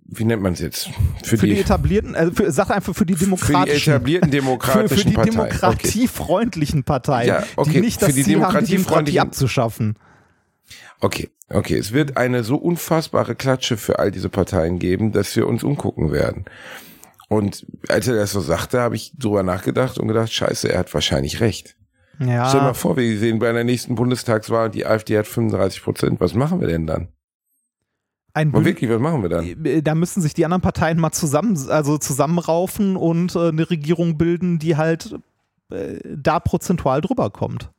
wie 0.09 0.25
nennt 0.25 0.43
man 0.43 0.53
es 0.53 0.61
jetzt? 0.61 0.91
für 1.25 1.37
die, 1.37 1.59
etablierten, 1.59 2.15
äh, 2.15 2.31
für, 2.31 2.51
sag 2.51 2.71
einfach 2.71 2.95
für 2.95 3.07
die 3.07 3.15
für 3.15 3.21
die 3.21 3.25
demokratischen, 3.27 3.93
etablierten 3.93 4.31
für, 4.31 4.37
demokratischen 4.37 4.99
für 4.99 5.05
die 5.05 5.15
Parteien. 5.15 5.39
Okay. 5.39 5.49
demokratiefreundlichen 5.49 6.85
Parteien, 6.85 7.29
Ja, 7.29 7.43
okay, 7.57 7.71
die 7.73 7.81
nicht 7.81 8.03
das 8.03 8.11
für 8.11 8.15
die 8.15 8.23
Ziel 8.25 8.43
haben, 8.43 8.65
die 8.65 8.73
Demokratie 8.73 9.21
abzuschaffen. 9.21 9.99
Okay, 11.01 11.31
okay. 11.51 11.77
Es 11.77 11.93
wird 11.93 12.17
eine 12.17 12.45
so 12.45 12.57
unfassbare 12.57 13.35
Klatsche 13.35 13.77
für 13.77 13.99
all 13.99 14.11
diese 14.11 14.29
Parteien 14.29 14.79
geben, 14.79 15.13
dass 15.13 15.35
wir 15.37 15.47
uns 15.47 15.63
umgucken 15.63 16.13
werden. 16.13 16.47
Und 17.29 17.67
als 17.89 18.07
er 18.07 18.15
das 18.15 18.33
so 18.33 18.41
sagte, 18.41 18.81
habe 18.81 18.97
ich 18.97 19.13
drüber 19.19 19.43
nachgedacht 19.43 19.99
und 19.99 20.09
gedacht, 20.09 20.33
scheiße, 20.33 20.71
er 20.73 20.79
hat 20.79 20.95
wahrscheinlich 20.95 21.41
recht. 21.41 21.77
Stell 22.17 22.29
dir 22.29 22.35
mal 22.39 22.67
Ja, 22.69 22.75
vor, 22.75 22.97
wir 22.97 23.19
sehen 23.19 23.41
bei 23.41 23.51
einer 23.51 23.65
nächsten 23.65 23.95
Bundestagswahl, 23.95 24.71
die 24.71 24.87
AfD 24.87 25.19
hat 25.19 25.27
35 25.27 25.83
Prozent. 25.83 26.21
Was 26.21 26.35
machen 26.35 26.61
wir 26.61 26.69
denn 26.69 26.87
dann? 26.87 27.09
Ein 28.37 28.53
Bünd- 28.53 28.65
wirklich, 28.65 28.91
was 28.91 29.01
machen 29.01 29.23
wir 29.23 29.29
dann? 29.29 29.65
äh, 29.65 29.83
da 29.83 29.95
müssen 29.95 30.23
sich 30.23 30.35
die 30.35 30.45
anderen 30.45 30.63
Parteien 30.63 30.99
mal 31.01 31.13
zusammen, 31.13 31.59
also 31.69 31.99
zusammenraufen 31.99 32.97
und 32.97 33.35
äh, 33.35 33.49
eine 33.49 33.69
Regierung 33.69 34.19
bilden, 34.19 34.59
die 34.59 34.77
halt 34.77 35.17
äh, 35.71 35.99
da 36.05 36.39
prozentual 36.39 37.01
drüber 37.01 37.31
kommt. 37.31 37.71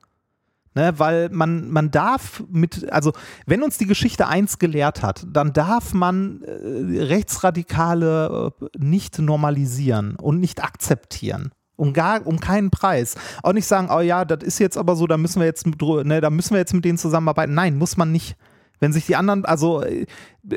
Ne, 0.76 0.94
weil 0.98 1.30
man, 1.30 1.72
man 1.72 1.90
darf 1.90 2.44
mit, 2.52 2.92
also 2.92 3.12
wenn 3.48 3.64
uns 3.64 3.80
die 3.80 3.88
Geschichte 3.88 4.28
eins 4.28 4.60
gelehrt 4.60 5.02
hat, 5.02 5.26
dann 5.32 5.52
darf 5.52 5.96
man 5.96 6.44
äh, 6.44 7.04
Rechtsradikale 7.04 8.54
äh, 8.62 8.66
nicht 8.78 9.18
normalisieren 9.18 10.16
und 10.18 10.40
nicht 10.40 10.64
akzeptieren. 10.64 11.52
Um, 11.78 11.94
gar, 11.94 12.26
um 12.28 12.40
keinen 12.40 12.70
Preis. 12.70 13.16
Auch 13.44 13.54
nicht 13.54 13.66
sagen, 13.66 13.90
oh 13.92 14.02
ja, 14.02 14.26
das 14.26 14.44
ist 14.44 14.60
jetzt 14.60 14.78
aber 14.78 14.96
so, 14.96 15.08
da 15.08 15.18
müssen 15.18 15.40
wir 15.40 15.46
jetzt, 15.46 15.66
ne, 15.66 16.22
da 16.22 16.30
müssen 16.30 16.52
wir 16.52 16.60
jetzt 16.60 16.74
mit 16.74 16.86
denen 16.86 16.98
zusammenarbeiten. 16.98 17.54
Nein, 17.56 17.78
muss 17.78 17.98
man 17.98 18.12
nicht. 18.12 18.36
Wenn 18.80 18.94
sich 18.94 19.06
die 19.06 19.16
anderen, 19.16 19.46
also 19.46 19.84
äh, 19.84 20.06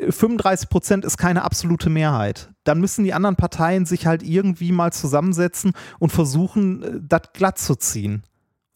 35 0.09 0.69
Prozent 0.69 1.05
ist 1.05 1.17
keine 1.17 1.43
absolute 1.43 1.89
Mehrheit, 1.89 2.49
dann 2.63 2.79
müssen 2.79 3.03
die 3.03 3.13
anderen 3.13 3.35
Parteien 3.35 3.85
sich 3.85 4.05
halt 4.05 4.23
irgendwie 4.23 4.71
mal 4.71 4.93
zusammensetzen 4.93 5.73
und 5.99 6.11
versuchen, 6.11 6.83
äh, 6.83 6.99
das 7.01 7.33
glatt 7.33 7.57
zu 7.57 7.75
ziehen. 7.75 8.23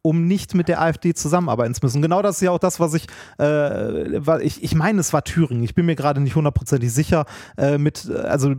Um 0.05 0.27
nicht 0.27 0.53
mit 0.53 0.67
der 0.67 0.81
AfD 0.81 1.15
zusammenarbeiten 1.15 1.73
zu 1.73 1.79
müssen. 1.81 1.99
Genau 1.99 2.21
das 2.21 2.35
ist 2.35 2.41
ja 2.41 2.51
auch 2.51 2.59
das, 2.59 2.79
was 2.79 2.93
ich, 2.93 3.07
äh, 3.39 4.43
ich, 4.43 4.63
ich 4.63 4.75
meine, 4.75 4.99
es 4.99 5.13
war 5.13 5.23
Thüringen. 5.23 5.63
Ich 5.63 5.73
bin 5.73 5.87
mir 5.87 5.95
gerade 5.95 6.21
nicht 6.21 6.35
hundertprozentig 6.35 6.93
sicher 6.93 7.25
äh, 7.57 7.79
mit, 7.79 8.07
also 8.11 8.53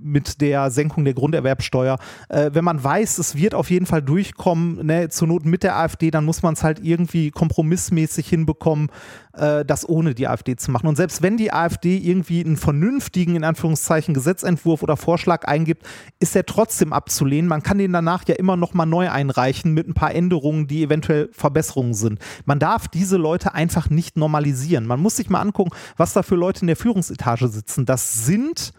mit 0.00 0.40
der 0.40 0.70
Senkung 0.70 1.04
der 1.04 1.14
Grunderwerbsteuer. 1.14 1.98
Äh, 2.28 2.50
wenn 2.52 2.64
man 2.64 2.82
weiß, 2.82 3.18
es 3.18 3.34
wird 3.34 3.54
auf 3.56 3.68
jeden 3.68 3.86
Fall 3.86 4.00
durchkommen, 4.00 4.86
ne, 4.86 5.08
zur 5.08 5.26
Not 5.26 5.44
mit 5.44 5.64
der 5.64 5.76
AfD, 5.76 6.12
dann 6.12 6.24
muss 6.24 6.42
man 6.42 6.54
es 6.54 6.62
halt 6.62 6.78
irgendwie 6.80 7.32
kompromissmäßig 7.32 8.28
hinbekommen, 8.28 8.88
äh, 9.32 9.64
das 9.64 9.88
ohne 9.88 10.14
die 10.14 10.28
AfD 10.28 10.54
zu 10.56 10.70
machen. 10.70 10.86
Und 10.86 10.96
selbst 10.96 11.22
wenn 11.22 11.36
die 11.36 11.52
AfD 11.52 11.96
irgendwie 11.96 12.44
einen 12.44 12.56
vernünftigen, 12.56 13.34
in 13.34 13.44
Anführungszeichen, 13.44 14.14
Gesetzentwurf 14.14 14.82
oder 14.82 14.96
Vorschlag 14.96 15.46
eingibt, 15.46 15.84
ist 16.20 16.36
er 16.36 16.46
trotzdem 16.46 16.92
abzulehnen. 16.92 17.48
Man 17.48 17.62
kann 17.62 17.78
den 17.78 17.92
danach 17.92 18.24
ja 18.28 18.36
immer 18.36 18.56
noch 18.56 18.74
mal 18.74 18.86
neu 18.86 19.10
einreichen 19.10 19.72
mit 19.72 19.88
ein 19.88 19.94
paar 19.94 20.14
Änderungen, 20.14 20.66
die 20.66 20.88
eventuell 20.92 21.30
Verbesserungen 21.32 21.94
sind. 21.94 22.18
Man 22.44 22.58
darf 22.58 22.88
diese 22.88 23.16
Leute 23.16 23.54
einfach 23.54 23.90
nicht 23.90 24.16
normalisieren. 24.16 24.86
Man 24.86 25.00
muss 25.00 25.16
sich 25.16 25.30
mal 25.30 25.40
angucken, 25.40 25.70
was 25.96 26.12
da 26.12 26.22
für 26.22 26.36
Leute 26.36 26.60
in 26.60 26.66
der 26.66 26.76
Führungsetage 26.76 27.48
sitzen. 27.48 27.86
Das 27.86 28.24
sind, 28.24 28.72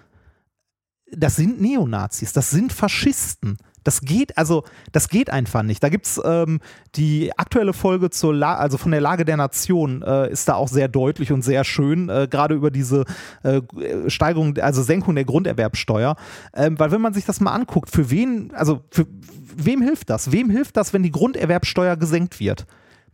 das 1.11 1.35
sind 1.35 1.59
Neonazis, 1.59 2.33
das 2.33 2.51
sind 2.51 2.71
Faschisten. 2.71 3.57
Das 3.83 4.01
geht, 4.01 4.37
also, 4.37 4.63
das 4.91 5.09
geht 5.09 5.29
einfach 5.29 5.63
nicht. 5.63 5.83
Da 5.83 5.89
gibt 5.89 6.05
es 6.05 6.21
ähm, 6.23 6.59
die 6.95 7.31
aktuelle 7.37 7.73
Folge 7.73 8.09
zur 8.09 8.33
La 8.33 8.55
also 8.55 8.77
von 8.77 8.91
der 8.91 9.01
Lage 9.01 9.25
der 9.25 9.37
Nation 9.37 10.01
äh, 10.01 10.31
ist 10.31 10.47
da 10.47 10.55
auch 10.55 10.67
sehr 10.67 10.87
deutlich 10.87 11.31
und 11.31 11.41
sehr 11.41 11.63
schön, 11.63 12.09
äh, 12.09 12.27
gerade 12.29 12.55
über 12.55 12.71
diese 12.71 13.05
äh, 13.43 13.61
Steigerung, 14.07 14.57
also 14.57 14.81
Senkung 14.83 15.15
der 15.15 15.25
Grunderwerbsteuer. 15.25 16.15
Ähm, 16.55 16.79
weil 16.79 16.91
wenn 16.91 17.01
man 17.01 17.13
sich 17.13 17.25
das 17.25 17.39
mal 17.39 17.51
anguckt, 17.51 17.89
für 17.89 18.09
wen, 18.09 18.51
also 18.53 18.81
für 18.89 19.05
wem 19.55 19.81
hilft 19.81 20.09
das? 20.09 20.31
Wem 20.31 20.49
hilft 20.49 20.77
das, 20.77 20.93
wenn 20.93 21.03
die 21.03 21.11
Grunderwerbsteuer 21.11 21.97
gesenkt 21.97 22.39
wird? 22.39 22.65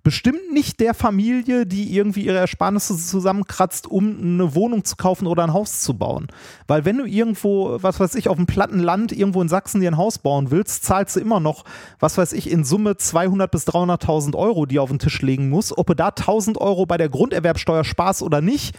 Bestimmt 0.03 0.51
nicht 0.53 0.79
der 0.79 0.93
Familie, 0.93 1.65
die 1.65 1.95
irgendwie 1.95 2.25
ihre 2.25 2.37
Ersparnisse 2.37 2.97
zusammenkratzt, 2.97 3.87
um 3.87 4.17
eine 4.21 4.55
Wohnung 4.55 4.83
zu 4.83 4.95
kaufen 4.95 5.27
oder 5.27 5.43
ein 5.43 5.53
Haus 5.53 5.81
zu 5.81 5.97
bauen. 5.97 6.27
Weil 6.67 6.85
wenn 6.85 6.97
du 6.97 7.05
irgendwo, 7.05 7.77
was 7.81 7.99
weiß 7.99 8.15
ich, 8.15 8.29
auf 8.29 8.37
einem 8.37 8.47
platten 8.47 8.79
Land 8.79 9.11
irgendwo 9.11 9.41
in 9.41 9.49
Sachsen 9.49 9.81
dir 9.81 9.91
ein 9.91 9.97
Haus 9.97 10.17
bauen 10.17 10.51
willst, 10.51 10.83
zahlst 10.83 11.15
du 11.15 11.19
immer 11.19 11.39
noch, 11.39 11.65
was 11.99 12.17
weiß 12.17 12.33
ich, 12.33 12.49
in 12.49 12.63
Summe 12.63 12.97
200 12.97 13.51
bis 13.51 13.67
300.000 13.67 14.35
Euro, 14.35 14.65
die 14.65 14.79
auf 14.79 14.89
den 14.89 14.99
Tisch 14.99 15.21
legen 15.21 15.49
muss. 15.49 15.77
Ob 15.77 15.87
du 15.87 15.95
da 15.95 16.07
1000 16.07 16.59
Euro 16.59 16.85
bei 16.85 16.97
der 16.97 17.09
Grunderwerbsteuer 17.09 17.83
sparst 17.83 18.21
oder 18.21 18.41
nicht, 18.41 18.77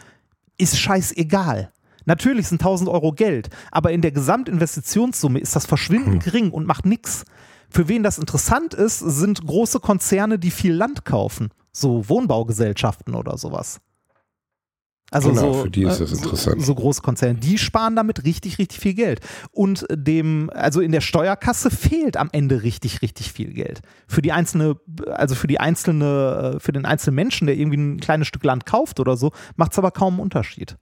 ist 0.59 0.79
scheißegal. 0.79 1.71
Natürlich 2.07 2.49
sind 2.49 2.63
1000 2.63 2.89
Euro 2.89 3.13
Geld, 3.13 3.51
aber 3.71 3.93
in 3.93 4.01
der 4.01 4.11
Gesamtinvestitionssumme 4.11 5.39
ist 5.39 5.55
das 5.55 5.67
verschwindend 5.67 6.25
hm. 6.25 6.33
gering 6.33 6.51
und 6.51 6.67
macht 6.67 6.87
nichts. 6.87 7.25
Für 7.71 7.89
wen 7.89 8.03
das 8.03 8.19
interessant 8.19 8.75
ist, 8.75 8.99
sind 8.99 9.47
große 9.47 9.81
Konzerne, 9.81 10.39
die 10.39 10.51
viel 10.51 10.75
Land 10.75 11.05
kaufen. 11.05 11.51
So 11.73 12.09
Wohnbaugesellschaften 12.09 13.15
oder 13.15 13.39
sowas. 13.39 13.81
Also 15.13 15.31
genau, 15.31 15.53
so, 15.53 15.63
für 15.63 15.71
die 15.71 15.83
ist 15.83 16.01
das 16.01 16.13
interessant. 16.13 16.61
So, 16.61 16.67
so 16.67 16.75
große 16.77 17.03
Konzerne, 17.03 17.35
die 17.35 17.59
sparen 17.59 17.97
damit 17.97 18.25
richtig, 18.25 18.59
richtig 18.59 18.79
viel 18.79 18.95
Geld. 18.95 19.21
Und 19.51 19.85
dem, 19.91 20.51
also 20.55 20.81
in 20.81 20.93
der 20.93 21.01
Steuerkasse 21.01 21.71
fehlt 21.71 22.17
am 22.17 22.29
Ende 22.33 22.63
richtig, 22.63 23.03
richtig 23.03 23.33
viel 23.33 23.53
Geld. 23.53 23.81
Für 24.07 24.23
die 24.23 24.31
einzelne, 24.31 24.77
also 25.07 25.35
für 25.35 25.49
die 25.49 25.59
einzelne, 25.59 26.59
für 26.61 26.73
den 26.73 26.85
einzelnen 26.85 27.17
Menschen, 27.17 27.47
der 27.47 27.57
irgendwie 27.57 27.79
ein 27.79 28.01
kleines 28.01 28.29
Stück 28.29 28.45
Land 28.45 28.67
kauft 28.67 29.01
oder 29.01 29.17
so, 29.17 29.33
macht 29.57 29.73
es 29.73 29.79
aber 29.79 29.91
kaum 29.91 30.15
einen 30.15 30.23
Unterschied. 30.23 30.77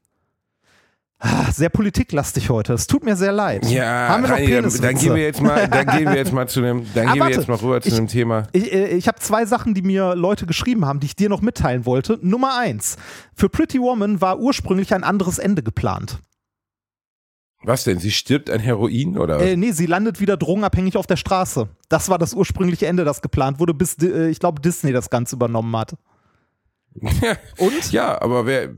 Ah, 1.21 1.51
sehr 1.51 1.69
politiklastig 1.69 2.49
heute. 2.49 2.75
Es 2.75 2.87
tut 2.87 3.05
mir 3.05 3.17
sehr 3.17 3.33
leid. 3.33 3.69
Ja, 3.69 4.09
Haben 4.09 4.23
wir 4.23 4.31
Reini, 4.31 4.51
dann, 4.53 4.81
dann, 4.81 4.95
gehen 4.97 5.15
wir 5.17 5.23
jetzt 5.23 5.43
mal, 5.43 5.67
dann 5.67 5.87
gehen 5.87 6.07
wir 6.07 6.17
jetzt 6.17 6.33
mal 6.33 6.49
zu 6.49 6.61
dem, 6.61 6.87
dann 6.95 7.09
ah, 7.09 7.13
gehen 7.13 7.21
warte, 7.21 7.35
wir 7.35 7.41
jetzt 7.41 7.49
mal 7.49 7.57
rüber 7.57 7.81
zu 7.81 7.89
ich, 7.89 7.95
dem 7.97 8.07
Thema. 8.07 8.47
Ich, 8.53 8.73
äh, 8.73 8.97
ich 8.97 9.09
habe 9.09 9.19
zwei 9.19 9.45
Sachen, 9.45 9.75
die 9.75 9.83
mir 9.83 10.15
Leute 10.15 10.47
geschrieben 10.47 10.87
haben, 10.87 11.01
die 11.01 11.07
ich 11.07 11.17
dir 11.17 11.29
noch 11.29 11.41
mitteilen 11.41 11.87
wollte. 11.87 12.21
Nummer 12.23 12.57
eins: 12.57 12.97
Für 13.35 13.49
Pretty 13.49 13.81
Woman 13.81 14.21
war 14.21 14.39
ursprünglich 14.39 14.95
ein 14.95 15.03
anderes 15.03 15.39
Ende 15.39 15.65
geplant. 15.65 16.21
Was 17.65 17.83
denn? 17.83 17.99
Sie 17.99 18.13
stirbt 18.13 18.49
an 18.51 18.61
Heroin 18.61 19.19
oder? 19.19 19.41
Äh, 19.41 19.57
nee, 19.57 19.73
sie 19.73 19.87
landet 19.87 20.21
wieder 20.21 20.37
drogenabhängig 20.37 20.97
auf 20.97 21.09
der 21.09 21.17
Straße. 21.17 21.69
Das 21.89 22.09
war 22.09 22.19
das 22.19 22.35
ursprüngliche 22.35 22.87
Ende, 22.87 23.05
das 23.05 23.23
geplant 23.23 23.59
wurde, 23.59 23.75
bis 23.75 23.97
äh, 24.01 24.29
ich 24.29 24.39
glaube 24.39 24.61
Disney 24.61 24.93
das 24.93 25.11
Ganze 25.11 25.35
übernommen 25.35 25.77
hat. 25.77 25.97
Und? 27.59 27.93
Ja, 27.93 28.21
aber 28.21 28.47
wäre 28.47 28.75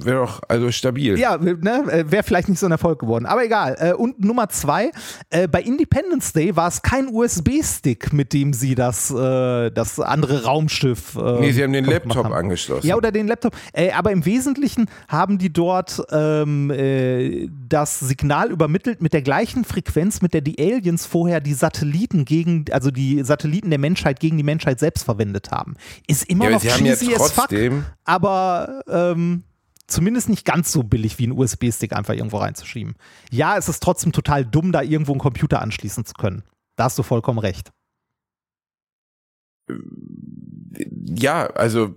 wär 0.00 0.14
doch 0.14 0.40
also 0.48 0.70
stabil. 0.70 1.18
Ja, 1.18 1.36
ne, 1.36 2.04
wäre 2.06 2.22
vielleicht 2.22 2.48
nicht 2.48 2.58
so 2.58 2.66
ein 2.66 2.72
Erfolg 2.72 3.00
geworden. 3.00 3.26
Aber 3.26 3.44
egal. 3.44 3.76
Äh, 3.78 3.92
und 3.92 4.22
Nummer 4.24 4.48
zwei, 4.48 4.90
äh, 5.30 5.48
bei 5.48 5.62
Independence 5.62 6.32
Day 6.32 6.56
war 6.56 6.68
es 6.68 6.82
kein 6.82 7.08
USB-Stick, 7.08 8.12
mit 8.12 8.32
dem 8.32 8.52
sie 8.52 8.74
das, 8.74 9.10
äh, 9.10 9.70
das 9.70 10.00
andere 10.00 10.44
Raumschiff. 10.44 11.16
nee, 11.40 11.52
sie 11.52 11.62
haben 11.62 11.72
den 11.72 11.84
Laptop 11.84 12.24
haben. 12.24 12.32
angeschlossen. 12.32 12.86
Ja, 12.86 12.96
oder 12.96 13.12
den 13.12 13.26
Laptop. 13.26 13.54
aber 13.96 14.12
im 14.12 14.24
Wesentlichen 14.24 14.86
haben 15.08 15.38
die 15.38 15.52
dort 15.52 16.02
ähm, 16.10 17.50
das 17.68 18.00
Signal 18.00 18.50
übermittelt 18.50 19.02
mit 19.02 19.12
der 19.12 19.22
gleichen 19.22 19.64
Frequenz, 19.64 20.22
mit 20.22 20.34
der 20.34 20.40
die 20.40 20.58
Aliens 20.58 21.06
vorher 21.06 21.40
die 21.40 21.54
Satelliten 21.54 22.24
gegen, 22.24 22.64
also 22.70 22.90
die 22.90 23.22
Satelliten 23.24 23.70
der 23.70 23.78
Menschheit 23.78 24.20
gegen 24.20 24.36
die 24.36 24.42
Menschheit 24.42 24.80
selbst 24.80 25.04
verwendet 25.04 25.50
haben. 25.50 25.76
Ist 26.06 26.28
immer 26.28 26.44
ja, 26.44 26.50
noch 26.50 26.62
cheesy 26.62 27.14
as 27.14 27.29
trotzdem. 27.34 27.82
Fuck, 27.82 27.92
aber 28.04 28.82
ähm, 28.88 29.44
zumindest 29.86 30.28
nicht 30.28 30.44
ganz 30.44 30.72
so 30.72 30.82
billig 30.82 31.18
wie 31.18 31.26
ein 31.26 31.32
USB-Stick 31.32 31.92
einfach 31.92 32.14
irgendwo 32.14 32.38
reinzuschieben. 32.38 32.94
Ja, 33.30 33.56
es 33.56 33.68
ist 33.68 33.82
trotzdem 33.82 34.12
total 34.12 34.44
dumm, 34.44 34.72
da 34.72 34.82
irgendwo 34.82 35.12
einen 35.12 35.20
Computer 35.20 35.60
anschließen 35.60 36.04
zu 36.04 36.14
können. 36.14 36.42
Da 36.76 36.84
hast 36.84 36.98
du 36.98 37.02
vollkommen 37.02 37.38
recht. 37.38 37.70
Ja, 41.06 41.46
also 41.48 41.94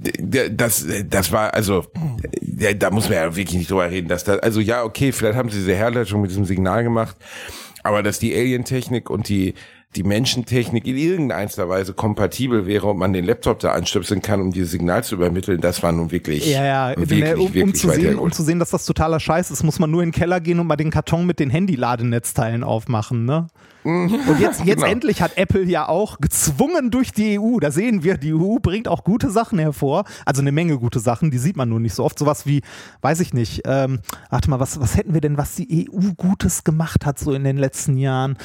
das, 0.00 0.86
das 1.08 1.32
war, 1.32 1.54
also, 1.54 1.86
da 2.74 2.90
muss 2.90 3.08
man 3.08 3.18
ja 3.18 3.36
wirklich 3.36 3.58
nicht 3.58 3.70
drüber 3.70 3.90
reden, 3.90 4.08
dass 4.08 4.24
da, 4.24 4.36
also 4.36 4.60
ja, 4.60 4.82
okay, 4.82 5.12
vielleicht 5.12 5.36
haben 5.36 5.50
sie 5.50 5.58
diese 5.58 5.74
Herleitung 5.74 6.22
mit 6.22 6.30
diesem 6.30 6.44
Signal 6.44 6.82
gemacht, 6.82 7.16
aber 7.82 8.02
dass 8.02 8.18
die 8.18 8.34
Alien-Technik 8.34 9.10
und 9.10 9.28
die, 9.28 9.54
die 9.96 10.04
Menschentechnik 10.04 10.86
in 10.86 10.96
irgendeiner 10.96 11.68
Weise 11.68 11.94
kompatibel 11.94 12.66
wäre 12.66 12.86
und 12.86 12.96
man 12.96 13.12
den 13.12 13.24
Laptop 13.24 13.58
da 13.58 13.72
anstöpseln 13.72 14.22
kann, 14.22 14.40
um 14.40 14.52
dieses 14.52 14.70
Signal 14.70 15.02
zu 15.02 15.16
übermitteln, 15.16 15.60
das 15.60 15.82
war 15.82 15.90
nun 15.90 16.12
wirklich, 16.12 16.48
ja, 16.48 16.64
ja. 16.64 16.96
wirklich, 16.96 17.20
ne, 17.20 17.36
um, 17.36 17.46
wirklich 17.46 17.64
um, 17.64 17.74
zu 17.74 17.90
sehen, 17.90 18.18
um 18.18 18.30
zu 18.30 18.44
sehen, 18.44 18.60
dass 18.60 18.70
das 18.70 18.86
totaler 18.86 19.18
Scheiß 19.18 19.50
ist, 19.50 19.64
muss 19.64 19.80
man 19.80 19.90
nur 19.90 20.02
in 20.02 20.10
den 20.10 20.14
Keller 20.14 20.40
gehen 20.40 20.60
und 20.60 20.68
mal 20.68 20.76
den 20.76 20.90
Karton 20.90 21.26
mit 21.26 21.40
den 21.40 21.50
Handy-Ladenetzteilen 21.50 22.62
aufmachen, 22.62 23.24
ne? 23.24 23.48
Und 23.82 24.10
jetzt, 24.38 24.60
jetzt 24.64 24.80
genau. 24.80 24.86
endlich 24.86 25.22
hat 25.22 25.36
Apple 25.36 25.64
ja 25.64 25.88
auch 25.88 26.18
gezwungen 26.18 26.90
durch 26.90 27.12
die 27.12 27.38
EU, 27.38 27.58
da 27.60 27.70
sehen 27.70 28.02
wir, 28.02 28.16
die 28.16 28.34
EU 28.34 28.56
bringt 28.60 28.88
auch 28.88 29.04
gute 29.04 29.30
Sachen 29.30 29.58
hervor, 29.58 30.04
also 30.26 30.42
eine 30.42 30.52
Menge 30.52 30.78
gute 30.78 31.00
Sachen, 31.00 31.30
die 31.30 31.38
sieht 31.38 31.56
man 31.56 31.68
nur 31.68 31.80
nicht 31.80 31.94
so 31.94 32.04
oft. 32.04 32.18
Sowas 32.18 32.46
wie, 32.46 32.62
weiß 33.00 33.20
ich 33.20 33.32
nicht, 33.32 33.62
ähm, 33.64 34.00
warte 34.28 34.50
mal, 34.50 34.60
was, 34.60 34.80
was 34.80 34.96
hätten 34.96 35.14
wir 35.14 35.20
denn, 35.20 35.38
was 35.38 35.54
die 35.54 35.88
EU 35.90 36.12
Gutes 36.16 36.64
gemacht 36.64 37.06
hat 37.06 37.18
so 37.18 37.32
in 37.32 37.44
den 37.44 37.56
letzten 37.56 37.96
Jahren? 37.96 38.36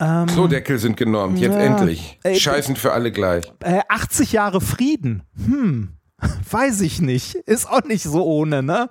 Ähm, 0.00 0.26
Klodeckel 0.26 0.78
sind 0.78 0.96
genormt, 0.96 1.38
jetzt 1.38 1.54
ja, 1.54 1.60
endlich. 1.60 2.18
Äh, 2.24 2.34
Scheißen 2.34 2.76
für 2.76 2.92
alle 2.92 3.12
gleich. 3.12 3.44
Äh, 3.60 3.80
80 3.88 4.32
Jahre 4.32 4.60
Frieden, 4.60 5.22
hm, 5.36 5.94
weiß 6.50 6.80
ich 6.82 7.00
nicht, 7.00 7.34
ist 7.34 7.68
auch 7.68 7.84
nicht 7.84 8.04
so 8.04 8.24
ohne, 8.24 8.62
ne? 8.62 8.90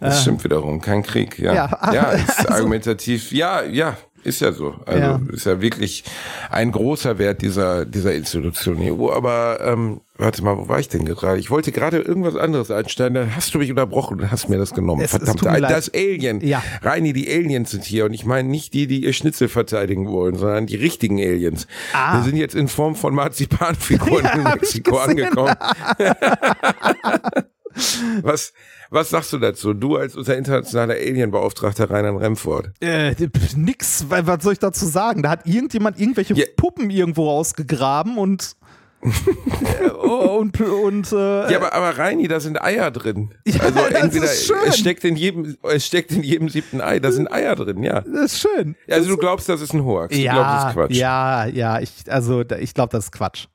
Das 0.00 0.22
stimmt 0.22 0.44
wiederum, 0.44 0.80
kein 0.80 1.02
Krieg, 1.02 1.38
ja. 1.38 1.54
Ja, 1.54 1.92
ja 1.92 2.02
ist 2.10 2.40
also, 2.40 2.52
argumentativ, 2.52 3.32
ja, 3.32 3.62
ja, 3.62 3.96
ist 4.24 4.40
ja 4.40 4.52
so. 4.52 4.74
Also 4.86 5.00
ja. 5.00 5.20
ist 5.32 5.46
ja 5.46 5.60
wirklich 5.60 6.04
ein 6.50 6.72
großer 6.72 7.18
Wert 7.18 7.42
dieser, 7.42 7.84
dieser 7.84 8.14
Institution 8.14 8.78
EU. 8.80 9.10
Aber 9.10 9.60
ähm, 9.62 10.00
warte 10.16 10.42
mal, 10.42 10.56
wo 10.56 10.68
war 10.68 10.80
ich 10.80 10.88
denn 10.88 11.04
gerade? 11.04 11.38
Ich 11.38 11.50
wollte 11.50 11.72
gerade 11.72 11.98
irgendwas 11.98 12.36
anderes 12.36 12.70
einstellen, 12.70 13.14
dann 13.14 13.36
hast 13.36 13.54
du 13.54 13.58
mich 13.58 13.70
unterbrochen 13.70 14.20
und 14.20 14.30
hast 14.30 14.48
mir 14.48 14.58
das 14.58 14.72
genommen. 14.72 15.02
Es, 15.02 15.10
Verdammt, 15.10 15.42
es 15.44 15.60
das 15.60 15.94
Alien. 15.94 16.40
Ja. 16.40 16.62
Reini, 16.82 17.12
die 17.12 17.28
Aliens 17.28 17.70
sind 17.70 17.84
hier. 17.84 18.06
Und 18.06 18.14
ich 18.14 18.24
meine 18.24 18.48
nicht 18.48 18.74
die, 18.74 18.86
die 18.86 19.04
ihr 19.04 19.12
Schnitzel 19.12 19.48
verteidigen 19.48 20.08
wollen, 20.08 20.36
sondern 20.36 20.66
die 20.66 20.76
richtigen 20.76 21.18
Aliens. 21.18 21.66
Ah. 21.92 22.18
Wir 22.18 22.24
sind 22.24 22.36
jetzt 22.36 22.54
in 22.54 22.68
Form 22.68 22.96
von 22.96 23.14
Marzipanfiguren 23.14 24.24
ja, 24.24 24.32
in 24.32 24.42
Mexiko 24.42 24.98
angekommen. 24.98 25.54
Was, 28.22 28.52
was 28.94 29.10
sagst 29.10 29.32
du 29.32 29.38
dazu? 29.38 29.74
Du 29.74 29.96
als 29.96 30.16
unser 30.16 30.36
internationaler 30.36 30.94
Alienbeauftragter 30.94 31.90
Rheinland 31.90 32.20
Remford. 32.20 32.70
Äh, 32.80 33.14
nix, 33.56 34.06
was 34.08 34.42
soll 34.42 34.54
ich 34.54 34.60
dazu 34.60 34.86
sagen? 34.86 35.22
Da 35.22 35.30
hat 35.30 35.46
irgendjemand 35.46 36.00
irgendwelche 36.00 36.34
yeah. 36.34 36.46
Puppen 36.56 36.88
irgendwo 36.90 37.28
ausgegraben 37.28 38.16
und 38.16 38.56
äh, 39.04 39.90
und, 39.90 40.58
und 40.60 41.12
äh, 41.12 41.52
ja, 41.52 41.58
aber, 41.58 41.74
aber 41.74 41.98
Reini, 41.98 42.26
da 42.26 42.40
sind 42.40 42.62
Eier 42.62 42.90
drin. 42.90 43.34
Ja, 43.46 43.60
also 43.60 43.80
entweder 43.80 44.24
es 44.24 44.78
steckt 44.78 45.04
in 45.04 45.16
jedem, 45.16 45.56
es 45.62 45.84
steckt 45.84 46.10
in 46.12 46.22
jedem 46.22 46.48
siebten 46.48 46.80
Ei, 46.80 47.00
da 47.00 47.12
sind 47.12 47.30
Eier 47.30 47.54
drin, 47.54 47.82
ja. 47.82 48.00
Das 48.00 48.32
ist 48.32 48.40
schön. 48.40 48.76
Also 48.88 49.00
das 49.00 49.08
du 49.08 49.16
glaubst, 49.18 49.48
das 49.48 49.60
ist 49.60 49.74
ein 49.74 49.84
Hoax. 49.84 50.16
Ja, 50.16 50.32
du 50.32 50.38
glaubst, 50.38 50.54
das 50.54 50.68
ist 50.68 50.74
Quatsch. 50.74 50.96
Ja, 50.96 51.46
ja, 51.46 51.80
ich, 51.80 51.90
also 52.08 52.40
ich 52.40 52.72
glaube, 52.72 52.92
das 52.92 53.04
ist 53.04 53.12
Quatsch. 53.12 53.46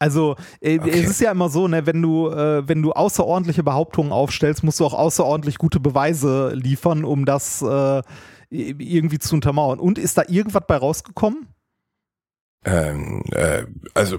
Also 0.00 0.36
äh, 0.62 0.78
okay. 0.78 0.90
es 0.90 1.10
ist 1.10 1.20
ja 1.20 1.30
immer 1.30 1.50
so, 1.50 1.68
ne, 1.68 1.86
wenn 1.86 2.00
du, 2.00 2.30
äh, 2.30 2.66
wenn 2.66 2.80
du 2.80 2.92
außerordentliche 2.92 3.62
Behauptungen 3.62 4.12
aufstellst, 4.12 4.64
musst 4.64 4.80
du 4.80 4.86
auch 4.86 4.94
außerordentlich 4.94 5.58
gute 5.58 5.78
Beweise 5.78 6.52
liefern, 6.54 7.04
um 7.04 7.26
das 7.26 7.60
äh, 7.60 8.02
irgendwie 8.48 9.18
zu 9.18 9.34
untermauern. 9.34 9.78
Und 9.78 9.98
ist 9.98 10.16
da 10.16 10.22
irgendwas 10.26 10.62
bei 10.66 10.76
rausgekommen? 10.76 11.46
Ähm, 12.64 13.22
äh, 13.32 13.64
also 13.94 14.18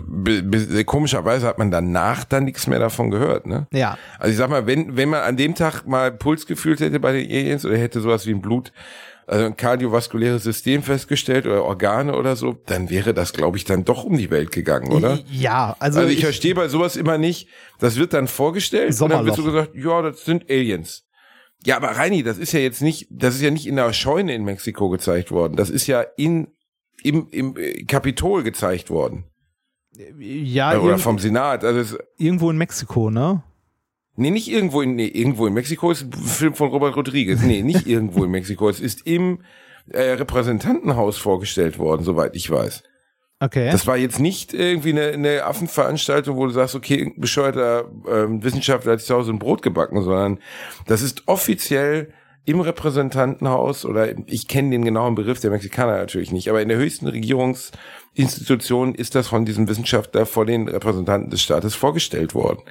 komischerweise 0.85 1.45
hat 1.45 1.59
man 1.59 1.69
danach 1.69 2.23
dann 2.23 2.45
nichts 2.45 2.65
mehr 2.65 2.79
davon 2.79 3.11
gehört, 3.11 3.45
ne? 3.45 3.67
Ja. 3.71 3.97
Also 4.17 4.31
ich 4.31 4.37
sag 4.37 4.49
mal, 4.49 4.65
wenn, 4.65 4.97
wenn 4.97 5.09
man 5.09 5.21
an 5.21 5.37
dem 5.37 5.53
Tag 5.53 5.85
mal 5.85 6.11
Puls 6.11 6.47
gefühlt 6.47 6.79
hätte 6.79 6.99
bei 6.99 7.11
den 7.11 7.29
Aliens 7.29 7.65
oder 7.65 7.77
hätte 7.77 8.01
sowas 8.01 8.25
wie 8.25 8.31
ein 8.31 8.41
Blut, 8.41 8.71
also 9.27 9.45
ein 9.45 9.55
kardiovaskuläres 9.55 10.43
System 10.43 10.81
festgestellt 10.81 11.45
oder 11.45 11.63
Organe 11.63 12.15
oder 12.15 12.35
so, 12.35 12.57
dann 12.65 12.89
wäre 12.89 13.13
das, 13.13 13.31
glaube 13.33 13.57
ich, 13.57 13.63
dann 13.63 13.85
doch 13.85 14.03
um 14.03 14.17
die 14.17 14.31
Welt 14.31 14.51
gegangen, 14.51 14.91
oder? 14.91 15.19
Ja, 15.29 15.75
also, 15.79 15.99
Also, 15.99 16.11
ich, 16.11 16.21
verstehe 16.21 16.55
bei 16.55 16.67
sowas 16.67 16.95
immer 16.95 17.19
nicht, 17.19 17.47
das 17.79 17.97
wird 17.97 18.13
dann 18.13 18.27
vorgestellt 18.27 18.99
und 18.99 19.09
dann 19.09 19.23
wird 19.25 19.35
so 19.35 19.43
Sommerloch. 19.43 19.67
gesagt, 19.71 19.85
ja, 19.85 20.01
das 20.01 20.25
sind 20.25 20.49
Aliens. 20.49 21.05
Ja, 21.63 21.77
aber 21.77 21.89
Reini, 21.89 22.23
das 22.23 22.39
ist 22.39 22.53
ja 22.53 22.59
jetzt 22.59 22.81
nicht, 22.81 23.07
das 23.11 23.35
ist 23.35 23.41
ja 23.41 23.51
nicht 23.51 23.67
in 23.67 23.75
der 23.75 23.93
Scheune 23.93 24.33
in 24.33 24.43
Mexiko 24.43 24.89
gezeigt 24.89 25.29
worden. 25.29 25.55
Das 25.55 25.69
ist 25.69 25.85
ja 25.85 26.03
in, 26.17 26.47
im, 27.03 27.27
im 27.31 27.55
äh, 27.57 27.83
Kapitol 27.83 28.43
gezeigt 28.43 28.89
worden. 28.89 29.25
ja, 30.19 30.73
Äh, 30.73 30.77
oder 30.77 30.97
vom 30.97 31.19
Senat. 31.19 31.63
Also 31.63 31.97
irgendwo 32.17 32.49
in 32.49 32.57
Mexiko, 32.57 33.09
ne? 33.09 33.43
nee, 34.15 34.29
nicht 34.29 34.49
irgendwo 34.49 34.81
in, 34.81 34.95
nee, 34.95 35.07
irgendwo 35.07 35.47
in 35.47 35.53
Mexiko 35.53 35.91
ist 35.91 36.03
ein 36.03 36.13
Film 36.13 36.53
von 36.53 36.69
Robert 36.69 36.95
Rodriguez. 36.95 37.41
Nee, 37.41 37.63
nicht 37.63 37.87
irgendwo 37.87 38.23
in 38.23 38.31
Mexiko. 38.31 38.69
Es 38.69 38.79
ist 38.79 39.05
im 39.05 39.39
äh, 39.89 40.11
Repräsentantenhaus 40.11 41.17
vorgestellt 41.17 41.79
worden, 41.79 42.03
soweit 42.03 42.35
ich 42.35 42.49
weiß. 42.49 42.83
Okay. 43.39 43.71
Das 43.71 43.87
war 43.87 43.97
jetzt 43.97 44.19
nicht 44.19 44.53
irgendwie 44.53 44.91
eine, 44.91 45.07
eine 45.13 45.43
Affenveranstaltung, 45.45 46.37
wo 46.37 46.45
du 46.45 46.51
sagst, 46.51 46.75
okay, 46.75 46.95
irgendein 46.95 47.21
bescheuerter 47.21 47.89
ähm, 48.07 48.43
Wissenschaftler 48.43 48.91
hat 48.91 48.99
sich 48.99 49.07
zu 49.07 49.15
Hause 49.15 49.31
ein 49.31 49.39
Brot 49.39 49.63
gebacken, 49.63 50.03
sondern 50.03 50.37
das 50.85 51.01
ist 51.01 51.27
offiziell 51.27 52.13
im 52.45 52.59
Repräsentantenhaus 52.59 53.85
oder 53.85 54.17
ich 54.27 54.47
kenne 54.47 54.71
den 54.71 54.83
genauen 54.83 55.15
Begriff 55.15 55.39
der 55.39 55.51
Mexikaner 55.51 55.97
natürlich 55.97 56.31
nicht, 56.31 56.49
aber 56.49 56.61
in 56.61 56.69
der 56.69 56.77
höchsten 56.77 57.07
Regierungsinstitution 57.07 58.95
ist 58.95 59.13
das 59.15 59.27
von 59.27 59.45
diesem 59.45 59.67
Wissenschaftler 59.67 60.25
vor 60.25 60.45
den 60.45 60.67
Repräsentanten 60.67 61.29
des 61.29 61.41
Staates 61.41 61.75
vorgestellt 61.75 62.33
worden. 62.33 62.61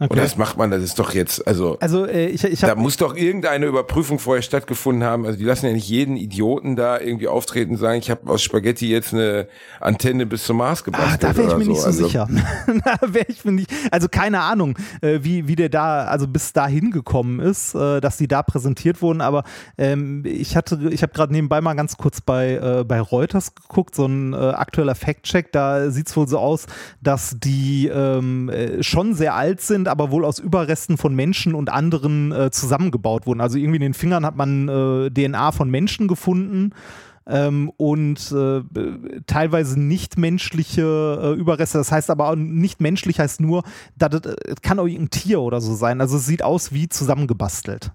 Und 0.00 0.10
okay. 0.10 0.20
das 0.22 0.36
macht 0.36 0.58
man, 0.58 0.72
das 0.72 0.82
ist 0.82 0.98
doch 0.98 1.14
jetzt, 1.14 1.46
also 1.46 1.78
Also 1.78 2.04
äh, 2.04 2.26
ich, 2.26 2.42
ich 2.42 2.58
da 2.58 2.70
habe 2.70 2.80
muss 2.80 2.96
doch 2.96 3.14
irgendeine 3.16 3.66
Überprüfung 3.66 4.18
vorher 4.18 4.42
stattgefunden 4.42 5.04
haben. 5.04 5.24
Also 5.24 5.38
die 5.38 5.44
lassen 5.44 5.66
ja 5.66 5.72
nicht 5.72 5.88
jeden 5.88 6.16
Idioten 6.16 6.74
da 6.74 6.98
irgendwie 6.98 7.28
auftreten 7.28 7.72
und 7.72 7.76
sagen, 7.76 8.00
ich 8.00 8.10
habe 8.10 8.28
aus 8.28 8.42
Spaghetti 8.42 8.88
jetzt 8.90 9.14
eine 9.14 9.46
Antenne 9.80 10.26
bis 10.26 10.44
zum 10.44 10.56
Mars 10.56 10.80
Ah, 10.80 10.84
gebastelt. 10.86 11.22
da 11.22 11.36
wäre 11.36 11.42
ich 11.42 11.48
oder 11.54 11.58
mir 11.58 11.66
nicht 11.68 11.80
so 11.80 11.86
Also, 11.86 12.06
sicher. 12.06 12.28
da 12.84 13.14
wäre 13.14 13.26
ich 13.28 13.44
mir 13.44 13.52
nicht, 13.52 13.70
also 13.92 14.08
keine 14.08 14.40
Ahnung, 14.40 14.76
äh, 15.00 15.20
wie, 15.22 15.46
wie 15.46 15.54
der 15.54 15.68
da, 15.68 16.06
also 16.06 16.26
bis 16.26 16.52
dahin 16.52 16.90
gekommen 16.90 17.38
ist, 17.38 17.76
äh, 17.76 18.00
dass 18.00 18.16
die 18.16 18.26
da 18.26 18.42
präsentiert 18.42 19.00
wurden, 19.00 19.20
aber 19.20 19.44
ähm, 19.78 20.24
ich 20.26 20.56
hatte, 20.56 20.88
ich 20.90 21.02
habe 21.02 21.12
gerade 21.12 21.32
nebenbei 21.32 21.60
mal 21.60 21.74
ganz 21.74 21.96
kurz 21.96 22.20
bei, 22.20 22.54
äh, 22.54 22.82
bei 22.84 23.00
Reuters 23.00 23.54
geguckt, 23.54 23.94
so 23.94 24.06
ein 24.06 24.32
äh, 24.32 24.36
aktueller 24.36 24.96
Fact-Check, 24.96 25.52
da 25.52 25.88
sieht 25.90 26.08
es 26.08 26.16
wohl 26.16 26.26
so 26.26 26.38
aus, 26.40 26.66
dass 27.00 27.36
die 27.38 27.86
ähm, 27.86 28.48
äh, 28.48 28.82
schon 28.82 29.14
sehr 29.14 29.36
alt 29.36 29.60
sind, 29.60 29.83
aber 29.88 30.10
wohl 30.10 30.24
aus 30.24 30.38
Überresten 30.38 30.96
von 30.96 31.14
Menschen 31.14 31.54
und 31.54 31.70
anderen 31.70 32.32
äh, 32.32 32.50
zusammengebaut 32.50 33.26
wurden. 33.26 33.40
Also 33.40 33.58
irgendwie 33.58 33.76
in 33.76 33.82
den 33.82 33.94
Fingern 33.94 34.24
hat 34.24 34.36
man 34.36 34.68
äh, 34.68 35.10
DNA 35.10 35.52
von 35.52 35.70
Menschen 35.70 36.08
gefunden 36.08 36.72
ähm, 37.26 37.70
und 37.76 38.32
äh, 38.32 38.62
teilweise 39.26 39.80
nicht 39.80 40.18
menschliche 40.18 41.34
äh, 41.36 41.38
Überreste. 41.38 41.78
Das 41.78 41.90
heißt 41.92 42.10
aber 42.10 42.30
auch 42.30 42.36
nicht 42.36 42.80
menschlich 42.80 43.20
heißt 43.20 43.40
nur, 43.40 43.62
dass 43.96 44.20
das, 44.20 44.34
äh, 44.34 44.54
kann 44.62 44.78
auch 44.78 44.86
irgendein 44.86 45.10
Tier 45.10 45.40
oder 45.40 45.60
so 45.60 45.74
sein. 45.74 46.00
Also 46.00 46.16
es 46.16 46.26
sieht 46.26 46.42
aus 46.42 46.72
wie 46.72 46.88
zusammengebastelt. 46.88 47.92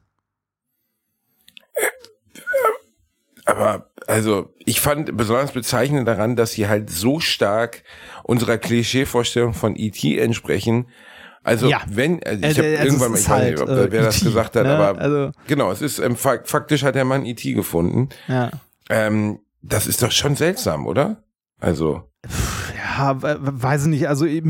Aber 3.45 3.89
also 4.07 4.53
ich 4.59 4.79
fand 4.79 5.15
besonders 5.17 5.51
bezeichnend 5.51 6.07
daran, 6.07 6.35
dass 6.35 6.51
sie 6.51 6.67
halt 6.67 6.89
so 6.89 7.19
stark 7.19 7.83
unserer 8.23 8.57
Klischeevorstellung 8.57 9.53
von 9.53 9.75
E.T. 9.75 10.19
entsprechen. 10.19 10.85
Also 11.49 11.67
Ja. 11.67 11.81
wenn, 11.89 12.23
also 12.23 12.39
ich 12.39 12.45
Also, 12.45 12.61
habe 12.61 12.69
also 12.77 12.83
irgendwann 12.85 13.11
mal, 13.11 13.17
ich 13.19 13.23
weiß 13.25 13.29
halt, 13.29 13.51
nicht, 13.51 13.61
ob, 13.63 13.69
äh, 13.69 13.91
wer 13.91 14.03
das 14.03 14.17
E.T., 14.17 14.25
gesagt 14.25 14.55
hat, 14.55 14.63
ne? 14.63 14.75
aber 14.77 14.99
Also- 15.01 15.31
genau, 15.47 15.71
es 15.71 15.81
ist 15.81 15.99
ähm, 15.99 16.15
fak- 16.15 16.47
faktisch 16.47 16.83
hat 16.83 16.95
der 16.95 17.05
Mann 17.05 17.25
E.T. 17.25 17.53
gefunden. 17.53 18.09
Ja. 18.27 18.51
Ähm, 18.89 19.39
das 19.61 19.87
ist 19.87 20.01
doch 20.01 20.11
schon 20.11 20.35
seltsam, 20.35 20.87
oder? 20.87 21.23
Also 21.59 22.03
Ja, 22.97 23.21
we- 23.21 23.39
we- 23.41 23.63
weiß 23.63 23.83
ich 23.83 23.87
nicht. 23.89 24.07
Also, 24.09 24.25
äh, 24.25 24.41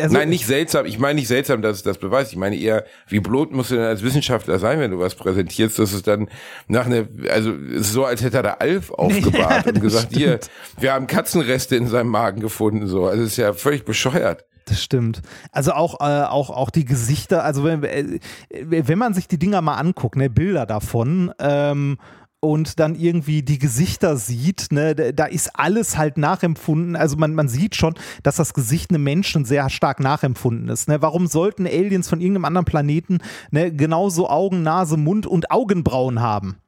also 0.00 0.14
Nein, 0.16 0.30
nicht 0.30 0.46
seltsam. 0.46 0.86
Ich 0.86 0.98
meine 0.98 1.16
nicht 1.20 1.28
seltsam, 1.28 1.60
dass 1.60 1.76
es 1.78 1.82
das 1.82 1.98
beweist. 1.98 2.32
Ich 2.32 2.38
meine 2.38 2.56
eher, 2.56 2.84
wie 3.08 3.20
blöd 3.20 3.52
musst 3.52 3.70
du 3.70 3.74
denn 3.76 3.84
als 3.84 4.02
Wissenschaftler 4.02 4.58
sein, 4.58 4.80
wenn 4.80 4.90
du 4.90 4.98
was 4.98 5.14
präsentierst, 5.16 5.78
dass 5.78 5.92
es 5.92 6.02
dann 6.02 6.28
nach 6.66 6.86
einer, 6.86 7.06
also 7.30 7.52
es 7.52 7.80
ist 7.88 7.92
so, 7.92 8.04
als 8.06 8.22
hätte 8.22 8.38
er 8.38 8.42
da 8.42 8.52
Alf 8.54 8.90
aufgebahrt 8.96 9.66
und 9.66 9.74
das 9.76 9.82
gesagt, 9.82 10.08
hier, 10.14 10.38
stimmt. 10.42 10.50
wir 10.80 10.92
haben 10.94 11.06
Katzenreste 11.06 11.76
in 11.76 11.88
seinem 11.88 12.08
Magen 12.08 12.40
gefunden. 12.40 12.86
So, 12.86 13.06
also 13.06 13.22
es 13.22 13.32
ist 13.32 13.36
ja 13.36 13.52
völlig 13.52 13.84
bescheuert. 13.84 14.44
Das 14.70 14.80
stimmt. 14.80 15.20
Also 15.50 15.72
auch, 15.72 16.00
äh, 16.00 16.22
auch, 16.22 16.48
auch 16.48 16.70
die 16.70 16.84
Gesichter, 16.84 17.42
also 17.42 17.64
wenn, 17.64 17.82
äh, 17.82 18.20
wenn 18.48 18.98
man 18.98 19.14
sich 19.14 19.26
die 19.26 19.36
Dinger 19.38 19.60
mal 19.62 19.78
anguckt, 19.78 20.14
ne, 20.14 20.30
Bilder 20.30 20.64
davon, 20.64 21.32
ähm, 21.40 21.98
und 22.38 22.78
dann 22.78 22.94
irgendwie 22.94 23.42
die 23.42 23.58
Gesichter 23.58 24.16
sieht, 24.16 24.68
ne, 24.70 24.94
da 24.94 25.24
ist 25.24 25.58
alles 25.58 25.98
halt 25.98 26.18
nachempfunden. 26.18 26.94
Also 26.94 27.16
man, 27.16 27.34
man 27.34 27.48
sieht 27.48 27.74
schon, 27.74 27.94
dass 28.22 28.36
das 28.36 28.54
Gesicht 28.54 28.90
einem 28.90 29.02
Menschen 29.02 29.44
sehr 29.44 29.68
stark 29.70 29.98
nachempfunden 29.98 30.68
ist. 30.68 30.86
Ne? 30.88 31.02
Warum 31.02 31.26
sollten 31.26 31.66
Aliens 31.66 32.08
von 32.08 32.20
irgendeinem 32.20 32.44
anderen 32.44 32.64
Planeten 32.64 33.18
ne, 33.50 33.72
genauso 33.72 34.30
Augen, 34.30 34.62
Nase, 34.62 34.96
Mund 34.96 35.26
und 35.26 35.50
Augenbrauen 35.50 36.20
haben? 36.20 36.58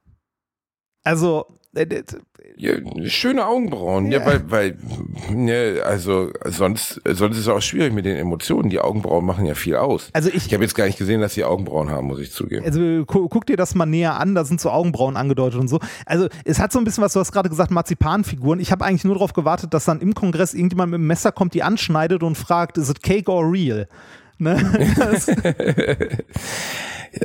Also, 1.04 1.46
Ja, 2.56 2.72
schöne 3.04 3.46
Augenbrauen. 3.46 4.10
Ja, 4.12 4.24
weil, 4.26 4.50
weil, 4.50 4.78
ne, 5.30 5.80
also 5.84 6.30
sonst, 6.44 7.00
sonst 7.04 7.36
ist 7.36 7.42
es 7.42 7.48
auch 7.48 7.62
schwierig 7.62 7.94
mit 7.94 8.04
den 8.04 8.16
Emotionen. 8.16 8.68
Die 8.68 8.78
Augenbrauen 8.78 9.24
machen 9.24 9.46
ja 9.46 9.54
viel 9.54 9.76
aus. 9.76 10.10
also 10.12 10.28
ich, 10.28 10.46
Ich 10.46 10.54
habe 10.54 10.62
jetzt 10.62 10.74
gar 10.74 10.84
nicht 10.84 10.98
gesehen, 10.98 11.20
dass 11.22 11.32
sie 11.34 11.44
Augenbrauen 11.44 11.90
haben, 11.90 12.06
muss 12.08 12.20
ich 12.20 12.30
zugeben. 12.30 12.64
also 12.64 12.80
gu 13.06 13.28
guck 13.28 13.46
dir 13.46 13.56
das 13.56 13.74
mal 13.74 13.86
näher 13.86 14.20
an, 14.20 14.34
da 14.34 14.44
sind 14.44 14.60
so 14.60 14.70
Augenbrauen 14.70 15.16
angedeutet 15.16 15.58
und 15.60 15.68
so. 15.68 15.80
Also 16.04 16.28
es 16.44 16.58
hat 16.58 16.72
so 16.72 16.78
ein 16.78 16.84
bisschen 16.84 17.02
was, 17.02 17.14
du 17.14 17.20
hast 17.20 17.32
gerade 17.32 17.48
gesagt, 17.48 17.70
Marzipanfiguren. 17.70 18.60
Ich 18.60 18.70
habe 18.70 18.84
eigentlich 18.84 19.04
nur 19.04 19.14
darauf 19.14 19.32
gewartet, 19.32 19.72
dass 19.72 19.86
dann 19.86 20.00
im 20.00 20.14
Kongress 20.14 20.52
irgendjemand 20.52 20.90
mit 20.90 20.98
dem 20.98 21.06
Messer 21.06 21.32
kommt, 21.32 21.54
die 21.54 21.62
anschneidet 21.62 22.22
und 22.22 22.36
fragt, 22.36 22.76
is 22.76 22.90
it 22.90 23.02
cake 23.02 23.30
or 23.30 23.50
real? 23.50 23.88
Ne? 24.42 24.56
Das, 24.96 25.26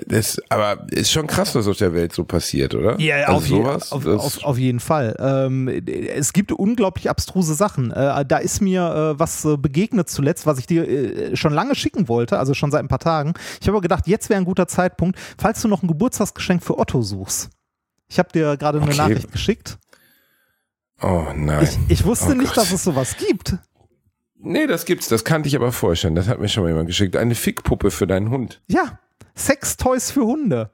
Das, 0.05 0.37
aber 0.49 0.85
ist 0.91 1.11
schon 1.11 1.27
krass, 1.27 1.55
was 1.55 1.65
auf 1.65 1.77
der 1.77 1.93
Welt 1.93 2.11
so 2.13 2.25
passiert, 2.25 2.75
oder? 2.75 2.99
ja, 2.99 3.23
also 3.27 3.37
auf, 3.37 3.47
je, 3.47 3.55
sowas. 3.57 3.91
auf, 3.93 4.03
das- 4.03 4.15
auf, 4.21 4.43
auf 4.43 4.57
jeden 4.57 4.81
Fall. 4.81 5.15
Ähm, 5.17 5.69
es 5.69 6.33
gibt 6.33 6.51
unglaublich 6.51 7.09
abstruse 7.09 7.53
Sachen. 7.53 7.91
Äh, 7.91 8.25
da 8.25 8.37
ist 8.37 8.61
mir 8.61 8.81
äh, 9.15 9.19
was 9.19 9.45
äh, 9.45 9.55
begegnet 9.55 10.09
zuletzt, 10.09 10.45
was 10.45 10.59
ich 10.59 10.67
dir 10.67 10.85
äh, 10.87 11.35
schon 11.37 11.53
lange 11.53 11.73
schicken 11.73 12.09
wollte, 12.09 12.37
also 12.37 12.53
schon 12.53 12.69
seit 12.69 12.81
ein 12.83 12.89
paar 12.89 12.99
Tagen. 12.99 13.33
Ich 13.61 13.67
habe 13.69 13.79
gedacht, 13.79 14.07
jetzt 14.07 14.29
wäre 14.29 14.39
ein 14.41 14.45
guter 14.45 14.67
Zeitpunkt, 14.67 15.17
falls 15.37 15.61
du 15.61 15.69
noch 15.69 15.83
ein 15.83 15.87
Geburtstagsgeschenk 15.87 16.63
für 16.63 16.77
Otto 16.77 17.01
suchst. 17.01 17.49
Ich 18.09 18.19
habe 18.19 18.29
dir 18.33 18.57
gerade 18.57 18.79
eine 18.81 18.87
Okay. 18.87 18.97
Nachricht 18.97 19.31
geschickt. 19.31 19.77
oh 21.01 21.27
nein. 21.33 21.63
Ich, 21.87 21.99
ich 21.99 22.05
wusste 22.05 22.31
Oh 22.31 22.35
nicht, 22.35 22.47
Gott. 22.55 22.57
dass 22.65 22.71
es 22.73 22.83
sowas 22.83 23.15
gibt. 23.15 23.55
Nee, 24.39 24.67
das 24.67 24.85
gibt's. 24.85 25.07
Das 25.07 25.23
kannte 25.23 25.47
ich 25.47 25.55
aber 25.55 25.71
vorher 25.71 25.95
schon. 25.95 26.15
Das 26.15 26.27
hat 26.27 26.39
mir 26.39 26.47
schon 26.47 26.63
mal 26.63 26.69
jemand 26.69 26.87
geschickt. 26.87 27.15
Eine 27.15 27.35
Fickpuppe 27.35 27.91
für 27.91 28.07
deinen 28.07 28.29
Hund. 28.29 28.61
Ja, 28.67 28.99
Sextoys 29.35 30.11
für 30.11 30.25
Hunde. 30.25 30.71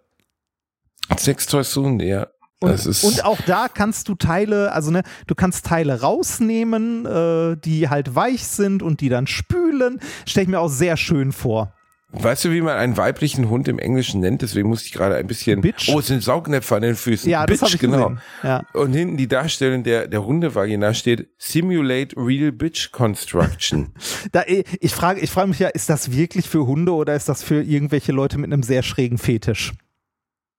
Sextoys 1.18 1.72
zu 1.72 1.84
Hunde, 1.84 2.06
ja. 2.06 2.28
Und, 2.60 2.72
das 2.72 2.86
ist, 2.86 3.04
und 3.04 3.26
auch 3.26 3.42
da 3.42 3.68
kannst 3.68 4.08
du 4.08 4.16
Teile, 4.16 4.72
also 4.72 4.90
ne, 4.90 5.04
du 5.28 5.36
kannst 5.36 5.66
Teile 5.66 6.00
rausnehmen, 6.00 7.06
äh, 7.06 7.58
die 7.58 7.90
halt 7.90 8.16
weich 8.16 8.48
sind 8.48 8.82
und 8.82 9.02
die 9.02 9.10
dann 9.10 9.28
spülen. 9.28 10.00
Stell 10.26 10.44
ich 10.44 10.50
mir 10.50 10.62
auch 10.62 10.70
sehr 10.70 10.96
schön 10.96 11.34
vor. 11.34 11.74
Weißt 12.14 12.46
du, 12.46 12.52
wie 12.52 12.62
man 12.62 12.78
einen 12.78 12.98
weiblichen 12.98 13.50
Hund 13.50 13.68
im 13.68 13.80
Englischen 13.80 14.22
nennt? 14.22 14.42
Deswegen 14.42 14.70
musste 14.70 14.88
ich 14.88 14.94
gerade 14.94 15.16
ein 15.16 15.28
bisschen. 15.28 15.62
Bitch. 15.62 15.90
Oh, 15.90 16.00
es 16.00 16.08
sind 16.08 16.24
Saugnäpfe 16.24 16.76
an 16.76 16.82
den 16.82 16.96
Füßen. 16.96 17.30
Ja, 17.30 17.46
das 17.46 17.60
Bitch, 17.60 17.62
habe 17.64 17.76
ich 17.76 17.82
genau. 17.82 18.10
gesehen. 18.10 18.22
Ja. 18.44 18.64
Und 18.74 18.94
hinten 18.94 19.18
die 19.18 19.28
Darstellung 19.28 19.84
der, 19.84 20.08
der 20.08 20.26
Hundevagina 20.26 20.94
steht 20.94 21.28
Simulate 21.38 22.16
Real 22.18 22.52
Bitch 22.52 22.92
Construction. 22.92 23.94
Da, 24.32 24.42
äh, 24.42 24.64
ich 24.80 24.94
frage 24.94 25.20
ich 25.20 25.30
frage 25.30 25.50
mich 25.50 25.60
ja, 25.60 25.68
ist 25.68 25.90
das 25.90 26.12
wirklich 26.12 26.48
für 26.48 26.66
Hunde 26.66 26.94
oder 26.94 27.16
ist 27.16 27.30
das 27.30 27.44
für 27.44 27.62
irgendwelche 27.62 28.12
Leute 28.12 28.38
mit 28.38 28.52
einem 28.52 28.64
sehr 28.64 28.82
schrägen 28.82 29.18
Fetisch? 29.18 29.74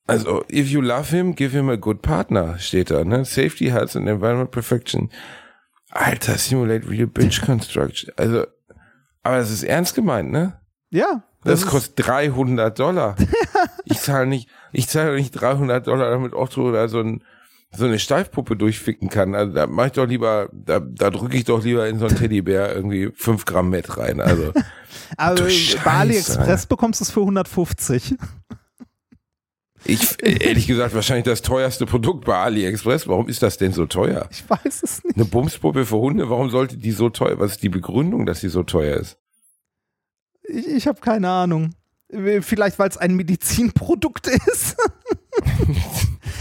also, 0.07 0.45
if 0.53 0.69
you 0.69 0.81
love 0.81 1.11
him, 1.11 1.35
give 1.35 1.53
him 1.53 1.69
a 1.71 1.77
good 1.77 2.03
partner, 2.03 2.59
steht 2.59 2.91
da, 2.91 3.05
ne? 3.05 3.25
Safety, 3.25 3.71
Health 3.71 3.97
and 3.97 4.09
Environment 4.09 4.51
Perfection. 4.51 5.11
Alter, 5.91 6.37
Simulate 6.37 6.89
Real 6.89 7.07
Bitch 7.07 7.41
Construction. 7.47 8.13
Also, 8.17 8.47
aber 9.23 9.39
das 9.39 9.51
ist 9.51 9.63
ernst 9.63 9.95
gemeint, 9.95 10.31
ne? 10.31 10.61
Ja. 10.91 11.25
Das, 11.45 11.61
ist- 11.61 11.67
kostet 11.67 12.07
300 12.07 12.79
Dollar. 12.79 13.17
ich 13.85 13.99
zahle 14.01 14.27
nicht, 14.27 14.49
ich 14.73 14.89
zahle 14.89 15.15
nicht 15.17 15.33
300 15.33 15.87
Dollar, 15.87 16.11
damit 16.11 16.33
Otto 16.35 16.73
da 16.73 16.89
so, 16.89 17.01
ein, 17.01 17.23
so 17.77 17.85
eine 17.85 17.99
Steifpuppe 17.99 18.57
durchficken 18.57 19.09
kann. 19.09 19.35
Also 19.35 19.53
da 19.53 19.67
mache 19.67 19.89
ich 19.89 19.93
doch 19.93 20.07
lieber, 20.07 20.49
da, 20.53 20.81
da 20.81 21.11
drücke 21.11 21.37
ich 21.37 21.45
doch 21.45 21.63
lieber 21.65 21.87
in 21.89 21.99
so 21.99 22.07
einen 22.07 22.17
Teddybär 22.17 22.75
irgendwie 22.75 23.11
5 23.15 23.45
Gramm 23.45 23.71
Met 23.71 23.97
rein. 23.99 24.21
Also 24.21 24.53
Aber 25.17 25.35
bei 25.43 25.91
AliExpress 25.91 26.39
Alter. 26.39 26.67
bekommst 26.69 27.01
du 27.01 27.05
es 27.05 27.11
für 27.11 27.21
150. 27.21 28.15
Ich, 29.87 30.17
ehrlich 30.23 30.67
gesagt, 30.67 30.95
wahrscheinlich 30.95 31.27
das 31.27 31.43
teuerste 31.43 31.85
Produkt 31.85 32.25
bei 32.25 32.37
AliExpress. 32.39 33.07
Warum 33.07 33.29
ist 33.29 33.43
das 33.43 33.59
denn 33.59 33.73
so 33.75 33.85
teuer? 33.85 34.29
Ich 34.31 34.49
weiß 34.49 34.83
es 34.83 35.05
nicht. 35.05 35.15
Eine 35.17 35.27
Bumspuppe 35.27 35.85
für 35.85 35.99
Hunde, 35.99 36.31
warum 36.31 36.49
sollte 36.49 36.79
die 36.79 36.93
so 36.93 37.11
teuer? 37.11 37.39
Was 37.39 37.53
ist 37.53 37.63
die 37.63 37.69
Begründung, 37.69 38.25
dass 38.25 38.41
sie 38.41 38.49
so 38.49 38.63
teuer 38.63 38.97
ist? 38.97 39.19
Ich, 40.45 40.67
ich 40.67 40.87
habe 40.87 41.01
keine 41.01 41.29
Ahnung. 41.29 41.75
Vielleicht, 42.41 42.79
weil 42.79 42.89
es 42.89 42.97
ein 42.97 43.15
Medizinprodukt 43.15 44.27
ist. 44.53 44.77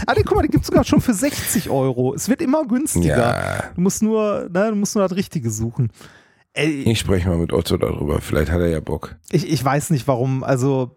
ah, 0.06 0.14
nee, 0.16 0.22
guck 0.24 0.36
mal, 0.36 0.42
die 0.42 0.48
gibt 0.48 0.62
es 0.62 0.68
sogar 0.68 0.84
schon 0.84 1.00
für 1.00 1.14
60 1.14 1.70
Euro. 1.70 2.14
Es 2.14 2.28
wird 2.28 2.42
immer 2.42 2.64
günstiger. 2.66 3.16
Ja. 3.16 3.64
Du 3.74 3.80
musst 3.80 4.02
nur, 4.02 4.48
ne, 4.52 4.70
du 4.70 4.76
musst 4.76 4.94
nur 4.94 5.06
das 5.08 5.16
Richtige 5.16 5.50
suchen. 5.50 5.90
Ey, 6.52 6.82
Ich 6.84 7.00
spreche 7.00 7.28
mal 7.28 7.38
mit 7.38 7.52
Otto 7.52 7.76
darüber. 7.76 8.20
Vielleicht 8.20 8.52
hat 8.52 8.60
er 8.60 8.68
ja 8.68 8.80
Bock. 8.80 9.16
ich, 9.32 9.50
ich 9.50 9.64
weiß 9.64 9.90
nicht 9.90 10.06
warum, 10.06 10.44
also 10.44 10.96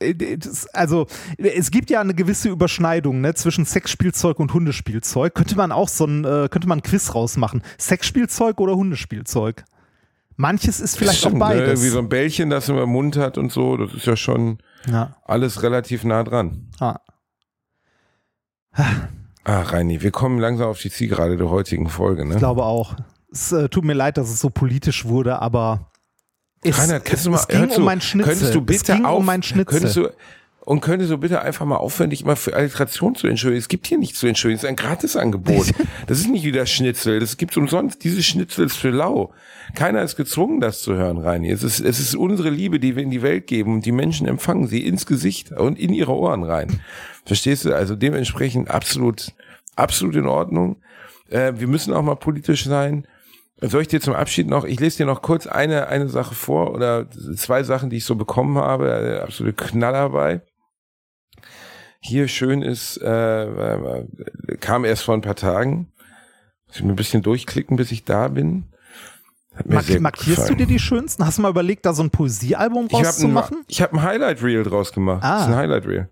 äh, 0.00 0.14
das, 0.36 0.66
also 0.74 1.06
es 1.38 1.70
gibt 1.70 1.90
ja 1.90 2.00
eine 2.00 2.14
gewisse 2.14 2.48
Überschneidung 2.48 3.20
ne, 3.20 3.34
zwischen 3.34 3.64
Sexspielzeug 3.64 4.40
und 4.40 4.52
Hundespielzeug. 4.52 5.34
Könnte 5.34 5.56
man 5.56 5.70
auch 5.70 5.88
so 5.88 6.06
ein, 6.06 6.24
äh, 6.24 6.48
könnte 6.50 6.66
man 6.66 6.78
ein 6.78 6.82
Quiz 6.82 7.14
rausmachen. 7.14 7.62
Sexspielzeug 7.78 8.60
oder 8.60 8.74
Hundespielzeug? 8.74 9.64
Manches 10.36 10.80
ist 10.80 10.96
vielleicht 10.98 11.20
Stimmt, 11.20 11.42
auch 11.42 11.48
ne? 11.48 11.54
beides. 11.54 11.68
Irgendwie 11.68 11.88
so 11.90 11.98
ein 11.98 12.08
Bällchen, 12.08 12.50
das 12.50 12.68
man 12.68 12.78
im 12.78 12.90
Mund 12.90 13.16
hat 13.16 13.38
und 13.38 13.52
so. 13.52 13.76
Das 13.76 13.92
ist 13.94 14.06
ja 14.06 14.16
schon 14.16 14.58
ja. 14.86 15.16
alles 15.24 15.62
relativ 15.62 16.04
nah 16.04 16.24
dran. 16.24 16.68
ah. 16.80 16.98
Ah, 19.44 19.60
Reini, 19.60 20.00
wir 20.00 20.10
kommen 20.10 20.40
langsam 20.40 20.68
auf 20.68 20.80
die 20.80 20.90
Zielgerade 20.90 21.36
der 21.36 21.50
heutigen 21.50 21.88
Folge, 21.88 22.24
ne? 22.24 22.34
Ich 22.34 22.38
glaube 22.38 22.64
auch. 22.64 22.96
Es 23.30 23.52
äh, 23.52 23.68
tut 23.68 23.84
mir 23.84 23.92
leid, 23.92 24.16
dass 24.16 24.30
es 24.30 24.40
so 24.40 24.48
politisch 24.48 25.04
wurde, 25.04 25.40
aber 25.40 25.92
es, 26.62 26.76
kannst 26.76 27.12
es, 27.12 27.22
du 27.24 27.30
mal, 27.30 27.36
es 27.36 27.48
ging 27.48 27.70
um 27.70 27.84
mein 27.84 28.00
Schnitzel. 28.00 28.32
Könntest 28.32 28.54
du 28.54 28.60
es 28.60 28.64
bitte 28.64 28.94
ging 28.94 29.04
auf, 29.04 29.18
um 29.18 29.26
mein 29.26 29.42
Schnitzel. 29.42 29.66
Könntest 29.66 29.96
du, 29.96 30.08
und 30.64 30.80
könntest 30.80 31.10
du 31.10 31.18
bitte 31.18 31.42
einfach 31.42 31.66
mal 31.66 31.76
aufhören, 31.76 32.10
dich 32.10 32.24
mal 32.24 32.36
für 32.36 32.54
Alliteration 32.56 33.14
zu 33.14 33.26
entschuldigen? 33.26 33.60
Es 33.60 33.68
gibt 33.68 33.86
hier 33.86 33.98
nichts 33.98 34.18
zu 34.18 34.26
entschuldigen, 34.26 34.56
es 34.56 34.64
ist 34.64 34.68
ein 34.68 34.76
Gratisangebot. 34.76 35.72
Das 36.06 36.18
ist 36.18 36.28
nicht 36.28 36.44
wie 36.44 36.52
das 36.52 36.70
Schnitzel, 36.70 37.20
das 37.20 37.36
gibt's 37.36 37.56
umsonst. 37.56 38.04
Dieses 38.04 38.24
Schnitzel 38.26 38.66
ist 38.66 38.76
für 38.76 38.90
lau. 38.90 39.32
Keiner 39.74 40.02
ist 40.02 40.16
gezwungen, 40.16 40.60
das 40.60 40.82
zu 40.82 40.94
hören, 40.94 41.18
Reini. 41.18 41.50
Es 41.50 41.62
ist, 41.62 41.80
es 41.80 41.98
ist 41.98 42.14
unsere 42.14 42.50
Liebe, 42.50 42.78
die 42.78 42.96
wir 42.96 43.02
in 43.02 43.10
die 43.10 43.22
Welt 43.22 43.46
geben 43.46 43.74
und 43.74 43.86
die 43.86 43.92
Menschen 43.92 44.26
empfangen 44.26 44.66
sie 44.66 44.86
ins 44.86 45.06
Gesicht 45.06 45.52
und 45.52 45.78
in 45.78 45.92
ihre 45.92 46.14
Ohren 46.14 46.42
rein. 46.42 46.80
Verstehst 47.24 47.64
du? 47.64 47.74
Also 47.74 47.96
dementsprechend 47.96 48.70
absolut, 48.70 49.32
absolut 49.76 50.16
in 50.16 50.26
Ordnung. 50.26 50.76
Äh, 51.30 51.54
wir 51.56 51.66
müssen 51.66 51.92
auch 51.94 52.02
mal 52.02 52.16
politisch 52.16 52.64
sein. 52.64 53.06
Soll 53.60 53.82
ich 53.82 53.88
dir 53.88 54.00
zum 54.00 54.14
Abschied 54.14 54.48
noch, 54.48 54.64
ich 54.64 54.80
lese 54.80 54.98
dir 54.98 55.06
noch 55.06 55.22
kurz 55.22 55.46
eine, 55.46 55.86
eine 55.88 56.08
Sache 56.08 56.34
vor 56.34 56.72
oder 56.72 57.08
zwei 57.10 57.62
Sachen, 57.62 57.88
die 57.88 57.96
ich 57.96 58.04
so 58.04 58.14
bekommen 58.14 58.58
habe, 58.58 59.22
absolute 59.24 59.54
Knaller 59.54 60.10
bei. 60.10 60.42
Hier 62.06 62.28
schön 62.28 62.60
ist, 62.60 62.98
äh, 62.98 63.44
äh, 63.44 64.06
kam 64.60 64.84
erst 64.84 65.04
vor 65.04 65.14
ein 65.14 65.22
paar 65.22 65.36
Tagen. 65.36 65.90
Muss 66.66 66.76
ich 66.76 66.82
mir 66.82 66.92
ein 66.92 66.96
bisschen 66.96 67.22
durchklicken, 67.22 67.78
bis 67.78 67.90
ich 67.92 68.04
da 68.04 68.28
bin. 68.28 68.64
Mark 69.64 69.88
markierst 70.00 70.28
du 70.28 70.42
gefallen. 70.42 70.58
dir 70.58 70.66
die 70.66 70.78
schönsten? 70.78 71.24
Hast 71.24 71.38
du 71.38 71.42
mal 71.42 71.48
überlegt, 71.48 71.86
da 71.86 71.94
so 71.94 72.02
ein 72.02 72.10
Poesiealbum 72.10 72.88
Ich 72.88 72.92
habe 72.92 73.02
ein, 73.02 73.06
rauszumachen? 73.06 73.64
ich 73.68 73.80
hab 73.80 73.94
ein 73.94 74.02
Highlight 74.02 74.42
Reel 74.42 74.64
draus 74.64 74.92
gemacht. 74.92 75.22
Ah. 75.22 75.32
Das 75.38 75.42
ist 75.44 75.48
ein 75.48 75.56
Highlight 75.56 75.86
Reel. 75.86 76.10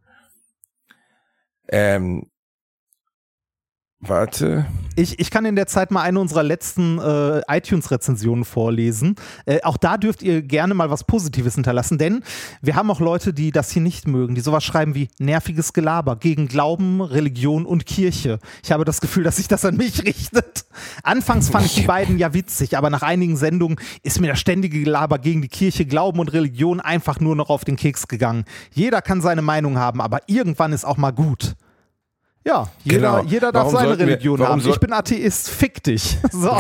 Ähm, 1.68 2.30
warte. 4.00 4.64
Ich, 4.94 5.18
ich 5.18 5.30
kann 5.30 5.46
in 5.46 5.56
der 5.56 5.66
Zeit 5.66 5.90
mal 5.90 6.02
eine 6.02 6.20
unserer 6.20 6.42
letzten 6.42 6.98
äh, 6.98 7.40
iTunes-Rezensionen 7.48 8.44
vorlesen. 8.44 9.16
Äh, 9.46 9.60
auch 9.62 9.78
da 9.78 9.96
dürft 9.96 10.22
ihr 10.22 10.42
gerne 10.42 10.74
mal 10.74 10.90
was 10.90 11.04
Positives 11.04 11.54
hinterlassen, 11.54 11.96
denn 11.96 12.22
wir 12.60 12.76
haben 12.76 12.90
auch 12.90 13.00
Leute, 13.00 13.32
die 13.32 13.52
das 13.52 13.70
hier 13.70 13.80
nicht 13.80 14.06
mögen, 14.06 14.34
die 14.34 14.42
sowas 14.42 14.64
schreiben 14.64 14.94
wie 14.94 15.08
nerviges 15.18 15.72
Gelaber 15.72 16.16
gegen 16.16 16.46
Glauben, 16.46 17.00
Religion 17.00 17.64
und 17.64 17.86
Kirche. 17.86 18.38
Ich 18.62 18.70
habe 18.70 18.84
das 18.84 19.00
Gefühl, 19.00 19.24
dass 19.24 19.36
sich 19.36 19.48
das 19.48 19.64
an 19.64 19.76
mich 19.76 20.02
richtet. 20.04 20.66
Anfangs 21.02 21.48
fand 21.48 21.66
ich 21.66 21.74
die 21.74 21.86
beiden 21.86 22.18
ja 22.18 22.34
witzig, 22.34 22.76
aber 22.76 22.90
nach 22.90 23.02
einigen 23.02 23.36
Sendungen 23.36 23.78
ist 24.02 24.20
mir 24.20 24.28
das 24.28 24.40
ständige 24.40 24.80
Gelaber 24.80 25.18
gegen 25.18 25.40
die 25.40 25.48
Kirche, 25.48 25.86
Glauben 25.86 26.20
und 26.20 26.32
Religion 26.34 26.80
einfach 26.80 27.18
nur 27.18 27.34
noch 27.34 27.48
auf 27.48 27.64
den 27.64 27.76
Keks 27.76 28.08
gegangen. 28.08 28.44
Jeder 28.74 29.00
kann 29.00 29.22
seine 29.22 29.42
Meinung 29.42 29.78
haben, 29.78 30.02
aber 30.02 30.20
irgendwann 30.26 30.74
ist 30.74 30.84
auch 30.84 30.98
mal 30.98 31.12
gut. 31.12 31.54
Ja, 32.44 32.68
jeder, 32.82 32.98
Genau. 33.18 33.22
jeder 33.30 33.52
darf 33.52 33.72
Warum 33.72 33.76
seine 33.76 33.98
wir- 33.98 34.06
Religion 34.06 34.38
warum 34.40 34.52
haben. 34.54 34.60
soll- 34.62 34.72
Ich 34.72 34.80
bin 34.80 34.92
Atheist, 34.92 35.48
fick 35.48 35.82
dich. 35.82 36.18
So. 36.32 36.56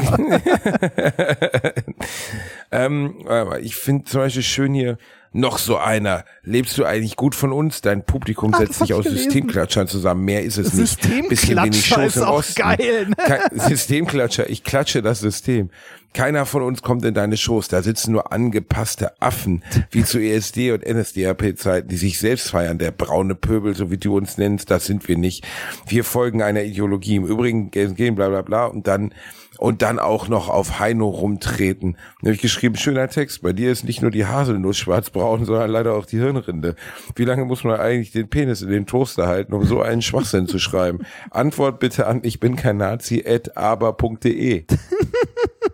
ähm, 2.70 3.14
ich 3.60 3.76
finde 3.76 4.04
zum 4.04 4.20
Beispiel 4.20 4.42
schön 4.42 4.74
hier 4.74 4.98
noch 5.32 5.58
so 5.58 5.76
einer. 5.76 6.24
Lebst 6.42 6.76
du 6.78 6.84
eigentlich 6.84 7.16
gut 7.16 7.34
von 7.34 7.52
uns? 7.52 7.80
Dein 7.80 8.04
Publikum 8.04 8.52
das 8.52 8.60
setzt 8.60 8.78
sich 8.80 8.90
ich 8.90 8.94
aus 8.94 9.04
gelesen. 9.04 9.24
Systemklatschern 9.24 9.88
zusammen. 9.88 10.24
Mehr 10.24 10.42
ist 10.42 10.58
es 10.58 10.74
nicht. 10.74 11.02
Systemklatscher 11.02 12.04
ist 12.04 12.18
auch 12.18 12.38
Osten. 12.38 12.62
geil. 12.62 13.08
Ne? 13.08 13.40
Systemklatscher. 13.52 14.50
Ich 14.50 14.64
klatsche 14.64 15.02
das 15.02 15.20
System. 15.20 15.70
Keiner 16.14 16.44
von 16.44 16.62
uns 16.62 16.82
kommt 16.82 17.04
in 17.06 17.14
deine 17.14 17.38
Shows. 17.38 17.68
Da 17.68 17.82
sitzen 17.82 18.12
nur 18.12 18.32
angepasste 18.32 19.20
Affen, 19.22 19.62
wie 19.90 20.04
zu 20.04 20.18
ESD 20.18 20.72
und 20.72 20.86
NSDAP-Zeiten, 20.86 21.88
die 21.88 21.96
sich 21.96 22.18
selbst 22.18 22.50
feiern. 22.50 22.76
Der 22.76 22.90
braune 22.90 23.34
Pöbel, 23.34 23.74
so 23.74 23.90
wie 23.90 23.96
du 23.96 24.16
uns 24.16 24.36
nennst, 24.36 24.70
das 24.70 24.84
sind 24.84 25.08
wir 25.08 25.16
nicht. 25.16 25.46
Wir 25.86 26.04
folgen 26.04 26.42
einer 26.42 26.64
Ideologie. 26.64 27.16
Im 27.16 27.26
Übrigen 27.26 27.70
gehen 27.70 28.14
bla 28.14 28.28
bla 28.28 28.42
bla 28.42 28.66
und 28.66 28.86
dann 28.86 29.14
und 29.62 29.80
dann 29.80 30.00
auch 30.00 30.26
noch 30.26 30.48
auf 30.48 30.80
Heino 30.80 31.08
rumtreten. 31.08 31.96
Da 32.20 32.26
habe 32.26 32.34
ich 32.34 32.42
geschrieben, 32.42 32.74
schöner 32.74 33.08
Text, 33.08 33.42
bei 33.42 33.52
dir 33.52 33.70
ist 33.70 33.84
nicht 33.84 34.02
nur 34.02 34.10
die 34.10 34.26
Haselnuss 34.26 34.76
schwarzbraun, 34.76 35.44
sondern 35.44 35.70
leider 35.70 35.94
auch 35.94 36.04
die 36.04 36.18
Hirnrinde. 36.18 36.74
Wie 37.14 37.24
lange 37.24 37.44
muss 37.44 37.62
man 37.62 37.78
eigentlich 37.78 38.10
den 38.10 38.28
Penis 38.28 38.62
in 38.62 38.70
den 38.70 38.86
Toaster 38.86 39.28
halten, 39.28 39.54
um 39.54 39.64
so 39.64 39.80
einen 39.80 40.02
Schwachsinn 40.02 40.48
zu 40.48 40.58
schreiben? 40.58 41.06
Antwort 41.30 41.78
bitte 41.78 42.08
an 42.08 42.22
ich 42.24 42.40
bin 42.40 42.56
kein 42.56 42.78
Nazi 42.78 43.22
at 43.24 43.56
aber.de. 43.56 44.64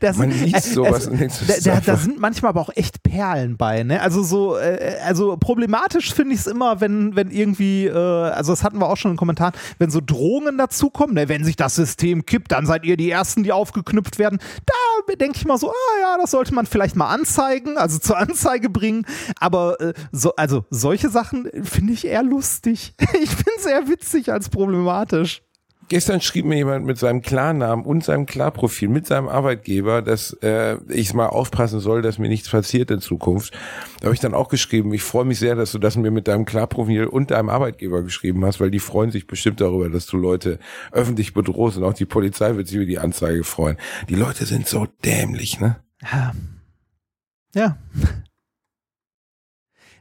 Das 0.00 0.16
Man 0.16 0.30
liest 0.30 0.68
äh, 0.68 0.70
sowas 0.74 1.06
es- 1.06 1.18
denkt, 1.18 1.34
das 1.48 1.60
da, 1.62 1.74
da, 1.74 1.80
da 1.80 1.96
sind 1.96 2.18
manchmal 2.20 2.50
aber 2.50 2.60
auch 2.60 2.70
echt 2.74 3.02
Perlen 3.02 3.56
bei, 3.56 3.82
ne? 3.82 4.00
Also 4.00 4.22
so, 4.22 4.56
äh, 4.56 4.96
also 5.04 5.36
problematisch 5.36 6.12
finde 6.14 6.34
ich 6.34 6.40
es 6.40 6.46
immer, 6.46 6.80
wenn, 6.80 7.16
wenn 7.16 7.30
irgendwie, 7.30 7.86
äh, 7.86 7.92
also 7.92 8.52
das 8.52 8.62
hatten 8.62 8.78
wir 8.78 8.88
auch 8.88 8.96
schon 8.96 9.12
in 9.12 9.16
Kommentaren, 9.16 9.54
wenn 9.78 9.90
so 9.90 10.00
Drohungen 10.04 10.58
dazukommen, 10.58 11.14
ne? 11.14 11.28
wenn 11.28 11.44
sich 11.44 11.56
das 11.56 11.74
System 11.74 12.26
kippt, 12.26 12.52
dann 12.52 12.66
seid 12.66 12.84
ihr 12.84 12.96
die 12.96 13.10
Ersten, 13.10 13.42
die 13.42 13.52
aufgeknüpft 13.52 14.18
werden. 14.18 14.38
Da 14.66 15.14
denke 15.14 15.38
ich 15.38 15.44
mal 15.46 15.58
so, 15.58 15.70
ah 15.70 16.00
ja, 16.00 16.16
das 16.20 16.30
sollte 16.32 16.54
man 16.54 16.66
vielleicht 16.66 16.96
mal 16.96 17.08
anzeigen, 17.08 17.76
also 17.78 17.98
zur 17.98 18.18
Anzeige 18.18 18.68
bringen. 18.70 19.06
Aber 19.40 19.80
äh, 19.80 19.92
so, 20.12 20.34
also 20.36 20.64
solche 20.70 21.08
Sachen 21.08 21.48
finde 21.62 21.92
ich 21.92 22.06
eher 22.06 22.22
lustig. 22.22 22.94
Ich 23.22 23.30
finde 23.30 23.50
es 23.58 23.66
eher 23.66 23.88
witzig 23.88 24.30
als 24.30 24.48
problematisch. 24.50 25.42
Gestern 25.88 26.20
schrieb 26.20 26.46
mir 26.46 26.56
jemand 26.56 26.84
mit 26.84 26.98
seinem 26.98 27.22
Klarnamen 27.22 27.84
und 27.84 28.02
seinem 28.02 28.26
Klarprofil 28.26 28.88
mit 28.88 29.06
seinem 29.06 29.28
Arbeitgeber, 29.28 30.02
dass 30.02 30.32
äh, 30.42 30.78
ich 30.88 31.14
mal 31.14 31.28
aufpassen 31.28 31.78
soll, 31.78 32.02
dass 32.02 32.18
mir 32.18 32.28
nichts 32.28 32.50
passiert 32.50 32.90
in 32.90 33.00
Zukunft. 33.00 33.56
Da 34.00 34.06
habe 34.06 34.14
ich 34.14 34.20
dann 34.20 34.34
auch 34.34 34.48
geschrieben, 34.48 34.92
ich 34.92 35.02
freue 35.02 35.24
mich 35.24 35.38
sehr, 35.38 35.54
dass 35.54 35.70
du 35.70 35.78
das 35.78 35.96
mir 35.96 36.10
mit 36.10 36.26
deinem 36.26 36.44
Klarprofil 36.44 37.06
und 37.06 37.30
deinem 37.30 37.50
Arbeitgeber 37.50 38.02
geschrieben 38.02 38.44
hast, 38.44 38.58
weil 38.58 38.72
die 38.72 38.80
freuen 38.80 39.12
sich 39.12 39.28
bestimmt 39.28 39.60
darüber, 39.60 39.88
dass 39.88 40.06
du 40.06 40.16
Leute 40.16 40.58
öffentlich 40.90 41.34
bedrohst 41.34 41.76
und 41.76 41.84
auch 41.84 41.94
die 41.94 42.04
Polizei 42.04 42.56
wird 42.56 42.66
sich 42.66 42.76
über 42.76 42.86
die 42.86 42.98
Anzeige 42.98 43.44
freuen. 43.44 43.76
Die 44.08 44.16
Leute 44.16 44.44
sind 44.44 44.66
so 44.66 44.88
dämlich, 45.04 45.60
ne? 45.60 45.76
Ja. 46.02 46.32
Ja. 47.54 47.78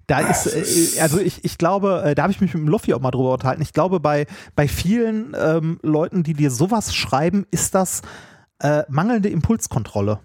Da 0.08 0.20
ist, 0.20 0.47
äh, 0.47 0.99
also 1.01 1.20
ich, 1.20 1.43
ich 1.43 1.58
glaube, 1.58 2.03
äh, 2.06 2.16
da 2.16 2.24
habe 2.24 2.32
ich 2.32 2.41
mich 2.41 2.53
mit 2.53 2.64
dem 2.64 2.70
Loffi 2.70 2.93
auch 2.93 3.01
mal 3.01 3.12
drüber 3.12 3.34
unterhalten. 3.34 3.62
Ich 3.62 3.74
glaube, 3.74 3.99
bei, 3.99 4.28
bei 4.56 4.68
vielen 4.68 5.36
ähm, 5.39 5.80
Leuten, 5.82 6.24
die 6.24 6.34
dir 6.34 6.51
sowas 6.51 6.93
schreiben, 6.93 7.45
ist 7.51 7.76
das 7.76 8.01
äh, 8.60 8.84
mangelnde 8.88 9.30
Impulskontrolle. 9.30 10.20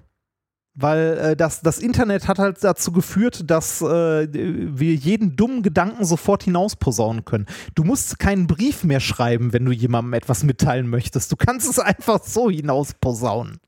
Weil 0.74 1.18
äh, 1.18 1.36
das, 1.36 1.62
das 1.62 1.78
Internet 1.78 2.28
hat 2.28 2.38
halt 2.38 2.62
dazu 2.62 2.92
geführt, 2.92 3.50
dass 3.50 3.82
äh, 3.82 4.28
wir 4.30 4.94
jeden 4.94 5.34
dummen 5.34 5.62
Gedanken 5.62 6.04
sofort 6.04 6.44
hinausposaunen 6.44 7.24
können. 7.24 7.46
Du 7.74 7.82
musst 7.82 8.18
keinen 8.18 8.46
Brief 8.46 8.84
mehr 8.84 9.00
schreiben, 9.00 9.52
wenn 9.52 9.64
du 9.64 9.72
jemandem 9.72 10.12
etwas 10.12 10.44
mitteilen 10.44 10.88
möchtest. 10.88 11.32
Du 11.32 11.36
kannst 11.36 11.68
es 11.68 11.78
einfach 11.80 12.22
so 12.22 12.50
hinausposaunen. 12.50 13.58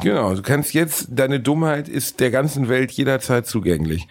Genau, 0.00 0.34
du 0.34 0.42
kannst 0.42 0.74
jetzt, 0.74 1.06
deine 1.10 1.40
Dummheit 1.40 1.88
ist 1.88 2.20
der 2.20 2.30
ganzen 2.30 2.68
Welt 2.68 2.92
jederzeit 2.92 3.46
zugänglich. 3.46 4.06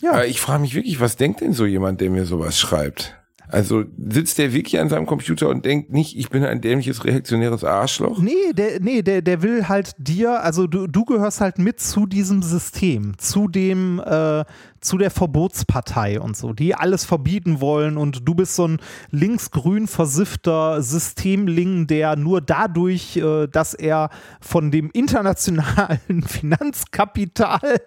Ja. 0.00 0.12
Aber 0.12 0.26
ich 0.26 0.40
frage 0.40 0.60
mich 0.60 0.74
wirklich, 0.74 1.00
was 1.00 1.16
denkt 1.16 1.40
denn 1.40 1.52
so 1.52 1.66
jemand, 1.66 2.00
der 2.00 2.10
mir 2.10 2.26
sowas 2.26 2.58
schreibt? 2.58 3.16
Also 3.48 3.84
sitzt 4.08 4.38
der 4.38 4.52
wirklich 4.52 4.80
an 4.80 4.88
seinem 4.88 5.06
Computer 5.06 5.48
und 5.48 5.64
denkt 5.64 5.92
nicht, 5.92 6.18
ich 6.18 6.30
bin 6.30 6.44
ein 6.44 6.60
dämliches, 6.60 7.04
reaktionäres 7.04 7.62
Arschloch? 7.62 8.18
Nee, 8.18 8.52
der, 8.52 8.80
nee 8.80 9.02
der, 9.02 9.22
der 9.22 9.42
will 9.42 9.68
halt 9.68 9.94
dir, 9.98 10.42
also 10.42 10.66
du, 10.66 10.86
du 10.86 11.04
gehörst 11.04 11.40
halt 11.40 11.58
mit 11.58 11.78
zu 11.78 12.06
diesem 12.06 12.42
System, 12.42 13.16
zu 13.18 13.46
dem, 13.46 14.00
äh, 14.00 14.44
zu 14.80 14.98
der 14.98 15.10
Verbotspartei 15.10 16.20
und 16.20 16.36
so, 16.36 16.52
die 16.52 16.74
alles 16.74 17.04
verbieten 17.04 17.60
wollen 17.60 17.96
und 17.96 18.26
du 18.26 18.34
bist 18.34 18.56
so 18.56 18.66
ein 18.66 18.80
linksgrün 19.10 19.86
versiffter 19.86 20.82
Systemling, 20.82 21.86
der 21.86 22.16
nur 22.16 22.40
dadurch, 22.40 23.18
äh, 23.18 23.46
dass 23.46 23.74
er 23.74 24.08
von 24.40 24.70
dem 24.70 24.90
internationalen 24.90 26.22
Finanzkapital 26.26 27.80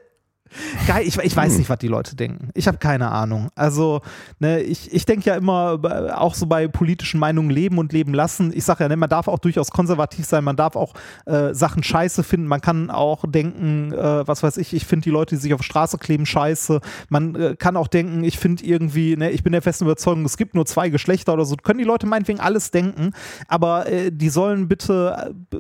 Geil, 0.88 1.06
ich, 1.06 1.18
ich 1.18 1.36
weiß 1.36 1.58
nicht, 1.58 1.70
was 1.70 1.80
die 1.80 1.88
Leute 1.88 2.16
denken. 2.16 2.50
Ich 2.54 2.68
habe 2.68 2.78
keine 2.78 3.10
Ahnung. 3.12 3.50
Also, 3.56 4.02
ne, 4.40 4.62
ich, 4.62 4.94
ich 4.94 5.06
denke 5.06 5.30
ja 5.30 5.36
immer, 5.36 5.80
äh, 5.84 6.12
auch 6.12 6.36
so 6.36 6.46
bei 6.46 6.68
politischen 6.68 7.20
Meinungen 7.20 7.50
leben 7.50 7.78
und 7.78 7.94
leben 7.94 8.14
lassen. 8.14 8.52
Ich 8.56 8.64
sage 8.64 8.84
ja, 8.84 8.90
ne, 8.90 8.98
man 8.98 9.10
darf 9.10 9.28
auch 9.28 9.40
durchaus 9.40 9.72
konservativ 9.72 10.26
sein, 10.26 10.44
man 10.44 10.56
darf 10.56 10.76
auch 10.76 10.94
äh, 11.26 11.54
Sachen 11.54 11.84
scheiße 11.84 12.24
finden. 12.24 12.48
Man 12.48 12.62
kann 12.62 12.90
auch 12.90 13.24
denken, 13.28 13.92
äh, 13.92 14.28
was 14.28 14.44
weiß 14.44 14.58
ich, 14.58 14.74
ich 14.74 14.86
finde 14.86 15.06
die 15.06 15.10
Leute, 15.10 15.36
die 15.36 15.42
sich 15.42 15.54
auf 15.54 15.64
Straße 15.64 15.98
kleben, 15.98 16.26
scheiße. 16.26 16.80
Man 17.10 17.36
äh, 17.36 17.56
kann 17.58 17.78
auch 17.78 17.88
denken, 17.88 18.24
ich 18.24 18.40
finde 18.40 18.64
irgendwie, 18.64 19.16
ne, 19.18 19.32
ich 19.32 19.44
bin 19.44 19.52
der 19.52 19.62
festen 19.62 19.86
Überzeugung, 19.86 20.26
es 20.26 20.38
gibt 20.38 20.56
nur 20.56 20.66
zwei 20.66 20.90
Geschlechter 20.90 21.34
oder 21.34 21.46
so. 21.46 21.56
Können 21.56 21.80
die 21.80 21.86
Leute 21.86 22.08
meinetwegen 22.08 22.40
alles 22.40 22.72
denken, 22.72 23.12
aber 23.48 23.88
äh, 23.88 24.12
die 24.12 24.30
sollen 24.30 24.68
bitte 24.68 25.34
äh, 25.54 25.58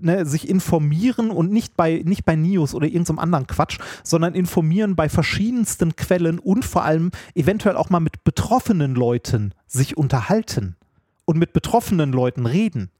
ne, 0.00 0.26
sich 0.26 0.48
informieren 0.48 1.30
und 1.30 1.50
nicht 1.50 1.76
bei, 1.76 2.02
nicht 2.04 2.24
bei 2.24 2.36
Nios 2.36 2.74
oder 2.74 2.86
irgendeinem 2.86 3.18
anderen 3.18 3.46
Quatsch, 3.46 3.78
sondern 4.02 4.19
sondern 4.20 4.34
informieren 4.34 4.96
bei 4.96 5.08
verschiedensten 5.08 5.96
Quellen 5.96 6.38
und 6.38 6.62
vor 6.66 6.84
allem 6.84 7.10
eventuell 7.34 7.74
auch 7.74 7.88
mal 7.88 8.00
mit 8.00 8.22
betroffenen 8.22 8.94
Leuten 8.94 9.54
sich 9.66 9.96
unterhalten 9.96 10.76
und 11.24 11.38
mit 11.38 11.54
betroffenen 11.54 12.12
Leuten 12.12 12.44
reden. 12.44 12.90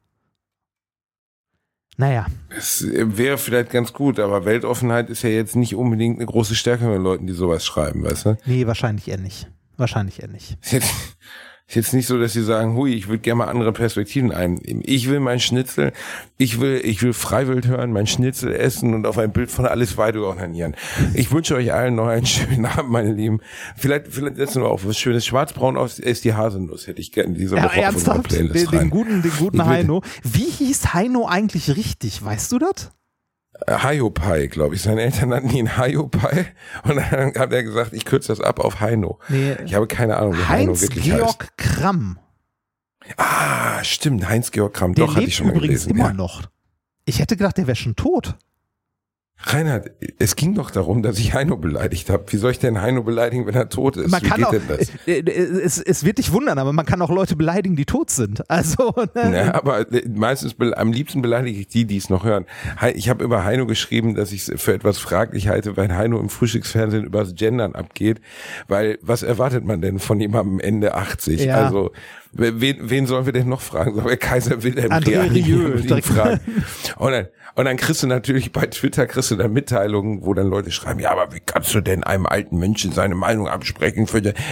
Naja. 1.98 2.24
Es 2.56 2.86
wäre 2.90 3.36
vielleicht 3.36 3.68
ganz 3.68 3.92
gut, 3.92 4.18
aber 4.18 4.46
Weltoffenheit 4.46 5.10
ist 5.10 5.20
ja 5.20 5.28
jetzt 5.28 5.56
nicht 5.56 5.74
unbedingt 5.74 6.16
eine 6.16 6.24
große 6.24 6.54
Stärke 6.54 6.84
von 6.84 7.02
Leuten, 7.02 7.26
die 7.26 7.34
sowas 7.34 7.66
schreiben, 7.66 8.02
weißt 8.02 8.24
du? 8.24 8.38
Nee, 8.46 8.66
wahrscheinlich 8.66 9.06
eher 9.08 9.18
nicht. 9.18 9.46
Wahrscheinlich 9.76 10.22
eher 10.22 10.28
nicht. 10.28 10.56
Ist 11.70 11.76
jetzt 11.76 11.94
nicht 11.94 12.08
so, 12.08 12.18
dass 12.18 12.32
sie 12.32 12.42
sagen, 12.42 12.74
hui, 12.74 12.92
ich 12.94 13.06
würde 13.06 13.20
gerne 13.20 13.38
mal 13.38 13.48
andere 13.48 13.72
Perspektiven 13.72 14.32
einnehmen. 14.32 14.82
Ich 14.84 15.08
will 15.08 15.20
mein 15.20 15.38
Schnitzel, 15.38 15.92
ich 16.36 16.60
will, 16.60 16.80
ich 16.82 17.00
will 17.00 17.12
Freiwild 17.12 17.68
hören, 17.68 17.92
mein 17.92 18.08
Schnitzel 18.08 18.52
essen 18.52 18.92
und 18.92 19.06
auf 19.06 19.18
ein 19.18 19.30
Bild 19.30 19.52
von 19.52 19.66
Alice 19.66 19.96
Weidel 19.96 20.24
ordinieren. 20.24 20.74
Ich 21.14 21.30
wünsche 21.30 21.54
euch 21.54 21.72
allen 21.72 21.94
noch 21.94 22.08
einen 22.08 22.26
schönen 22.26 22.66
Abend, 22.66 22.90
meine 22.90 23.12
Lieben. 23.12 23.38
Vielleicht, 23.76 24.08
vielleicht 24.08 24.34
setzen 24.34 24.62
wir 24.62 24.68
auch 24.68 24.80
was 24.82 24.98
Schönes. 24.98 25.24
Schwarzbraun 25.24 25.76
aus 25.76 26.00
ist 26.00 26.24
die 26.24 26.34
Haselnuss, 26.34 26.88
hätte 26.88 27.00
ich 27.00 27.12
gerne 27.12 27.34
diese 27.34 27.54
Woche 27.54 27.76
ja, 27.76 27.84
ernsthaft? 27.84 28.32
Den, 28.32 28.52
den, 28.52 28.90
guten, 28.90 29.22
den 29.22 29.32
guten 29.38 29.64
Heino. 29.64 30.02
Wie 30.24 30.50
hieß 30.50 30.92
Heino 30.92 31.28
eigentlich 31.28 31.76
richtig? 31.76 32.24
Weißt 32.24 32.50
du 32.50 32.58
das? 32.58 32.90
Hayopai, 33.68 34.46
glaube 34.46 34.74
ich. 34.74 34.82
Seine 34.82 35.02
Eltern 35.02 35.30
nannten 35.30 35.50
ihn 35.50 35.76
Hayopai 35.76 36.46
und 36.84 36.96
dann 36.96 37.34
hat 37.34 37.52
er 37.52 37.62
gesagt, 37.62 37.92
ich 37.92 38.04
kürze 38.04 38.28
das 38.28 38.40
ab 38.40 38.60
auf 38.60 38.80
Heino. 38.80 39.18
Nee, 39.28 39.56
ich 39.64 39.74
habe 39.74 39.86
keine 39.86 40.16
Ahnung, 40.16 40.36
wie 40.36 40.44
Heino 40.44 40.80
wirklich 40.80 41.04
Georg 41.04 41.42
heißt. 41.42 41.56
Kramm. 41.56 42.18
Ah, 43.16 43.82
stimmt, 43.82 44.28
Heinz-Georg 44.28 44.74
Kramm. 44.74 44.94
Der 44.94 45.06
Doch, 45.06 45.16
hatte 45.16 45.26
ich 45.26 45.36
schon 45.36 45.48
mal 45.48 45.56
übrigens 45.56 45.84
gelesen. 45.84 45.98
immer 45.98 46.08
ja. 46.08 46.14
noch. 46.14 46.42
Ich 47.04 47.18
hätte 47.18 47.36
gedacht, 47.36 47.56
der 47.56 47.66
wäre 47.66 47.76
schon 47.76 47.96
tot. 47.96 48.36
Reinhard, 49.42 49.90
es 50.18 50.36
ging 50.36 50.54
doch 50.54 50.70
darum, 50.70 51.02
dass 51.02 51.18
ich 51.18 51.32
Heino 51.32 51.56
beleidigt 51.56 52.10
habe. 52.10 52.24
Wie 52.28 52.36
soll 52.36 52.50
ich 52.50 52.58
denn 52.58 52.82
Heino 52.82 53.02
beleidigen, 53.02 53.46
wenn 53.46 53.54
er 53.54 53.70
tot 53.70 53.96
ist? 53.96 54.10
Man 54.10 54.22
Wie 54.22 54.28
kann 54.28 54.44
auch, 54.44 54.52
äh, 55.06 55.12
äh, 55.12 55.30
Es, 55.30 55.78
es 55.78 56.04
wird 56.04 56.18
dich 56.18 56.32
wundern, 56.32 56.58
aber 56.58 56.74
man 56.74 56.84
kann 56.84 57.00
auch 57.00 57.10
Leute 57.10 57.36
beleidigen, 57.36 57.74
die 57.76 57.86
tot 57.86 58.10
sind. 58.10 58.42
Also, 58.60 58.92
ne? 59.14 59.32
ja, 59.36 59.54
aber 59.54 59.90
äh, 59.92 60.06
meistens 60.08 60.54
am 60.76 60.92
liebsten 60.92 61.22
beleidige 61.22 61.60
ich 61.60 61.68
die, 61.68 61.86
die 61.86 61.96
es 61.96 62.10
noch 62.10 62.24
hören. 62.24 62.44
Ich 62.94 63.08
habe 63.08 63.24
über 63.24 63.44
Heino 63.44 63.64
geschrieben, 63.64 64.14
dass 64.14 64.32
ich 64.32 64.48
es 64.48 64.60
für 64.60 64.74
etwas 64.74 64.98
fraglich 64.98 65.48
halte, 65.48 65.76
weil 65.76 65.96
Heino 65.96 66.18
im 66.20 66.28
Frühstücksfernsehen 66.28 67.04
übers 67.04 67.34
Gendern 67.36 67.74
abgeht. 67.74 68.20
Weil 68.68 68.98
was 69.02 69.22
erwartet 69.22 69.64
man 69.64 69.80
denn 69.80 69.98
von 69.98 70.20
jemandem 70.20 70.60
Ende 70.60 70.94
80? 70.94 71.44
Ja. 71.44 71.64
Also 71.64 71.92
wen, 72.32 72.76
wen 72.80 73.06
sollen 73.06 73.24
wir 73.24 73.32
denn 73.32 73.48
noch 73.48 73.60
fragen? 73.60 73.94
Sollen 73.94 74.08
wir 74.08 74.16
Kaiser 74.16 74.62
Wilhelm 74.62 74.92
André 74.92 75.32
Rieu 75.32 75.78
fragen? 76.02 76.40
Und 76.96 77.12
dann, 77.12 77.28
und 77.54 77.64
dann 77.64 77.76
kriegst 77.76 78.02
du 78.02 78.06
natürlich 78.06 78.52
bei 78.52 78.66
Twitter 78.66 79.06
kriegst 79.06 79.29
du 79.30 79.36
dann 79.36 79.52
Mitteilungen, 79.52 80.24
wo 80.24 80.34
dann 80.34 80.48
Leute 80.48 80.70
schreiben, 80.70 81.00
ja, 81.00 81.10
aber 81.10 81.32
wie 81.32 81.40
kannst 81.40 81.74
du 81.74 81.80
denn 81.80 82.04
einem 82.04 82.26
alten 82.26 82.58
Menschen 82.58 82.92
seine 82.92 83.14
Meinung 83.14 83.48
absprechen? 83.48 84.06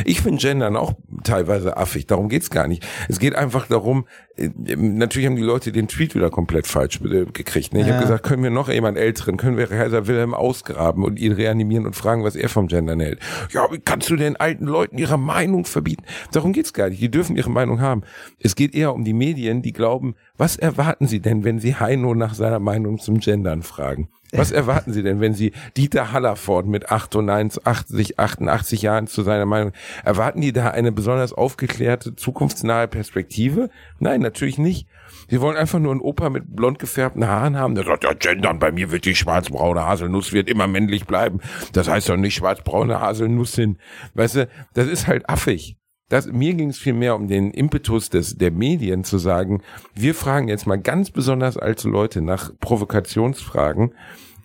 Ich 0.04 0.20
finde 0.22 0.38
Gendern 0.38 0.76
auch 0.76 0.92
teilweise 1.24 1.76
affig, 1.76 2.06
darum 2.06 2.28
geht's 2.28 2.50
gar 2.50 2.68
nicht. 2.68 2.86
Es 3.08 3.18
geht 3.18 3.34
einfach 3.34 3.66
darum, 3.66 4.06
äh, 4.36 4.50
natürlich 4.76 5.26
haben 5.26 5.36
die 5.36 5.42
Leute 5.42 5.72
den 5.72 5.88
Tweet 5.88 6.14
wieder 6.14 6.30
komplett 6.30 6.66
falsch 6.66 7.00
gekriegt. 7.00 7.74
Ne? 7.74 7.80
Ich 7.80 7.86
ja. 7.86 7.94
habe 7.94 8.02
gesagt, 8.02 8.24
können 8.24 8.42
wir 8.42 8.50
noch 8.50 8.68
jemand 8.68 8.98
Älteren, 8.98 9.36
können 9.36 9.56
wir 9.56 9.66
Kaiser 9.66 10.06
Wilhelm 10.06 10.34
ausgraben 10.34 11.04
und 11.04 11.18
ihn 11.18 11.32
reanimieren 11.32 11.86
und 11.86 11.96
fragen, 11.96 12.24
was 12.24 12.36
er 12.36 12.48
vom 12.48 12.68
Gendern 12.68 13.00
hält. 13.00 13.20
Ja, 13.50 13.70
wie 13.70 13.78
kannst 13.78 14.08
du 14.10 14.16
denn 14.16 14.36
alten 14.36 14.66
Leuten 14.66 14.98
ihre 14.98 15.18
Meinung 15.18 15.64
verbieten? 15.64 16.04
Darum 16.32 16.52
geht's 16.52 16.72
gar 16.72 16.88
nicht. 16.88 17.00
Die 17.00 17.10
dürfen 17.10 17.36
ihre 17.36 17.50
Meinung 17.50 17.80
haben. 17.80 18.02
Es 18.38 18.54
geht 18.54 18.74
eher 18.74 18.94
um 18.94 19.04
die 19.04 19.12
Medien, 19.14 19.62
die 19.62 19.72
glauben, 19.72 20.14
was 20.38 20.56
erwarten 20.56 21.06
sie 21.06 21.20
denn, 21.20 21.44
wenn 21.44 21.58
sie 21.58 21.74
Heino 21.74 22.14
nach 22.14 22.34
seiner 22.34 22.60
Meinung 22.60 22.98
zum 22.98 23.18
Gendern 23.18 23.62
fragen? 23.62 24.08
Was 24.32 24.50
erwarten 24.50 24.92
Sie 24.92 25.02
denn, 25.02 25.20
wenn 25.20 25.32
Sie 25.32 25.52
Dieter 25.76 26.12
Hallerford 26.12 26.66
mit 26.66 26.90
88, 26.90 28.18
88 28.18 28.82
Jahren 28.82 29.06
zu 29.06 29.22
seiner 29.22 29.46
Meinung, 29.46 29.72
erwarten 30.04 30.42
die 30.42 30.52
da 30.52 30.68
eine 30.68 30.92
besonders 30.92 31.32
aufgeklärte, 31.32 32.14
zukunftsnahe 32.14 32.88
Perspektive? 32.88 33.70
Nein, 34.00 34.20
natürlich 34.20 34.58
nicht. 34.58 34.86
Sie 35.30 35.40
wollen 35.40 35.56
einfach 35.56 35.78
nur 35.78 35.92
einen 35.92 36.02
Opa 36.02 36.28
mit 36.28 36.54
blond 36.54 36.78
gefärbten 36.78 37.26
Haaren 37.26 37.56
haben, 37.56 37.74
der 37.74 37.84
sagt, 37.84 38.04
ja, 38.04 38.12
gendern, 38.12 38.58
bei 38.58 38.70
mir 38.70 38.90
wird 38.90 39.06
die 39.06 39.14
schwarzbraune 39.14 39.86
Haselnuss 39.86 40.32
wird 40.32 40.50
immer 40.50 40.66
männlich 40.66 41.06
bleiben. 41.06 41.40
Das 41.72 41.88
heißt 41.88 42.10
doch 42.10 42.16
nicht 42.16 42.34
schwarzbraune 42.34 43.00
Haselnuss 43.00 43.54
hin. 43.54 43.78
Weißt 44.12 44.36
du, 44.36 44.48
das 44.74 44.88
ist 44.88 45.06
halt 45.06 45.28
affig. 45.28 45.77
Das, 46.08 46.26
mir 46.26 46.54
ging 46.54 46.70
es 46.70 46.78
vielmehr 46.78 47.14
um 47.14 47.28
den 47.28 47.50
Impetus 47.50 48.08
des, 48.08 48.38
der 48.38 48.50
Medien 48.50 49.04
zu 49.04 49.18
sagen, 49.18 49.62
wir 49.94 50.14
fragen 50.14 50.48
jetzt 50.48 50.66
mal 50.66 50.78
ganz 50.78 51.10
besonders 51.10 51.58
alte 51.58 51.88
Leute 51.88 52.22
nach 52.22 52.50
Provokationsfragen, 52.60 53.92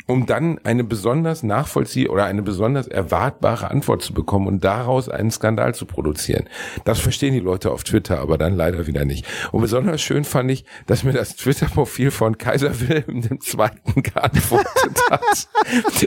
um 0.05 0.25
dann 0.25 0.59
eine 0.65 0.83
besonders 0.83 1.43
nachvollzieh 1.43 2.09
oder 2.09 2.25
eine 2.25 2.41
besonders 2.41 2.87
erwartbare 2.87 3.71
Antwort 3.71 4.01
zu 4.01 4.13
bekommen 4.13 4.47
und 4.47 4.63
daraus 4.63 5.07
einen 5.07 5.31
Skandal 5.31 5.73
zu 5.73 5.85
produzieren. 5.85 6.49
Das 6.83 6.99
verstehen 6.99 7.33
die 7.33 7.39
Leute 7.39 7.71
auf 7.71 7.85
Twitter, 7.85 8.19
aber 8.19 8.37
dann 8.37 8.57
leider 8.57 8.85
wieder 8.85 9.05
nicht. 9.05 9.25
Und 9.53 9.61
besonders 9.61 10.01
schön 10.01 10.25
fand 10.25 10.51
ich, 10.51 10.65
dass 10.87 11.05
mir 11.05 11.13
das 11.13 11.37
Twitter-Profil 11.37 12.11
von 12.11 12.37
Kaiser 12.37 12.77
Wilhelm 12.81 13.21
II. 13.21 14.01
geantwortet 14.01 15.01
hat. 15.09 15.47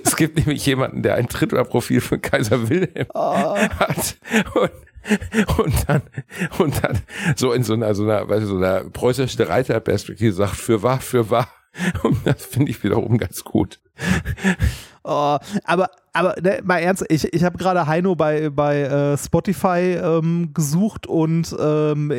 es 0.05 0.17
gibt 0.17 0.37
nämlich 0.37 0.67
jemanden, 0.67 1.03
der 1.03 1.15
ein 1.15 1.29
Twitter-Profil 1.29 2.03
von 2.03 2.21
Kaiser 2.21 2.69
Wilhelm 2.69 3.07
oh. 3.15 3.57
hat. 3.57 4.19
Und 4.55 4.71
und 5.59 5.89
dann, 5.89 6.03
und 6.59 6.85
dann 6.85 7.01
so 7.37 7.53
in 7.53 7.63
so 7.63 7.75
einer, 7.75 7.95
so 7.95 8.05
einer, 8.05 8.29
weißt 8.29 8.45
du, 8.45 8.49
so 8.49 8.57
einer 8.57 8.85
preußischen 8.85 9.45
Reiterperspektive 9.45 10.33
sagt, 10.33 10.57
für 10.57 10.83
wahr, 10.83 11.01
für 11.01 11.31
wahr. 11.31 11.49
Und 12.03 12.27
das 12.27 12.45
finde 12.45 12.71
ich 12.71 12.83
wiederum 12.83 13.19
ganz 13.19 13.45
gut. 13.45 13.81
Oh, 15.05 15.39
aber 15.65 15.91
aber 16.17 16.35
ne, 16.41 16.61
mal 16.65 16.79
ernst, 16.79 17.05
ich, 17.09 17.33
ich 17.33 17.45
habe 17.45 17.59
gerade 17.59 17.87
Heino 17.87 18.15
bei, 18.15 18.51
bei 18.51 18.83
äh, 18.83 19.19
Spotify 19.19 19.99
ähm, 20.03 20.51
gesucht 20.55 21.07
und 21.07 21.55
ähm, 21.59 22.13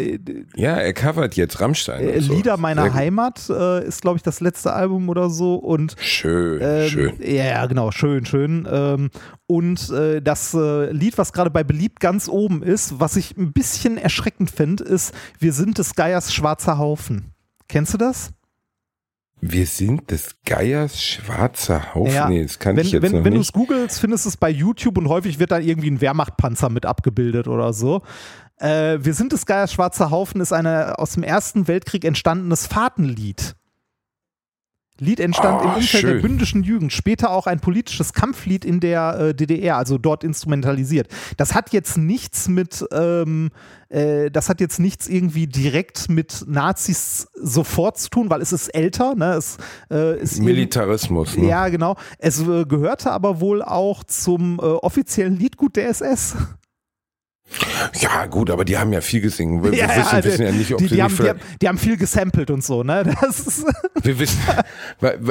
ja, 0.56 0.76
er 0.76 0.94
covert 0.94 1.36
jetzt 1.36 1.60
Rammstein. 1.60 2.02
Äh, 2.02 2.20
Lieder 2.20 2.56
so. 2.56 2.62
meiner 2.62 2.94
Heimat 2.94 3.50
äh, 3.50 3.86
ist, 3.86 4.02
glaube 4.02 4.18
ich, 4.18 4.24
das 4.24 4.40
letzte 4.40 4.74
Album 4.74 5.10
oder 5.10 5.30
so. 5.30 5.56
Und 5.56 5.96
schön, 6.00 6.60
ähm, 6.62 6.90
schön. 6.90 7.14
Ja, 7.22 7.66
genau, 7.66 7.92
schön, 7.92 8.26
schön. 8.26 8.68
Ähm, 8.72 9.10
und 9.48 9.90
äh, 9.90 10.22
das 10.22 10.54
äh, 10.54 10.92
Lied, 10.92 11.18
was 11.18 11.34
gerade 11.34 11.50
bei 11.50 11.64
Beliebt 11.64 12.00
ganz 12.00 12.28
oben 12.30 12.62
ist, 12.62 13.00
was 13.00 13.16
ich 13.16 13.36
ein 13.36 13.52
bisschen 13.54 13.98
erschreckend 13.98 14.52
finde, 14.52 14.84
ist 14.84 15.14
Wir 15.40 15.54
sind 15.54 15.78
des 15.78 15.96
Geiers 15.96 16.34
schwarzer 16.34 16.78
Haufen. 16.78 17.34
Kennst 17.68 17.94
du 17.94 17.98
das? 17.98 18.32
Wir 19.40 19.68
sind 19.68 20.10
des 20.10 20.36
Geiers 20.46 21.02
schwarzer 21.02 21.94
Haufen. 21.94 22.14
Ja. 22.14 22.28
Nee, 22.28 22.44
das 22.44 22.58
kann 22.58 22.76
wenn, 22.76 22.86
ich 22.86 22.92
jetzt 22.92 23.04
wenn, 23.04 23.12
noch 23.12 23.24
wenn 23.24 23.36
du 23.36 23.40
es 23.40 23.54
googelst, 23.54 24.00
findest 24.00 24.26
du 24.26 24.30
es 24.30 24.38
bei 24.38 24.50
YouTube 24.50 24.98
und 24.98 25.10
häufig 25.10 25.38
wird 25.40 25.52
dann 25.52 25.64
irgendwie 25.64 25.92
ein 25.92 26.02
Wehrmachtpanzer 26.02 26.70
mit 26.70 26.86
abgebildet 26.86 27.48
oder 27.48 27.72
so. 27.74 28.02
Äh, 28.60 28.98
Wir 29.02 29.14
sind 29.14 29.34
des 29.34 29.46
Geiers 29.46 29.72
schwarzer 29.72 30.10
Haufen 30.10 30.42
ist 30.42 30.54
ein 30.54 30.66
aus 30.66 31.14
dem 31.14 31.24
Ersten 31.24 31.68
Weltkrieg 31.68 32.04
entstandenes 32.04 32.66
Fahrtenlied. 32.66 33.56
Lied 35.00 35.20
entstand 35.20 35.62
oh, 35.62 35.64
im 35.64 35.70
Umfeld 35.76 36.02
schön. 36.02 36.14
der 36.14 36.22
bündischen 36.22 36.64
Jugend, 36.64 36.92
später 36.92 37.32
auch 37.32 37.48
ein 37.48 37.60
politisches 37.60 38.14
Kampflied 38.14 38.66
in 38.66 38.80
der 38.80 39.20
äh, 39.20 39.34
DDR, 39.36 39.78
also 39.78 39.98
dort 39.98 40.24
instrumentalisiert. 40.24 41.08
Das 41.38 41.54
hat 41.54 41.72
jetzt 41.72 41.98
nichts 41.98 42.48
mit, 42.48 42.84
ähm, 42.92 43.50
äh, 43.90 44.32
das 44.32 44.50
hat 44.50 44.60
jetzt 44.60 44.80
nichts 44.80 45.08
irgendwie 45.08 45.48
direkt 45.48 46.10
mit 46.10 46.46
Nazis 46.48 47.28
sofort 47.36 47.98
zu 47.98 48.10
tun, 48.10 48.30
weil 48.30 48.42
es 48.42 48.52
ist 48.52 48.70
älter, 48.70 49.16
ne? 49.16 49.34
Es 49.34 49.58
äh, 49.92 50.20
ist 50.20 50.40
Militarismus. 50.40 51.38
Ne? 51.38 51.48
Ja, 51.48 51.70
genau. 51.70 51.96
Es 52.18 52.42
äh, 52.42 52.66
gehörte 52.66 53.12
aber 53.12 53.40
wohl 53.40 53.62
auch 53.62 54.04
zum 54.04 54.60
äh, 54.60 54.64
offiziellen 54.64 55.38
Liedgut 55.38 55.76
der 55.76 55.90
SS. 55.90 56.36
Ja, 58.02 58.26
gut, 58.26 58.50
aber 58.50 58.66
die 58.66 58.78
haben 58.78 58.92
ja 58.92 59.02
viel 59.02 59.22
gesungen. 59.22 59.64
Wir, 59.64 59.74
Ja, 59.74 59.88
wissen, 59.88 60.18
ja, 60.18 60.24
wissen 60.24 60.46
ja 60.46 60.52
nicht, 60.52 60.72
ob 60.74 60.80
die, 60.80 60.88
sie 60.88 60.96
die, 60.96 61.02
nicht 61.02 61.04
haben, 61.04 61.24
die, 61.24 61.30
haben, 61.30 61.40
die 61.62 61.68
haben 61.68 61.78
viel 61.78 61.98
gesampelt 61.98 62.52
und 62.52 62.64
so, 62.64 62.84
ne? 62.84 63.04
Wir 64.04 64.20
wissen, 64.20 64.40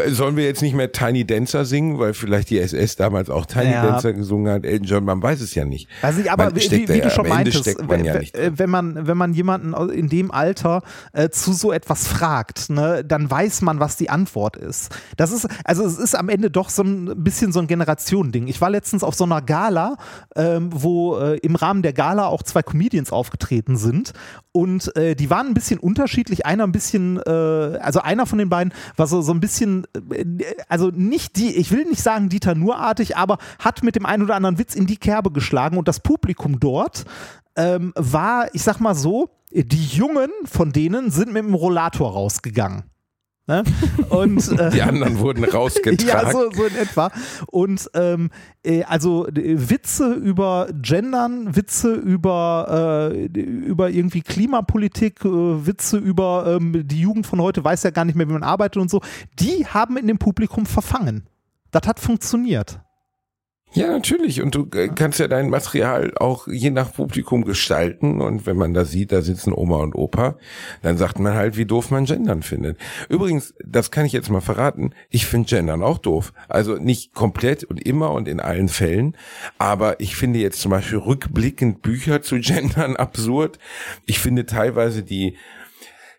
sollen 0.08 0.36
wir 0.36 0.44
jetzt 0.44 0.60
nicht 0.62 0.74
mehr 0.74 0.90
Tiny 0.92 1.24
Dancer 1.26 1.64
singen, 1.64 1.98
weil 1.98 2.14
vielleicht 2.14 2.50
die 2.50 2.58
SS 2.58 2.96
damals 2.96 3.30
auch 3.30 3.46
Tiny 3.46 3.70
Ja. 3.70 3.86
Dancer 3.86 4.12
gesungen 4.12 4.52
hat, 4.52 4.64
Elton 4.64 4.86
John, 4.86 5.04
man 5.04 5.22
weiß 5.22 5.40
es 5.40 5.54
ja 5.54 5.64
nicht. 5.64 5.88
weiß 6.02 6.16
nicht, 6.16 6.30
aber 6.30 6.54
wie, 6.54 6.70
wie, 6.70 6.88
wie 6.88 7.00
du 7.00 7.10
schon 7.10 7.28
meintest, 7.28 7.86
man 7.86 8.04
ja 8.04 8.14
äh, 8.14 8.52
wenn 8.56 8.70
man 8.70 9.06
wenn 9.06 9.16
man 9.16 9.32
jemanden 9.34 9.74
in 9.90 10.08
dem 10.08 10.30
Alter 10.30 10.82
äh, 11.12 11.28
zu 11.28 11.52
so 11.52 11.72
etwas 11.72 12.08
fragt, 12.08 12.70
ne, 12.70 13.04
dann 13.04 13.30
weiß 13.30 13.62
man, 13.62 13.78
was 13.80 13.96
die 13.96 14.10
Antwort 14.10 14.56
ist. 14.56 14.94
Das 15.16 15.32
ist 15.32 15.46
also 15.64 15.84
es 15.84 15.98
ist 15.98 16.14
am 16.14 16.28
Ende 16.28 16.50
doch 16.50 16.70
so 16.70 16.82
ein 16.82 17.22
bisschen 17.22 17.52
so 17.52 17.60
ein 17.60 17.66
Generationending. 17.66 18.48
Ich 18.48 18.60
war 18.60 18.70
letztens 18.70 19.04
auf 19.04 19.14
so 19.14 19.24
einer 19.24 19.42
Gala, 19.42 19.96
ähm, 20.34 20.70
wo 20.72 21.18
äh, 21.18 21.36
im 21.38 21.54
Rahmen 21.56 21.82
der 21.82 21.92
Gala 21.92 22.05
auch 22.14 22.42
zwei 22.42 22.62
Comedians 22.62 23.12
aufgetreten 23.12 23.76
sind 23.76 24.12
und 24.52 24.94
äh, 24.96 25.14
die 25.14 25.30
waren 25.30 25.48
ein 25.48 25.54
bisschen 25.54 25.78
unterschiedlich. 25.78 26.46
Einer 26.46 26.64
ein 26.64 26.72
bisschen, 26.72 27.18
äh, 27.18 27.30
also 27.30 28.00
einer 28.00 28.26
von 28.26 28.38
den 28.38 28.48
beiden 28.48 28.72
war 28.96 29.06
so, 29.06 29.20
so 29.22 29.32
ein 29.32 29.40
bisschen, 29.40 29.86
äh, 30.12 30.24
also 30.68 30.90
nicht 30.90 31.36
die, 31.36 31.54
ich 31.56 31.70
will 31.70 31.84
nicht 31.84 32.02
sagen 32.02 32.28
Dieter 32.28 32.54
Nur-artig, 32.54 33.16
aber 33.16 33.38
hat 33.58 33.82
mit 33.82 33.96
dem 33.96 34.06
einen 34.06 34.22
oder 34.22 34.34
anderen 34.34 34.58
Witz 34.58 34.74
in 34.74 34.86
die 34.86 34.96
Kerbe 34.96 35.30
geschlagen 35.30 35.78
und 35.78 35.88
das 35.88 36.00
Publikum 36.00 36.60
dort 36.60 37.04
ähm, 37.56 37.92
war, 37.96 38.54
ich 38.54 38.62
sag 38.62 38.80
mal 38.80 38.94
so, 38.94 39.30
die 39.52 39.84
Jungen 39.84 40.30
von 40.44 40.72
denen 40.72 41.10
sind 41.10 41.32
mit 41.32 41.44
dem 41.44 41.54
Rollator 41.54 42.12
rausgegangen. 42.12 42.84
Ne? 43.46 43.62
Und 44.08 44.48
äh, 44.58 44.70
Die 44.70 44.82
anderen 44.82 45.18
wurden 45.18 45.44
rausgetragen. 45.44 46.08
ja, 46.08 46.30
so, 46.30 46.50
so 46.52 46.64
in 46.64 46.74
etwa. 46.76 47.10
Und 47.46 47.88
ähm, 47.94 48.30
äh, 48.64 48.82
also 48.84 49.26
äh, 49.28 49.70
Witze 49.70 50.12
über 50.12 50.68
Gendern, 50.82 51.54
Witze 51.54 51.94
über, 51.94 53.10
äh, 53.12 53.40
über 53.40 53.90
irgendwie 53.90 54.22
Klimapolitik, 54.22 55.24
äh, 55.24 55.28
Witze 55.28 55.98
über 55.98 56.56
ähm, 56.56 56.86
die 56.86 57.00
Jugend 57.00 57.26
von 57.26 57.40
heute 57.40 57.62
weiß 57.62 57.84
ja 57.84 57.90
gar 57.90 58.04
nicht 58.04 58.16
mehr, 58.16 58.28
wie 58.28 58.32
man 58.32 58.42
arbeitet 58.42 58.82
und 58.82 58.90
so, 58.90 59.00
die 59.38 59.66
haben 59.66 59.96
in 59.96 60.08
dem 60.08 60.18
Publikum 60.18 60.66
verfangen. 60.66 61.28
Das 61.70 61.86
hat 61.86 62.00
funktioniert. 62.00 62.80
Ja, 63.76 63.88
natürlich. 63.88 64.40
Und 64.40 64.54
du 64.54 64.66
äh, 64.74 64.88
kannst 64.88 65.20
ja 65.20 65.28
dein 65.28 65.50
Material 65.50 66.14
auch 66.16 66.48
je 66.48 66.70
nach 66.70 66.94
Publikum 66.94 67.44
gestalten. 67.44 68.22
Und 68.22 68.46
wenn 68.46 68.56
man 68.56 68.72
da 68.72 68.86
sieht, 68.86 69.12
da 69.12 69.20
sitzen 69.20 69.52
Oma 69.52 69.76
und 69.76 69.94
Opa, 69.94 70.38
dann 70.80 70.96
sagt 70.96 71.18
man 71.18 71.34
halt, 71.34 71.58
wie 71.58 71.66
doof 71.66 71.90
man 71.90 72.06
Gendern 72.06 72.42
findet. 72.42 72.78
Übrigens, 73.10 73.52
das 73.62 73.90
kann 73.90 74.06
ich 74.06 74.12
jetzt 74.12 74.30
mal 74.30 74.40
verraten, 74.40 74.94
ich 75.10 75.26
finde 75.26 75.50
Gendern 75.50 75.82
auch 75.82 75.98
doof. 75.98 76.32
Also 76.48 76.76
nicht 76.76 77.12
komplett 77.12 77.64
und 77.64 77.86
immer 77.86 78.12
und 78.12 78.28
in 78.28 78.40
allen 78.40 78.68
Fällen. 78.68 79.14
Aber 79.58 80.00
ich 80.00 80.16
finde 80.16 80.38
jetzt 80.38 80.62
zum 80.62 80.70
Beispiel 80.70 80.98
rückblickend 80.98 81.82
Bücher 81.82 82.22
zu 82.22 82.36
Gendern 82.40 82.96
absurd. 82.96 83.58
Ich 84.06 84.20
finde 84.20 84.46
teilweise 84.46 85.02
die 85.02 85.36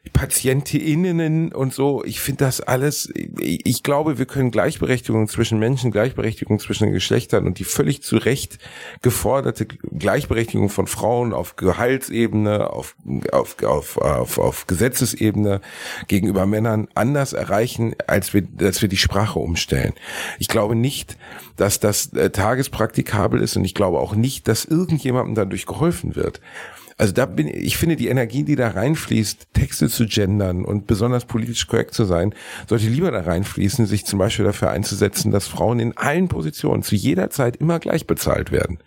PatientInnen 0.09 1.53
und 1.53 1.73
so, 1.73 2.03
ich 2.03 2.19
finde 2.19 2.45
das 2.45 2.61
alles, 2.61 3.11
ich 3.39 3.83
glaube, 3.83 4.17
wir 4.17 4.25
können 4.25 4.51
Gleichberechtigung 4.51 5.27
zwischen 5.27 5.59
Menschen, 5.59 5.91
Gleichberechtigung 5.91 6.59
zwischen 6.59 6.85
den 6.85 6.93
Geschlechtern 6.93 7.45
und 7.45 7.59
die 7.59 7.63
völlig 7.63 8.03
zu 8.03 8.17
Recht 8.17 8.59
geforderte 9.01 9.65
Gleichberechtigung 9.65 10.69
von 10.69 10.87
Frauen 10.87 11.33
auf 11.33 11.55
Gehaltsebene, 11.55 12.69
auf, 12.69 12.95
auf, 13.31 13.63
auf, 13.63 13.97
auf, 13.97 14.37
auf 14.37 14.67
Gesetzesebene 14.67 15.61
gegenüber 16.07 16.45
Männern 16.45 16.87
anders 16.93 17.33
erreichen, 17.33 17.95
als 18.07 18.33
wir, 18.33 18.47
als 18.59 18.81
wir 18.81 18.89
die 18.89 18.97
Sprache 18.97 19.39
umstellen. 19.39 19.93
Ich 20.39 20.47
glaube 20.47 20.75
nicht, 20.75 21.17
dass 21.55 21.79
das 21.79 22.13
äh, 22.13 22.29
tagespraktikabel 22.29 23.41
ist 23.41 23.57
und 23.57 23.65
ich 23.65 23.73
glaube 23.73 23.99
auch 23.99 24.15
nicht, 24.15 24.47
dass 24.47 24.65
irgendjemandem 24.65 25.35
dadurch 25.35 25.65
geholfen 25.65 26.15
wird. 26.15 26.41
Also 26.99 27.13
da 27.13 27.27
bin 27.27 27.47
ich 27.47 27.77
finde 27.77 27.95
die 27.95 28.07
Energie, 28.07 28.43
die 28.43 28.55
da 28.55 28.69
reinfließt, 28.69 29.53
Texte 29.53 29.87
zu 29.87 30.07
gendern 30.07 30.65
und 30.65 30.87
besonders 30.87 31.25
politisch 31.25 31.67
korrekt 31.67 31.93
zu 31.93 32.05
sein, 32.05 32.33
sollte 32.67 32.87
lieber 32.87 33.11
da 33.11 33.21
reinfließen, 33.21 33.85
sich 33.85 34.05
zum 34.05 34.17
Beispiel 34.17 34.45
dafür 34.45 34.71
einzusetzen, 34.71 35.31
dass 35.31 35.47
Frauen 35.47 35.79
in 35.79 35.95
allen 35.95 36.27
Positionen 36.27 36.81
zu 36.81 36.95
jeder 36.95 37.29
Zeit 37.29 37.57
immer 37.57 37.77
gleich 37.79 38.07
bezahlt 38.07 38.51
werden. 38.51 38.79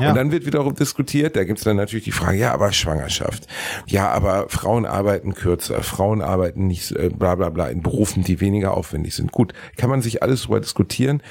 Ja. 0.00 0.08
Und 0.08 0.16
dann 0.16 0.32
wird 0.32 0.46
wiederum 0.46 0.74
diskutiert, 0.74 1.36
da 1.36 1.44
gibt's 1.44 1.64
dann 1.64 1.76
natürlich 1.76 2.04
die 2.04 2.12
Frage, 2.12 2.38
ja, 2.38 2.54
aber 2.54 2.72
Schwangerschaft. 2.72 3.46
Ja, 3.86 4.08
aber 4.08 4.48
Frauen 4.48 4.86
arbeiten 4.86 5.34
kürzer, 5.34 5.82
Frauen 5.82 6.22
arbeiten 6.22 6.66
nicht 6.66 6.92
äh, 6.92 7.10
bla 7.10 7.34
bla 7.34 7.50
bla 7.50 7.68
in 7.68 7.82
Berufen, 7.82 8.24
die 8.24 8.40
weniger 8.40 8.74
aufwendig 8.74 9.14
sind. 9.14 9.32
Gut, 9.32 9.52
kann 9.76 9.90
man 9.90 10.00
sich 10.00 10.22
alles 10.22 10.42
drüber 10.42 10.60
diskutieren, 10.60 11.22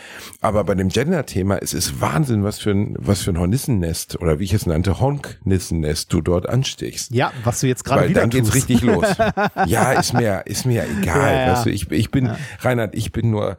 aber 0.41 0.63
bei 0.63 0.75
dem 0.75 0.89
Gender-Thema 0.89 1.57
es 1.57 1.73
ist 1.73 2.01
Wahnsinn, 2.01 2.43
was 2.43 2.59
für 2.59 2.69
ein 2.69 2.95
was 2.99 3.23
für 3.23 3.31
ein 3.31 3.39
Hornissennest 3.39 4.21
oder 4.21 4.37
wie 4.37 4.43
ich 4.43 4.53
es 4.53 4.67
nannte, 4.67 4.99
Honknissennest 4.99 6.13
du 6.13 6.18
dort 6.21 6.47
anstichst. 6.47 7.11
Ja, 7.11 7.31
was 7.43 7.59
du 7.61 7.67
jetzt 7.67 7.83
gerade 7.83 8.09
wieder 8.09 8.21
dann 8.21 8.29
geht's 8.29 8.49
tust. 8.49 8.55
richtig 8.55 8.81
los. 8.81 9.05
Ja, 9.65 9.93
ist 9.93 10.13
mir, 10.13 10.43
ist 10.45 10.65
mir 10.65 10.85
egal. 10.85 11.33
Ja, 11.33 11.41
ja. 11.47 11.53
Weißt 11.53 11.65
du, 11.65 11.69
ich, 11.69 11.91
ich 11.91 12.11
bin, 12.11 12.31
Reinhard, 12.59 12.95
ich 12.95 13.11
bin 13.11 13.29
nur, 13.29 13.57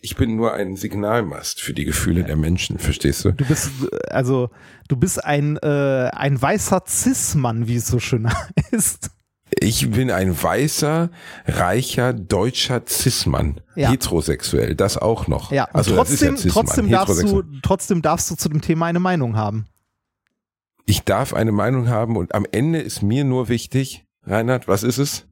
ich 0.00 0.16
bin 0.16 0.36
nur 0.36 0.54
ein 0.54 0.76
Signalmast 0.76 1.60
für 1.60 1.74
die 1.74 1.84
Gefühle 1.84 2.24
der 2.24 2.36
Menschen, 2.36 2.78
verstehst 2.78 3.24
du? 3.24 3.32
Du 3.32 3.44
bist, 3.44 3.70
also, 4.08 4.50
du 4.88 4.96
bist 4.96 5.24
ein, 5.24 5.56
äh, 5.58 6.10
ein 6.12 6.40
weißer 6.40 6.82
Cis-Mann, 6.86 7.68
wie 7.68 7.76
es 7.76 7.86
so 7.86 7.98
schön 7.98 8.28
heißt. 8.72 9.10
Ich 9.58 9.90
bin 9.90 10.10
ein 10.10 10.40
weißer, 10.40 11.10
reicher, 11.46 12.12
deutscher 12.12 12.82
Cis-Mann. 12.86 13.60
Ja. 13.74 13.90
Heterosexuell, 13.90 14.74
das 14.74 14.96
auch 14.96 15.26
noch. 15.26 15.50
Ja, 15.50 15.64
also 15.72 16.00
ist 16.02 16.22
ja 16.22 16.28
trotzdem, 16.28 16.50
trotzdem, 16.50 16.90
darfst 16.90 17.22
du, 17.22 17.42
trotzdem 17.62 18.02
darfst 18.02 18.30
du 18.30 18.36
zu 18.36 18.48
dem 18.48 18.60
Thema 18.60 18.86
eine 18.86 19.00
Meinung 19.00 19.36
haben. 19.36 19.66
Ich 20.86 21.02
darf 21.04 21.32
eine 21.34 21.52
Meinung 21.52 21.88
haben 21.88 22.16
und 22.16 22.34
am 22.34 22.46
Ende 22.50 22.80
ist 22.80 23.02
mir 23.02 23.24
nur 23.24 23.48
wichtig, 23.48 24.04
Reinhard, 24.24 24.66
was 24.68 24.82
ist 24.82 24.98
es? 24.98 25.26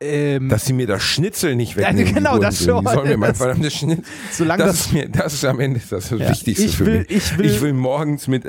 Ähm, 0.00 0.48
Dass 0.48 0.64
sie 0.66 0.72
mir 0.72 0.86
das 0.86 1.02
Schnitzel 1.02 1.54
nicht 1.56 1.76
Ja, 1.76 1.88
wegnehmen. 1.88 2.14
genau, 2.14 2.34
die 2.36 2.42
das 2.42 2.60
Hurensöhne. 2.60 2.80
Die 2.80 2.86
schon. 2.86 2.94
sollen 2.94 3.08
mir 3.08 3.16
mein 3.16 3.28
Das- 3.30 3.38
verdammtes 3.38 3.74
Schnitzel. 3.74 4.04
solange 4.32 4.64
Das, 4.64 4.76
das, 4.76 4.86
ist 4.86 4.92
mir, 4.92 5.08
das 5.08 5.34
ist 5.34 5.44
am 5.44 5.60
Ende 5.60 5.80
das, 5.88 6.10
Ja. 6.10 6.18
Wichtigste 6.30 6.64
Ich 6.64 6.76
für 6.76 6.86
will- 6.86 6.98
mich. 7.00 7.10
ich 7.10 7.38
will- 7.38 7.46
ich 7.46 7.60
will 7.60 7.72
morgens 7.72 8.26
mit, 8.28 8.44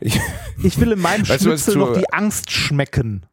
ich, 0.00 0.20
ich 0.62 0.78
will 0.80 0.92
in 0.92 1.00
meinem 1.00 1.28
Weißt 1.28 1.44
du, 1.44 1.48
Schnitzel 1.48 1.72
zu- 1.72 1.78
noch 1.78 1.96
die 1.96 2.12
Angst 2.12 2.50
schmecken. 2.50 3.26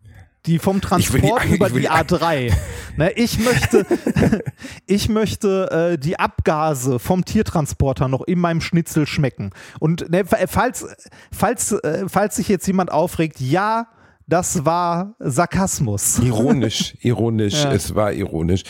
Die 0.45 0.59
vom 0.59 0.81
die- 0.81 0.87
Transport 0.87 1.45
ich 1.45 1.51
über 1.51 1.69
die 1.69 1.81
die- 1.81 1.89
A3. 1.89 2.53
Ne, 2.97 3.11
ich 3.13 3.39
möchte, 3.39 3.85
ich 4.85 5.09
möchte 5.09 5.93
äh, 5.93 5.97
die 5.97 6.19
Abgase 6.19 6.99
vom 6.99 7.25
Tiertransporter 7.25 8.07
noch 8.07 8.21
in 8.21 8.39
meinem 8.39 8.61
Schnitzel 8.61 9.07
schmecken. 9.07 9.51
Und 9.79 10.09
ne, 10.11 10.23
falls, 10.25 10.85
falls, 11.31 11.71
äh, 11.71 12.05
falls 12.07 12.35
sich 12.35 12.49
jetzt 12.49 12.67
jemand 12.67 12.91
aufregt, 12.91 13.39
ja, 13.39 13.87
das 14.27 14.65
war 14.65 15.15
Sarkasmus. 15.19 16.19
ironisch, 16.19 16.95
ironisch, 17.01 17.63
Ja. 17.63 17.73
es 17.73 17.93
war 17.95 18.13
ironisch. 18.13 18.63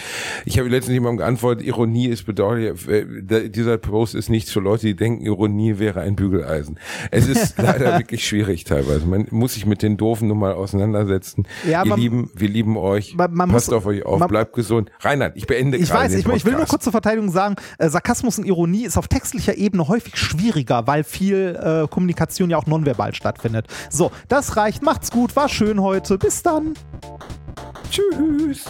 Ich 0.45 0.57
habe 0.59 0.69
letztens 0.69 0.93
jemandem 0.93 1.19
geantwortet, 1.19 1.65
Ironie 1.65 2.07
ist 2.07 2.25
bedauerlich, 2.25 2.88
äh, 2.88 3.49
dieser 3.49 3.77
Post 3.77 4.15
ist 4.15 4.30
nichts 4.30 4.51
für 4.51 4.59
Leute, 4.59 4.88
die 4.88 4.95
denken, 4.95 5.23
Ironie 5.25 5.80
wäre 5.80 6.01
ein 6.01 6.15
Bügeleisen. 6.15 6.80
Es 7.11 7.27
ist 7.27 7.57
leider 7.57 7.97
wirklich 7.99 8.27
schwierig 8.27 8.63
teilweise. 8.63 9.05
Man 9.05 9.27
muss 9.31 9.53
sich 9.53 9.65
mit 9.65 9.81
den 9.81 9.97
Doofen 9.97 10.27
nun 10.27 10.39
mal 10.39 10.53
auseinandersetzen. 10.53 11.45
Ja, 11.69 11.84
Ihr 11.84 11.89
man- 11.89 11.99
Lieben, 11.99 12.31
wir 12.35 12.49
lieben 12.49 12.77
euch. 12.77 13.15
Man- 13.15 13.34
man 13.34 13.49
Passt 13.51 13.67
muss- 13.69 13.77
auf 13.77 13.85
euch 13.85 14.05
auf, 14.05 14.19
man- 14.19 14.30
bleibt 14.30 14.53
gesund. 14.53 14.91
Reinhard, 15.01 15.38
ich 15.38 15.47
beende 15.47 15.77
Ich 15.77 15.89
gerade 15.89 16.05
weiß, 16.05 16.13
ich, 16.15 16.25
ich 16.27 16.45
will 16.45 16.53
nur 16.53 16.65
kurz 16.65 16.84
zur 16.84 16.91
Verteidigung 16.91 17.30
sagen, 17.31 17.55
äh, 17.77 17.89
Sarkasmus 17.89 18.39
und 18.39 18.45
Ironie 18.45 18.85
ist 18.85 18.97
auf 18.97 19.07
textlicher 19.07 19.55
Ebene 19.57 19.88
häufig 19.88 20.17
schwieriger, 20.17 20.88
weil 20.88 21.03
viel 21.03 21.57
äh, 21.61 21.88
Kommunikation 21.88 22.49
ja 22.49 22.57
auch 22.57 22.65
nonverbal 22.65 23.13
stattfindet. 23.13 23.67
So, 23.89 24.11
das 24.27 24.57
reicht. 24.57 24.81
Macht's 24.84 25.11
gut, 25.11 25.35
war 25.43 25.49
schön 25.49 25.81
heute. 25.81 26.17
Bis 26.17 26.41
dann. 26.41 26.73
Tschüss. 27.91 28.63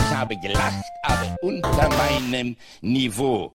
Ich 0.00 0.14
habe 0.14 0.36
gelacht, 0.36 0.84
aber 1.02 1.34
unter 1.40 1.88
meinem 1.96 2.56
Niveau. 2.82 3.52